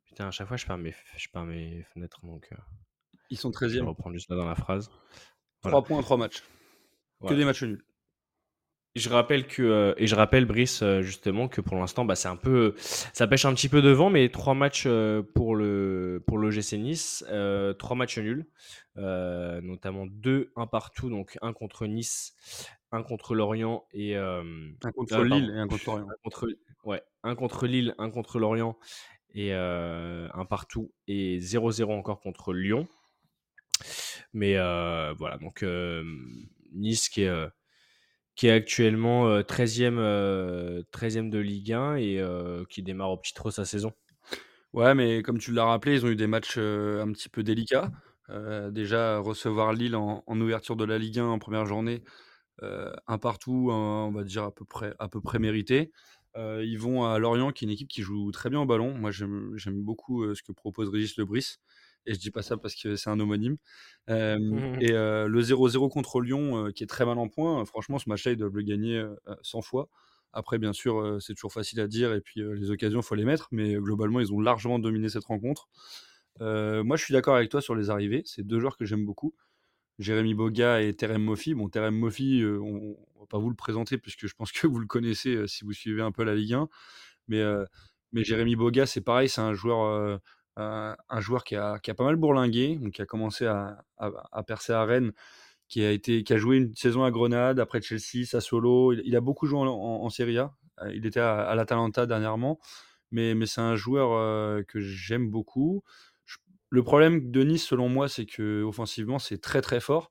Putain, 0.06 0.28
à 0.28 0.30
chaque 0.30 0.48
fois, 0.48 0.56
je 0.56 0.66
perds 0.66 0.78
mes, 0.78 0.94
je 1.16 1.28
perds 1.28 1.44
mes 1.44 1.82
fenêtres. 1.84 2.24
Donc, 2.24 2.48
Ils 3.30 3.36
sont 3.38 3.52
je 3.52 3.66
vais 3.66 3.78
13e. 3.80 3.84
reprendre 3.84 4.14
juste 4.14 4.30
là 4.30 4.36
dans 4.36 4.46
la 4.46 4.54
phrase. 4.54 4.88
3 5.60 5.70
Voilà. 5.70 5.82
points, 5.86 6.00
3 6.02 6.16
matchs. 6.16 6.42
Que 7.26 7.34
des 7.34 7.44
matchs 7.44 7.62
nuls. 7.64 7.84
Je 8.96 9.10
rappelle 9.10 9.46
que 9.46 9.62
euh, 9.62 9.94
et 9.98 10.06
je 10.06 10.14
rappelle 10.14 10.46
Brice 10.46 10.82
euh, 10.82 11.02
justement 11.02 11.48
que 11.48 11.60
pour 11.60 11.76
l'instant 11.76 12.06
bah, 12.06 12.14
c'est 12.16 12.28
un 12.28 12.36
peu 12.36 12.74
ça 12.78 13.26
pêche 13.26 13.44
un 13.44 13.52
petit 13.52 13.68
peu 13.68 13.82
devant 13.82 14.08
mais 14.08 14.30
trois 14.30 14.54
matchs 14.54 14.84
euh, 14.86 15.22
pour 15.22 15.54
le 15.54 16.24
pour 16.26 16.38
l'OGC 16.38 16.72
Nice 16.78 17.22
euh, 17.28 17.74
trois 17.74 17.94
matchs 17.94 18.16
nuls 18.18 18.46
euh, 18.96 19.60
notamment 19.60 20.06
deux 20.06 20.50
un 20.56 20.66
partout 20.66 21.10
donc 21.10 21.36
un 21.42 21.52
contre 21.52 21.86
Nice 21.86 22.34
un 22.90 23.02
contre 23.02 23.34
Lorient 23.34 23.84
et 23.92 24.16
euh, 24.16 24.42
Un 24.82 24.92
contre 24.92 25.22
Lille 25.24 25.28
pardon, 25.28 25.54
et 25.54 25.60
un 25.60 25.68
contre 25.68 25.90
Lorient. 25.90 26.06
un 26.08 26.14
contre 26.24 26.48
ouais 26.84 27.02
un 27.22 27.34
contre 27.34 27.66
Lille 27.66 27.94
un 27.98 28.10
contre 28.10 28.38
Lorient 28.38 28.78
et 29.34 29.52
un 29.52 30.46
partout 30.48 30.90
et 31.06 31.38
0-0 31.38 31.92
encore 31.92 32.20
contre 32.20 32.54
Lyon 32.54 32.88
mais 34.32 34.54
voilà 34.54 35.36
donc 35.38 35.62
Nice 36.72 37.10
qui 37.10 37.24
est 37.24 37.48
qui 38.36 38.46
est 38.46 38.52
actuellement 38.52 39.28
euh, 39.28 39.42
13e, 39.42 39.96
euh, 39.98 40.82
13e 40.92 41.30
de 41.30 41.38
Ligue 41.38 41.72
1 41.72 41.96
et 41.96 42.20
euh, 42.20 42.64
qui 42.68 42.82
démarre 42.82 43.10
au 43.10 43.16
petit 43.16 43.34
trop 43.34 43.50
sa 43.50 43.64
saison. 43.64 43.92
Ouais, 44.72 44.94
mais 44.94 45.22
comme 45.22 45.38
tu 45.38 45.52
l'as 45.52 45.64
rappelé, 45.64 45.94
ils 45.94 46.04
ont 46.04 46.08
eu 46.08 46.16
des 46.16 46.26
matchs 46.26 46.56
euh, 46.58 47.02
un 47.02 47.10
petit 47.12 47.28
peu 47.28 47.42
délicats. 47.42 47.90
Euh, 48.28 48.70
déjà, 48.70 49.18
recevoir 49.18 49.72
Lille 49.72 49.96
en, 49.96 50.22
ouverture 50.28 50.76
de 50.76 50.84
la 50.84 50.98
Ligue 50.98 51.18
1 51.18 51.24
en 51.26 51.38
première 51.38 51.64
journée, 51.64 52.02
euh, 52.62 52.92
un 53.06 53.18
partout, 53.18 53.68
on 53.70 54.10
va 54.12 54.24
dire 54.24 54.44
à 54.44 54.54
peu 54.54 54.64
près, 54.64 54.94
à 54.98 55.08
peu 55.08 55.20
près 55.20 55.38
mérité. 55.38 55.90
Euh, 56.36 56.62
ils 56.64 56.78
vont 56.78 57.04
à 57.04 57.18
Lorient, 57.18 57.50
qui 57.50 57.64
est 57.64 57.66
une 57.66 57.72
équipe 57.72 57.88
qui 57.88 58.02
joue 58.02 58.30
très 58.30 58.50
bien 58.50 58.60
au 58.60 58.66
ballon. 58.66 58.94
Moi, 58.94 59.10
j'aime 59.10 59.82
beaucoup 59.82 60.22
euh, 60.22 60.34
ce 60.34 60.42
que 60.42 60.52
propose 60.52 60.90
Régis 60.90 61.16
Lebris. 61.16 61.56
Et 62.06 62.14
je 62.14 62.18
dis 62.18 62.30
pas 62.30 62.42
ça 62.42 62.56
parce 62.56 62.74
que 62.74 62.96
c'est 62.96 63.10
un 63.10 63.18
homonyme. 63.18 63.56
Euh, 64.10 64.76
et 64.80 64.92
euh, 64.92 65.28
le 65.28 65.42
0-0 65.42 65.90
contre 65.90 66.20
Lyon, 66.20 66.66
euh, 66.66 66.70
qui 66.70 66.84
est 66.84 66.86
très 66.86 67.04
mal 67.04 67.18
en 67.18 67.28
point, 67.28 67.64
franchement, 67.64 67.98
ce 67.98 68.08
match-là, 68.08 68.32
ils 68.32 68.36
doivent 68.36 68.54
le 68.54 68.62
gagner 68.62 68.96
euh, 68.96 69.14
100 69.42 69.62
fois. 69.62 69.88
Après, 70.32 70.58
bien 70.58 70.72
sûr, 70.72 71.16
c'est 71.20 71.34
toujours 71.34 71.52
facile 71.52 71.80
à 71.80 71.86
dire, 71.86 72.12
et 72.12 72.20
puis 72.20 72.42
les 72.42 72.70
occasions, 72.70 73.00
il 73.00 73.02
faut 73.02 73.14
les 73.14 73.24
mettre, 73.24 73.48
mais 73.52 73.74
globalement, 73.76 74.20
ils 74.20 74.34
ont 74.34 74.40
largement 74.40 74.78
dominé 74.78 75.08
cette 75.08 75.24
rencontre. 75.24 75.66
Moi, 76.40 76.96
je 76.96 77.02
suis 77.02 77.14
d'accord 77.14 77.36
avec 77.36 77.48
toi 77.48 77.62
sur 77.62 77.74
les 77.74 77.88
arrivées. 77.88 78.20
C'est 78.26 78.46
deux 78.46 78.60
joueurs 78.60 78.76
que 78.76 78.84
j'aime 78.84 79.06
beaucoup. 79.06 79.34
Jérémy 79.98 80.34
Boga 80.34 80.82
et 80.82 80.92
Terem 80.92 81.22
Moffi. 81.22 81.54
Bon, 81.54 81.70
Terem 81.70 81.96
Moffi, 81.96 82.42
on 82.44 82.74
ne 82.74 83.20
va 83.20 83.26
pas 83.30 83.38
vous 83.38 83.48
le 83.48 83.56
présenter, 83.56 83.96
puisque 83.96 84.26
je 84.26 84.34
pense 84.34 84.52
que 84.52 84.66
vous 84.66 84.78
le 84.78 84.86
connaissez 84.86 85.46
si 85.46 85.64
vous 85.64 85.72
suivez 85.72 86.02
un 86.02 86.12
peu 86.12 86.22
la 86.22 86.34
Ligue 86.34 86.52
1. 86.52 86.68
Mais, 87.28 87.42
mais 88.12 88.24
Jérémy 88.24 88.56
Boga, 88.56 88.86
c'est 88.86 89.00
pareil, 89.02 89.28
c'est 89.28 89.40
un 89.40 89.52
joueur, 89.52 89.84
euh, 89.84 90.18
un, 90.56 91.20
joueur 91.20 91.44
qui 91.44 91.56
a, 91.56 91.78
qui 91.78 91.90
a 91.90 91.94
pas 91.94 92.04
mal 92.04 92.16
bourlingué, 92.16 92.76
donc 92.76 92.94
qui 92.94 93.02
a 93.02 93.06
commencé 93.06 93.46
à, 93.46 93.84
à, 93.98 94.42
percer 94.42 94.72
à 94.72 94.84
Rennes, 94.84 95.12
qui 95.68 95.84
a, 95.84 95.90
été, 95.90 96.22
qui 96.24 96.32
a 96.32 96.38
joué 96.38 96.56
une 96.58 96.74
saison 96.74 97.04
à 97.04 97.10
Grenade, 97.10 97.60
après 97.60 97.82
Chelsea, 97.82 98.24
Sassuolo. 98.24 98.92
Il, 98.92 99.02
il 99.04 99.16
a 99.16 99.20
beaucoup 99.20 99.46
joué 99.46 99.58
en, 99.60 99.66
en, 99.66 100.10
Serie 100.10 100.38
A. 100.38 100.54
Euh, 100.82 100.92
Il 100.94 101.06
était 101.06 101.20
à, 101.20 101.40
à 101.40 101.54
l'Atalanta 101.54 102.06
dernièrement, 102.06 102.58
mais, 103.10 103.34
mais 103.34 103.46
c'est 103.46 103.60
un 103.60 103.76
joueur 103.76 104.12
euh, 104.12 104.62
que 104.62 104.80
j'aime 104.80 105.30
beaucoup. 105.30 105.82
Le 106.70 106.82
problème 106.82 107.30
de 107.30 107.42
Nice, 107.44 107.64
selon 107.64 107.88
moi, 107.88 108.08
c'est 108.08 108.26
que 108.26 108.62
offensivement, 108.62 109.18
c'est 109.18 109.38
très 109.38 109.62
très 109.62 109.80
fort. 109.80 110.10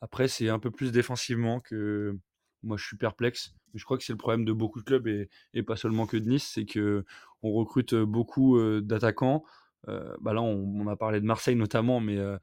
Après, 0.00 0.26
c'est 0.28 0.48
un 0.48 0.58
peu 0.58 0.70
plus 0.70 0.90
défensivement 0.92 1.60
que 1.60 2.18
moi, 2.62 2.76
je 2.76 2.84
suis 2.84 2.96
perplexe. 2.96 3.54
Je 3.74 3.84
crois 3.84 3.96
que 3.98 4.04
c'est 4.04 4.12
le 4.12 4.18
problème 4.18 4.44
de 4.44 4.52
beaucoup 4.52 4.80
de 4.80 4.84
clubs 4.84 5.06
et, 5.06 5.28
et 5.54 5.62
pas 5.62 5.76
seulement 5.76 6.06
que 6.06 6.16
de 6.16 6.28
Nice, 6.28 6.50
c'est 6.54 6.66
que 6.66 7.04
on 7.42 7.52
recrute 7.52 7.94
beaucoup 7.94 8.58
euh, 8.58 8.80
d'attaquants. 8.82 9.44
Euh, 9.88 10.14
bah 10.20 10.32
là, 10.32 10.42
on, 10.42 10.86
a 10.86 10.96
parlé 10.96 11.20
de 11.20 11.26
Marseille 11.26 11.56
notamment, 11.56 12.00
mais, 12.00 12.18
euh, 12.18 12.38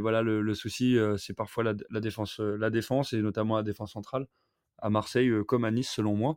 voilà, 0.00 0.22
le, 0.22 0.54
souci, 0.54 0.96
euh, 0.98 1.16
c'est 1.16 1.34
parfois 1.34 1.64
la, 1.64 2.00
défense, 2.00 2.40
et 3.12 3.22
notamment 3.22 3.56
la 3.56 3.62
défense 3.62 3.92
centrale 3.92 4.26
à 4.78 4.90
Marseille 4.90 5.32
comme 5.46 5.64
à 5.64 5.70
Nice, 5.70 5.90
selon 5.90 6.14
moi. 6.16 6.36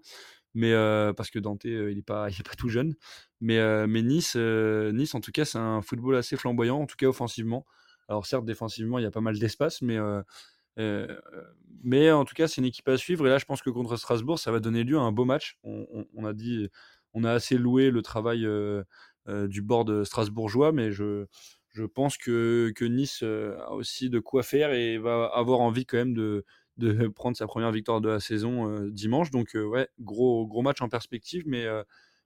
Mais 0.53 0.73
parce 1.15 1.29
que 1.29 1.39
Dante, 1.39 1.65
il 1.65 1.95
n'est 1.95 2.01
pas, 2.03 2.29
tout 2.57 2.69
jeune. 2.69 2.95
Mais, 3.41 3.87
mais 3.87 4.01
Nice, 4.01 4.35
en 4.35 5.21
tout 5.21 5.31
cas, 5.31 5.45
c'est 5.45 5.59
un 5.59 5.81
football 5.81 6.15
assez 6.15 6.37
flamboyant, 6.37 6.79
en 6.81 6.85
tout 6.87 6.95
cas 6.97 7.07
offensivement. 7.07 7.65
Alors 8.09 8.25
certes, 8.25 8.45
défensivement, 8.45 8.99
il 8.99 9.03
y 9.03 9.05
a 9.05 9.11
pas 9.11 9.21
mal 9.21 9.37
d'espace, 9.37 9.81
mais, 9.81 9.99
en 9.99 10.25
tout 12.25 12.35
cas, 12.35 12.47
c'est 12.47 12.61
une 12.61 12.65
équipe 12.65 12.87
à 12.89 12.97
suivre. 12.97 13.27
Et 13.27 13.29
là, 13.29 13.37
je 13.37 13.45
pense 13.45 13.61
que 13.61 13.69
contre 13.69 13.97
Strasbourg, 13.97 14.39
ça 14.39 14.51
va 14.51 14.59
donner 14.59 14.83
lieu 14.83 14.97
à 14.97 15.01
un 15.01 15.11
beau 15.11 15.25
match. 15.25 15.59
On, 15.63 16.25
a 16.25 16.33
dit, 16.33 16.69
on 17.13 17.23
a 17.23 17.31
assez 17.33 17.57
loué 17.57 17.91
le 17.91 18.01
travail 18.01 18.47
du 19.27 19.61
board 19.61 20.03
strasbourgeois, 20.03 20.71
mais 20.71 20.91
je, 20.91 21.25
pense 21.93 22.17
que, 22.17 22.73
Nice 22.81 23.21
euh, 23.23 23.57
a 23.59 23.71
aussi 23.71 24.09
de 24.09 24.19
quoi 24.19 24.43
faire 24.43 24.71
et 24.71 24.97
va 24.97 25.25
avoir 25.33 25.59
envie 25.59 25.85
quand 25.85 25.97
même 25.97 26.13
de, 26.13 26.45
prendre 27.15 27.37
sa 27.37 27.47
première 27.47 27.71
victoire 27.71 28.01
de 28.01 28.09
la 28.09 28.19
saison 28.19 28.69
euh, 28.69 28.89
dimanche. 28.89 29.31
Donc, 29.31 29.55
euh, 29.55 29.63
ouais, 29.65 29.89
gros, 29.99 30.47
gros 30.47 30.61
match 30.61 30.81
en 30.81 30.89
perspective, 30.89 31.43
mais, 31.45 31.65
euh, 31.65 31.83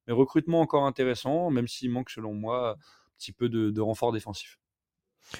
mais 0.07 0.13
recrutement 0.13 0.61
encore 0.61 0.85
intéressant, 0.85 1.49
même 1.49 1.67
s'il 1.67 1.91
manque, 1.91 2.09
selon 2.09 2.33
moi, 2.33 2.71
un 2.71 2.75
petit 3.17 3.33
peu 3.33 3.49
de, 3.49 3.69
de 3.71 3.81
renfort 3.81 4.11
défensif. 4.11 4.60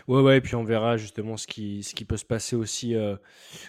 Ouais, 0.07 0.21
ouais, 0.21 0.37
et 0.37 0.41
puis 0.41 0.55
on 0.55 0.63
verra 0.63 0.97
justement 0.97 1.37
ce 1.37 1.47
qui, 1.47 1.83
ce 1.83 1.93
qui 1.95 2.05
peut 2.05 2.17
se 2.17 2.25
passer 2.25 2.55
aussi 2.55 2.95
euh, 2.95 3.15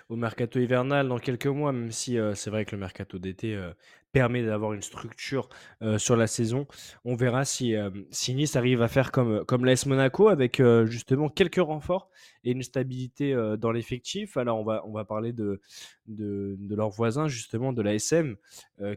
au 0.09 0.17
mercato 0.17 0.61
hivernal 0.61 1.09
dans 1.09 1.19
quelques 1.19 1.47
mois, 1.47 1.73
même 1.73 1.91
si 1.91 2.19
euh, 2.19 2.35
c'est 2.35 2.51
vrai 2.51 2.65
que 2.65 2.73
le 2.77 2.81
mercato 2.81 3.19
d'été 3.19 3.55
euh, 3.55 3.73
permet 4.13 4.43
d'avoir 4.45 4.75
une 4.75 4.83
structure 4.83 5.49
sur 5.97 6.17
la 6.17 6.27
saison. 6.27 6.67
On 7.07 7.15
verra 7.17 7.47
si, 7.47 7.75
si 8.11 8.35
Nice 8.35 8.57
arrive 8.57 8.83
à 8.83 8.89
faire 8.89 9.11
comme, 9.11 9.43
comme 9.47 9.65
l'AS 9.65 9.87
Monaco 9.87 10.29
avec 10.29 10.61
justement 10.85 11.31
quelques 11.31 11.63
renforts 11.63 12.11
et 12.45 12.51
une 12.51 12.63
stabilité 12.63 13.35
dans 13.59 13.73
l'effectif. 13.73 14.37
Alors 14.37 14.61
on 14.61 14.65
va, 14.65 14.83
on 14.87 14.93
va 14.93 15.07
parler 15.07 15.33
de, 15.33 15.63
de, 16.09 16.57
de 16.59 16.75
leurs 16.77 16.91
voisins 16.91 17.27
justement, 17.27 17.73
de 17.73 17.81
l'ASM, 17.81 18.37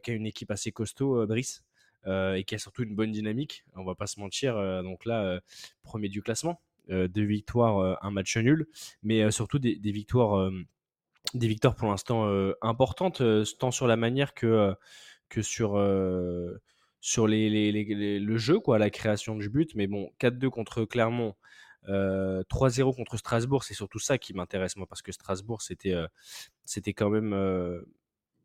qui 0.03 0.11
a 0.11 0.13
une 0.13 0.25
équipe 0.25 0.51
assez 0.51 0.73
costaud, 0.73 1.25
Brice. 1.25 1.63
et 2.05 2.43
qui 2.45 2.55
a 2.55 2.57
surtout 2.57 2.83
une 2.83 2.93
bonne 2.93 3.11
dynamique, 3.11 3.63
on 3.77 3.85
va 3.85 3.95
pas 3.95 4.07
se 4.07 4.19
mentir. 4.19 4.55
donc 4.83 5.05
là, 5.05 5.39
premier 5.81 6.09
du 6.09 6.21
classement, 6.21 6.59
deux 6.89 7.23
victoires, 7.23 7.79
euh, 7.79 7.95
un 8.01 8.11
match 8.11 8.37
nul, 8.37 8.67
mais 9.03 9.21
euh, 9.21 9.31
surtout 9.31 9.59
des, 9.59 9.77
victoires, 9.83 10.37
euh, 10.39 10.51
des 11.33 11.47
victoires 11.47 11.75
pour 11.75 11.89
l'instant 11.89 12.27
euh, 12.27 12.53
importantes, 12.61 13.21
euh, 13.21 13.43
tant 13.59 13.71
sur 13.71 13.87
la 13.87 13.95
manière 13.95 14.33
que, 14.33 14.45
euh, 14.45 14.73
que 15.29 15.41
sur, 15.41 15.77
euh, 15.77 16.61
sur 17.01 17.27
les, 17.27 17.71
le 18.19 18.37
jeu, 18.37 18.59
quoi, 18.59 18.79
la 18.79 18.89
création 18.89 19.35
du 19.35 19.49
but. 19.49 19.75
Mais 19.75 19.87
bon, 19.87 20.11
4-2 20.19 20.49
contre 20.49 20.85
Clermont, 20.85 21.35
euh, 21.87 22.43
3-0 22.49 22.95
contre 22.95 23.17
Strasbourg, 23.17 23.63
c'est 23.63 23.73
surtout 23.73 23.99
ça 23.99 24.17
qui 24.17 24.33
m'intéresse, 24.33 24.75
moi, 24.75 24.87
parce 24.87 25.01
que 25.01 25.11
Strasbourg, 25.11 25.61
c'était 25.61 25.93
euh, 25.93 26.07
quand 26.95 27.09
même 27.09 27.33
euh, 27.33 27.81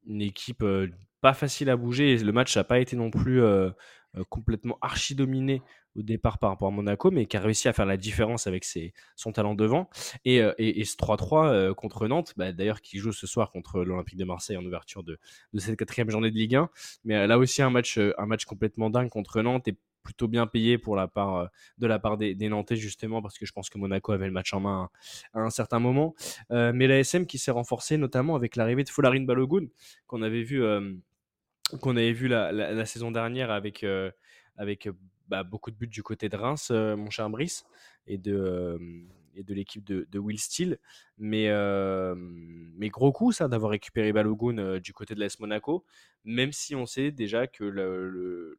une 0.06 0.22
équipe 0.22 0.62
euh, 0.62 0.88
pas 1.20 1.34
facile 1.34 1.70
à 1.70 1.76
bouger. 1.76 2.12
Et 2.12 2.18
le 2.18 2.32
match 2.32 2.56
n'a 2.56 2.64
pas 2.64 2.78
été 2.80 2.96
non 2.96 3.10
plus 3.10 3.42
euh, 3.42 3.70
euh, 4.16 4.24
complètement 4.28 4.78
archi 4.80 5.14
dominé 5.14 5.62
au 5.96 6.02
départ 6.02 6.38
par 6.38 6.50
rapport 6.50 6.68
à 6.68 6.70
Monaco, 6.70 7.10
mais 7.10 7.26
qui 7.26 7.36
a 7.36 7.40
réussi 7.40 7.68
à 7.68 7.72
faire 7.72 7.86
la 7.86 7.96
différence 7.96 8.46
avec 8.46 8.64
ses, 8.64 8.92
son 9.16 9.32
talent 9.32 9.54
devant. 9.54 9.88
Et, 10.24 10.40
euh, 10.40 10.52
et, 10.58 10.84
ce 10.84 10.96
3-3 10.96 11.48
euh, 11.48 11.74
contre 11.74 12.06
Nantes, 12.06 12.32
bah, 12.36 12.52
d'ailleurs 12.52 12.80
qui 12.80 12.98
joue 12.98 13.12
ce 13.12 13.26
soir 13.26 13.50
contre 13.50 13.82
l'Olympique 13.82 14.16
de 14.18 14.24
Marseille 14.24 14.56
en 14.56 14.64
ouverture 14.64 15.02
de, 15.02 15.18
de 15.52 15.60
cette 15.60 15.76
quatrième 15.76 16.10
journée 16.10 16.30
de 16.30 16.36
Ligue 16.36 16.54
1. 16.56 16.70
Mais 17.04 17.16
euh, 17.16 17.26
là 17.26 17.38
aussi 17.38 17.62
un 17.62 17.70
match, 17.70 17.98
un 17.98 18.26
match 18.26 18.44
complètement 18.44 18.90
dingue 18.90 19.08
contre 19.08 19.42
Nantes 19.42 19.66
et 19.68 19.76
plutôt 20.02 20.28
bien 20.28 20.46
payé 20.46 20.78
pour 20.78 20.96
la 20.96 21.08
part, 21.08 21.50
de 21.76 21.86
la 21.86 21.98
part 21.98 22.16
des, 22.16 22.34
des 22.34 22.48
Nantais 22.48 22.76
justement 22.76 23.20
parce 23.20 23.36
que 23.38 23.44
je 23.44 23.52
pense 23.52 23.68
que 23.68 23.76
Monaco 23.76 24.12
avait 24.12 24.24
le 24.26 24.32
match 24.32 24.54
en 24.54 24.60
main 24.60 24.88
à, 25.34 25.40
un 25.40 25.50
certain 25.50 25.78
moment. 25.78 26.14
Mais 26.48 26.86
l'ASM 26.86 27.26
qui 27.26 27.36
s'est 27.36 27.50
renforcé 27.50 27.98
notamment 27.98 28.34
avec 28.34 28.56
l'arrivée 28.56 28.82
de 28.82 28.88
Folarin 28.88 29.24
Balogun 29.24 29.66
qu'on 30.06 30.22
avait 30.22 30.42
vu 30.42 30.64
qu'on 31.82 31.96
avait 31.98 32.12
vu 32.12 32.28
la, 32.28 32.50
la- 32.50 32.72
la 32.72 32.86
saison 32.86 33.10
dernière 33.10 33.50
avec, 33.50 33.84
avec 34.56 34.88
bah, 35.30 35.44
beaucoup 35.44 35.70
de 35.70 35.76
buts 35.76 35.86
du 35.86 36.02
côté 36.02 36.28
de 36.28 36.36
Reims, 36.36 36.70
euh, 36.72 36.96
mon 36.96 37.08
cher 37.08 37.30
Brice, 37.30 37.64
et 38.08 38.18
de, 38.18 38.34
euh, 38.34 38.78
de 39.36 39.54
l'équipe 39.54 39.84
de, 39.84 40.18
Will 40.18 40.40
Steele. 40.40 40.78
Mais, 41.18 41.46
euh, 41.48 42.14
mais 42.16 42.88
gros 42.88 43.12
coup, 43.12 43.30
ça, 43.30 43.46
d'avoir 43.46 43.70
récupéré 43.70 44.12
Balogun 44.12 44.78
du 44.80 44.92
côté 44.92 45.14
de 45.14 45.20
l'AS 45.20 45.38
Monaco, 45.38 45.84
même 46.24 46.52
si 46.52 46.74
on 46.74 46.84
sait 46.84 47.12
déjà 47.12 47.46
que 47.46 47.62
le, 47.62 48.10
le, 48.10 48.58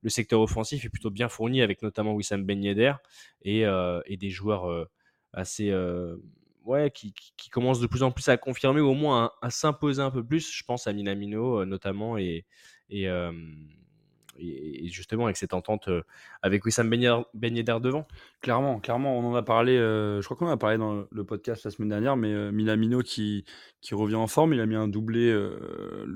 le- 0.00 0.08
secteur 0.08 0.40
offensif 0.40 0.84
est 0.84 0.88
plutôt 0.88 1.10
bien 1.10 1.28
fourni, 1.28 1.60
avec 1.60 1.82
notamment 1.82 2.14
Wissam 2.14 2.42
Ben 2.44 2.62
Yedder 2.62 2.94
et, 3.42 3.64
et 4.06 4.16
des 4.16 4.30
joueurs 4.30 4.88
assez. 5.34 5.72
ouais, 6.64 6.90
qui, 6.90 7.12
qui, 7.12 7.50
de 7.50 7.86
plus 7.86 8.02
en 8.02 8.10
plus 8.12 8.28
à 8.28 8.36
confirmer, 8.38 8.80
ou 8.80 8.88
au 8.88 8.94
moins 8.94 9.30
à, 9.42 9.50
s'imposer 9.50 10.00
un 10.00 10.10
peu 10.10 10.24
plus. 10.24 10.50
Je 10.50 10.64
pense 10.64 10.86
à 10.86 10.92
Minamino 10.94 11.64
notamment, 11.66 12.16
et, 12.16 12.46
et- 14.38 14.88
justement 14.88 15.24
avec 15.24 15.36
cette 15.36 15.54
entente 15.54 15.88
euh, 15.88 16.02
avec 16.42 16.64
Wissam 16.64 16.88
Ben 16.88 17.56
Yedder- 17.56 17.80
devant. 17.80 18.06
Clairement, 18.40 18.80
clairement, 18.80 19.18
on 19.18 19.24
en 19.30 19.34
a 19.34 19.42
parlé, 19.42 19.76
euh, 19.76 20.20
je 20.20 20.24
crois 20.26 20.36
qu'on 20.36 20.46
en 20.46 20.50
a 20.52 20.56
parlé 20.56 20.78
dans 20.78 21.04
le 21.10 21.24
podcast 21.24 21.64
la 21.64 21.70
semaine 21.70 21.88
dernière, 21.90 22.16
mais 22.16 22.32
euh, 22.32 22.50
Minamino 22.52 23.00
qui, 23.02 23.44
qui 23.80 23.94
revient 23.94 24.14
en 24.16 24.26
forme, 24.26 24.54
il 24.54 24.60
a 24.60 24.66
mis 24.66 24.74
un 24.76 24.88
doublé 24.88 25.30
euh, 25.30 26.06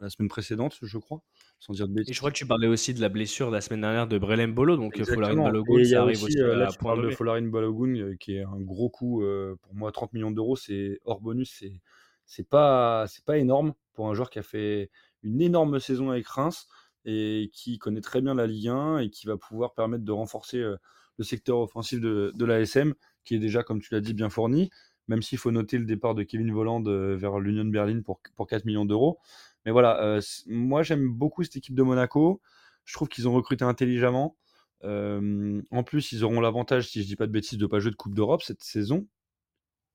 la 0.00 0.08
semaine 0.10 0.28
précédente, 0.28 0.78
je 0.80 0.98
crois, 0.98 1.22
sans 1.58 1.72
dire 1.72 1.88
de 1.88 1.92
bêtises. 1.92 2.10
Et 2.10 2.14
je 2.14 2.18
crois 2.20 2.30
que 2.30 2.36
tu 2.36 2.46
parlais 2.46 2.68
aussi 2.68 2.94
de 2.94 3.00
la 3.00 3.08
blessure 3.08 3.50
la 3.50 3.60
semaine 3.60 3.80
dernière 3.80 4.06
de 4.06 4.16
Brelem 4.18 4.54
Bolo, 4.54 4.76
donc 4.76 4.92
Folarin 4.96 5.12
Exactement. 5.32 5.44
Balogun, 5.44 5.74
il 5.78 5.80
y 5.82 5.88
ça 5.90 5.98
a 5.98 6.02
arrive 6.02 6.22
aussi, 6.22 6.40
aussi 6.40 6.56
là, 6.56 6.68
à 6.68 6.70
tu 6.70 6.78
point 6.78 6.94
parles 6.94 7.06
de. 7.08 7.10
Folarin 7.14 7.42
Balogun, 7.48 7.96
euh, 7.96 8.14
qui 8.18 8.36
est 8.36 8.42
un 8.44 8.60
gros 8.60 8.90
coup 8.90 9.22
euh, 9.24 9.56
pour 9.62 9.74
moi, 9.74 9.90
30 9.90 10.12
millions 10.12 10.30
d'euros, 10.30 10.54
c'est 10.56 11.00
hors 11.04 11.20
bonus, 11.20 11.52
c'est 11.58 11.80
c'est 12.26 12.48
pas 12.48 13.06
c'est 13.08 13.24
pas 13.24 13.38
énorme 13.38 13.74
pour 13.94 14.08
un 14.08 14.14
joueur 14.14 14.30
qui 14.30 14.38
a 14.38 14.42
fait 14.42 14.90
une 15.22 15.40
énorme 15.40 15.80
saison 15.80 16.10
avec 16.10 16.28
Reims 16.28 16.68
et 17.04 17.50
qui 17.52 17.78
connaît 17.78 18.00
très 18.00 18.20
bien 18.20 18.34
la 18.34 18.46
Ligue 18.46 18.68
1 18.68 18.98
et 18.98 19.10
qui 19.10 19.26
va 19.26 19.36
pouvoir 19.36 19.74
permettre 19.74 20.04
de 20.04 20.12
renforcer 20.12 20.58
euh, 20.58 20.76
le 21.18 21.24
secteur 21.24 21.58
offensif 21.58 22.00
de, 22.00 22.32
de 22.34 22.44
l'ASM, 22.44 22.94
qui 23.24 23.34
est 23.34 23.38
déjà, 23.38 23.62
comme 23.62 23.80
tu 23.80 23.92
l'as 23.92 24.00
dit, 24.00 24.14
bien 24.14 24.30
fourni, 24.30 24.70
même 25.08 25.22
s'il 25.22 25.38
faut 25.38 25.50
noter 25.50 25.78
le 25.78 25.84
départ 25.84 26.14
de 26.14 26.22
Kevin 26.22 26.52
Volland 26.52 26.84
euh, 26.86 27.16
vers 27.16 27.38
l'Union 27.38 27.64
Berlin 27.64 28.02
pour, 28.02 28.20
pour 28.36 28.46
4 28.46 28.64
millions 28.64 28.84
d'euros. 28.84 29.18
Mais 29.64 29.72
voilà, 29.72 30.02
euh, 30.02 30.20
moi 30.46 30.82
j'aime 30.82 31.08
beaucoup 31.08 31.42
cette 31.42 31.56
équipe 31.56 31.74
de 31.74 31.82
Monaco. 31.82 32.40
Je 32.84 32.94
trouve 32.94 33.08
qu'ils 33.08 33.28
ont 33.28 33.32
recruté 33.32 33.64
intelligemment. 33.64 34.36
En 34.82 35.82
plus, 35.84 36.12
ils 36.12 36.24
auront 36.24 36.40
l'avantage, 36.40 36.88
si 36.88 37.02
je 37.02 37.06
dis 37.06 37.16
pas 37.16 37.26
de 37.26 37.32
bêtises, 37.32 37.58
de 37.58 37.66
pas 37.66 37.80
jouer 37.80 37.90
de 37.90 37.96
Coupe 37.96 38.14
d'Europe 38.14 38.42
cette 38.42 38.62
saison. 38.62 39.06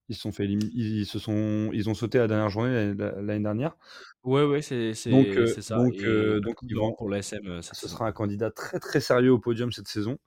Ils 0.10 0.16
se 0.16 0.22
sont 0.22 0.32
fait 0.32 0.46
élim- 0.46 0.70
ils 0.74 1.06
se 1.06 1.18
sont, 1.18 1.70
ils 1.74 1.90
ont 1.90 1.94
sauté 1.94 2.18
la 2.18 2.28
dernière 2.28 2.50
journée 2.50 2.94
l'année 2.94 3.44
dernière. 3.44 3.76
Ouais, 4.24 4.44
ouais, 4.44 4.62
c'est 4.62 4.94
Donc, 5.10 5.28
euh, 5.28 5.46
c'est 5.48 5.62
ça. 5.62 5.78
donc, 5.78 5.94
Et 5.96 6.06
euh, 6.06 6.36
de 6.36 6.40
donc 6.40 6.56
ils 6.62 6.76
vont, 6.76 6.94
pour 6.94 7.10
l'ASM 7.10 7.48
euh, 7.48 7.62
cette 7.62 7.76
ce 7.76 7.88
sera 7.88 8.08
un 8.08 8.12
candidat 8.12 8.52
très 8.52 8.80
très 8.80 9.00
sérieux 9.00 9.32
au 9.32 9.40
podium 9.40 9.72
cette 9.72 9.88
saison. 9.88 10.18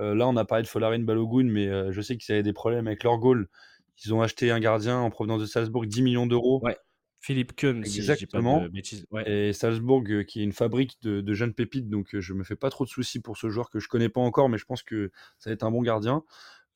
Euh, 0.00 0.14
là, 0.14 0.26
on 0.28 0.36
a 0.36 0.44
parlé 0.44 0.62
de 0.62 0.68
Folarin 0.68 1.00
Balogun, 1.00 1.44
mais 1.44 1.68
euh, 1.68 1.92
je 1.92 2.00
sais 2.00 2.16
qu'ils 2.16 2.32
avaient 2.32 2.42
des 2.42 2.52
problèmes 2.54 2.86
avec 2.86 3.04
leur 3.04 3.18
goal. 3.18 3.48
Ils 4.04 4.14
ont 4.14 4.22
acheté 4.22 4.50
un 4.50 4.58
gardien 4.60 4.98
en 4.98 5.10
provenance 5.10 5.40
de 5.40 5.46
Salzbourg, 5.46 5.86
10 5.86 6.02
millions 6.02 6.26
d'euros. 6.26 6.60
Ouais. 6.62 6.76
Philippe 7.20 7.54
Keun, 7.54 7.84
si 7.84 8.02
je 8.02 8.12
dis 8.14 8.26
pas 8.26 8.38
de 8.38 8.42
Exactement. 8.42 8.68
bêtises. 8.68 9.06
Ouais. 9.12 9.30
Et 9.30 9.52
Salzbourg, 9.52 10.02
euh, 10.08 10.24
qui 10.24 10.40
est 10.40 10.44
une 10.44 10.52
fabrique 10.52 10.96
de, 11.02 11.20
de 11.20 11.34
jeunes 11.34 11.54
pépites, 11.54 11.88
donc 11.88 12.14
euh, 12.14 12.20
je 12.20 12.32
me 12.34 12.42
fais 12.42 12.56
pas 12.56 12.68
trop 12.68 12.84
de 12.84 12.90
soucis 12.90 13.20
pour 13.20 13.36
ce 13.36 13.48
joueur 13.48 13.70
que 13.70 13.78
je 13.78 13.86
connais 13.88 14.08
pas 14.08 14.20
encore, 14.20 14.48
mais 14.48 14.58
je 14.58 14.64
pense 14.64 14.82
que 14.82 15.12
ça 15.38 15.50
va 15.50 15.54
être 15.54 15.62
un 15.62 15.70
bon 15.70 15.82
gardien. 15.82 16.24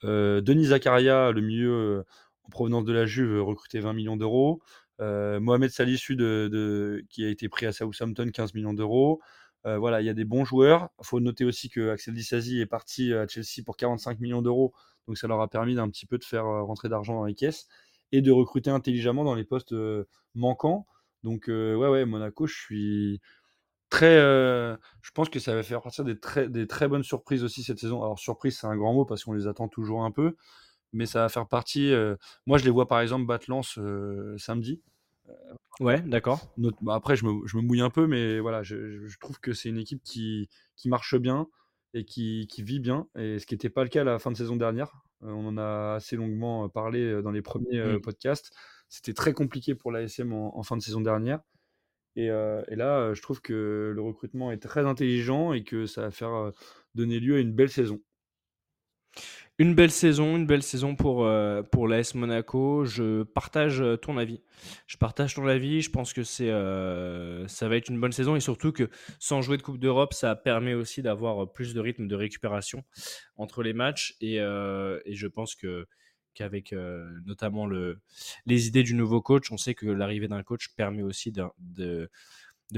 Euh, 0.05 0.41
Denis 0.41 0.67
Zakaria, 0.67 1.33
le 1.33 1.41
milieu 1.41 1.73
euh, 1.73 2.03
en 2.47 2.51
provenance 2.51 2.85
de 2.85 2.93
la 2.93 3.07
Juve, 3.07 3.33
euh, 3.37 3.43
recruté 3.43 3.81
20 3.81 3.93
millions 3.93 4.17
d'euros. 4.17 4.61
Euh, 5.01 5.41
Mohamed 5.41 5.71
Salissu, 5.71 6.17
de, 6.17 6.49
de- 6.51 7.05
qui 7.11 7.25
a 7.25 7.29
été 7.29 7.49
pris 7.49 7.67
à 7.67 7.73
Southampton, 7.73 8.31
15 8.33 8.55
millions 8.55 8.73
d'euros. 8.75 9.21
Euh, 9.67 9.79
voilà, 9.79 10.01
il 10.01 10.07
y 10.07 10.11
a 10.11 10.15
des 10.15 10.25
bons 10.25 10.45
joueurs. 10.45 10.89
Il 11.01 11.07
faut 11.07 11.21
noter 11.21 11.45
aussi 11.45 11.69
que 11.69 11.91
Axel 11.91 12.15
Disasi 12.15 12.61
est 12.61 12.67
parti 12.67 13.13
à 13.13 13.27
Chelsea 13.27 13.63
pour 13.65 13.77
45 13.77 14.21
millions 14.21 14.43
d'euros, 14.43 14.73
donc 15.09 15.19
ça 15.19 15.27
leur 15.27 15.41
a 15.41 15.49
permis 15.49 15.75
d'un 15.75 15.89
petit 15.91 16.07
peu 16.07 16.19
de 16.19 16.25
faire 16.25 16.47
euh, 16.47 16.63
rentrer 16.63 16.89
d'argent 16.89 17.15
dans 17.15 17.25
les 17.25 17.35
caisses 17.35 17.67
et 18.13 18.23
de 18.23 18.31
recruter 18.31 18.71
intelligemment 18.71 19.25
dans 19.25 19.35
les 19.35 19.45
postes 19.45 19.73
euh, 19.73 20.05
manquants. 20.35 20.87
Donc 21.25 21.49
euh, 21.49 21.75
ouais, 21.75 21.89
ouais, 21.89 22.05
Monaco, 22.07 22.47
je 22.47 22.55
suis 22.55 23.21
très. 23.91 24.17
euh, 24.19 24.77
je 25.03 25.11
pense 25.13 25.29
que 25.29 25.39
ça 25.39 25.55
va 25.55 25.63
faire 25.63 25.83
partir 25.83 26.05
des 26.05 26.19
très, 26.19 26.49
des 26.49 26.67
très 26.67 26.89
bonnes 26.89 27.03
surprises 27.05 27.45
aussi 27.45 27.63
cette 27.63 27.79
saison. 27.79 28.03
Alors 28.03 28.19
surprise, 28.19 28.59
c'est 28.59 28.67
un 28.67 28.77
grand 28.77 28.95
mot 28.95 29.05
parce 29.05 29.25
qu'on 29.25 29.33
les 29.33 29.47
attend 29.47 29.69
toujours 29.69 30.05
un 30.05 30.11
peu, 30.11 30.37
mais 30.93 31.07
ça 31.07 31.21
va 31.21 31.29
faire 31.29 31.47
partie. 31.47 31.93
moi, 32.47 32.59
je 32.59 32.65
les 32.65 32.71
vois 32.71 32.89
par 32.89 33.01
exemple 33.01 33.27
battre 33.27 33.51
Lens 33.51 33.79
samedi. 34.39 34.83
Ouais, 35.81 36.01
d'accord. 36.01 36.41
Bah, 36.81 36.95
après, 36.95 37.17
je 37.17 37.27
me, 37.27 37.47
je 37.47 37.57
me 37.57 37.63
mouille 37.63 37.81
un 37.81 37.91
peu, 37.91 38.07
mais 38.07 38.41
voilà, 38.41 38.63
je, 38.63 39.19
trouve 39.19 39.41
que 39.41 39.53
c'est 39.53 39.69
une 39.69 39.79
équipe 39.79 40.03
qui, 40.03 40.49
qui 40.77 40.89
marche 40.89 41.17
bien 41.17 41.49
et 41.95 42.05
qui, 42.05 42.47
qui 42.51 42.63
vit 42.63 42.81
bien, 42.81 43.09
et 43.17 43.39
ce 43.39 43.47
qui 43.47 43.55
n'était 43.55 43.71
pas 43.71 43.83
le 43.83 43.89
cas 43.89 44.03
à 44.03 44.05
la 44.05 44.19
fin 44.19 44.31
de 44.31 44.37
saison 44.37 44.57
dernière. 44.57 45.03
Euh, 45.23 45.31
on 45.31 45.47
en 45.47 45.57
a 45.57 45.95
assez 45.97 46.17
longuement 46.17 46.69
parlé 46.69 47.23
dans 47.23 47.31
les 47.31 47.43
premiers 47.43 47.79
euh, 47.79 47.99
Mm. 47.99 48.01
podcasts. 48.03 48.51
C'était 48.89 49.15
très 49.15 49.33
compliqué 49.33 49.75
pour 49.75 49.93
l'ASM 49.93 50.33
en, 50.33 50.59
en 50.59 50.63
fin 50.63 50.77
de 50.77 50.83
saison 50.83 51.01
dernière. 51.01 51.41
Et, 52.17 52.31
euh, 52.31 52.63
et 52.69 52.77
là, 52.77 53.13
je 53.13 53.21
trouve 53.21 53.41
que 53.43 53.93
le 53.95 54.01
recrutement 54.01 54.51
est 54.51 54.59
très 54.59 54.87
intelligent 54.87 55.53
et 55.53 55.65
que 55.65 55.87
ça 55.87 56.03
va 56.03 56.11
faire 56.11 56.53
donner 56.95 57.21
lieu 57.21 57.37
à 57.37 57.41
une 57.41 57.53
belle 57.53 57.71
saison. 57.71 58.01
Une 59.59 59.75
belle 59.75 59.91
saison, 59.91 60.37
une 60.37 60.47
belle 60.47 60.63
saison 60.63 60.97
pour, 60.97 61.25
euh, 61.25 61.63
l'AS 61.89 62.15
Monaco. 62.15 62.85
Je 62.85 63.23
partage 63.23 63.81
euh, 63.81 63.97
ton 63.97 64.19
avis. 64.19 64.43
Je 64.87 64.99
partage 64.99 65.35
ton 65.35 65.47
avis. 65.47 65.81
Je 65.81 65.91
pense 65.91 66.13
que 66.13 66.25
c'est, 66.25 66.51
euh, 66.51 67.49
ça 67.49 67.67
va 67.67 67.77
être 67.77 67.89
une 67.89 67.99
bonne 67.99 68.13
saison 68.13 68.37
et 68.37 68.41
surtout 68.41 68.73
que 68.73 68.91
sans 69.19 69.41
jouer 69.41 69.57
de 69.57 69.63
Coupe 69.63 69.79
d'Europe, 69.79 70.13
ça 70.13 70.37
permet 70.37 70.75
aussi 70.75 71.01
d'avoir 71.01 71.51
plus 71.51 71.73
de 71.73 71.81
rythme 71.81 72.07
de 72.07 72.15
récupération 72.15 72.85
entre 73.37 73.63
les 73.63 73.73
matchs. 73.73 74.15
Et, 74.21 74.37
je 74.37 75.27
pense 75.27 75.55
que 75.55 75.87
qu'avec 76.35 76.75
notamment 77.25 77.67
le, 77.67 77.99
les 78.45 78.67
idées 78.67 78.83
du 78.83 78.93
nouveau 78.93 79.23
coach, 79.23 79.51
on 79.51 79.57
sait 79.57 79.75
que 79.75 79.87
l'arrivée 79.87 80.29
d'un 80.29 80.43
coach 80.43 80.69
permet 80.77 81.03
aussi 81.03 81.33
de, 81.33 82.11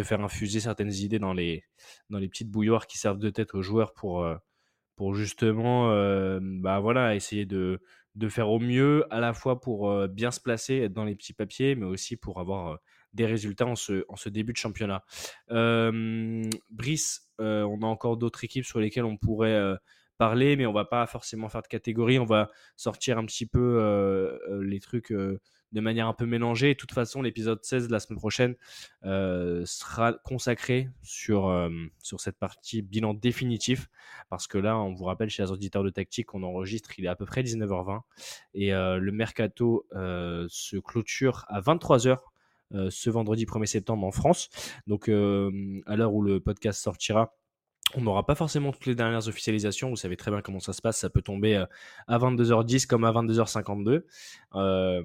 faire 0.04 0.20
infuser 0.20 0.60
certaines 0.60 0.92
idées 0.92 1.18
dans 1.18 1.32
les, 1.32 1.64
dans 2.08 2.18
les 2.18 2.28
petites 2.28 2.50
bouilloires 2.50 2.86
qui 2.86 2.98
servent 2.98 3.18
de 3.18 3.30
tête 3.30 3.54
aux 3.54 3.62
joueurs 3.62 3.94
pour, 3.94 4.24
pour 4.98 5.14
justement 5.14 5.92
euh, 5.92 6.40
bah 6.42 6.80
voilà, 6.80 7.14
essayer 7.14 7.46
de, 7.46 7.80
faire 8.28 8.50
au 8.50 8.58
mieux, 8.58 9.06
à 9.14 9.20
la 9.20 9.32
fois 9.32 9.60
pour 9.60 9.88
euh, 9.88 10.08
bien 10.08 10.32
se 10.32 10.40
placer, 10.40 10.78
être 10.78 10.92
dans 10.92 11.04
les 11.04 11.14
petits 11.14 11.32
papiers, 11.32 11.76
mais 11.76 11.86
aussi 11.86 12.16
pour 12.16 12.40
avoir 12.40 12.72
euh, 12.72 12.76
des 13.14 13.24
résultats 13.24 13.66
en 13.66 13.76
ce, 13.76 14.04
en 14.08 14.16
ce 14.16 14.28
début 14.28 14.52
de 14.52 14.58
championnat. 14.58 15.04
Brice, 15.48 17.30
on 17.38 17.78
a 17.82 17.86
encore 17.86 18.16
d'autres 18.16 18.42
équipes 18.42 18.64
sur 18.64 18.80
lesquelles 18.80 19.04
on 19.04 19.16
pourrait 19.16 19.78
parler, 20.18 20.56
mais 20.56 20.66
on 20.66 20.72
va 20.72 20.84
pas 20.84 21.06
forcément 21.06 21.48
faire 21.48 21.62
de 21.62 21.68
catégorie, 21.68 22.18
on 22.18 22.26
va 22.26 22.50
sortir 22.74 23.18
un 23.18 23.24
petit 23.24 23.46
peu 23.46 23.80
les 24.62 24.80
trucs 24.80 25.14
de 25.72 25.80
manière 25.80 26.06
un 26.06 26.14
peu 26.14 26.26
mélangée. 26.26 26.74
De 26.74 26.78
toute 26.78 26.92
façon, 26.92 27.22
l'épisode 27.22 27.62
16 27.62 27.88
de 27.88 27.92
la 27.92 28.00
semaine 28.00 28.18
prochaine 28.18 28.54
euh, 29.04 29.62
sera 29.66 30.12
consacré 30.12 30.88
sur, 31.02 31.48
euh, 31.48 31.70
sur 32.02 32.20
cette 32.20 32.38
partie 32.38 32.82
bilan 32.82 33.14
définitif 33.14 33.88
parce 34.30 34.46
que 34.46 34.58
là, 34.58 34.78
on 34.78 34.94
vous 34.94 35.04
rappelle 35.04 35.30
chez 35.30 35.42
les 35.42 35.50
auditeurs 35.50 35.84
de 35.84 35.90
tactique, 35.90 36.34
on 36.34 36.42
enregistre, 36.42 36.98
il 36.98 37.04
est 37.04 37.08
à 37.08 37.16
peu 37.16 37.26
près 37.26 37.42
19h20 37.42 38.00
et 38.54 38.72
euh, 38.72 38.98
le 38.98 39.12
mercato 39.12 39.86
se 39.92 40.76
clôture 40.78 41.44
à 41.48 41.60
23h 41.60 42.18
euh, 42.74 42.90
ce 42.90 43.08
vendredi 43.08 43.46
1er 43.46 43.66
septembre 43.66 44.06
en 44.06 44.12
France. 44.12 44.50
Donc, 44.86 45.08
à 45.08 45.96
l'heure 45.96 46.14
où 46.14 46.22
le 46.22 46.40
podcast 46.40 46.82
sortira, 46.82 47.34
on 47.94 48.02
n'aura 48.02 48.26
pas 48.26 48.34
forcément 48.34 48.72
toutes 48.72 48.86
les 48.86 48.94
dernières 48.94 49.28
officialisations. 49.28 49.88
Vous 49.88 49.96
savez 49.96 50.16
très 50.16 50.30
bien 50.30 50.42
comment 50.42 50.60
ça 50.60 50.72
se 50.72 50.82
passe. 50.82 50.98
Ça 50.98 51.08
peut 51.08 51.22
tomber 51.22 51.64
à 52.06 52.18
22h10 52.18 52.86
comme 52.86 53.04
à 53.04 53.12
22h52. 53.12 54.04
Euh, 54.54 55.02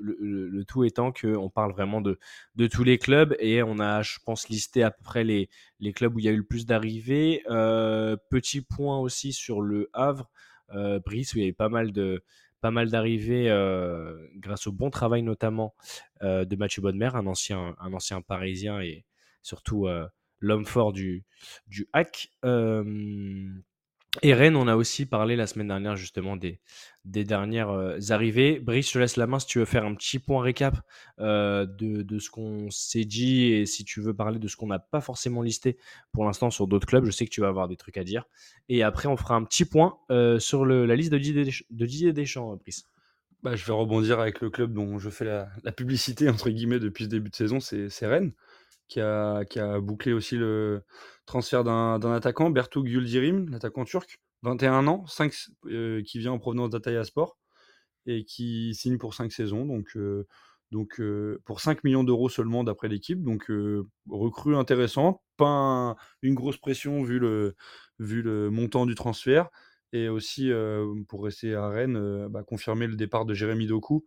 le, 0.00 0.64
tout 0.64 0.84
étant 0.84 1.12
qu'on 1.12 1.50
parle 1.50 1.72
vraiment 1.72 2.00
de, 2.00 2.18
de 2.56 2.66
tous 2.66 2.84
les 2.84 2.98
clubs 2.98 3.34
et 3.38 3.62
on 3.62 3.78
a, 3.78 4.02
je 4.02 4.18
pense, 4.24 4.48
listé 4.48 4.82
à 4.82 4.90
peu 4.90 5.02
près 5.02 5.24
les, 5.24 5.48
les 5.80 5.92
clubs 5.92 6.14
où 6.14 6.18
il 6.18 6.24
y 6.24 6.28
a 6.28 6.32
eu 6.32 6.36
le 6.36 6.44
plus 6.44 6.66
d'arrivées. 6.66 7.42
Euh, 7.50 8.16
petit 8.30 8.60
point 8.60 8.98
aussi 8.98 9.32
sur 9.32 9.60
le 9.60 9.90
Havre, 9.92 10.30
euh, 10.74 11.00
Brice, 11.04 11.34
où 11.34 11.38
il 11.38 11.42
y 11.42 11.46
a 11.46 11.48
eu 11.48 11.54
pas 11.54 11.68
mal 11.68 11.92
de 11.92 12.22
pas 12.60 12.70
mal 12.70 12.90
d'arrivées 12.90 13.50
euh, 13.50 14.16
grâce 14.36 14.66
au 14.66 14.72
bon 14.72 14.88
travail 14.88 15.22
notamment 15.22 15.74
de 16.22 16.56
Mathieu 16.56 16.80
Bonnemer, 16.80 17.10
un 17.14 17.26
ancien, 17.26 17.76
un 17.78 17.92
ancien 17.92 18.22
parisien 18.22 18.80
et 18.80 19.04
surtout 19.42 19.86
l'homme 20.40 20.64
fort 20.64 20.94
du, 20.94 21.24
du 21.66 21.86
hack. 21.92 22.30
Et 24.22 24.32
Rennes, 24.32 24.56
on 24.56 24.68
a 24.68 24.76
aussi 24.76 25.06
parlé 25.06 25.34
la 25.34 25.46
semaine 25.46 25.68
dernière 25.68 25.96
justement 25.96 26.36
des, 26.36 26.60
dernières 27.04 27.70
euh, 27.70 27.98
arrivées. 28.10 28.60
Brice, 28.60 28.88
je 28.88 28.92
te 28.92 28.98
laisse 28.98 29.16
la 29.16 29.26
main 29.26 29.38
si 29.38 29.46
tu 29.46 29.58
veux 29.58 29.64
faire 29.64 29.84
un 29.84 29.94
petit 29.94 30.18
point 30.18 30.42
récap 30.42 30.76
euh, 31.18 31.66
de, 31.66 32.18
ce 32.18 32.30
qu'on 32.30 32.70
s'est 32.70 33.04
dit 33.04 33.46
et 33.46 33.66
si 33.66 33.84
tu 33.84 34.00
veux 34.00 34.14
parler 34.14 34.38
de 34.38 34.46
ce 34.46 34.56
qu'on 34.56 34.68
n'a 34.68 34.78
pas 34.78 35.00
forcément 35.00 35.42
listé 35.42 35.78
pour 36.12 36.24
l'instant 36.24 36.50
sur 36.50 36.66
d'autres 36.66 36.86
clubs. 36.86 37.04
Je 37.04 37.10
sais 37.10 37.24
que 37.24 37.30
tu 37.30 37.40
vas 37.40 37.48
avoir 37.48 37.66
des 37.68 37.76
trucs 37.76 37.96
à 37.96 38.04
dire. 38.04 38.24
Et 38.68 38.82
après, 38.82 39.08
on 39.08 39.16
fera 39.16 39.34
un 39.34 39.44
petit 39.44 39.64
point 39.64 39.98
euh, 40.10 40.38
sur 40.38 40.64
la 40.64 40.94
liste 40.94 41.12
de 41.12 41.18
Didier, 41.18 41.44
Desch- 41.44 41.64
de 41.70 41.86
Didier 41.86 42.12
Deschamps, 42.12 42.56
Brice. 42.56 42.84
Bah, 43.42 43.56
je 43.56 43.66
vais 43.66 43.74
rebondir 43.74 44.20
avec 44.20 44.40
le 44.40 44.48
club 44.48 44.72
dont 44.72 44.98
je 44.98 45.10
fais 45.10 45.26
la, 45.26 45.48
la 45.64 45.72
publicité 45.72 46.30
entre 46.30 46.48
guillemets 46.50 46.78
depuis 46.78 47.04
ce 47.04 47.10
début 47.10 47.30
de 47.30 47.36
saison, 47.36 47.60
c'est 47.60 48.06
Rennes, 48.06 48.32
qui 48.88 49.00
a, 49.00 49.44
qui 49.44 49.58
a 49.60 49.80
bouclé 49.80 50.12
aussi 50.12 50.36
le 50.36 50.82
transfert 51.26 51.64
d'un 51.64 52.12
attaquant, 52.12 52.50
Bertouk 52.50 52.86
Yildirim, 52.88 53.48
l'attaquant 53.50 53.84
turc, 53.84 54.20
21 54.42 54.86
ans, 54.86 55.06
5, 55.06 55.32
euh, 55.66 56.02
qui 56.02 56.18
vient 56.18 56.32
en 56.32 56.38
provenance 56.38 56.70
d'Ataya 56.70 57.04
Sport 57.04 57.38
et 58.06 58.24
qui 58.24 58.74
signe 58.74 58.98
pour 58.98 59.14
5 59.14 59.32
saisons, 59.32 59.64
donc, 59.66 59.96
euh, 59.96 60.26
donc 60.70 61.00
euh, 61.00 61.40
pour 61.44 61.60
5 61.60 61.84
millions 61.84 62.04
d'euros 62.04 62.28
seulement 62.28 62.64
d'après 62.64 62.88
l'équipe, 62.88 63.22
donc 63.22 63.50
recrue 64.08 64.56
intéressante, 64.56 65.20
pas 65.36 65.46
un- 65.48 65.96
une 66.22 66.34
grosse 66.34 66.58
pression 66.58 67.02
vu 67.02 67.18
le, 67.18 67.54
vu 67.98 68.22
le 68.22 68.50
montant 68.50 68.86
du 68.86 68.94
transfert, 68.94 69.48
et 69.92 70.08
aussi 70.08 70.50
pour 71.08 71.24
rester 71.24 71.54
à 71.54 71.68
Rennes, 71.68 72.26
bah, 72.28 72.42
confirmer 72.42 72.86
le 72.88 72.96
départ 72.96 73.24
de 73.24 73.34
Jérémy 73.34 73.66
Doku, 73.66 74.04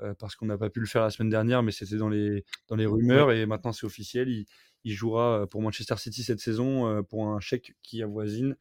euh, 0.00 0.14
parce 0.18 0.36
qu'on 0.36 0.46
n'a 0.46 0.58
pas 0.58 0.70
pu 0.70 0.80
le 0.80 0.86
faire 0.86 1.02
la 1.02 1.10
semaine 1.10 1.30
dernière, 1.30 1.62
mais 1.62 1.72
c'était 1.72 1.96
dans 1.96 2.08
les, 2.08 2.44
dans 2.68 2.76
les 2.76 2.86
rumeurs, 2.86 3.32
et 3.32 3.46
maintenant 3.46 3.72
c'est 3.72 3.86
officiel, 3.86 4.28
il, 4.28 4.46
il 4.84 4.92
jouera 4.92 5.42
euh, 5.42 5.46
pour 5.46 5.62
Manchester 5.62 5.96
City 5.96 6.22
cette 6.22 6.40
saison 6.40 6.86
euh, 6.88 7.02
pour 7.02 7.26
un 7.28 7.40
chèque 7.40 7.74
qui 7.82 8.02
avoisine 8.02 8.56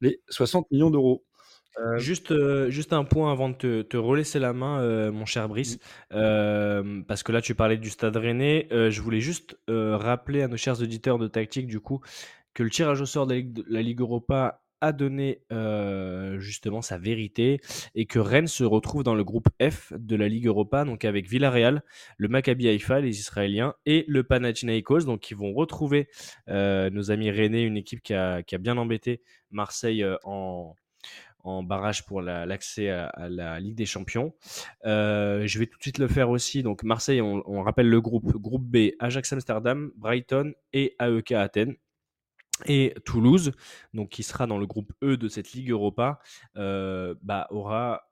les 0.00 0.20
60 0.28 0.70
millions 0.70 0.90
d'euros. 0.90 1.24
Euh, 1.78 1.98
Juste, 1.98 2.32
euh, 2.32 2.68
juste 2.68 2.92
un 2.92 3.04
point 3.04 3.32
avant 3.32 3.48
de 3.48 3.54
te, 3.54 3.82
te 3.82 3.96
relaisser 3.96 4.38
la 4.38 4.52
main, 4.52 4.80
euh, 4.82 5.10
mon 5.10 5.24
cher 5.24 5.48
Brice, 5.48 5.78
parce 6.10 7.22
que 7.22 7.32
là 7.32 7.40
tu 7.40 7.54
parlais 7.54 7.78
du 7.78 7.88
Stade 7.88 8.16
Rennais. 8.16 8.68
Je 8.70 9.00
voulais 9.00 9.20
juste 9.20 9.56
rappeler 9.68 10.42
à 10.42 10.48
nos 10.48 10.58
chers 10.58 10.82
auditeurs 10.82 11.18
de 11.18 11.28
tactique 11.28 11.66
du 11.66 11.80
coup 11.80 12.00
que 12.54 12.62
le 12.62 12.68
tirage 12.68 13.00
au 13.00 13.06
sort 13.06 13.26
de 13.26 13.32
la 13.32 13.38
Ligue, 13.40 13.52
de 13.54 13.64
la 13.68 13.80
Ligue 13.80 14.00
Europa 14.00 14.62
a 14.82 14.92
donné 14.92 15.40
euh, 15.52 16.38
justement 16.40 16.82
sa 16.82 16.98
vérité 16.98 17.60
et 17.94 18.04
que 18.04 18.18
Rennes 18.18 18.48
se 18.48 18.64
retrouve 18.64 19.04
dans 19.04 19.14
le 19.14 19.24
groupe 19.24 19.48
F 19.62 19.92
de 19.96 20.16
la 20.16 20.28
Ligue 20.28 20.46
Europa, 20.46 20.84
donc 20.84 21.04
avec 21.06 21.28
Villarreal, 21.28 21.82
le 22.18 22.28
Maccabi 22.28 22.68
Haïfa, 22.68 23.00
les 23.00 23.18
Israéliens, 23.18 23.74
et 23.86 24.04
le 24.08 24.24
Panathinaikos, 24.24 25.04
donc 25.06 25.20
qui 25.20 25.34
vont 25.34 25.52
retrouver 25.54 26.08
euh, 26.48 26.90
nos 26.90 27.10
amis 27.12 27.30
rennais, 27.30 27.62
une 27.62 27.76
équipe 27.76 28.02
qui 28.02 28.12
a, 28.12 28.42
qui 28.42 28.54
a 28.56 28.58
bien 28.58 28.76
embêté 28.76 29.22
Marseille 29.52 30.02
euh, 30.02 30.16
en, 30.24 30.74
en 31.44 31.62
barrage 31.62 32.04
pour 32.04 32.20
la- 32.20 32.44
l'accès 32.44 32.90
à, 32.90 33.12
la 33.28 33.60
Ligue 33.60 33.76
des 33.76 33.86
Champions. 33.86 34.34
Je 34.84 35.58
vais 35.58 35.66
tout 35.66 35.78
de 35.78 35.82
suite 35.82 35.98
le 35.98 36.08
faire 36.08 36.30
aussi. 36.30 36.62
Donc 36.62 36.82
Marseille, 36.82 37.20
on, 37.20 37.42
on 37.46 37.62
rappelle 37.62 37.88
le 37.88 38.00
groupe. 38.00 38.36
Groupe 38.36 38.64
B, 38.64 38.90
Ajax 38.98 39.32
Amsterdam, 39.32 39.92
Brighton 39.96 40.52
et 40.72 40.96
AEK 41.00 41.32
Athènes. 41.32 41.76
Et 42.66 42.94
Toulouse, 43.04 43.52
donc 43.94 44.10
qui 44.10 44.22
sera 44.22 44.46
dans 44.46 44.58
le 44.58 44.66
groupe 44.66 44.92
E 45.02 45.16
de 45.16 45.28
cette 45.28 45.52
Ligue 45.52 45.70
Europa, 45.70 46.20
euh, 46.56 47.14
bah, 47.22 47.46
aura 47.50 48.08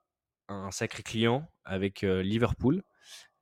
un 0.47 0.71
sacré 0.71 1.03
client 1.03 1.49
avec 1.63 2.03
euh, 2.03 2.21
Liverpool. 2.21 2.83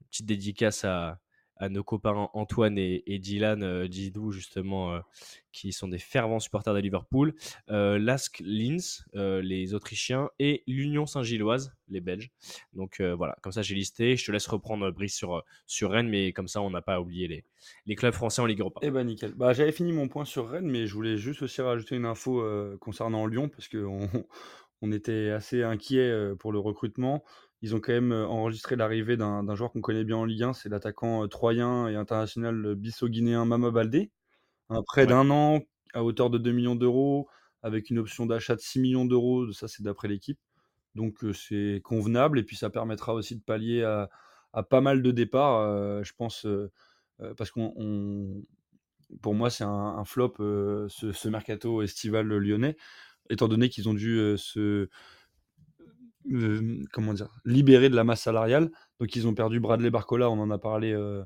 Petite 0.10 0.26
dédicace 0.26 0.86
à, 0.86 1.20
à 1.60 1.68
nos 1.68 1.84
copains 1.84 2.30
Antoine 2.34 2.78
et, 2.78 3.20
Dylan 3.20 3.64
euh, 3.64 3.88
Didou, 3.88 4.32
justement, 4.32 4.94
euh, 4.94 5.00
qui 5.52 5.74
sont 5.74 5.90
des 5.90 6.00
fervents 6.00 6.40
supporters 6.40 6.74
de 6.74 6.80
Liverpool. 6.80 7.34
Euh, 7.70 8.00
Lask 8.00 8.42
Linz, 8.46 9.06
euh, 9.16 9.42
les 9.42 9.74
Autrichiens, 9.74 10.30
et 10.40 10.64
l'Union 10.68 11.06
Saint-Gilloise, 11.06 11.74
les 11.90 12.00
Belges. 12.00 12.32
Donc 12.74 13.02
voilà, 13.02 13.36
comme 13.42 13.52
ça 13.52 13.62
j'ai 13.62 13.76
listé. 13.76 14.16
Je 14.16 14.26
te 14.26 14.32
laisse 14.32 14.48
reprendre 14.48 14.90
Brice 14.92 15.16
sur, 15.16 15.44
sur 15.66 15.92
Rennes, 15.92 16.08
mais 16.08 16.32
comme 16.32 16.48
ça 16.48 16.62
on 16.62 16.70
n'a 16.70 16.82
pas 16.82 17.02
oublié 17.02 17.28
les, 17.28 17.44
les 17.86 17.96
clubs 17.96 18.14
français 18.14 18.42
en 18.42 18.46
Ligue 18.46 18.62
Europa. 18.62 18.80
Eh 18.84 18.92
ben 18.92 19.06
nickel. 19.06 19.34
Bah, 19.34 19.54
j'avais 19.54 19.72
fini 19.72 19.92
mon 19.92 20.08
point 20.08 20.26
sur 20.26 20.50
Rennes, 20.50 20.70
mais 20.70 20.88
je 20.88 20.94
voulais 20.94 21.18
juste 21.18 21.42
aussi 21.42 21.62
rajouter 21.62 21.96
une 21.96 22.06
info 22.06 22.44
concernant 22.80 23.26
Lyon, 23.26 23.50
parce 23.50 23.68
qu'on 23.68 24.08
on 24.82 24.92
était 24.92 25.32
assez 25.32 25.64
inquiet 25.64 26.34
pour 26.40 26.52
le 26.52 26.60
recrutement. 26.60 27.24
Ils 27.62 27.76
ont 27.76 27.80
quand 27.80 27.94
même 27.94 28.12
euh, 28.14 28.28
enregistré 28.28 28.76
l'arrivée 28.76 29.18
d'un 29.18 29.56
joueur 29.56 29.72
qu'on 29.72 29.82
connaît 29.82 30.04
bien 30.06 30.18
en 30.18 30.26
Ligue 30.26 30.44
1, 30.44 30.54
c'est 30.54 30.70
l'attaquant 30.70 31.24
euh, 31.24 31.28
troyen 31.28 31.88
et 31.88 31.96
international 31.96 32.76
bisso-guinéen 32.76 33.46
Mama 33.46 33.72
Baldé. 33.72 34.12
Un 34.70 34.84
prêt 34.84 35.06
Ouais. 35.06 35.08
d'un 35.08 35.30
an 35.32 35.62
à 35.94 36.04
hauteur 36.04 36.30
de 36.30 36.38
2 36.38 36.52
millions 36.52 36.76
d'euros, 36.76 37.30
avec 37.64 37.90
une 37.90 38.00
option 38.00 38.26
d'achat 38.26 38.56
de 38.56 38.62
6 38.62 38.80
millions 38.80 39.06
d'euros, 39.06 39.52
ça 39.54 39.68
c'est 39.68 39.84
d'après 39.84 40.08
l'équipe. 40.08 40.40
Donc 40.96 41.24
euh, 41.24 41.34
c'est 41.34 41.82
convenable, 41.84 42.40
et 42.40 42.44
puis 42.44 42.56
ça 42.58 42.70
permettra 42.70 43.14
aussi 43.14 43.36
de 43.38 43.44
pallier 43.44 43.84
à, 43.84 44.10
à 44.54 44.64
pas 44.64 44.82
mal 44.82 45.02
de 45.04 45.12
départs, 45.12 45.60
euh, 45.62 46.04
je 46.04 46.14
pense, 46.14 46.46
euh, 46.46 46.72
parce 47.38 47.52
qu'on 47.52 47.74
on- 47.78 48.44
pour 49.22 49.34
moi, 49.36 49.50
c'est 49.50 49.64
un, 49.64 49.70
un 49.70 50.06
flop 50.06 50.36
euh, 50.40 50.88
ce, 50.90 51.12
ce 51.12 51.30
mercato 51.30 51.82
estival 51.82 52.28
lyonnais, 52.28 52.76
étant 53.30 53.48
donné 53.50 53.70
qu'ils 53.70 53.90
ont 53.90 53.94
dû 53.96 54.36
se 54.38 54.90
euh, 56.32 56.84
comment 56.94 57.14
dire 57.14 57.30
libérer 57.46 57.90
de 57.90 57.96
la 57.96 58.04
masse 58.04 58.22
salariale. 58.22 58.72
Donc 59.00 59.16
ils 59.16 59.28
ont 59.28 59.34
perdu 59.34 59.60
Bradley 59.60 59.90
Barcola, 59.90 60.30
on 60.30 60.40
en 60.40 60.52
a 60.52 60.58
parlé 60.60 60.92
euh, 60.94 61.24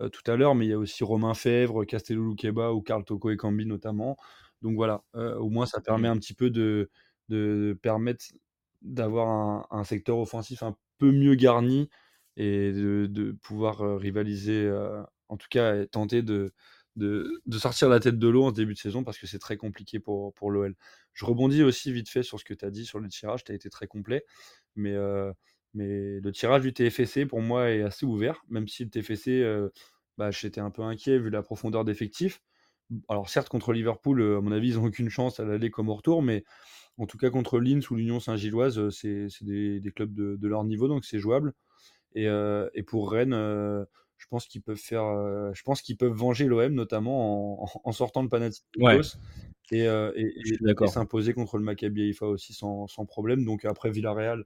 euh, 0.00 0.08
tout 0.08 0.28
à 0.30 0.36
l'heure, 0.36 0.54
mais 0.54 0.66
il 0.66 0.70
y 0.70 0.72
a 0.74 0.78
aussi 0.78 1.04
Romain 1.04 1.34
Fèvre, 1.34 1.84
Castello 1.84 2.28
Luqueba 2.30 2.72
ou 2.72 2.82
Carl 2.82 3.04
Toko 3.04 3.30
et 3.30 3.36
Cambi 3.36 3.66
notamment. 3.66 4.16
Donc 4.62 4.76
voilà, 4.76 5.02
au 5.14 5.50
moins 5.50 5.66
ça 5.66 5.80
permet 5.80 6.06
un 6.08 6.16
petit 6.18 6.34
peu 6.34 6.48
de, 6.50 6.88
de 7.28 7.76
permettre 7.82 8.24
d'avoir 8.82 9.28
un, 9.28 9.66
un 9.70 9.84
secteur 9.84 10.18
offensif 10.18 10.62
un 10.62 10.76
peu 10.98 11.10
mieux 11.12 11.34
garni 11.34 11.88
et 12.36 12.72
de, 12.72 13.06
de 13.10 13.32
pouvoir 13.32 13.98
rivaliser, 13.98 14.70
en 15.28 15.36
tout 15.36 15.48
cas 15.50 15.84
tenter 15.86 16.22
de, 16.22 16.52
de, 16.96 17.40
de 17.46 17.58
sortir 17.58 17.88
la 17.88 18.00
tête 18.00 18.18
de 18.18 18.28
l'eau 18.28 18.44
en 18.44 18.50
ce 18.50 18.54
début 18.54 18.74
de 18.74 18.78
saison 18.78 19.02
parce 19.04 19.18
que 19.18 19.26
c'est 19.26 19.38
très 19.38 19.56
compliqué 19.56 19.98
pour, 19.98 20.32
pour 20.34 20.50
l'OL. 20.50 20.74
Je 21.12 21.24
rebondis 21.24 21.62
aussi 21.62 21.92
vite 21.92 22.08
fait 22.08 22.22
sur 22.22 22.38
ce 22.40 22.44
que 22.44 22.54
tu 22.54 22.64
as 22.64 22.70
dit 22.70 22.86
sur 22.86 22.98
le 22.98 23.08
tirage, 23.08 23.44
tu 23.44 23.52
as 23.52 23.54
été 23.54 23.70
très 23.70 23.86
complet, 23.86 24.24
mais, 24.76 24.94
le 25.74 26.30
tirage 26.30 26.62
du 26.62 26.72
TFC 26.72 27.26
pour 27.26 27.40
moi 27.40 27.70
est 27.70 27.82
assez 27.82 28.04
ouvert, 28.06 28.42
même 28.48 28.68
si 28.68 28.84
le 28.84 28.90
TFC, 28.90 29.44
bah, 30.18 30.30
j'étais 30.30 30.60
un 30.60 30.70
peu 30.70 30.82
inquiet 30.82 31.18
vu 31.18 31.30
la 31.30 31.42
profondeur 31.42 31.84
d'effectifs. 31.84 32.42
Alors 33.08 33.28
certes 33.30 33.48
contre 33.48 33.72
Liverpool, 33.72 34.22
à 34.22 34.40
mon 34.40 34.52
avis, 34.52 34.70
ils 34.70 34.74
n'ont 34.76 34.84
aucune 34.84 35.08
chance 35.08 35.40
à 35.40 35.44
l'aller 35.44 35.70
comme 35.70 35.88
au 35.88 35.94
retour, 35.94 36.22
mais 36.22 36.44
en 36.98 37.06
tout 37.06 37.16
cas 37.16 37.30
contre 37.30 37.58
Linz 37.58 37.90
ou 37.90 37.96
l'Union 37.96 38.20
Saint-Gilloise, 38.20 38.90
c'est 38.90 39.28
des, 39.40 39.92
clubs 39.94 40.12
de, 40.12 40.48
leur 40.48 40.64
niveau, 40.64 40.88
donc 40.88 41.04
c'est 41.04 41.18
jouable. 41.18 41.54
Et, 42.14 42.28
pour 42.86 43.10
Rennes, 43.10 43.34
je 44.18 44.26
pense 44.28 44.46
qu'ils 44.46 44.62
peuvent 44.62 44.76
faire, 44.76 45.04
je 45.54 45.62
pense 45.62 45.82
qu'ils 45.82 45.96
peuvent 45.96 46.12
venger 46.12 46.46
l'OM 46.46 46.74
notamment 46.74 47.86
en, 47.86 47.92
sortant 47.92 48.22
le 48.22 48.28
Panathinaikos 48.28 49.16
et, 49.70 49.86
euh, 49.86 50.12
et- 50.16 50.26
et- 50.26 50.86
s'imposer 50.88 51.32
contre 51.34 51.58
le 51.58 51.64
Maccabi 51.64 52.02
Haïfa 52.02 52.26
aussi 52.26 52.52
sans, 52.52 52.86
sans 52.86 53.06
problème. 53.06 53.44
Donc 53.44 53.64
après 53.64 53.90
Villarreal, 53.90 54.44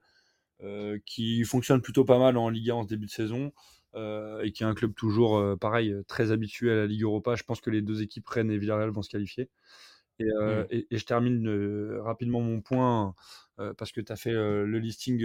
euh, 0.63 0.99
qui 1.07 1.45
fonctionne 1.45 1.83
plutôt 1.83 2.05
pas 2.05 2.19
mal 2.19 2.37
en 2.37 2.49
Ligue 2.49 2.71
1 2.71 2.75
en 2.77 2.83
ce 2.83 2.89
début 2.89 3.07
de 3.07 3.11
saison 3.11 3.53
euh, 3.95 4.41
et 4.43 4.53
qui 4.53 4.63
est 4.63 4.67
un 4.67 4.75
club 4.75 4.95
toujours 4.95 5.37
euh, 5.39 5.57
pareil 5.57 5.95
très 6.07 6.33
habitué 6.33 6.71
à 6.73 6.77
la 6.77 6.87
Ligue 6.87 7.03
Europa. 7.03 7.35
Je 7.37 7.45
pense 7.45 7.61
que 7.61 7.71
les 7.71 7.83
deux 7.83 8.03
équipes 8.03 8.29
Rennes 8.29 8.51
et 8.51 8.59
Villarreal 8.59 8.91
vont 8.91 9.03
se 9.03 9.11
qualifier. 9.11 9.51
Et, 10.19 10.25
euh, 10.41 10.65
Mm. 10.65 10.67
et- 10.71 10.87
et 10.91 10.99
je 10.99 11.05
termine 11.05 11.49
rapidement 12.01 12.41
mon 12.41 12.61
point 12.61 13.15
parce 13.79 13.93
que 13.93 14.01
tu 14.03 14.13
as 14.13 14.17
fait 14.17 14.33
le 14.33 14.79
listing 14.79 15.25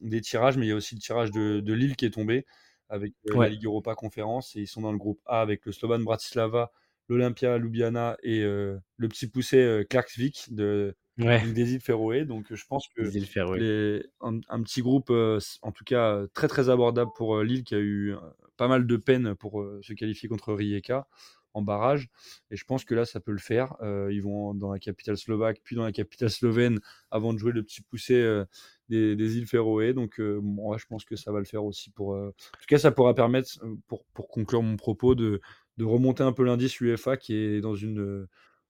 des 0.00 0.20
tirages, 0.20 0.56
mais 0.58 0.66
il 0.66 0.68
y 0.70 0.72
a 0.72 0.76
aussi 0.76 0.94
le 0.96 1.00
tirage 1.00 1.30
de, 1.30 1.60
de 1.60 1.72
Lille 1.72 1.96
qui 1.96 2.06
est 2.06 2.10
tombé 2.10 2.44
avec 2.88 3.12
la. 3.24 3.48
Ligue 3.48 3.64
Europa 3.66 3.94
Conférence 3.94 4.56
et 4.56 4.60
ils 4.60 4.66
sont 4.66 4.80
dans 4.82 4.92
le 4.92 4.98
groupe 4.98 5.20
A 5.26 5.40
avec 5.40 5.64
le 5.66 5.72
Slovan 5.72 6.02
Bratislava, 6.02 6.72
l'Olympia 7.08 7.58
Ljubljana 7.58 8.16
et 8.22 8.42
euh, 8.42 8.78
le 8.96 9.08
petit 9.08 9.28
poussé 9.28 9.58
euh, 9.58 9.84
Klaksvik 9.84 10.52
de, 10.52 10.94
Ouais, 11.18 11.44
des 11.50 11.74
îles 11.74 11.80
Féroé. 11.80 12.24
Donc 12.24 12.54
je 12.54 12.64
pense 12.66 12.86
que 12.94 13.02
les 13.02 14.04
un, 14.20 14.40
un 14.48 14.62
petit 14.62 14.82
groupe, 14.82 15.10
euh, 15.10 15.40
en 15.62 15.72
tout 15.72 15.84
cas 15.84 16.14
euh, 16.14 16.26
très 16.32 16.46
très 16.46 16.68
abordable 16.70 17.10
pour 17.16 17.36
euh, 17.36 17.44
Lille 17.44 17.64
qui 17.64 17.74
a 17.74 17.78
eu 17.78 18.14
euh, 18.14 18.18
pas 18.56 18.68
mal 18.68 18.86
de 18.86 18.96
peine 18.96 19.34
pour 19.34 19.60
euh, 19.60 19.80
se 19.82 19.94
qualifier 19.94 20.28
contre 20.28 20.52
Rijeka 20.54 21.08
en 21.54 21.62
barrage. 21.62 22.08
Et 22.52 22.56
je 22.56 22.64
pense 22.64 22.84
que 22.84 22.94
là, 22.94 23.04
ça 23.04 23.18
peut 23.18 23.32
le 23.32 23.38
faire. 23.38 23.74
Euh, 23.82 24.12
ils 24.12 24.22
vont 24.22 24.54
dans 24.54 24.70
la 24.70 24.78
capitale 24.78 25.16
slovaque, 25.16 25.60
puis 25.64 25.74
dans 25.74 25.84
la 25.84 25.92
capitale 25.92 26.30
slovène 26.30 26.78
avant 27.10 27.32
de 27.32 27.38
jouer 27.38 27.52
le 27.52 27.64
petit 27.64 27.82
poussé 27.82 28.14
euh, 28.14 28.44
des, 28.88 29.16
des 29.16 29.38
îles 29.38 29.46
Féroé. 29.48 29.94
Donc 29.94 30.20
euh, 30.20 30.38
ouais, 30.40 30.78
je 30.78 30.86
pense 30.86 31.04
que 31.04 31.16
ça 31.16 31.32
va 31.32 31.40
le 31.40 31.46
faire 31.46 31.64
aussi. 31.64 31.90
Pour, 31.90 32.14
euh, 32.14 32.28
En 32.28 32.58
tout 32.58 32.66
cas, 32.68 32.78
ça 32.78 32.92
pourra 32.92 33.14
permettre, 33.14 33.50
euh, 33.64 33.74
pour, 33.88 34.04
pour 34.14 34.28
conclure 34.28 34.62
mon 34.62 34.76
propos, 34.76 35.16
de, 35.16 35.40
de 35.78 35.84
remonter 35.84 36.24
un 36.24 36.32
peu 36.32 36.44
l'indice 36.44 36.78
UEFA 36.80 37.16
qui 37.16 37.34
est 37.34 37.60
dans 37.60 37.76
une 37.76 38.26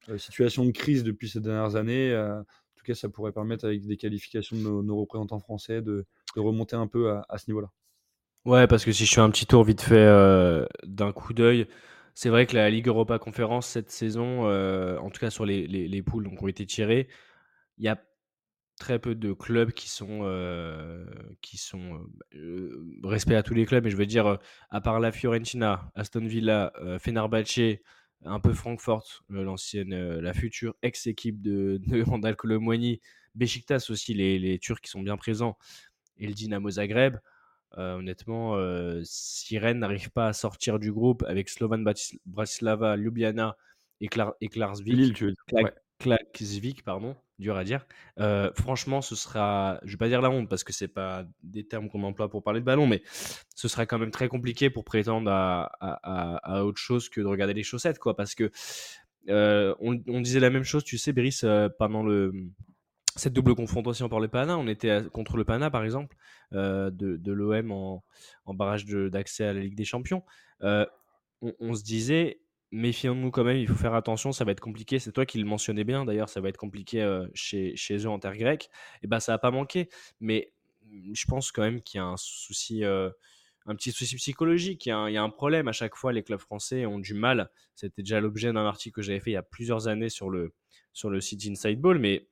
euh, 0.08 0.18
situation 0.18 0.64
de 0.64 0.70
crise 0.70 1.02
depuis 1.02 1.28
ces 1.28 1.40
dernières 1.40 1.74
années. 1.74 2.12
Euh, 2.12 2.38
en 2.38 2.44
tout 2.76 2.84
cas, 2.84 2.94
ça 2.94 3.08
pourrait 3.08 3.32
permettre, 3.32 3.64
avec 3.64 3.84
des 3.86 3.96
qualifications 3.96 4.56
de 4.56 4.62
nos, 4.62 5.00
représentants 5.00 5.40
français, 5.40 5.82
de, 5.82 6.06
remonter 6.36 6.76
un 6.76 6.86
peu 6.86 7.10
à, 7.10 7.38
ce 7.38 7.50
niveau-là. 7.50 7.72
Ouais, 8.44 8.66
parce 8.68 8.84
que 8.84 8.92
si 8.92 9.06
je 9.06 9.14
fais 9.14 9.20
un 9.20 9.30
petit 9.30 9.46
tour 9.46 9.64
vite 9.64 9.80
fait 9.80 9.96
euh, 9.96 10.66
d'un 10.84 11.10
coup 11.10 11.32
d'œil, 11.32 11.66
c'est 12.14 12.28
vrai 12.28 12.46
que 12.46 12.54
la 12.54 12.70
Ligue 12.70 12.86
Europa 12.86 13.18
Conférence 13.18 13.66
cette 13.66 13.90
saison, 13.90 14.46
en 14.46 15.10
tout 15.10 15.20
cas 15.20 15.30
sur 15.30 15.44
les, 15.44 15.66
les, 15.66 15.88
les 15.88 16.02
poules 16.02 16.24
donc, 16.24 16.40
ont 16.42 16.48
été 16.48 16.64
tirées, 16.66 17.08
il 17.78 17.84
y 17.84 17.88
a 17.88 18.00
très 18.78 18.98
peu 18.98 19.14
de 19.14 19.32
clubs 19.32 19.72
qui 19.72 19.88
sont, 19.88 20.20
euh, 20.22 21.04
qui 21.42 21.58
sont 21.58 22.06
euh, 22.34 22.84
respect 23.04 23.34
à 23.34 23.42
tous 23.42 23.54
les 23.54 23.66
clubs, 23.66 23.84
mais 23.84 23.90
je 23.90 23.96
veux 23.96 24.06
dire, 24.06 24.26
euh, 24.26 24.36
à 24.70 24.80
part 24.80 25.00
la 25.00 25.12
Fiorentina, 25.12 25.90
Aston 25.94 26.26
Villa, 26.26 26.72
euh, 26.80 26.98
un 28.24 28.40
peu 28.40 28.52
Francfort, 28.52 29.22
l'ancienne, 29.28 30.18
la 30.18 30.32
future 30.34 30.74
ex-équipe 30.82 31.40
de, 31.40 31.80
de 31.86 32.02
Randal 32.02 32.36
Colomwani, 32.36 33.00
Besiktas 33.34 33.86
aussi, 33.90 34.14
les, 34.14 34.38
les 34.38 34.58
Turcs 34.58 34.80
qui 34.80 34.90
sont 34.90 35.02
bien 35.02 35.16
présents, 35.16 35.56
et 36.18 36.26
le 36.26 36.34
Dynamo 36.34 36.70
Zagreb. 36.70 37.16
Honnêtement, 37.76 38.56
si 39.04 39.58
Rennes 39.58 39.78
n'arrive 39.80 40.10
pas 40.10 40.28
à 40.28 40.32
sortir 40.32 40.78
du 40.78 40.90
groupe 40.90 41.22
avec 41.28 41.48
Slovan 41.48 41.84
Bratislava, 42.26 42.96
Ljubljana 42.96 43.56
et, 44.00 44.08
Klar 44.08 44.34
et 44.40 44.48
Klarsvik, 44.48 44.94
Lille, 44.94 45.12
tu 45.12 45.26
veux 45.26 45.32
dire. 45.32 45.42
Kla- 45.46 45.64
Ouais. 45.64 45.74
Klaksvik, 45.98 46.82
pardon, 46.82 47.16
dur 47.38 47.56
à 47.56 47.64
dire. 47.64 47.86
Euh, 48.18 48.50
franchement, 48.54 49.00
ce 49.00 49.14
sera, 49.14 49.80
je 49.84 49.92
vais 49.92 49.96
pas 49.96 50.08
dire 50.08 50.20
la 50.20 50.30
honte 50.30 50.48
parce 50.48 50.64
que 50.64 50.72
c'est 50.72 50.88
pas 50.88 51.24
des 51.42 51.66
termes 51.66 51.88
qu'on 51.88 52.02
emploie 52.02 52.28
pour 52.28 52.42
parler 52.42 52.60
de 52.60 52.64
ballon, 52.64 52.86
mais 52.86 53.02
ce 53.54 53.68
sera 53.68 53.86
quand 53.86 53.98
même 53.98 54.10
très 54.10 54.28
compliqué 54.28 54.70
pour 54.70 54.84
prétendre 54.84 55.30
à, 55.30 56.64
autre 56.64 56.78
chose 56.78 57.08
que 57.08 57.20
de 57.20 57.26
regarder 57.26 57.54
les 57.54 57.62
chaussettes, 57.62 57.98
quoi. 57.98 58.16
Parce 58.16 58.34
que 58.34 58.50
euh, 59.28 59.74
on, 59.80 60.20
disait 60.20 60.40
la 60.40 60.50
même 60.50 60.64
chose, 60.64 60.84
tu 60.84 60.98
sais, 60.98 61.12
Brice, 61.12 61.44
euh, 61.44 61.68
pendant 61.78 62.02
le 62.02 62.32
cette 63.16 63.32
double 63.32 63.56
confrontation 63.56 64.08
par 64.08 64.20
le 64.20 64.28
Pana. 64.28 64.56
On 64.56 64.68
était 64.68 65.02
contre 65.12 65.36
le 65.36 65.44
Pana, 65.44 65.70
par 65.70 65.82
exemple, 65.82 66.16
de, 66.52 67.32
l'OM 67.32 67.72
en, 67.72 68.54
barrage 68.54 68.86
d'accès 68.86 69.44
à 69.44 69.52
la 69.52 69.60
Ligue 69.60 69.74
des 69.74 69.84
Champions. 69.84 70.22
On, 70.60 70.86
on 71.58 71.74
se 71.74 71.82
disait, 71.82 72.40
méfions-nous 72.70 73.30
quand 73.30 73.44
même, 73.44 73.56
il 73.56 73.66
faut 73.66 73.74
faire 73.74 73.94
attention, 73.94 74.32
ça 74.32 74.44
va 74.44 74.52
être 74.52 74.60
compliqué. 74.60 74.98
C'est 74.98 75.12
toi 75.12 75.26
qui 75.26 75.38
le 75.38 75.44
mentionnais 75.44 75.84
bien 75.84 76.04
d'ailleurs, 76.04 76.28
ça 76.28 76.40
va 76.40 76.48
être 76.48 76.56
compliqué 76.56 77.02
euh, 77.02 77.26
chez, 77.34 77.74
chez 77.76 77.96
eux 77.98 78.08
en 78.08 78.18
terre 78.18 78.36
grecque. 78.36 78.68
Et 79.02 79.06
ben 79.06 79.20
ça 79.20 79.32
va 79.32 79.38
pas 79.38 79.50
manquer. 79.50 79.88
Mais 80.20 80.52
mm, 80.86 81.14
je 81.14 81.24
pense 81.26 81.52
quand 81.52 81.62
même 81.62 81.82
qu'il 81.82 81.98
y 81.98 82.00
a 82.00 82.04
un 82.04 82.16
souci, 82.16 82.84
euh, 82.84 83.10
un 83.66 83.74
petit 83.74 83.92
souci 83.92 84.16
psychologique. 84.16 84.86
Il 84.86 84.90
y, 84.90 84.92
a 84.92 85.22
un, 85.22 85.30
problème 85.30 85.68
à 85.68 85.72
chaque 85.72 85.94
fois. 85.96 86.12
Les 86.12 86.22
clubs 86.22 86.40
français 86.40 86.86
ont 86.86 86.98
du 86.98 87.14
mal. 87.14 87.50
C'était 87.74 88.02
déjà 88.02 88.20
l'objet 88.20 88.52
d'un 88.52 88.66
article 88.66 88.96
que 88.96 89.02
j'avais 89.02 89.20
fait 89.20 89.30
il 89.30 89.34
y 89.34 89.36
a 89.36 89.42
plusieurs 89.42 89.88
années 89.88 90.10
sur 90.10 90.30
le, 90.30 90.52
sur 90.92 91.10
le 91.10 91.20
site 91.20 91.46
Inside 91.46 91.80
Ball, 91.80 91.98
mais 91.98 92.28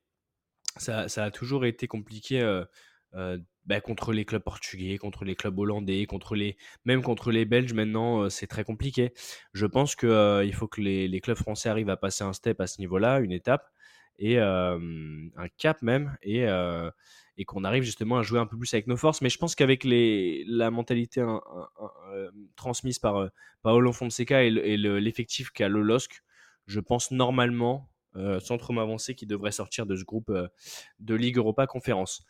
ça, 0.77 1.05
a 1.05 1.31
toujours 1.31 1.65
été 1.65 1.87
compliqué. 1.87 2.41
Euh, 2.41 3.37
bah, 3.67 3.81
contre 3.81 4.13
les 4.13 4.25
clubs 4.25 4.41
portugais, 4.41 4.97
contre 4.97 5.25
les 5.25 5.35
clubs 5.35 5.57
hollandais, 5.59 6.05
contre 6.05 6.35
les, 6.35 6.57
même 6.85 7.01
contre 7.03 7.31
les 7.31 7.45
Belges 7.45 7.73
maintenant, 7.73 8.23
euh, 8.23 8.29
c'est 8.29 8.47
très 8.47 8.63
compliqué. 8.63 9.13
Je 9.53 9.65
pense 9.65 9.95
qu'il 9.95 10.09
euh, 10.09 10.45
il 10.45 10.53
faut 10.53 10.67
que 10.67 10.81
les, 10.81 11.07
les, 11.09 11.21
clubs 11.21 11.37
français 11.37 11.67
arrivent 11.69 11.89
à 11.89 11.97
passer 11.97 12.23
un 12.23 12.31
step 12.33 12.61
à 12.61 12.67
ce 12.67 12.79
niveau-là, 12.79 13.19
une 13.19 13.33
étape, 13.33 13.69
et 14.19 14.39
un 14.39 15.47
cap 15.59 15.81
même, 15.83 16.17
et, 16.23 16.45
et 17.37 17.45
qu'on 17.45 17.63
arrive 17.63 17.83
justement 17.83 18.17
à 18.17 18.23
jouer 18.23 18.39
un 18.39 18.47
peu 18.47 18.57
plus 18.57 18.73
avec 18.73 18.87
nos 18.87 18.97
forces. 18.97 19.21
Mais 19.21 19.29
je 19.29 19.37
pense 19.37 19.53
qu'avec 19.53 19.83
la 19.85 20.71
mentalité 20.71 21.21
un, 21.21 21.39
transmise 22.55 22.97
par 22.97 23.29
Paolo 23.61 23.93
Fonseca 23.93 24.43
et 24.43 24.49
l'effectif 24.49 25.51
qu'a 25.51 25.69
le 25.69 25.83
LOSC, 25.83 26.23
je 26.65 26.79
pense 26.79 27.11
normalement, 27.11 27.91
sans 28.39 28.57
trop 28.57 28.73
m'avancer, 28.73 29.13
qu'il 29.13 29.27
devrait 29.27 29.51
sortir 29.51 29.85
de 29.85 29.95
ce 29.95 30.03
groupe 30.03 30.31
de 30.99 31.13
Ligue 31.13 31.37
Europa 31.37 31.67
Conférence. 31.67 32.25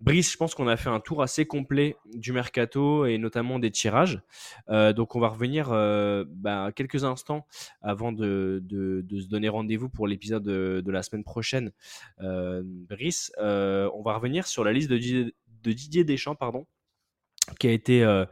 Brice, 0.00 0.32
je 0.32 0.36
pense 0.38 0.54
qu'on 0.54 0.66
a 0.66 0.78
fait 0.78 0.88
un 0.88 1.00
tour 1.00 1.22
assez 1.22 1.44
complet 1.44 1.96
du 2.14 2.32
mercato 2.32 3.04
et 3.04 3.18
notamment 3.18 3.58
des 3.58 3.70
tirages. 3.70 4.22
Euh, 4.70 4.94
donc 4.94 5.14
on 5.14 5.20
va 5.20 5.28
revenir 5.28 5.70
euh, 5.72 6.24
bah, 6.26 6.72
quelques 6.74 7.04
instants 7.04 7.46
avant 7.82 8.10
de, 8.10 8.62
se 8.66 9.28
donner 9.28 9.50
rendez-vous 9.50 9.90
pour 9.90 10.06
l'épisode 10.06 10.42
de, 10.42 10.90
la 10.90 11.02
semaine 11.02 11.24
prochaine. 11.24 11.72
Euh, 12.20 12.62
Brice, 12.64 13.30
on 13.38 14.02
va 14.02 14.14
revenir 14.14 14.46
sur 14.46 14.64
la 14.64 14.72
liste 14.72 14.90
de 14.90 14.96
Didier, 14.96 15.34
de 15.62 15.72
Didier 15.72 16.04
Deschamps, 16.04 16.34
pardon, 16.34 16.66
qui 17.58 17.68
a 17.68 17.72
été, 17.72 18.24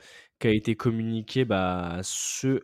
été 0.42 0.74
communiquée 0.74 1.44
bah, 1.44 2.00
ce 2.02 2.62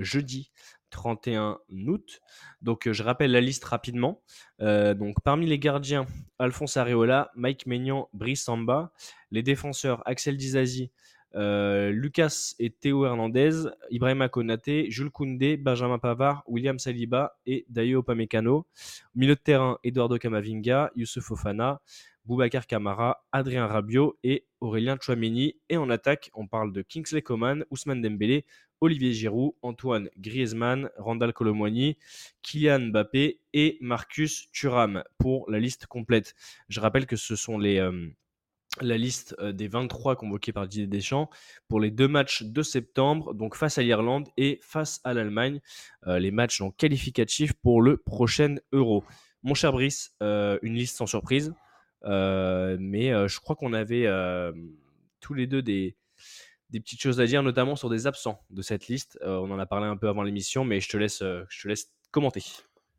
jeudi 0.00 0.50
31 0.96 1.58
août. 1.86 2.20
Donc, 2.62 2.90
je 2.90 3.02
rappelle 3.02 3.30
la 3.30 3.40
liste 3.40 3.64
rapidement. 3.64 4.22
Euh, 4.62 4.94
donc, 4.94 5.16
parmi 5.22 5.46
les 5.46 5.58
gardiens, 5.58 6.06
Alphonse 6.38 6.76
Areola, 6.76 7.30
Mike 7.36 7.66
Maignan, 7.66 8.08
Brice 8.14 8.44
Samba. 8.44 8.92
Les 9.30 9.42
défenseurs, 9.42 10.02
Axel 10.06 10.36
Dizazi, 10.38 10.90
euh, 11.34 11.90
Lucas 11.90 12.54
et 12.58 12.70
Théo 12.70 13.04
Hernandez, 13.04 13.68
Ibrahima 13.90 14.28
Konaté, 14.30 14.90
Jules 14.90 15.10
Koundé, 15.10 15.58
Benjamin 15.58 15.98
Pavard, 15.98 16.42
William 16.46 16.78
Saliba 16.78 17.36
et 17.44 17.66
Dayo 17.68 18.00
Upamecano. 18.00 18.56
Au 18.56 18.66
milieu 19.14 19.34
de 19.34 19.40
terrain, 19.40 19.78
Eduardo 19.84 20.16
Camavinga, 20.16 20.90
Youssef 20.96 21.24
Fofana, 21.24 21.82
Boubacar 22.24 22.66
Kamara, 22.66 23.24
Adrien 23.32 23.66
Rabiot 23.66 24.18
et 24.24 24.46
Aurélien 24.60 24.96
Chouameni. 25.00 25.56
Et 25.68 25.76
en 25.76 25.90
attaque, 25.90 26.30
on 26.34 26.46
parle 26.46 26.72
de 26.72 26.82
Kingsley 26.82 27.22
Coman, 27.22 27.64
Ousmane 27.70 28.00
Dembélé, 28.00 28.46
Olivier 28.80 29.12
Giroud, 29.12 29.54
Antoine 29.62 30.10
Griezmann, 30.18 30.90
Randall 30.96 31.32
Colomwani, 31.32 31.96
Kylian 32.42 32.90
Mbappé 32.90 33.40
et 33.52 33.78
Marcus 33.80 34.50
Thuram 34.52 35.02
pour 35.18 35.50
la 35.50 35.58
liste 35.58 35.86
complète. 35.86 36.34
Je 36.68 36.80
rappelle 36.80 37.06
que 37.06 37.16
ce 37.16 37.36
sont 37.36 37.58
les, 37.58 37.78
euh, 37.78 38.08
la 38.82 38.98
liste 38.98 39.34
euh, 39.38 39.52
des 39.52 39.68
23 39.68 40.16
convoqués 40.16 40.52
par 40.52 40.68
Didier 40.68 40.86
Deschamps 40.86 41.30
pour 41.68 41.80
les 41.80 41.90
deux 41.90 42.08
matchs 42.08 42.42
de 42.42 42.62
septembre, 42.62 43.34
donc 43.34 43.54
face 43.54 43.78
à 43.78 43.82
l'Irlande 43.82 44.28
et 44.36 44.60
face 44.62 45.00
à 45.04 45.14
l'Allemagne, 45.14 45.60
euh, 46.06 46.18
les 46.18 46.30
matchs 46.30 46.58
donc 46.58 46.76
qualificatifs 46.76 47.54
pour 47.54 47.80
le 47.80 47.96
prochain 47.96 48.56
Euro. 48.72 49.04
Mon 49.42 49.54
cher 49.54 49.72
Brice, 49.72 50.12
une 50.20 50.74
liste 50.74 50.96
sans 50.96 51.06
surprise, 51.06 51.54
mais 52.02 53.28
je 53.28 53.38
crois 53.38 53.54
qu'on 53.54 53.74
avait 53.74 54.08
tous 55.20 55.34
les 55.34 55.46
deux 55.46 55.62
des, 55.62 55.94
des 56.70 56.80
petites 56.80 57.00
choses 57.00 57.20
à 57.20 57.26
dire, 57.26 57.42
notamment 57.42 57.76
sur 57.76 57.88
des 57.88 58.06
absents 58.06 58.44
de 58.50 58.62
cette 58.62 58.88
liste. 58.88 59.18
Euh, 59.22 59.36
on 59.36 59.50
en 59.50 59.58
a 59.58 59.66
parlé 59.66 59.86
un 59.86 59.96
peu 59.96 60.08
avant 60.08 60.22
l'émission, 60.22 60.64
mais 60.64 60.80
je 60.80 60.88
te 60.88 60.96
laisse, 60.96 61.22
euh, 61.22 61.44
je 61.48 61.62
te 61.62 61.68
laisse 61.68 61.92
commenter. 62.10 62.42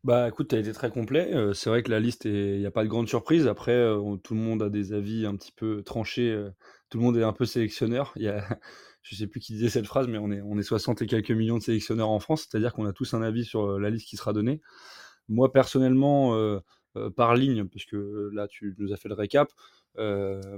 Bah 0.04 0.28
écoute, 0.28 0.48
tu 0.48 0.54
as 0.54 0.58
été 0.60 0.72
très 0.72 0.90
complet. 0.90 1.34
Euh, 1.34 1.52
c'est 1.52 1.68
vrai 1.68 1.82
que 1.82 1.90
la 1.90 2.00
liste, 2.00 2.24
il 2.24 2.58
n'y 2.58 2.66
a 2.66 2.70
pas 2.70 2.84
de 2.84 2.88
grande 2.88 3.08
surprise. 3.08 3.46
Après, 3.46 3.76
tout 4.22 4.34
le 4.34 4.40
monde 4.40 4.62
a 4.62 4.70
des 4.70 4.92
avis 4.92 5.26
un 5.26 5.36
petit 5.36 5.52
peu 5.52 5.82
tranchés. 5.82 6.48
Tout 6.88 6.98
le 6.98 7.04
monde 7.04 7.16
est 7.16 7.24
un 7.24 7.32
peu 7.32 7.44
sélectionneur. 7.44 8.12
Il 8.16 8.22
y 8.22 8.28
a, 8.28 8.44
je 9.02 9.16
sais 9.16 9.26
plus 9.26 9.40
qui 9.40 9.52
disait 9.52 9.68
cette 9.68 9.86
phrase, 9.86 10.06
mais 10.08 10.18
on 10.18 10.30
est, 10.30 10.40
on 10.40 10.58
est 10.58 10.62
60 10.62 11.02
et 11.02 11.06
quelques 11.06 11.32
millions 11.32 11.58
de 11.58 11.62
sélectionneurs 11.62 12.10
en 12.10 12.20
France. 12.20 12.46
C'est-à-dire 12.48 12.72
qu'on 12.72 12.86
a 12.86 12.92
tous 12.92 13.12
un 13.14 13.22
avis 13.22 13.44
sur 13.44 13.78
la 13.78 13.90
liste 13.90 14.06
qui 14.06 14.16
sera 14.16 14.32
donnée. 14.32 14.60
Moi, 15.28 15.52
personnellement, 15.52 16.60
par 17.16 17.34
ligne, 17.34 17.66
puisque 17.66 17.96
là, 18.32 18.46
tu 18.48 18.74
nous 18.78 18.92
as 18.92 18.96
fait 18.96 19.08
le 19.08 19.14
récap, 19.14 19.52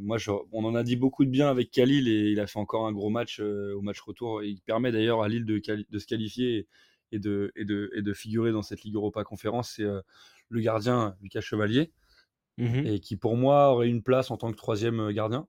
moi, 0.01 0.19
je, 0.19 0.31
on 0.53 0.65
en 0.65 0.75
a 0.75 0.83
dit 0.83 0.97
beaucoup 0.97 1.25
de 1.25 1.31
bien 1.31 1.49
avec 1.49 1.71
Khalil 1.71 2.09
et 2.09 2.31
il 2.31 2.41
a 2.41 2.47
fait 2.47 2.59
encore 2.59 2.87
un 2.87 2.93
gros 2.93 3.11
match 3.11 3.41
euh, 3.41 3.75
au 3.75 3.81
match 3.81 4.01
retour. 4.01 4.43
Il 4.43 4.61
permet 4.61 4.93
d'ailleurs 4.93 5.23
à 5.23 5.29
Lille 5.29 5.45
de, 5.45 5.61
de, 5.89 5.99
se 5.99 6.07
qualifier 6.07 6.69
et 7.13 7.19
de, 7.19 7.53
et, 7.57 7.65
de, 7.65 7.91
et 7.95 8.03
de 8.03 8.13
figurer 8.13 8.53
dans 8.53 8.63
cette 8.63 8.83
Ligue 8.83 8.97
Europa 8.97 9.25
Conférence. 9.25 9.75
C'est 9.77 9.85
euh, 9.85 10.01
le 10.49 10.61
gardien 10.61 11.17
Lucas 11.23 11.41
Chevalier, 11.41 11.93
mmh 12.59 12.87
et 12.87 13.01
qui 13.01 13.17
pour 13.17 13.37
moi 13.37 13.73
aurait 13.73 13.89
une 13.89 14.03
place 14.03 14.31
en 14.31 14.37
tant 14.37 14.51
que 14.51 14.57
troisième 14.57 15.11
gardien. 15.13 15.47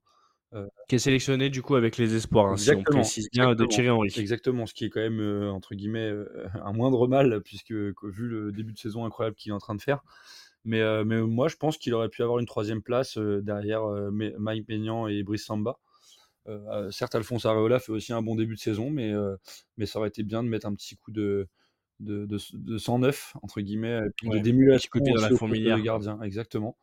Euh, 0.54 0.68
qui 0.90 0.96
est 0.96 1.00
sélectionné 1.00 1.50
du 1.50 1.62
coup 1.62 1.76
avec 1.76 1.98
les 1.98 2.14
espoirs, 2.14 2.48
hein, 2.48 2.58
si 2.58 2.72
on 2.72 2.84
précise 2.84 3.30
bien 3.32 3.56
de 3.56 3.66
Thierry 3.66 3.90
Henry. 3.90 4.14
Exactement, 4.18 4.66
ce 4.66 4.74
qui 4.74 4.84
est 4.84 4.90
quand 4.90 5.00
même 5.00 5.50
entre 5.50 5.76
guillemets 5.76 6.12
un 6.64 6.74
moindre 6.74 7.08
mal, 7.08 7.42
puisque 7.42 7.72
vu 7.72 8.28
le 8.28 8.52
début 8.52 8.74
de 8.74 8.78
saison 8.78 9.06
incroyable 9.06 9.36
qu'il 9.36 9.52
est 9.52 9.56
en 9.56 9.60
train 9.60 9.76
de 9.76 9.82
faire. 9.82 10.02
Mais, 10.64 10.82
euh, 10.82 11.04
mais 11.04 11.22
moi, 11.22 11.48
je 11.48 11.56
pense 11.56 11.78
qu'il 11.78 11.94
aurait 11.94 12.10
pu 12.10 12.22
avoir 12.22 12.40
une 12.40 12.46
troisième 12.46 12.82
place 12.82 13.18
euh, 13.18 13.42
derrière 13.42 13.84
euh, 13.84 14.12
Mike 14.12 14.68
Maignan 14.68 15.08
et 15.08 15.24
Brice 15.24 15.46
Samba. 15.46 15.80
certes, 16.92 17.16
Alphonse 17.16 17.46
Areola 17.46 17.80
fait 17.80 17.92
aussi 17.92 18.14
un 18.14 18.22
bon 18.22 18.36
début 18.36 18.56
de 18.56 18.60
saison, 18.60 18.90
mais, 18.90 19.12
mais 19.78 19.86
ça 19.86 20.00
aurait 20.00 20.10
été 20.10 20.24
bien 20.24 20.44
de 20.44 20.50
mettre 20.50 20.68
un 20.68 20.76
petit 20.76 20.96
coup 20.96 21.12
de, 21.12 21.48
de, 22.00 22.26
de, 22.26 22.38
de 22.54 22.78
109, 22.78 23.36
entre 23.42 23.62
guillemets, 23.62 24.02
ouais, 24.24 24.38
de 24.38 24.44
d'émulation 24.44 24.90
côté 24.92 25.12
dans 25.12 25.22
la 25.22 25.30
fourmilière. 25.30 25.78
De 25.78 25.82
gardien, 25.82 26.22
exactement. 26.22 26.78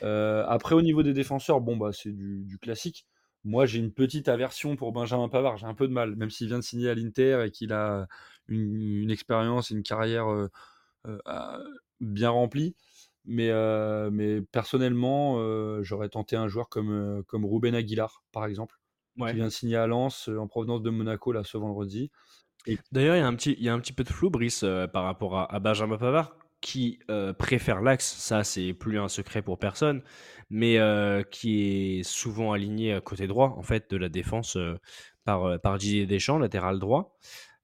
après, 0.00 0.74
au 0.74 0.82
niveau 0.82 1.02
des 1.02 1.12
défenseurs, 1.12 1.60
bon, 1.60 1.76
bah, 1.76 1.90
c'est 1.92 2.12
du, 2.12 2.44
du, 2.44 2.58
classique. 2.58 3.06
Moi, 3.44 3.66
j'ai 3.66 3.80
une 3.80 3.92
petite 3.92 4.28
aversion 4.28 4.76
pour 4.76 4.92
Benjamin 4.92 5.28
Pavard. 5.28 5.56
J'ai 5.56 5.66
un 5.66 5.74
peu 5.74 5.88
de 5.88 5.92
mal, 5.92 6.14
même 6.14 6.30
s'il 6.30 6.46
vient 6.46 6.58
de 6.58 6.64
signer 6.64 6.88
à 6.88 6.94
l'Inter 6.94 7.44
et 7.46 7.50
qu'il 7.50 7.72
a 7.72 8.06
une, 8.46 8.80
une 8.80 9.10
expérience 9.10 9.70
et 9.70 9.74
une 9.74 9.82
carrière 9.82 10.26
bien 12.00 12.30
remplie. 12.30 12.74
Mais, 13.24 13.50
euh, 13.50 14.10
mais 14.10 14.40
personnellement, 14.40 15.36
euh, 15.38 15.82
j'aurais 15.82 16.08
tenté 16.08 16.36
un 16.36 16.48
joueur 16.48 16.68
comme, 16.68 16.90
euh, 16.90 17.22
comme 17.26 17.44
Ruben 17.44 17.74
Aguilar, 17.74 18.24
par 18.32 18.46
exemple, 18.46 18.76
ouais. 19.16 19.30
qui 19.30 19.36
vient 19.36 19.44
de 19.44 19.50
signer 19.50 19.76
à 19.76 19.86
Lens 19.86 20.28
en 20.28 20.48
provenance 20.48 20.82
de 20.82 20.90
Monaco 20.90 21.32
là, 21.32 21.44
ce 21.44 21.56
vendredi. 21.56 22.10
Et... 22.66 22.78
D'ailleurs, 22.90 23.16
il 23.16 23.20
y, 23.20 23.22
a 23.22 23.26
un 23.26 23.34
petit, 23.34 23.54
il 23.58 23.64
y 23.64 23.68
a 23.68 23.74
un 23.74 23.80
petit 23.80 23.92
peu 23.92 24.02
de 24.04 24.08
flou, 24.08 24.30
Brice, 24.30 24.64
par 24.92 25.04
rapport 25.04 25.38
à, 25.38 25.52
à 25.52 25.60
Benjamin 25.60 25.98
Pavard, 25.98 26.36
qui 26.60 27.00
préfère 27.38 27.80
l'axe, 27.80 28.06
ça 28.06 28.44
c'est 28.44 28.72
plus 28.72 29.00
un 29.00 29.08
secret 29.08 29.42
pour 29.42 29.58
personne, 29.58 30.02
mais 30.48 30.78
qui 31.32 31.98
est 31.98 32.02
souvent 32.04 32.52
aligné 32.52 32.92
à 32.92 33.00
côté 33.00 33.26
droit, 33.26 33.54
en 33.56 33.62
fait, 33.62 33.90
de 33.90 33.96
la 33.96 34.08
défense 34.08 34.56
par, 35.24 35.60
par 35.60 35.78
Didier 35.78 36.06
Deschamps, 36.06 36.38
latéral 36.38 36.78
droit. 36.78 37.18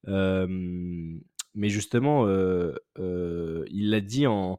mais 0.04 1.68
justement, 1.68 2.26
il 2.96 3.90
l'a 3.90 4.00
dit 4.00 4.26
en 4.26 4.58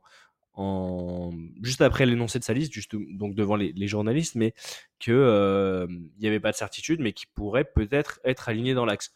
en, 0.60 1.31
juste 1.61 1.81
après 1.81 2.06
l'énoncé 2.06 2.38
de 2.38 2.44
sa 2.44 2.53
liste, 2.53 2.73
juste, 2.73 2.95
donc 2.95 3.34
devant 3.34 3.56
les, 3.56 3.72
les 3.72 3.88
journalistes, 3.88 4.36
mais 4.36 4.53
qu'il 4.99 5.14
euh, 5.14 5.88
n'y 6.19 6.27
avait 6.27 6.40
pas 6.40 6.52
de 6.52 6.57
certitude, 6.57 6.99
mais 6.99 7.14
qui 7.14 7.26
pourrait 7.27 7.64
peut-être 7.64 8.19
être 8.26 8.49
aligné 8.49 8.73
dans 8.73 8.86
l'axe. 8.86 9.14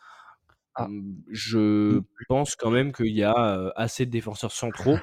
Ah. 0.76 0.86
Hum, 0.86 1.22
je 1.30 2.02
pense 2.28 2.56
quand 2.56 2.72
même 2.72 2.94
qu'il 2.94 3.14
y 3.16 3.24
a 3.24 3.58
euh, 3.58 3.72
assez 3.76 4.08
de 4.08 4.12
défenseurs 4.12 4.52
centraux 4.52 4.98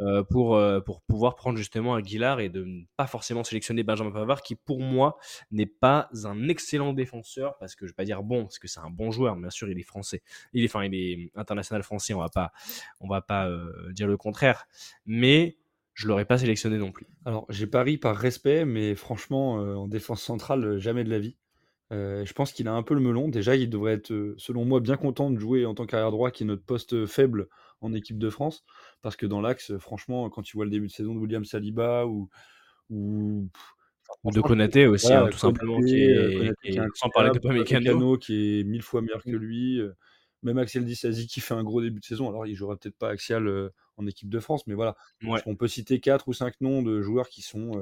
euh, 0.00 0.24
pour, 0.24 0.56
euh, 0.56 0.80
pour 0.80 1.00
pouvoir 1.02 1.36
prendre 1.36 1.56
justement 1.56 1.94
Aguilar 1.94 2.40
et 2.40 2.48
de 2.48 2.64
ne 2.64 2.82
pas 2.96 3.06
forcément 3.06 3.44
sélectionner 3.44 3.84
Benjamin 3.84 4.10
Pavard, 4.10 4.42
qui 4.42 4.56
pour 4.56 4.80
moi 4.80 5.18
n'est 5.52 5.66
pas 5.66 6.08
un 6.24 6.48
excellent 6.48 6.92
défenseur, 6.92 7.56
parce 7.58 7.76
que 7.76 7.86
je 7.86 7.90
ne 7.90 7.92
vais 7.92 7.96
pas 7.96 8.04
dire 8.04 8.24
bon, 8.24 8.42
parce 8.44 8.58
que 8.58 8.66
c'est 8.66 8.80
un 8.80 8.90
bon 8.90 9.12
joueur, 9.12 9.36
bien 9.36 9.50
sûr 9.50 9.68
il 9.70 9.78
est 9.78 9.84
français, 9.84 10.22
il 10.54 10.64
est, 10.64 10.68
enfin 10.68 10.84
il 10.84 10.94
est 10.94 11.30
international 11.36 11.84
français, 11.84 12.14
on 12.14 12.20
va 12.20 12.28
pas, 12.28 12.50
on 12.98 13.06
va 13.06 13.20
pas 13.20 13.48
dire 13.90 14.08
le 14.08 14.16
contraire, 14.16 14.66
mais 15.06 15.56
je 15.94 16.08
l'aurais 16.08 16.24
pas 16.24 16.38
sélectionné 16.38 16.78
non 16.78 16.90
plus. 16.90 17.06
Alors, 17.24 17.46
j'ai 17.48 17.66
pari 17.66 17.98
par 17.98 18.16
respect, 18.16 18.64
mais 18.64 18.94
franchement, 18.94 19.60
euh, 19.60 19.74
en 19.74 19.88
défense 19.88 20.22
centrale, 20.22 20.78
jamais 20.78 21.04
de 21.04 21.10
la 21.10 21.18
vie. 21.18 21.36
Euh, 21.92 22.24
je 22.24 22.32
pense 22.32 22.52
qu'il 22.52 22.68
a 22.68 22.72
un 22.72 22.82
peu 22.82 22.94
le 22.94 23.00
melon. 23.00 23.28
Déjà, 23.28 23.54
il 23.54 23.68
devrait 23.68 23.92
être, 23.92 24.12
euh, 24.12 24.34
selon 24.38 24.64
moi, 24.64 24.80
bien 24.80 24.96
content 24.96 25.30
de 25.30 25.38
jouer 25.38 25.66
en 25.66 25.74
tant 25.74 25.84
qu'arrière 25.84 26.10
droit, 26.10 26.30
qui 26.30 26.44
est 26.44 26.46
notre 26.46 26.64
poste 26.64 27.04
faible 27.04 27.48
en 27.82 27.92
équipe 27.92 28.18
de 28.18 28.30
France. 28.30 28.64
Parce 29.02 29.16
que 29.16 29.26
dans 29.26 29.42
l'axe, 29.42 29.76
franchement, 29.76 30.30
quand 30.30 30.42
tu 30.42 30.56
vois 30.56 30.64
le 30.64 30.70
début 30.70 30.86
de 30.86 30.92
saison 30.92 31.14
de 31.14 31.18
William 31.18 31.44
Saliba 31.44 32.06
ou. 32.06 32.30
ou 32.88 33.50
de 34.24 34.40
Konaté 34.40 34.86
aussi, 34.86 35.08
voilà, 35.08 35.24
hein, 35.24 35.28
tout 35.28 35.38
Konaté, 35.38 35.58
simplement, 35.58 35.80
qui 35.80 36.02
est, 36.02 36.38
Konaté, 36.38 36.70
qui 36.70 36.78
est 36.78 36.82
sans 36.94 37.10
parler 37.10 37.30
de 37.30 37.38
Pamecano, 37.38 38.16
qui 38.16 38.60
est 38.60 38.64
mille 38.64 38.82
fois 38.82 39.02
meilleur 39.02 39.22
que 39.22 39.30
lui. 39.30 39.82
même 40.42 40.56
Axel 40.56 40.86
Disasi 40.86 41.26
qui 41.26 41.40
fait 41.40 41.54
un 41.54 41.62
gros 41.62 41.82
début 41.82 42.00
de 42.00 42.04
saison. 42.06 42.30
Alors, 42.30 42.46
il 42.46 42.54
jouera 42.54 42.76
peut-être 42.76 42.96
pas 42.96 43.10
Axial 43.10 43.70
en 44.02 44.06
équipe 44.06 44.28
de 44.28 44.40
France, 44.40 44.66
mais 44.66 44.74
voilà. 44.74 44.96
On 45.46 45.56
peut 45.56 45.68
citer 45.68 46.00
quatre 46.00 46.28
ou 46.28 46.32
cinq 46.32 46.60
noms 46.60 46.82
de 46.82 47.00
joueurs 47.00 47.28
qui 47.28 47.42
sont 47.42 47.72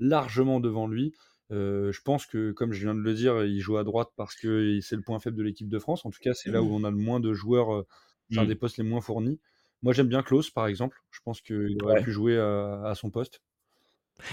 largement 0.00 0.60
devant 0.60 0.86
lui. 0.86 1.14
je 1.50 2.00
pense 2.02 2.26
que, 2.26 2.52
comme 2.52 2.72
je 2.72 2.80
viens 2.80 2.94
de 2.94 3.00
le 3.00 3.14
dire, 3.14 3.44
il 3.44 3.60
joue 3.60 3.76
à 3.76 3.84
droite 3.84 4.10
parce 4.16 4.34
que 4.34 4.78
c'est 4.80 4.96
le 4.96 5.02
point 5.02 5.18
faible 5.18 5.36
de 5.36 5.42
l'équipe 5.42 5.68
de 5.68 5.78
France. 5.78 6.04
En 6.06 6.10
tout 6.10 6.20
cas, 6.20 6.34
c'est 6.34 6.50
là 6.50 6.62
où 6.62 6.72
on 6.72 6.84
a 6.84 6.90
le 6.90 6.96
moins 6.96 7.20
de 7.20 7.32
joueurs, 7.32 7.84
enfin, 8.32 8.44
mmh. 8.44 8.46
des 8.46 8.54
postes 8.54 8.78
les 8.78 8.84
moins 8.84 9.00
fournis. 9.00 9.40
Moi, 9.82 9.92
j'aime 9.92 10.08
bien 10.08 10.22
Klaus, 10.22 10.50
par 10.50 10.66
exemple. 10.66 11.02
Je 11.10 11.20
pense 11.24 11.42
qu'il 11.42 11.76
aurait 11.82 12.02
pu 12.02 12.10
jouer 12.10 12.38
à, 12.38 12.94
son 12.94 13.10
poste. 13.10 13.42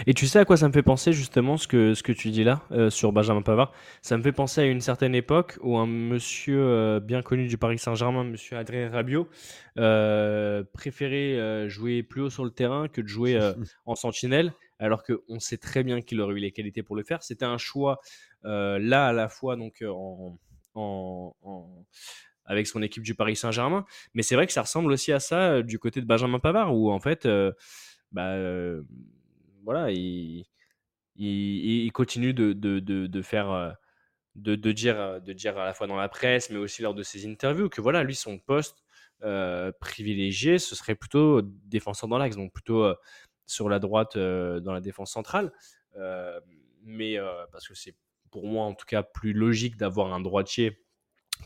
Et 0.08 0.14
tu 0.14 0.28
sais 0.28 0.40
à 0.40 0.45
quoi 0.45 0.58
ça 0.58 0.68
me 0.68 0.74
fait 0.74 0.84
penser 0.84 1.12
justement 1.12 1.58
ce 1.58 1.68
que, 1.68 1.94
ce 1.94 2.03
que 2.03 2.12
tu 2.12 2.30
dis 2.30 2.44
là 2.44 2.62
euh, 2.72 2.90
sur 2.90 3.12
Benjamin 3.12 3.41
Pavard? 3.41 3.74
Ça 4.02 4.18
me 4.18 4.24
fait 4.24 4.32
penser 4.32 4.62
à 4.62 4.66
une 4.66 4.82
certaine 4.82 5.16
époque 5.16 5.58
où 5.62 5.78
un 5.78 5.88
monsieur 5.88 6.62
euh, 6.62 6.99
bien 6.99 7.22
connu 7.22 7.48
du 7.48 7.58
Paris 7.58 7.78
Saint-Germain, 7.78 8.24
monsieur 8.24 8.58
Adrien 8.58 8.90
Rabiot, 8.90 9.28
euh, 9.78 10.64
préférait 10.74 11.68
jouer 11.70 12.03
plus 12.03 12.22
haut 12.22 12.30
sur 12.30 12.45
le 12.45 12.52
terrain 12.52 12.88
que 12.88 13.02
de 13.02 13.08
jouer 13.08 13.38
en 13.86 13.95
sentinelle, 13.95 14.53
alors 14.80 15.03
qu'on 15.03 15.40
sait 15.40 15.58
très 15.58 15.84
bien 15.84 16.02
qu'il 16.02 16.22
aurait 16.22 16.36
eu 16.36 16.40
les 16.40 16.52
qualités 16.52 16.84
pour 16.84 16.95
le 16.95 17.03
faire. 17.03 17.24
C'était 17.24 17.45
un 17.45 17.58
choix 17.58 17.99
là 18.44 19.08
à 19.08 19.14
la 19.14 19.30
fois 19.30 19.56
donc 19.56 19.84
en, 19.88 20.38
en, 20.74 21.86
avec 22.45 22.68
son 22.68 22.82
équipe 22.82 23.03
du 23.03 23.16
Paris 23.16 23.36
Saint-Germain. 23.36 23.86
Mais 24.14 24.24
c'est 24.24 24.36
vrai 24.36 24.48
que 24.48 24.53
ça 24.53 24.62
ressemble 24.62 24.91
aussi 24.91 25.12
à 25.12 25.20
ça 25.20 25.62
du 25.62 25.80
côté 25.80 26.02
de 26.02 26.06
Benjamin 26.06 26.40
Pavard, 26.40 26.76
où 26.76 26.91
en 26.91 26.99
fait, 26.99 27.28
bah, 28.12 28.38
voilà, 29.64 29.92
il, 29.92 30.46
continue 31.94 32.34
de, 32.34 33.22
faire. 33.22 33.78
De, 34.36 34.56
de, 34.56 34.72
dire, 34.72 35.22
de 35.22 35.34
dire 35.34 35.58
à 35.58 35.66
la 35.66 35.74
fois 35.74 35.88
dans 35.88 35.98
la 35.98 36.08
presse, 36.08 36.50
mais 36.50 36.58
aussi 36.58 36.82
lors 36.82 36.94
de 36.94 37.04
ses 37.04 37.28
interviews, 37.28 37.70
que 37.70 37.82
voilà, 37.82 38.04
lui, 38.04 38.16
son 38.16 38.40
poste 38.40 38.84
privilégié, 39.80 40.58
ce 40.58 40.76
serait 40.76 40.96
plutôt 40.96 41.42
défenseur 41.42 42.10
dans 42.10 42.18
l'axe, 42.18 42.36
donc 42.38 42.54
plutôt 42.54 42.94
sur 43.46 43.70
la 43.70 43.80
droite 43.80 44.18
dans 44.18 44.74
la 44.74 44.82
défense 44.82 45.12
centrale. 45.12 45.52
mais 46.84 47.18
parce 47.52 47.68
que 47.68 47.76
c'est 47.76 47.96
pour 48.32 48.48
moi, 48.48 48.66
en 48.66 48.74
tout 48.74 48.86
cas, 48.86 49.04
plus 49.04 49.34
logique 49.34 49.78
d'avoir 49.78 50.14
un 50.14 50.22
droitier 50.22 50.80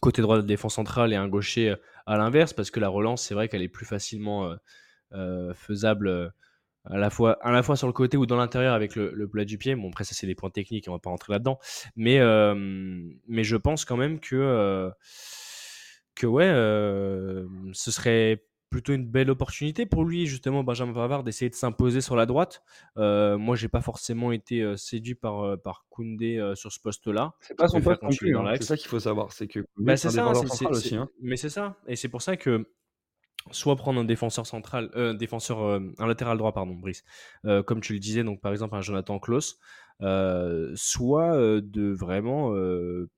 côté 0.01 0.21
droit 0.21 0.37
de 0.37 0.41
défense 0.43 0.75
centrale 0.75 1.13
et 1.13 1.15
un 1.15 1.27
gaucher 1.27 1.71
euh, 1.71 1.75
à 2.05 2.17
l'inverse, 2.17 2.53
parce 2.53 2.71
que 2.71 2.79
la 2.79 2.89
relance, 2.89 3.23
c'est 3.23 3.33
vrai 3.33 3.49
qu'elle 3.49 3.61
est 3.61 3.67
plus 3.67 3.85
facilement 3.85 4.45
euh, 4.45 4.55
euh, 5.13 5.53
faisable 5.53 6.33
à 6.85 6.97
la, 6.97 7.09
fois, 7.09 7.37
à 7.41 7.51
la 7.51 7.63
fois 7.63 7.75
sur 7.75 7.87
le 7.87 7.93
côté 7.93 8.17
ou 8.17 8.25
dans 8.25 8.37
l'intérieur 8.37 8.73
avec 8.73 8.95
le, 8.95 9.27
plat 9.27 9.45
du 9.45 9.57
pied. 9.57 9.75
Bon, 9.75 9.89
après, 9.89 10.03
ça, 10.03 10.13
c'est 10.13 10.27
des 10.27 10.35
points 10.35 10.49
techniques, 10.49 10.85
on 10.87 10.93
va 10.93 10.99
pas 10.99 11.09
rentrer 11.09 11.33
là-dedans. 11.33 11.59
Mais, 11.95 12.19
mais 13.27 13.43
je 13.43 13.57
pense 13.57 13.85
quand 13.85 13.97
même 13.97 14.19
que, 14.19 14.91
que 16.15 16.27
ouais, 16.27 16.51
ce 17.73 17.91
serait 17.91 18.43
plutôt 18.75 18.93
une 18.93 19.05
belle 19.05 19.29
opportunité 19.29 19.85
pour 19.85 20.03
lui, 20.03 20.27
justement, 20.27 20.61
Benjamin 20.61 20.91
Pavard, 20.91 21.23
d'essayer 21.23 21.49
de 21.49 21.55
s'imposer 21.55 22.01
sur 22.01 22.17
la 22.17 22.25
droite. 22.25 22.61
Euh, 22.97 23.37
moi, 23.37 23.55
j'ai 23.55 23.69
pas 23.69 23.79
forcément 23.79 24.33
été 24.33 24.61
euh, 24.61 24.75
séduit 24.75 25.15
par, 25.15 25.45
euh, 25.45 25.55
par 25.55 25.85
Koundé 25.89 26.37
euh, 26.37 26.55
sur 26.55 26.73
ce 26.73 26.81
poste-là. 26.81 27.33
C'est 27.39 27.55
pas 27.55 27.69
son 27.69 27.79
poste 27.79 28.03
non 28.03 28.09
plus, 28.09 28.37
hein. 28.37 28.43
c'est 28.57 28.63
ça 28.63 28.75
qu'il 28.75 28.89
faut 28.89 28.99
savoir. 28.99 29.31
C'est 29.31 29.47
que 29.47 29.65
bah, 29.77 29.95
c'est 29.95 30.09
ça, 30.09 30.29
aussi. 30.69 30.95
Hein. 30.97 31.09
Mais 31.21 31.37
c'est 31.37 31.49
ça. 31.49 31.77
Et 31.87 31.95
c'est 31.95 32.09
pour 32.09 32.21
ça 32.21 32.35
que 32.35 32.67
soit 33.51 33.75
prendre 33.75 33.99
un 33.99 34.05
défenseur 34.05 34.45
central, 34.45 34.89
défenseur, 35.17 35.59
un 35.97 36.07
latéral 36.07 36.37
droit, 36.37 36.53
pardon, 36.53 36.73
Brice, 36.73 37.03
comme 37.65 37.81
tu 37.81 37.93
le 37.93 37.99
disais, 37.99 38.23
donc 38.23 38.41
par 38.41 38.51
exemple 38.51 38.75
un 38.75 38.81
Jonathan 38.81 39.19
Klaus, 39.19 39.59
soit 39.99 41.61
de 41.61 41.91
vraiment 41.93 42.55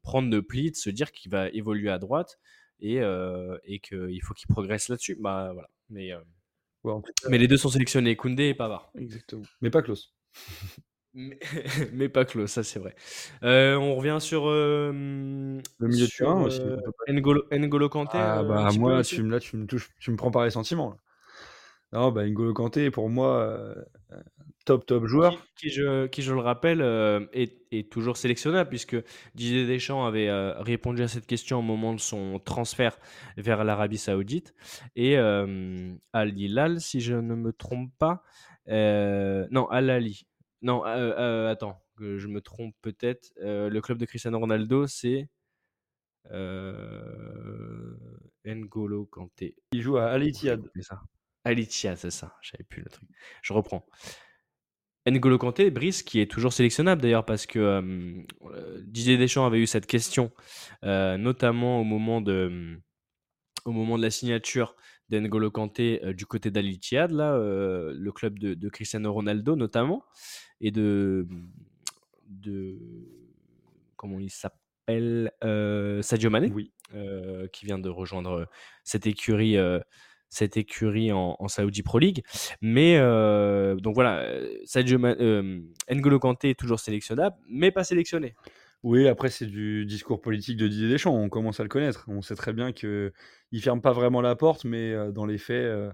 prendre 0.02 0.30
de 0.30 0.40
pli, 0.40 0.72
de 0.72 0.76
se 0.76 0.90
dire 0.90 1.12
qu'il 1.12 1.32
va 1.32 1.50
évoluer 1.50 1.90
à 1.90 1.98
droite 1.98 2.40
et, 2.80 3.02
euh, 3.02 3.58
et 3.64 3.80
qu'il 3.80 4.22
faut 4.24 4.34
qu'il 4.34 4.48
progresse 4.48 4.90
là-dessus. 4.90 5.18
Bah, 5.20 5.52
voilà. 5.54 5.70
Mais, 5.90 6.12
euh, 6.12 7.00
mais 7.30 7.38
les 7.38 7.48
deux 7.48 7.58
sont 7.58 7.70
sélectionnés, 7.70 8.16
Koundé 8.16 8.50
et 8.50 8.54
Pavard. 8.54 8.92
Exactement. 8.98 9.44
Mais 9.62 9.70
pas 9.70 9.82
Klaus. 9.82 10.14
mais, 11.94 12.10
pas 12.10 12.26
Klaus, 12.26 12.52
ça 12.52 12.64
c'est 12.64 12.80
vrai. 12.80 12.96
Euh, 13.44 13.76
on 13.76 13.96
revient 13.96 14.18
sur 14.20 14.50
le 14.50 14.92
milieu 14.92 16.06
de 16.06 16.16
terrain 16.16 16.42
aussi. 16.44 16.62
N'Golo, 17.08 17.44
N'Golo 17.52 17.90
Kanté. 17.90 18.18
Ah 18.20 18.44
bah 18.44 18.70
moi, 18.78 19.04
tu, 19.04 19.28
là, 19.28 19.40
tu 19.40 19.58
me 19.58 19.66
touches, 19.66 19.90
tu 20.00 20.12
me 20.12 20.16
prends 20.16 20.32
par 20.32 20.46
les 20.46 20.52
sentiments. 20.52 20.92
Là. 20.92 20.98
Non, 21.94 22.12
bah 22.12 22.26
N'Golo 22.26 22.54
Kanté, 22.54 22.92
pour 22.92 23.10
moi, 23.10 23.76
top, 24.68 24.86
top 24.86 25.06
joueur. 25.06 25.48
Qui, 25.56 25.70
je, 25.70 26.06
qui 26.08 26.22
je 26.22 26.34
le 26.34 26.42
rappelle, 26.42 26.82
euh, 26.82 27.26
est, 27.34 27.90
toujours 27.90 28.18
sélectionnable, 28.18 28.70
puisque 28.70 28.98
Didier 29.34 29.66
Deschamps 29.66 30.06
avait 30.06 30.28
euh, 30.28 30.54
répondu 30.62 31.02
à 31.02 31.08
cette 31.08 31.26
question 31.26 31.60
au 31.60 31.62
moment 31.64 31.94
de 31.94 32.00
son 32.00 32.40
transfert 32.40 33.00
vers 33.38 33.64
l'Arabie 33.64 33.98
Saoudite. 33.98 34.54
Et 34.96 35.18
euh, 35.18 35.94
Al 36.14 36.38
Hilal, 36.38 36.82
si 36.82 37.00
je 37.00 37.16
ne 37.16 37.34
me 37.34 37.54
trompe 37.54 37.92
pas. 37.98 38.24
non, 38.68 39.68
Al 39.70 39.90
Ali. 39.90 40.28
Non, 40.62 40.84
attends, 40.84 41.84
que 41.98 42.18
je 42.18 42.28
me 42.28 42.42
trompe 42.42 42.76
peut-être. 42.82 43.32
le 43.38 43.80
club 43.80 43.98
de 43.98 44.06
Cristiano 44.06 44.40
Ronaldo, 44.40 44.88
c'est. 44.88 45.30
N'Golo 48.46 49.06
Kanté. 49.06 49.56
Il 49.72 49.82
joue 49.82 49.98
à 49.98 50.08
Al 50.12 50.24
Ittihad. 50.24 50.70
Al 51.44 51.60
Ittihad, 51.60 51.98
c'est 51.98 52.12
ça. 52.12 52.36
J'avais 52.42 52.64
plus 52.64 52.82
le 52.82 52.90
truc. 52.90 53.08
Je 53.42 53.54
reprends. 53.54 53.86
N'Golo 55.12 55.38
Kanté, 55.38 55.72
Brice, 55.72 56.04
qui 56.04 56.20
est 56.20 56.30
toujours 56.30 56.52
sélectionnable 56.52 57.02
d'ailleurs, 57.02 57.26
parce 57.26 57.46
que 57.46 57.60
euh, 57.60 58.82
Didier 58.84 59.18
Deschamps 59.18 59.46
avait 59.46 59.60
eu 59.60 59.68
cette 59.68 59.86
question, 59.86 60.32
euh, 60.84 61.18
notamment 61.18 61.80
au 61.80 61.84
moment 61.84 62.20
de, 62.20 62.78
au 63.66 63.72
moment 63.72 63.98
de 63.98 64.04
la 64.04 64.10
signature 64.10 64.76
d'N'Golo 65.10 65.52
Kanté 65.52 66.02
euh, 66.04 66.14
du 66.14 66.26
côté 66.26 66.52
d'Al 66.52 66.66
Ittihad, 66.66 67.12
là, 67.12 67.38
le 67.38 68.12
club 68.12 68.40
de, 68.40 68.70
Cristiano 68.70 69.12
Ronaldo 69.14 69.56
notamment, 69.56 70.04
et 70.62 70.72
de, 70.72 71.28
de 72.30 72.78
comment 73.96 74.20
il 74.20 74.32
s'appelle, 74.32 75.32
Sadio 76.02 76.30
Mané, 76.30 76.52
oui. 76.54 76.72
qui 77.52 77.66
vient 77.66 77.80
de 77.80 77.90
rejoindre 77.90 78.48
cette 78.84 79.06
écurie 79.06 79.58
cette 80.30 80.58
écurie 80.58 81.12
en, 81.12 81.48
Saudi 81.48 81.84
Pro 81.84 82.00
League. 82.00 82.24
Mais 82.62 82.98
euh, 82.98 83.76
donc 83.76 83.96
voilà, 83.96 84.20
euh, 84.20 84.58
Sadio 84.66 85.00
euh, 85.04 85.60
N'Golo 85.90 86.20
Kanté 86.20 86.52
est 86.52 86.60
toujours 86.60 86.80
sélectionnable, 86.80 87.36
mais 87.50 87.72
pas 87.72 87.84
sélectionné. 87.84 88.36
Oui, 88.84 89.08
après 89.08 89.30
c'est 89.30 89.46
du 89.46 89.86
discours 89.86 90.22
politique 90.22 90.58
de 90.58 90.68
Didier 90.68 90.90
Deschamps, 90.90 91.16
on 91.16 91.30
commence 91.30 91.60
à 91.60 91.64
le 91.64 91.70
connaître. 91.70 92.06
On 92.08 92.22
sait 92.22 92.36
très 92.36 92.54
bien 92.54 92.72
qu'il 92.72 93.12
ne 93.52 93.60
ferme 93.60 93.82
pas 93.82 93.92
vraiment 93.92 94.22
la 94.22 94.36
porte, 94.36 94.66
mais 94.66 94.96
dans 95.12 95.26
les 95.26 95.38
faits, 95.38 95.94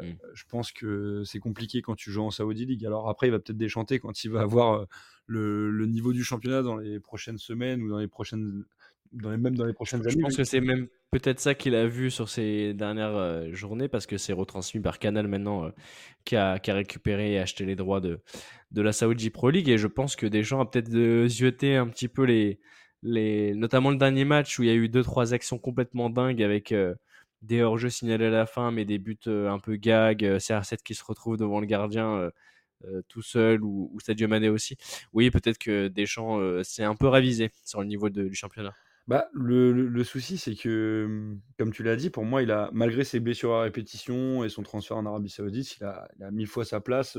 mmh. 0.00 0.12
je 0.34 0.44
pense 0.48 0.72
que 0.72 1.22
c'est 1.24 1.38
compliqué 1.38 1.80
quand 1.82 1.96
tu 1.96 2.10
joues 2.10 2.22
en 2.22 2.30
Saudi 2.30 2.66
League. 2.66 2.84
Alors 2.84 3.08
après, 3.08 3.28
il 3.28 3.30
va 3.30 3.38
peut-être 3.38 3.56
déchanter 3.56 3.98
quand 3.98 4.24
il 4.24 4.30
va 4.30 4.42
avoir 4.42 4.86
le, 5.26 5.70
le, 5.70 5.86
niveau 5.86 6.12
du 6.12 6.22
championnat 6.22 6.62
dans 6.62 6.76
les 6.76 7.00
prochaines 7.00 7.38
semaines 7.38 7.82
ou 7.82 7.88
dans 7.88 7.98
les 7.98 8.08
prochaines 8.08 8.64
dans 9.12 9.30
les, 9.30 9.36
même 9.36 9.56
dans 9.56 9.64
les 9.64 9.72
prochaines 9.72 10.00
années. 10.00 10.10
Je 10.10 10.18
pense 10.18 10.36
que 10.36 10.44
c'est 10.44 10.60
même 10.60 10.88
peut-être 11.10 11.40
ça 11.40 11.54
qu'il 11.54 11.74
a 11.74 11.86
vu 11.86 12.10
sur 12.10 12.28
ces 12.28 12.74
dernières 12.74 13.14
euh, 13.14 13.52
journées 13.52 13.88
parce 13.88 14.06
que 14.06 14.16
c'est 14.16 14.32
retransmis 14.32 14.80
par 14.80 14.98
Canal 14.98 15.28
maintenant 15.28 15.66
euh, 15.66 15.70
qui, 16.24 16.36
a, 16.36 16.58
qui, 16.58 16.70
a, 16.70 16.74
récupéré 16.74 17.34
et 17.34 17.38
acheté 17.38 17.64
les 17.64 17.76
droits 17.76 18.00
de, 18.00 18.20
de 18.70 18.82
la 18.82 18.92
Saudi 18.92 19.30
Pro 19.30 19.50
League 19.50 19.68
et 19.68 19.78
je 19.78 19.86
pense 19.86 20.16
que 20.16 20.26
des 20.26 20.42
gens 20.42 20.62
ont 20.62 20.66
peut-être 20.66 21.26
zioté 21.28 21.76
un 21.76 21.88
petit 21.88 22.08
peu 22.08 22.24
les, 22.24 22.60
les 23.02 23.54
notamment 23.54 23.90
le 23.90 23.96
dernier 23.96 24.24
match 24.24 24.58
où 24.58 24.62
il 24.62 24.68
y 24.68 24.72
a 24.72 24.74
eu 24.74 24.88
deux 24.88 25.02
trois 25.02 25.34
actions 25.34 25.58
complètement 25.58 26.08
dingues 26.08 26.42
avec 26.42 26.72
euh, 26.72 26.94
des 27.42 27.62
hors-jeux 27.62 27.90
signalés 27.90 28.26
à 28.26 28.30
la 28.30 28.46
fin 28.46 28.70
mais 28.70 28.84
des 28.84 28.98
buts 28.98 29.18
un 29.26 29.58
peu 29.58 29.76
gag 29.76 30.22
CR7 30.22 30.78
qui 30.82 30.94
se 30.94 31.04
retrouve 31.04 31.36
devant 31.36 31.60
le 31.60 31.66
gardien 31.66 32.30
tout 33.08 33.22
seul 33.22 33.64
ou, 33.64 33.90
ou 33.92 34.00
Sadio 34.00 34.28
Mané 34.28 34.48
aussi 34.48 34.76
oui 35.12 35.30
peut-être 35.32 35.58
que 35.58 35.88
Deschamps 35.88 36.62
s'est 36.62 36.84
un 36.84 36.94
peu 36.94 37.08
ravisé 37.08 37.50
sur 37.64 37.80
le 37.80 37.88
niveau 37.88 38.10
de, 38.10 38.28
du 38.28 38.34
championnat 38.36 38.74
bah, 39.08 39.28
le 39.32 39.72
le 39.72 40.04
souci, 40.04 40.38
c'est 40.38 40.54
que, 40.54 41.06
mmh, 41.08 41.40
comme 41.58 41.72
tu 41.72 41.82
l'as 41.82 41.96
dit, 41.96 42.10
pour 42.10 42.24
moi, 42.24 42.42
il 42.42 42.50
a 42.52 42.70
malgré 42.72 43.04
ses 43.04 43.20
blessures 43.20 43.52
à 43.54 43.62
répétition 43.62 44.44
et 44.44 44.48
son 44.48 44.62
transfert 44.62 44.96
en 44.96 45.06
Arabie 45.06 45.30
Saoudite, 45.30 45.76
il 45.78 45.84
a 45.84 46.08
il 46.18 46.24
a 46.24 46.30
1000 46.30 46.46
fois 46.46 46.64
sa 46.64 46.80
place, 46.80 47.16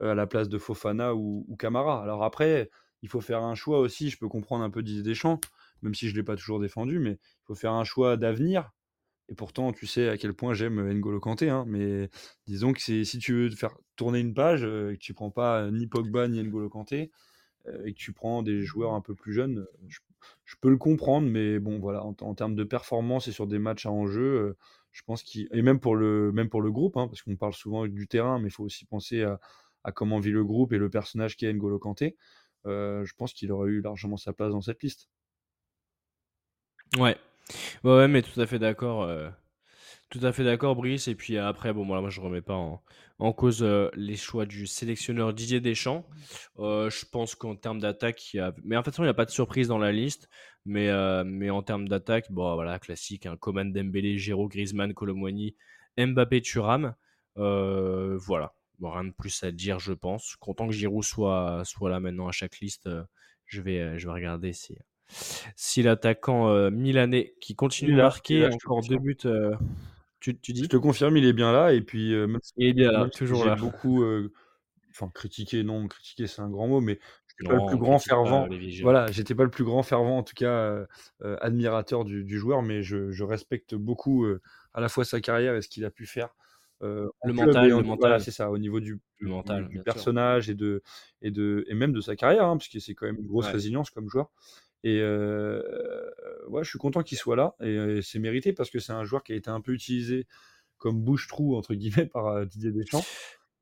à 0.00 0.14
la 0.14 0.26
place 0.26 0.48
de 0.48 0.58
Fofana 0.58 1.14
ou 1.14 1.44
ou 1.48 1.56
Camara. 1.56 2.02
Alors 2.02 2.24
après, 2.24 2.70
il 3.02 3.08
faut 3.08 3.20
faire 3.20 3.42
un 3.42 3.54
choix 3.54 3.80
aussi, 3.80 4.10
je 4.10 4.18
peux 4.18 4.28
comprendre 4.28 4.64
un 4.64 4.70
peu 4.70 4.82
Didier 4.82 5.02
Deschamps, 5.02 5.40
même 5.82 5.94
si 5.94 6.08
je 6.08 6.12
ne 6.14 6.18
l'ai 6.18 6.24
pas 6.24 6.36
toujours 6.36 6.60
défendu, 6.60 6.98
mais 6.98 7.12
il 7.12 7.46
faut 7.46 7.54
faire 7.54 7.72
un 7.72 7.84
choix 7.84 8.16
d'avenir 8.16 8.72
et 9.28 9.34
pourtant, 9.34 9.72
tu 9.72 9.86
sais 9.86 10.08
à 10.08 10.18
quel 10.18 10.34
point 10.34 10.54
j'aime, 10.54 10.80
N'Golo 10.92 11.20
Kanté, 11.20 11.50
hein, 11.50 11.64
mais 11.68 12.10
disons 12.46 12.72
que 12.72 12.80
si 12.80 13.04
tu 13.20 13.32
veux 13.34 13.50
faire 13.50 13.76
tourner 13.96 14.20
une 14.20 14.34
page, 14.34 14.64
et 14.64 14.94
que 14.94 14.98
tu 15.00 15.14
prends 15.14 15.30
pas 15.30 15.70
ni 15.70 15.86
Pogba 15.86 16.28
ni 16.28 16.42
N'Golo 16.42 16.68
Kanté, 16.68 17.12
et 17.84 17.92
que 17.92 17.98
tu 17.98 18.12
prends 18.12 18.42
des 18.42 18.62
joueurs 18.62 18.94
un 18.94 19.00
peu 19.00 19.14
plus 19.14 19.32
jeunes, 19.32 19.66
je 20.44 20.56
peux 20.60 20.70
le 20.70 20.76
comprendre, 20.76 21.28
mais 21.28 21.58
bon, 21.58 21.78
voilà, 21.78 22.04
en, 22.04 22.34
termes 22.34 22.54
de 22.54 22.64
performance 22.64 23.28
et 23.28 23.32
sur 23.32 23.46
des 23.46 23.58
matchs 23.58 23.86
à 23.86 23.90
enjeu, 23.90 24.22
euh, 24.22 24.56
je 24.92 25.02
pense 25.02 25.22
qu'il. 25.22 25.48
Et 25.52 25.62
même 25.62 25.80
pour 25.80 25.96
le, 25.96 26.32
même 26.32 26.48
pour 26.48 26.62
le 26.62 26.70
groupe, 26.70 26.96
hein, 26.96 27.06
parce 27.08 27.22
qu'on 27.22 27.36
parle 27.36 27.54
souvent 27.54 27.86
du 27.86 28.08
terrain, 28.08 28.38
mais 28.38 28.48
il 28.48 28.52
faut 28.52 28.64
aussi 28.64 28.84
penser 28.84 29.22
à, 29.22 29.38
comment 29.92 30.18
vit 30.18 30.30
le 30.30 30.44
groupe 30.44 30.72
et 30.72 30.78
le 30.78 30.90
personnage 30.90 31.36
qui 31.36 31.46
est 31.46 31.52
N'Golo 31.52 31.78
Kanté. 31.78 32.16
Euh, 32.66 33.04
je 33.04 33.14
pense 33.14 33.32
qu'il 33.32 33.52
aurait 33.52 33.70
eu 33.70 33.80
largement 33.80 34.16
sa 34.16 34.32
place 34.32 34.52
dans 34.52 34.60
cette 34.60 34.82
liste. 34.82 35.08
Ouais, 36.98 37.16
Ouais, 37.84 37.96
ouais, 37.96 38.08
mais 38.08 38.22
tout 38.22 38.38
à 38.40 38.46
fait 38.46 38.58
d'accord. 38.58 39.02
euh, 39.02 39.30
tout 40.10 40.20
à 40.22 40.32
fait 40.32 40.44
d'accord, 40.44 40.76
Brice. 40.76 41.08
Et 41.08 41.14
puis 41.14 41.38
après, 41.38 41.72
bon, 41.72 41.86
voilà, 41.86 42.00
moi, 42.02 42.10
je 42.10 42.20
remets 42.20 42.42
pas 42.42 42.54
en, 42.54 42.82
en 43.18 43.32
cause 43.32 43.62
euh, 43.62 43.88
les 43.94 44.16
choix 44.16 44.44
du 44.44 44.66
sélectionneur 44.66 45.32
Didier 45.32 45.60
Deschamps. 45.60 46.06
Euh, 46.58 46.90
je 46.90 47.06
pense 47.06 47.34
qu'en 47.34 47.56
termes 47.56 47.80
d'attaque, 47.80 48.34
il 48.34 48.38
y 48.38 48.40
a... 48.40 48.52
mais 48.64 48.76
en 48.76 48.82
fait, 48.82 48.96
il 48.98 49.02
n'y 49.02 49.08
a 49.08 49.14
pas 49.14 49.24
de 49.24 49.30
surprise 49.30 49.68
dans 49.68 49.78
la 49.78 49.92
liste. 49.92 50.28
Mais, 50.66 50.88
euh, 50.88 51.24
mais 51.24 51.48
en 51.48 51.62
termes 51.62 51.88
d'attaque, 51.88 52.30
bon, 52.30 52.54
voilà, 52.54 52.78
classique, 52.78 53.24
un 53.24 53.36
Coman 53.36 53.72
Dembélé, 53.72 54.18
Giroud, 54.18 54.50
Griezmann, 54.50 54.92
Colomwani, 54.92 55.54
Mbappé, 55.96 56.42
Thuram. 56.42 56.94
Voilà, 57.36 58.52
bon, 58.78 58.90
rien 58.90 59.04
de 59.04 59.12
plus 59.12 59.42
à 59.42 59.52
dire, 59.52 59.78
je 59.78 59.94
pense. 59.94 60.36
Content 60.36 60.66
que 60.66 60.74
Giroud 60.74 61.02
soit, 61.02 61.62
soit 61.64 61.88
là 61.88 62.00
maintenant 62.00 62.28
à 62.28 62.32
chaque 62.32 62.60
liste. 62.60 62.90
je, 63.50 63.60
vais, 63.60 63.98
je 63.98 64.06
vais 64.06 64.12
regarder 64.12 64.52
si, 64.52 64.76
si 65.56 65.82
l'attaquant 65.82 66.70
milanais 66.70 67.34
qui 67.40 67.54
continue 67.54 67.92
de 67.92 68.02
marquer 68.02 68.46
encore 68.46 68.82
deux 68.82 68.98
buts. 68.98 69.16
Euh, 70.28 70.32
tu, 70.32 70.38
tu 70.40 70.52
dis? 70.52 70.64
Je 70.64 70.68
te 70.68 70.76
confirme, 70.76 71.16
il 71.16 71.24
est 71.24 71.32
bien 71.32 71.52
là. 71.52 71.72
Et 71.72 71.80
puis, 71.82 72.12
euh, 72.14 72.26
même 72.26 72.40
Il 72.56 72.68
est 72.68 72.74
bien 72.74 72.92
là, 72.92 73.08
toujours 73.08 73.44
là. 73.44 73.56
beaucoup, 73.56 74.02
euh, 74.02 74.32
enfin, 74.90 75.10
critiqué, 75.14 75.62
non, 75.64 75.88
critiqué, 75.88 76.26
c'est 76.26 76.42
un 76.42 76.50
grand 76.50 76.68
mot, 76.68 76.80
mais 76.80 77.00
j'étais 77.28 77.48
pas 77.48 77.56
le 77.56 77.64
plus 77.64 77.78
grand 77.78 77.98
pas 77.98 78.00
fervent. 78.00 78.48
Voilà, 78.80 79.10
j'étais 79.12 79.34
pas 79.34 79.44
le 79.44 79.50
plus 79.50 79.64
grand 79.64 79.82
fervent, 79.82 80.18
en 80.18 80.22
tout 80.24 80.34
cas, 80.34 80.48
euh, 80.50 80.86
euh, 81.22 81.36
admirateur 81.40 82.04
du, 82.04 82.24
du 82.24 82.38
joueur, 82.38 82.62
mais 82.62 82.82
je, 82.82 83.10
je 83.10 83.24
respecte 83.24 83.74
beaucoup 83.74 84.24
euh, 84.24 84.40
à 84.74 84.80
la 84.80 84.88
fois 84.88 85.04
sa 85.04 85.20
carrière 85.20 85.54
et 85.56 85.62
ce 85.62 85.68
qu'il 85.68 85.84
a 85.84 85.90
pu 85.90 86.06
faire. 86.06 86.30
euh, 86.82 87.08
Le 87.22 87.32
mental, 87.34 87.72
le 87.72 87.82
Voilà, 87.98 88.18
mental. 88.18 88.20
c'est 88.20 88.30
ça, 88.32 88.50
au 88.50 88.58
niveau 88.58 88.80
du, 88.80 89.00
Le 89.20 89.28
du- 89.28 89.30
mental, 89.30 89.68
du 89.68 89.80
sûr. 89.84 89.84
personnage 89.84 90.50
et, 90.50 90.54
de, 90.54 90.82
et, 91.22 91.30
de, 91.30 91.64
et 91.68 91.74
même 91.74 91.92
de 91.92 92.00
sa 92.00 92.16
carrière, 92.16 92.44
hein, 92.46 92.56
parce 92.56 92.68
que 92.68 92.80
c'est 92.80 92.94
quand 92.94 93.06
même 93.06 93.18
une 93.20 93.26
grosse 93.26 93.46
Ouais. 93.46 93.52
résilience 93.52 93.90
comme 93.90 94.08
joueur. 94.08 94.30
Et 94.82 94.98
euh, 95.00 95.60
ouais, 96.48 96.64
je 96.64 96.70
suis 96.70 96.78
content 96.78 97.02
qu'il 97.02 97.18
soit 97.18 97.36
là, 97.36 97.54
et, 97.60 98.00
c'est 98.02 98.18
mérité 98.18 98.52
parce 98.52 98.70
que 98.70 98.78
c'est 98.78 98.92
un 98.92 99.04
joueur 99.04 99.22
qui 99.22 99.32
a 99.32 99.36
été 99.36 99.50
un 99.50 99.60
peu 99.60 99.72
utilisé 99.72 100.26
comme 100.78 100.98
bouche-trou, 101.00 101.56
entre 101.56 101.74
guillemets, 101.74 102.06
par 102.06 102.26
euh, 102.28 102.44
Didier 102.46 102.72
Deschamps. 102.72 103.04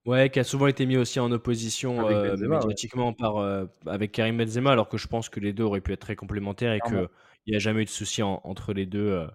Ouais, 0.06 0.30
qui 0.30 0.38
a 0.38 0.44
souvent 0.44 0.68
été 0.68 0.86
mis 0.86 0.96
aussi 0.96 1.20
en 1.20 1.30
opposition 1.32 2.06
Avec 2.06 2.16
euh, 2.16 2.36
ouais. 2.36 2.46
médiatiquement 2.48 3.12
par, 3.12 3.38
euh, 3.38 3.66
avec 3.84 4.12
Karim 4.12 4.38
Benzema, 4.38 4.72
alors 4.72 4.88
que 4.88 4.96
je 4.96 5.06
pense 5.06 5.28
que 5.28 5.40
les 5.40 5.52
deux 5.52 5.64
auraient 5.64 5.80
pu 5.80 5.92
être 5.92 6.00
très 6.00 6.16
complémentaires 6.16 6.72
et 6.72 6.80
qu'il 6.80 7.08
n'y 7.48 7.56
a 7.56 7.58
jamais 7.58 7.82
eu 7.82 7.84
de 7.84 7.90
souci 7.90 8.22
en- 8.22 8.40
entre 8.44 8.72
les 8.72 8.86
deux. 8.86 9.26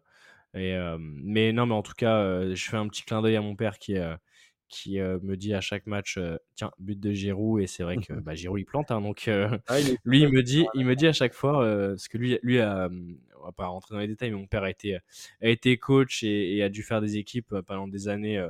et, 0.56 0.76
mais 1.00 1.52
non, 1.52 1.66
mais 1.66 1.74
en 1.76 1.84
tout 1.84 1.94
cas, 1.96 2.54
je 2.54 2.70
fais 2.70 2.78
un 2.78 2.88
petit 2.88 3.04
clin 3.04 3.22
d'œil 3.22 3.36
à 3.36 3.42
mon 3.42 3.56
père 3.56 3.78
qui, 3.78 3.98
euh, 3.98 4.16
qui 4.74 5.00
me 5.00 5.36
dit 5.36 5.54
à 5.54 5.62
chaque 5.62 5.86
match 5.88 6.20
Tiens, 6.56 6.72
but 6.80 7.00
de 7.00 7.12
Giroud. 7.12 7.62
Et 7.62 7.68
c'est 7.68 7.84
vrai 7.84 7.98
que 7.98 8.14
bah, 8.26 8.36
Giroud, 8.36 8.60
il 8.60 8.66
plante. 8.66 8.92
hein, 8.92 9.02
donc, 9.02 9.30
Ah, 9.68 9.80
il 9.80 9.90
est- 9.92 9.98
lui, 10.06 10.22
il 10.22 10.30
me 10.30 10.42
dit, 10.44 10.66
il 10.76 10.86
me 10.86 10.96
dit 10.96 11.08
à 11.08 11.14
chaque 11.14 11.34
fois, 11.34 11.60
parce 11.90 12.08
que 12.08 12.18
lui, 12.18 12.40
lui 12.44 12.60
a, 12.60 12.90
on 13.40 13.46
va 13.46 13.52
pas 13.52 13.68
rentrer 13.68 13.94
dans 13.96 14.00
les 14.02 14.08
détails, 14.08 14.32
mais 14.32 14.38
mon 14.38 14.48
père 14.48 14.64
a 14.64 14.70
été, 14.70 14.96
a 14.96 15.00
été 15.50 15.78
coach 15.78 16.24
et, 16.24 16.56
et 16.58 16.64
a 16.64 16.70
dû 16.70 16.82
faire 16.84 17.02
des 17.02 17.18
équipes 17.18 17.56
pendant 17.68 17.88
des 17.88 18.08
années 18.08 18.46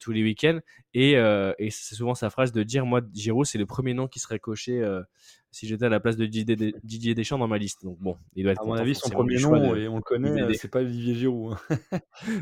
tous 0.00 0.12
les 0.12 0.22
week-ends. 0.22 0.60
Et, 0.94 1.16
euh, 1.16 1.52
et 1.58 1.70
c'est 1.70 1.94
souvent 1.94 2.14
sa 2.14 2.30
phrase 2.30 2.52
de 2.52 2.62
dire 2.62 2.86
Moi, 2.86 3.00
Giroud, 3.14 3.46
c'est 3.46 3.58
le 3.58 3.66
premier 3.66 3.94
nom 3.94 4.08
qui 4.08 4.18
serait 4.20 4.38
coché 4.38 4.80
euh, 4.82 5.02
si 5.50 5.66
j'étais 5.66 5.86
à 5.86 5.88
la 5.88 6.00
place 6.00 6.16
de 6.16 6.26
Didier, 6.26 7.14
Deschamps 7.14 7.38
dans 7.38 7.48
ma 7.48 7.56
liste. 7.58 7.82
Donc 7.84 7.98
bon, 7.98 8.16
il 8.34 8.42
doit 8.42 8.52
être 8.52 8.60
À 8.62 8.64
mon 8.64 8.74
avis, 8.74 8.94
son 8.94 9.08
premier 9.10 9.40
nom, 9.40 9.72
de- 9.72 9.78
et 9.78 9.88
on 9.88 9.96
le 9.96 10.02
connaît, 10.02 10.42
euh, 10.42 10.52
c'est 10.54 10.70
pas 10.70 10.80
Olivier 10.80 11.14
Giroud. 11.14 11.56
hein. 11.70 11.98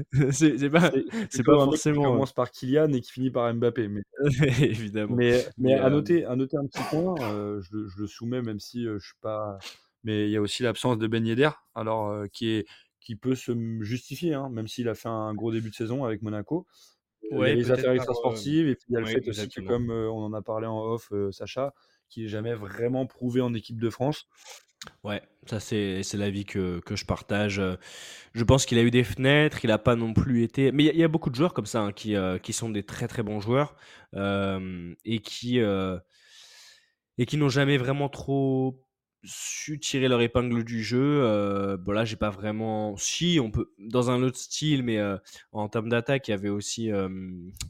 c'est 0.33 0.71
pas, 0.71 0.91
C'est 0.91 1.05
c'est 1.31 1.43
plutôt 1.43 1.53
pas 1.57 1.63
un 1.63 1.67
qui 1.67 1.71
forcément. 1.73 2.03
euh, 2.03 2.05
commence 2.11 2.33
par 2.33 2.51
Kylian 2.51 2.93
et 2.93 3.01
qui 3.01 3.13
finit 3.13 3.31
par 3.31 3.53
Mbappé. 3.55 3.89
Mais, 3.89 4.03
évidemment. 4.63 5.17
mais, 5.17 5.45
à, 5.75 5.87
euh, 5.87 5.91
noter, 5.91 6.25
à 6.25 6.35
noter 6.37 6.57
un 6.57 6.67
petit 6.67 6.83
point, 6.91 7.31
euh, 7.33 7.61
je, 7.63 7.77
le- 7.77 7.89
je 7.89 7.99
le 7.99 8.07
soumets 8.07 8.43
même 8.43 8.61
si 8.61 8.87
euh, 8.87 8.99
je 8.99 9.07
suis 9.07 9.17
pas. 9.21 9.59
Mais 10.03 10.27
il 10.29 10.31
y 10.33 10.37
a 10.37 10.41
aussi 10.41 10.63
l'absence 10.63 10.99
de 10.99 11.07
Ben 11.07 11.25
Yedder, 11.27 11.51
alors 11.75 12.11
euh, 12.11 12.27
qui 12.33 12.49
est 12.51 12.67
qui 13.01 13.17
peut 13.17 13.35
se 13.35 13.53
justifier, 13.83 14.33
hein, 14.33 14.49
même 14.51 14.67
s'il 14.67 14.89
a 14.89 14.95
fait 14.95 15.09
un 15.11 15.35
gros 15.35 15.53
début 15.53 15.69
de 15.71 15.75
saison 15.75 16.05
avec 16.05 16.23
Monaco. 16.23 16.67
Euh, 17.33 17.41
il 17.43 17.47
y 17.47 17.51
Ouais, 17.51 17.53
a 17.53 17.55
les 17.57 17.71
affaires 17.71 17.93
extrasportives 17.93 18.69
et 18.69 18.75
puis 18.77 18.87
il 18.91 18.95
y 18.95 18.97
a 18.97 19.01
le 19.01 19.07
fait 19.07 19.27
aussi 19.29 19.49
que, 19.51 19.61
comme 19.61 19.91
euh, 19.91 20.11
on 20.11 20.25
en 20.25 20.33
a 20.35 20.43
parlé 20.43 20.67
en 20.67 20.79
off, 20.81 21.09
euh, 21.13 21.33
Sacha, 21.33 21.75
qui 22.09 22.23
n'est 22.23 22.29
jamais 22.29 22.55
vraiment 22.55 23.07
prouvé 23.07 23.41
en 23.41 23.55
équipe 23.55 23.81
de 23.81 23.91
France. 23.91 24.27
Ouais, 25.03 25.23
ça 25.47 25.61
c'est 25.61 26.03
c'est 26.03 26.17
l'avis 26.17 26.45
que, 26.45 26.81
que 26.81 26.97
je 26.97 27.05
partage. 27.07 27.59
Euh, 27.59 27.77
Je 28.35 28.45
pense 28.45 28.67
qu'il 28.67 28.79
a 28.79 28.83
eu 28.83 28.91
des 28.91 29.05
fenêtres, 29.05 29.65
il 29.65 29.69
n'a 29.69 29.79
pas 29.79 29.97
non 29.97 30.15
plus 30.15 30.43
été. 30.45 30.73
Mais 30.73 30.85
il 30.85 30.87
y, 30.87 30.91
a- 30.91 30.93
il 30.95 30.99
y 31.01 31.05
a 31.05 31.09
beaucoup 31.09 31.31
de 31.31 31.37
joueurs 31.37 31.55
comme 31.55 31.67
ça 31.67 31.83
hein, 31.83 31.93
qui, 31.93 32.17
euh, 32.17 32.39
qui 32.39 32.53
sont 32.55 32.71
des 32.71 32.85
très 32.85 33.09
très 33.09 33.23
bons 33.23 33.41
joueurs 33.41 33.77
euh, 34.17 34.95
et 35.05 35.21
qui, 35.21 35.61
euh, 35.61 35.99
et 37.19 37.27
qui 37.27 37.37
n'ont 37.37 37.49
jamais 37.49 37.77
vraiment 37.77 38.09
trop 38.09 38.85
su 39.25 39.79
tirer 39.79 40.09
leur 40.09 40.21
épingle 40.21 40.65
du 40.65 40.83
jeu. 40.83 41.23
Euh, 41.23 41.77
bon 41.77 41.93
là, 41.93 42.05
j'ai 42.05 42.17
pas 42.17 42.31
vraiment. 42.31 42.97
Si, 42.97 43.39
on 43.43 43.51
peut 43.51 43.73
dans 43.79 44.11
un 44.11 44.23
autre 44.23 44.37
style, 44.37 44.83
mais 44.83 44.99
euh, 44.99 45.17
en 45.53 45.69
termes 45.69 45.89
d'attaque, 45.89 46.29
il 46.29 46.33
y 46.33 46.35
avait 46.35 46.49
aussi 46.49 46.93
euh, 46.93 47.09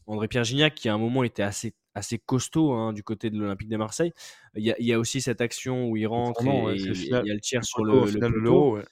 André-Pierre 0.06 0.44
Gignac 0.44 0.74
qui 0.74 0.88
à 0.88 0.94
un 0.94 0.98
moment 0.98 1.24
était 1.24 1.42
assez 1.42 1.74
assez 1.94 2.18
costaud 2.18 2.72
hein, 2.72 2.92
du 2.92 3.04
côté 3.04 3.30
de 3.30 3.38
l'Olympique 3.38 3.68
de 3.68 3.76
Marseille. 3.76 4.12
Il 4.56 4.64
y, 4.64 4.72
a, 4.72 4.74
il 4.80 4.86
y 4.86 4.92
a 4.92 4.98
aussi 4.98 5.20
cette 5.20 5.40
action 5.40 5.88
où 5.88 5.96
il 5.96 6.06
rentre 6.06 6.44
et, 6.44 6.74
il 6.74 7.06
y 7.06 7.14
a 7.14 7.22
le 7.22 7.40
tir 7.40 7.64
sur 7.64 7.84
le, 7.84 8.06
final 8.06 8.36
ouais. 8.36 8.82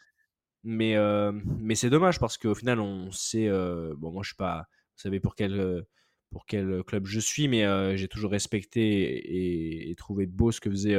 Mais, 0.62 0.94
euh, 0.94 1.32
mais 1.58 1.74
c'est 1.74 1.90
dommage 1.90 2.20
parce 2.20 2.38
qu'au 2.38 2.54
final, 2.54 2.78
on 2.78 3.10
sait. 3.10 3.48
bon, 3.96 4.12
moi, 4.12 4.22
je 4.22 4.28
suis 4.28 4.36
pas. 4.36 4.68
Vous 4.96 5.02
savez 5.02 5.18
pour 5.18 5.34
quel, 5.34 5.84
pour 6.30 6.46
quel 6.46 6.84
club 6.84 7.06
je 7.06 7.18
suis, 7.18 7.48
mais 7.48 7.96
j'ai 7.96 8.06
toujours 8.06 8.30
respecté 8.30 8.82
et, 8.82 9.90
et 9.90 9.94
trouvé 9.96 10.26
beau 10.26 10.52
ce 10.52 10.60
que 10.60 10.70
faisait 10.70 10.96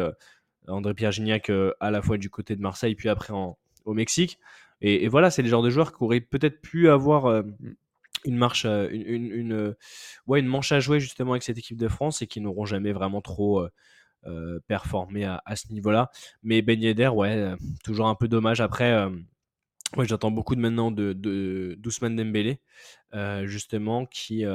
euh, 0.67 0.71
André-Pierre 0.71 1.11
Gignac 1.11 1.49
euh, 1.49 1.71
à 1.79 1.91
la 1.91 2.01
fois 2.01 2.17
du 2.17 2.29
côté 2.29 2.55
de 2.55 2.61
Marseille, 2.61 2.95
puis 2.95 3.09
après 3.09 3.33
en, 3.33 3.57
au 3.85 3.93
Mexique. 3.93 4.39
Et, 4.81 5.05
et 5.05 5.07
voilà, 5.07 5.31
c'est 5.31 5.41
les 5.41 5.49
genres 5.49 5.63
de 5.63 5.69
joueurs 5.69 5.95
qui 5.95 6.03
auraient 6.03 6.21
peut-être 6.21 6.61
pu 6.61 6.89
avoir 6.89 7.25
euh, 7.25 7.43
une 8.25 8.37
marche, 8.37 8.65
euh, 8.65 8.87
une, 8.91 9.07
une, 9.07 9.31
une, 9.31 9.75
ouais, 10.27 10.39
une 10.39 10.47
manche 10.47 10.71
à 10.71 10.79
jouer 10.79 10.99
justement 10.99 11.31
avec 11.31 11.43
cette 11.43 11.57
équipe 11.57 11.77
de 11.77 11.87
France 11.87 12.21
et 12.21 12.27
qui 12.27 12.41
n'auront 12.41 12.65
jamais 12.65 12.91
vraiment 12.93 13.21
trop. 13.21 13.67
euh, 14.25 14.59
performé 14.67 15.25
à, 15.25 15.41
à 15.45 15.55
ce 15.55 15.71
niveau-là. 15.71 16.09
Mais 16.43 16.61
Ben 16.61 16.81
Yedder, 16.81 17.09
ouais, 17.09 17.53
toujours 17.83 18.07
un 18.07 18.15
peu 18.15 18.27
dommage. 18.27 18.61
Après, 18.61 18.91
euh, 18.93 19.09
ouais, 19.97 20.05
j'attends 20.07 20.31
beaucoup 20.31 20.55
de 20.55 20.61
maintenant 20.61 20.91
de, 20.91 21.13
de 21.13 21.75
d'Ousmane 21.79 22.15
Dembélé, 22.15 22.61
euh, 23.13 23.45
justement, 23.45 24.05
qui, 24.05 24.45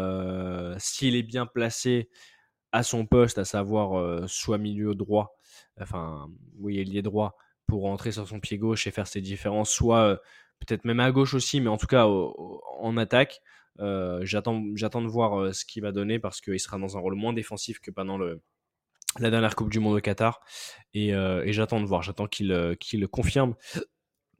s'il 0.78 1.16
est 1.16 1.22
bien 1.22 1.46
placé 1.46 2.08
à 2.72 2.82
son 2.82 3.06
poste, 3.06 3.38
à 3.38 3.44
savoir 3.44 4.28
soit 4.28 4.58
milieu 4.58 4.94
droit, 4.94 5.37
enfin, 5.80 6.30
oui, 6.58 6.78
ailier 6.78 7.02
droit, 7.02 7.36
pour 7.66 7.82
rentrer 7.82 8.12
sur 8.12 8.26
son 8.26 8.40
pied 8.40 8.58
gauche 8.58 8.86
et 8.86 8.90
faire 8.90 9.06
ses 9.06 9.20
différences, 9.20 9.70
soit 9.70 10.20
peut-être 10.60 10.84
même 10.84 11.00
à 11.00 11.10
gauche 11.12 11.34
aussi, 11.34 11.60
mais 11.60 11.68
en 11.68 11.76
tout 11.76 11.86
cas 11.86 12.06
en 12.06 12.96
attaque. 12.96 13.40
J'attends, 13.78 14.60
de 14.60 15.06
voir 15.06 15.54
ce 15.54 15.64
qu'il 15.64 15.82
va 15.82 15.92
donner 15.92 16.18
parce 16.18 16.40
qu'il 16.40 16.58
sera 16.58 16.78
dans 16.78 16.96
un 16.96 17.00
rôle 17.00 17.14
moins 17.14 17.32
défensif 17.32 17.78
que 17.80 17.90
pendant 17.90 18.18
la 18.18 19.30
dernière 19.30 19.54
Coupe 19.56 19.70
du 19.70 19.80
Monde 19.80 19.96
au 19.96 20.00
Qatar. 20.00 20.40
Et, 20.94 21.12
j'attends 21.46 21.80
de 21.80 21.86
voir, 21.86 22.02
j'attends 22.02 22.26
qu'il 22.26 23.08
confirme 23.10 23.54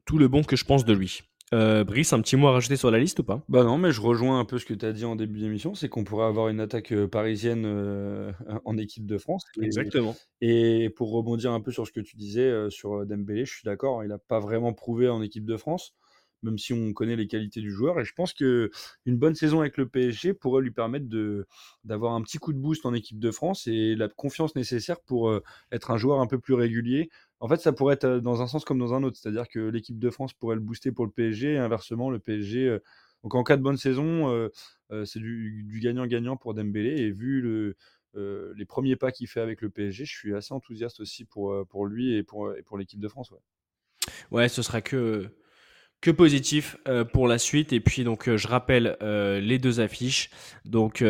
tout 0.05 0.17
le 0.17 0.27
bon 0.27 0.43
que 0.43 0.55
je 0.55 0.65
pense 0.65 0.85
de 0.85 0.93
lui. 0.93 1.21
Euh, 1.53 1.83
Brice, 1.83 2.13
un 2.13 2.21
petit 2.21 2.35
mot 2.35 2.47
à 2.47 2.51
rajouter 2.51 2.75
sur 2.75 2.91
la 2.91 2.99
liste 2.99 3.19
ou 3.19 3.23
pas? 3.23 3.43
Bah 3.49 3.63
non, 3.63 3.77
mais 3.77 3.91
je 3.91 4.01
rejoins 4.01 4.39
un 4.39 4.45
peu 4.45 4.59
ce 4.59 4.65
que 4.65 4.73
tu 4.73 4.85
as 4.85 4.93
dit 4.93 5.05
en 5.05 5.15
début 5.15 5.39
d'émission, 5.39 5.73
c'est 5.73 5.89
qu'on 5.89 6.03
pourrait 6.03 6.27
avoir 6.27 6.49
une 6.49 6.59
attaque 6.59 6.91
euh, 6.91 7.07
parisienne 7.07 7.63
euh, 7.65 8.31
en 8.65 8.77
équipe 8.77 9.05
de 9.05 9.17
France. 9.17 9.45
Et, 9.59 9.65
Exactement. 9.65 10.15
et 10.41 10.89
pour 10.95 11.11
rebondir 11.11 11.51
un 11.51 11.61
peu 11.61 11.71
sur 11.71 11.87
ce 11.87 11.91
que 11.91 12.01
tu 12.01 12.17
disais 12.17 12.41
euh, 12.41 12.69
sur 12.69 13.05
Dembélé, 13.05 13.45
je 13.45 13.53
suis 13.53 13.65
d'accord, 13.65 14.03
il 14.03 14.09
n'a 14.09 14.19
pas 14.19 14.39
vraiment 14.39 14.73
prouvé 14.73 15.09
en 15.09 15.21
équipe 15.21 15.45
de 15.45 15.57
France, 15.57 15.95
même 16.43 16.57
si 16.57 16.73
on 16.73 16.93
connaît 16.93 17.15
les 17.15 17.27
qualités 17.27 17.61
du 17.61 17.71
joueur. 17.71 17.99
Et 17.99 18.05
je 18.05 18.13
pense 18.13 18.33
que 18.33 18.71
une 19.05 19.17
bonne 19.17 19.35
saison 19.35 19.61
avec 19.61 19.77
le 19.77 19.87
PSG 19.87 20.33
pourrait 20.33 20.61
lui 20.61 20.71
permettre 20.71 21.05
d'avoir 21.83 22.13
un 22.13 22.21
petit 22.21 22.37
coup 22.37 22.53
de 22.53 22.59
boost 22.59 22.85
en 22.85 22.93
équipe 22.93 23.19
de 23.19 23.31
France 23.31 23.67
et 23.67 23.95
la 23.95 24.07
confiance 24.07 24.55
nécessaire 24.55 24.99
pour 25.01 25.29
euh, 25.29 25.43
être 25.71 25.91
un 25.91 25.97
joueur 25.97 26.19
un 26.19 26.27
peu 26.27 26.39
plus 26.39 26.53
régulier. 26.53 27.09
En 27.39 27.47
fait, 27.47 27.57
ça 27.57 27.71
pourrait 27.73 27.95
être 27.95 28.05
euh, 28.05 28.19
dans 28.19 28.41
un 28.41 28.47
sens 28.47 28.65
comme 28.65 28.79
dans 28.79 28.93
un 28.93 29.03
autre, 29.03 29.17
c'est-à-dire 29.17 29.47
que 29.47 29.59
l'équipe 29.59 29.99
de 29.99 30.09
France 30.09 30.33
pourrait 30.33 30.55
le 30.55 30.61
booster 30.61 30.91
pour 30.91 31.05
le 31.05 31.11
PSG 31.11 31.53
et 31.53 31.57
inversement, 31.57 32.09
le 32.09 32.19
PSG. 32.19 32.67
euh, 32.67 32.79
donc 33.23 33.35
en 33.35 33.43
cas 33.43 33.57
de 33.57 33.61
bonne 33.61 33.75
saison, 33.75 34.49
c'est 35.03 35.19
du 35.19 35.79
gagnant-gagnant 35.83 36.37
pour 36.37 36.53
Dembélé. 36.53 37.01
Et 37.01 37.11
vu 37.11 37.41
le, 37.41 37.75
les 38.55 38.63
premiers 38.63 38.95
pas 38.95 39.11
qu'il 39.11 39.27
fait 39.27 39.41
avec 39.41 39.61
le 39.61 39.69
PSG, 39.69 40.05
je 40.05 40.17
suis 40.17 40.33
assez 40.33 40.53
enthousiaste 40.53 41.01
aussi 41.01 41.25
pour, 41.25 41.53
pour 41.67 41.85
lui 41.85 42.15
et 42.15 42.23
pour, 42.23 42.55
et 42.55 42.61
pour 42.61 42.77
l'équipe 42.77 43.01
de 43.01 43.09
France. 43.09 43.31
Ouais. 43.31 43.39
Ouais, 44.31 44.47
ce 44.47 44.61
sera 44.61 44.81
que, 44.81 45.29
que 46.01 46.11
positif 46.11 46.77
euh, 46.87 47.03
pour 47.03 47.27
la 47.27 47.37
suite. 47.37 47.73
Et 47.73 47.79
puis, 47.79 48.03
donc, 48.03 48.27
euh, 48.27 48.37
je 48.37 48.47
rappelle 48.47 48.97
euh, 49.01 49.39
les 49.39 49.59
deux 49.59 49.79
affiches. 49.79 50.29
Donc, 50.65 51.03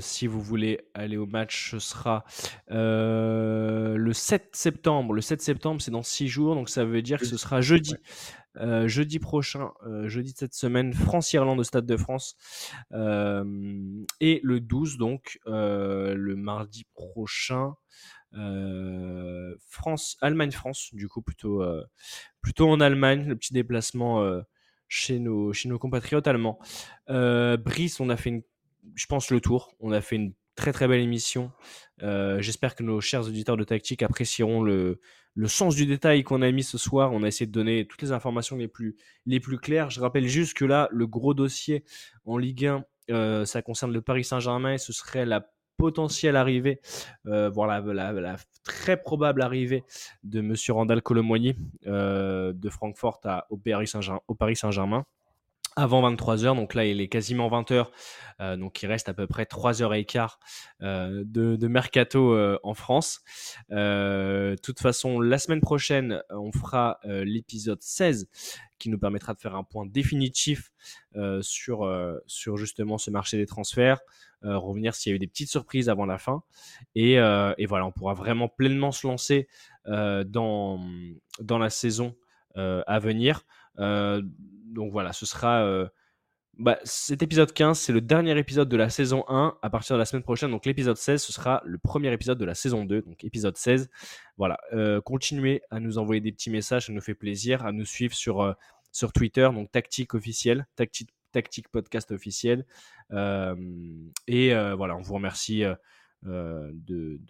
si 0.00 0.26
vous 0.26 0.40
voulez 0.40 0.80
aller 0.94 1.16
au 1.16 1.26
match, 1.26 1.70
ce 1.70 1.78
sera 1.78 2.24
le 2.68 4.12
7 4.12 4.50
septembre. 4.52 5.14
Le 5.14 5.20
7 5.20 5.40
septembre, 5.40 5.80
c'est 5.80 5.90
dans 5.90 6.02
6 6.02 6.28
jours. 6.28 6.54
Donc, 6.54 6.68
ça 6.68 6.84
veut 6.84 7.02
dire 7.02 7.18
que 7.18 7.26
ce 7.26 7.36
sera 7.36 7.60
jeudi. 7.60 7.94
Jeudi 8.86 9.20
prochain, 9.20 9.70
jeudi 10.06 10.32
de 10.32 10.38
cette 10.38 10.54
semaine, 10.54 10.92
France-Irlande 10.92 11.60
au 11.60 11.64
Stade 11.64 11.86
de 11.86 11.96
France. 11.96 12.36
Et 12.90 14.40
le 14.42 14.58
12, 14.58 14.98
donc, 14.98 15.38
le 15.46 16.34
mardi 16.34 16.84
prochain, 16.92 17.74
euh, 18.34 19.54
France, 19.68 20.16
Allemagne-France, 20.20 20.90
du 20.92 21.08
coup 21.08 21.22
plutôt, 21.22 21.62
euh, 21.62 21.84
plutôt 22.40 22.68
en 22.68 22.80
Allemagne, 22.80 23.26
le 23.26 23.36
petit 23.36 23.52
déplacement 23.52 24.22
euh, 24.22 24.40
chez, 24.88 25.18
nos, 25.18 25.52
chez 25.52 25.68
nos 25.68 25.78
compatriotes 25.78 26.26
allemands. 26.26 26.58
Brice, 27.08 28.00
on 28.00 28.08
a 28.10 28.16
fait, 28.16 28.30
une, 28.30 28.42
je 28.94 29.06
pense, 29.06 29.30
le 29.30 29.40
tour. 29.40 29.74
On 29.80 29.92
a 29.92 30.00
fait 30.00 30.16
une 30.16 30.34
très 30.56 30.72
très 30.72 30.88
belle 30.88 31.00
émission. 31.00 31.52
J'espère 32.00 32.74
que 32.74 32.82
nos 32.82 33.00
chers 33.00 33.26
auditeurs 33.26 33.56
de 33.56 33.64
tactique 33.64 34.02
apprécieront 34.02 34.62
le, 34.62 35.00
le 35.34 35.48
sens 35.48 35.74
du 35.74 35.86
détail 35.86 36.24
qu'on 36.24 36.42
a 36.42 36.50
mis 36.50 36.64
ce 36.64 36.78
soir. 36.78 37.12
On 37.12 37.22
a 37.22 37.28
essayé 37.28 37.46
de 37.46 37.52
donner 37.52 37.86
toutes 37.86 38.02
les 38.02 38.12
informations 38.12 38.56
les 38.56 38.68
plus, 38.68 38.96
les 39.26 39.40
plus 39.40 39.58
claires. 39.58 39.90
Je 39.90 40.00
rappelle 40.00 40.26
juste 40.26 40.54
que 40.54 40.64
là, 40.64 40.88
le 40.90 41.06
gros 41.06 41.34
dossier 41.34 41.84
en 42.24 42.38
Ligue 42.38 42.72
1, 43.08 43.44
ça 43.46 43.62
concerne 43.62 43.92
le 43.92 44.02
Paris 44.02 44.24
Saint-Germain 44.24 44.74
et 44.74 44.78
ce 44.78 44.92
serait 44.92 45.26
la 45.26 45.48
potentielle 45.78 46.36
arrivée, 46.36 46.80
euh, 47.26 47.48
voire 47.48 47.82
la, 47.82 48.36
très 48.64 49.00
probable 49.00 49.40
arrivée 49.40 49.84
de 50.24 50.40
M. 50.40 50.54
Randall 50.68 51.00
Colomoigny 51.00 51.56
euh, 51.86 52.52
de 52.52 52.68
Francfort 52.68 53.20
à, 53.24 53.46
au 53.48 53.56
Paris 53.56 54.56
Saint-Germain 54.56 55.06
avant 55.76 56.10
23h. 56.10 56.56
Donc 56.56 56.74
là, 56.74 56.84
il 56.84 57.00
est 57.00 57.08
quasiment 57.08 57.48
20h. 57.48 57.86
Euh, 58.40 58.56
donc 58.56 58.82
il 58.82 58.86
reste 58.86 59.08
à 59.08 59.14
peu 59.14 59.26
près 59.26 59.44
3h15 59.44 60.36
euh, 60.82 61.22
de, 61.24 61.68
mercato 61.68 62.32
euh, 62.32 62.58
en 62.62 62.74
France. 62.74 63.20
De 63.70 64.56
toute 64.62 64.80
façon, 64.80 65.20
la 65.20 65.38
semaine 65.38 65.60
prochaine, 65.60 66.22
on 66.30 66.52
fera 66.52 66.98
l'épisode 67.04 67.82
16 67.82 68.28
qui 68.78 68.90
nous 68.90 68.98
permettra 68.98 69.34
de 69.34 69.40
faire 69.40 69.56
un 69.56 69.64
point 69.64 69.86
définitif 69.86 70.70
sur, 71.40 71.90
sur 72.26 72.56
justement 72.56 72.98
ce 72.98 73.10
marché 73.10 73.36
des 73.36 73.46
transferts. 73.46 74.00
revenir 74.42 74.94
s'il 74.94 75.10
y 75.10 75.12
a 75.12 75.16
eu 75.16 75.18
des 75.18 75.26
petites 75.26 75.50
surprises 75.50 75.88
avant 75.88 76.06
la 76.06 76.18
fin. 76.18 76.42
Et, 76.94 77.14
et 77.14 77.66
voilà, 77.66 77.86
on 77.86 77.92
pourra 77.92 78.14
vraiment 78.14 78.48
pleinement 78.48 78.92
se 78.92 79.06
lancer 79.06 79.48
dans, 79.84 80.80
dans 81.40 81.58
la 81.58 81.70
saison 81.70 82.14
à 82.54 82.98
venir 83.00 83.44
donc 84.68 84.92
voilà, 84.92 85.12
ce 85.12 85.26
sera. 85.26 85.64
Euh, 85.64 85.88
bah, 86.58 86.78
cet 86.82 87.22
épisode 87.22 87.52
15, 87.52 87.78
c'est 87.78 87.92
le 87.92 88.00
dernier 88.00 88.36
épisode 88.36 88.68
de 88.68 88.76
la 88.76 88.90
saison 88.90 89.24
1 89.28 89.56
à 89.62 89.70
partir 89.70 89.94
de 89.94 89.98
la 89.98 90.04
semaine 90.04 90.24
prochaine. 90.24 90.50
Donc 90.50 90.66
l'épisode 90.66 90.96
16, 90.96 91.22
ce 91.22 91.32
sera 91.32 91.62
le 91.64 91.78
premier 91.78 92.12
épisode 92.12 92.36
de 92.36 92.44
la 92.44 92.54
saison 92.54 92.84
2, 92.84 93.02
donc 93.02 93.22
épisode 93.22 93.56
16. 93.56 93.88
Voilà, 94.36 94.58
euh, 94.72 95.00
continuez 95.00 95.62
à 95.70 95.78
nous 95.78 95.98
envoyer 95.98 96.20
des 96.20 96.32
petits 96.32 96.50
messages, 96.50 96.86
ça 96.86 96.92
nous 96.92 97.00
fait 97.00 97.14
plaisir, 97.14 97.64
à 97.64 97.70
nous 97.70 97.84
suivre 97.84 98.14
sur, 98.14 98.42
euh, 98.42 98.54
Twitter, 99.14 99.48
donc 99.54 99.70
Tactique 99.70 100.14
officiel, 100.14 100.66
Tactique, 100.74 101.10
Tactique 101.30 101.68
Podcast 101.68 102.10
officiel. 102.10 102.66
et 103.12 104.52
voilà, 104.52 104.96
on 104.96 105.02
vous 105.02 105.14
remercie 105.14 105.62
euh, 106.26 106.72
de, 106.72 107.20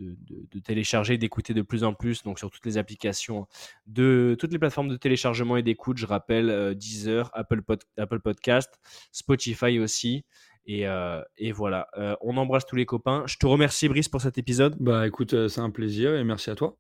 télécharger, 0.65 1.19
d'écouter 1.19 1.53
de 1.53 1.61
plus 1.61 1.85
en 1.85 1.93
plus, 1.93 2.23
donc 2.23 2.39
sur 2.39 2.51
toutes 2.51 2.65
les 2.65 2.79
applications 2.79 3.47
de 3.87 4.35
toutes 4.39 4.51
les 4.53 4.59
plateformes 4.59 4.89
de 4.89 4.97
téléchargement 4.97 5.57
et 5.59 5.63
d'écoute. 5.63 5.99
Je 5.99 6.07
rappelle 6.07 6.49
euh, 6.49 6.75
Deezer, 6.75 7.31
Apple, 7.35 7.61
Apple 7.99 8.21
Podcast, 8.21 8.81
Spotify 9.13 9.79
aussi. 9.79 10.25
Et, 10.65 10.87
euh, 10.87 11.23
et 11.39 11.53
voilà, 11.53 11.89
on 12.21 12.37
embrasse 12.37 12.67
tous 12.67 12.77
les 12.77 12.85
copains. 12.85 13.25
Je 13.27 13.37
te 13.37 13.47
remercie 13.47 13.89
Brice 13.89 14.09
pour 14.09 14.21
cet 14.21 14.37
épisode. 14.37 14.77
Bah 14.79 15.07
écoute, 15.07 15.49
c'est 15.49 15.61
un 15.61 15.71
plaisir 15.71 16.15
et 16.15 16.25
merci 16.25 16.51
à 16.51 16.55
toi. 16.55 16.77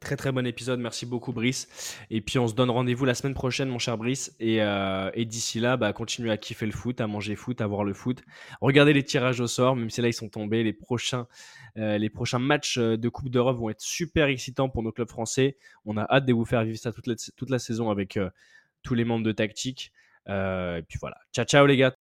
Très 0.00 0.14
très 0.14 0.30
bon 0.30 0.46
épisode, 0.46 0.78
merci 0.78 1.06
beaucoup 1.06 1.32
Brice. 1.32 1.96
Et 2.10 2.20
puis 2.20 2.38
on 2.38 2.46
se 2.46 2.54
donne 2.54 2.68
rendez-vous 2.68 3.06
la 3.06 3.14
semaine 3.14 3.32
prochaine 3.32 3.70
mon 3.70 3.78
cher 3.78 3.96
Brice. 3.96 4.36
Et, 4.40 4.60
euh, 4.60 5.10
et 5.14 5.24
d'ici 5.24 5.58
là, 5.58 5.78
bah, 5.78 5.92
continuez 5.94 6.30
à 6.30 6.36
kiffer 6.36 6.66
le 6.66 6.72
foot, 6.72 7.00
à 7.00 7.06
manger 7.06 7.34
foot, 7.34 7.62
à 7.62 7.66
voir 7.66 7.82
le 7.82 7.94
foot. 7.94 8.22
Regardez 8.60 8.92
les 8.92 9.02
tirages 9.02 9.40
au 9.40 9.46
sort, 9.46 9.74
même 9.74 9.88
si 9.88 10.02
là 10.02 10.08
ils 10.08 10.12
sont 10.12 10.28
tombés. 10.28 10.62
Les 10.62 10.74
prochains, 10.74 11.26
euh, 11.78 11.96
les 11.96 12.10
prochains 12.10 12.38
matchs 12.38 12.76
euh, 12.76 12.98
de 12.98 13.08
Coupe 13.08 13.30
d'Europe 13.30 13.56
vont 13.56 13.70
être 13.70 13.80
super 13.80 14.26
excitants 14.26 14.68
pour 14.68 14.82
nos 14.82 14.92
clubs 14.92 15.08
français. 15.08 15.56
On 15.86 15.96
a 15.96 16.02
hâte 16.02 16.26
de 16.26 16.34
vous 16.34 16.44
faire 16.44 16.62
vivre 16.62 16.78
ça 16.78 16.92
toute 16.92 17.06
la, 17.06 17.14
toute 17.34 17.48
la 17.48 17.58
saison 17.58 17.90
avec 17.90 18.18
tous 18.82 18.94
les 18.94 19.04
membres 19.04 19.24
de 19.24 19.32
Tactique. 19.32 19.92
et 20.28 20.82
puis 20.86 20.98
voilà, 21.00 21.16
ciao 21.32 21.46
ciao 21.46 21.64
les 21.66 21.78
gars. 21.78 21.94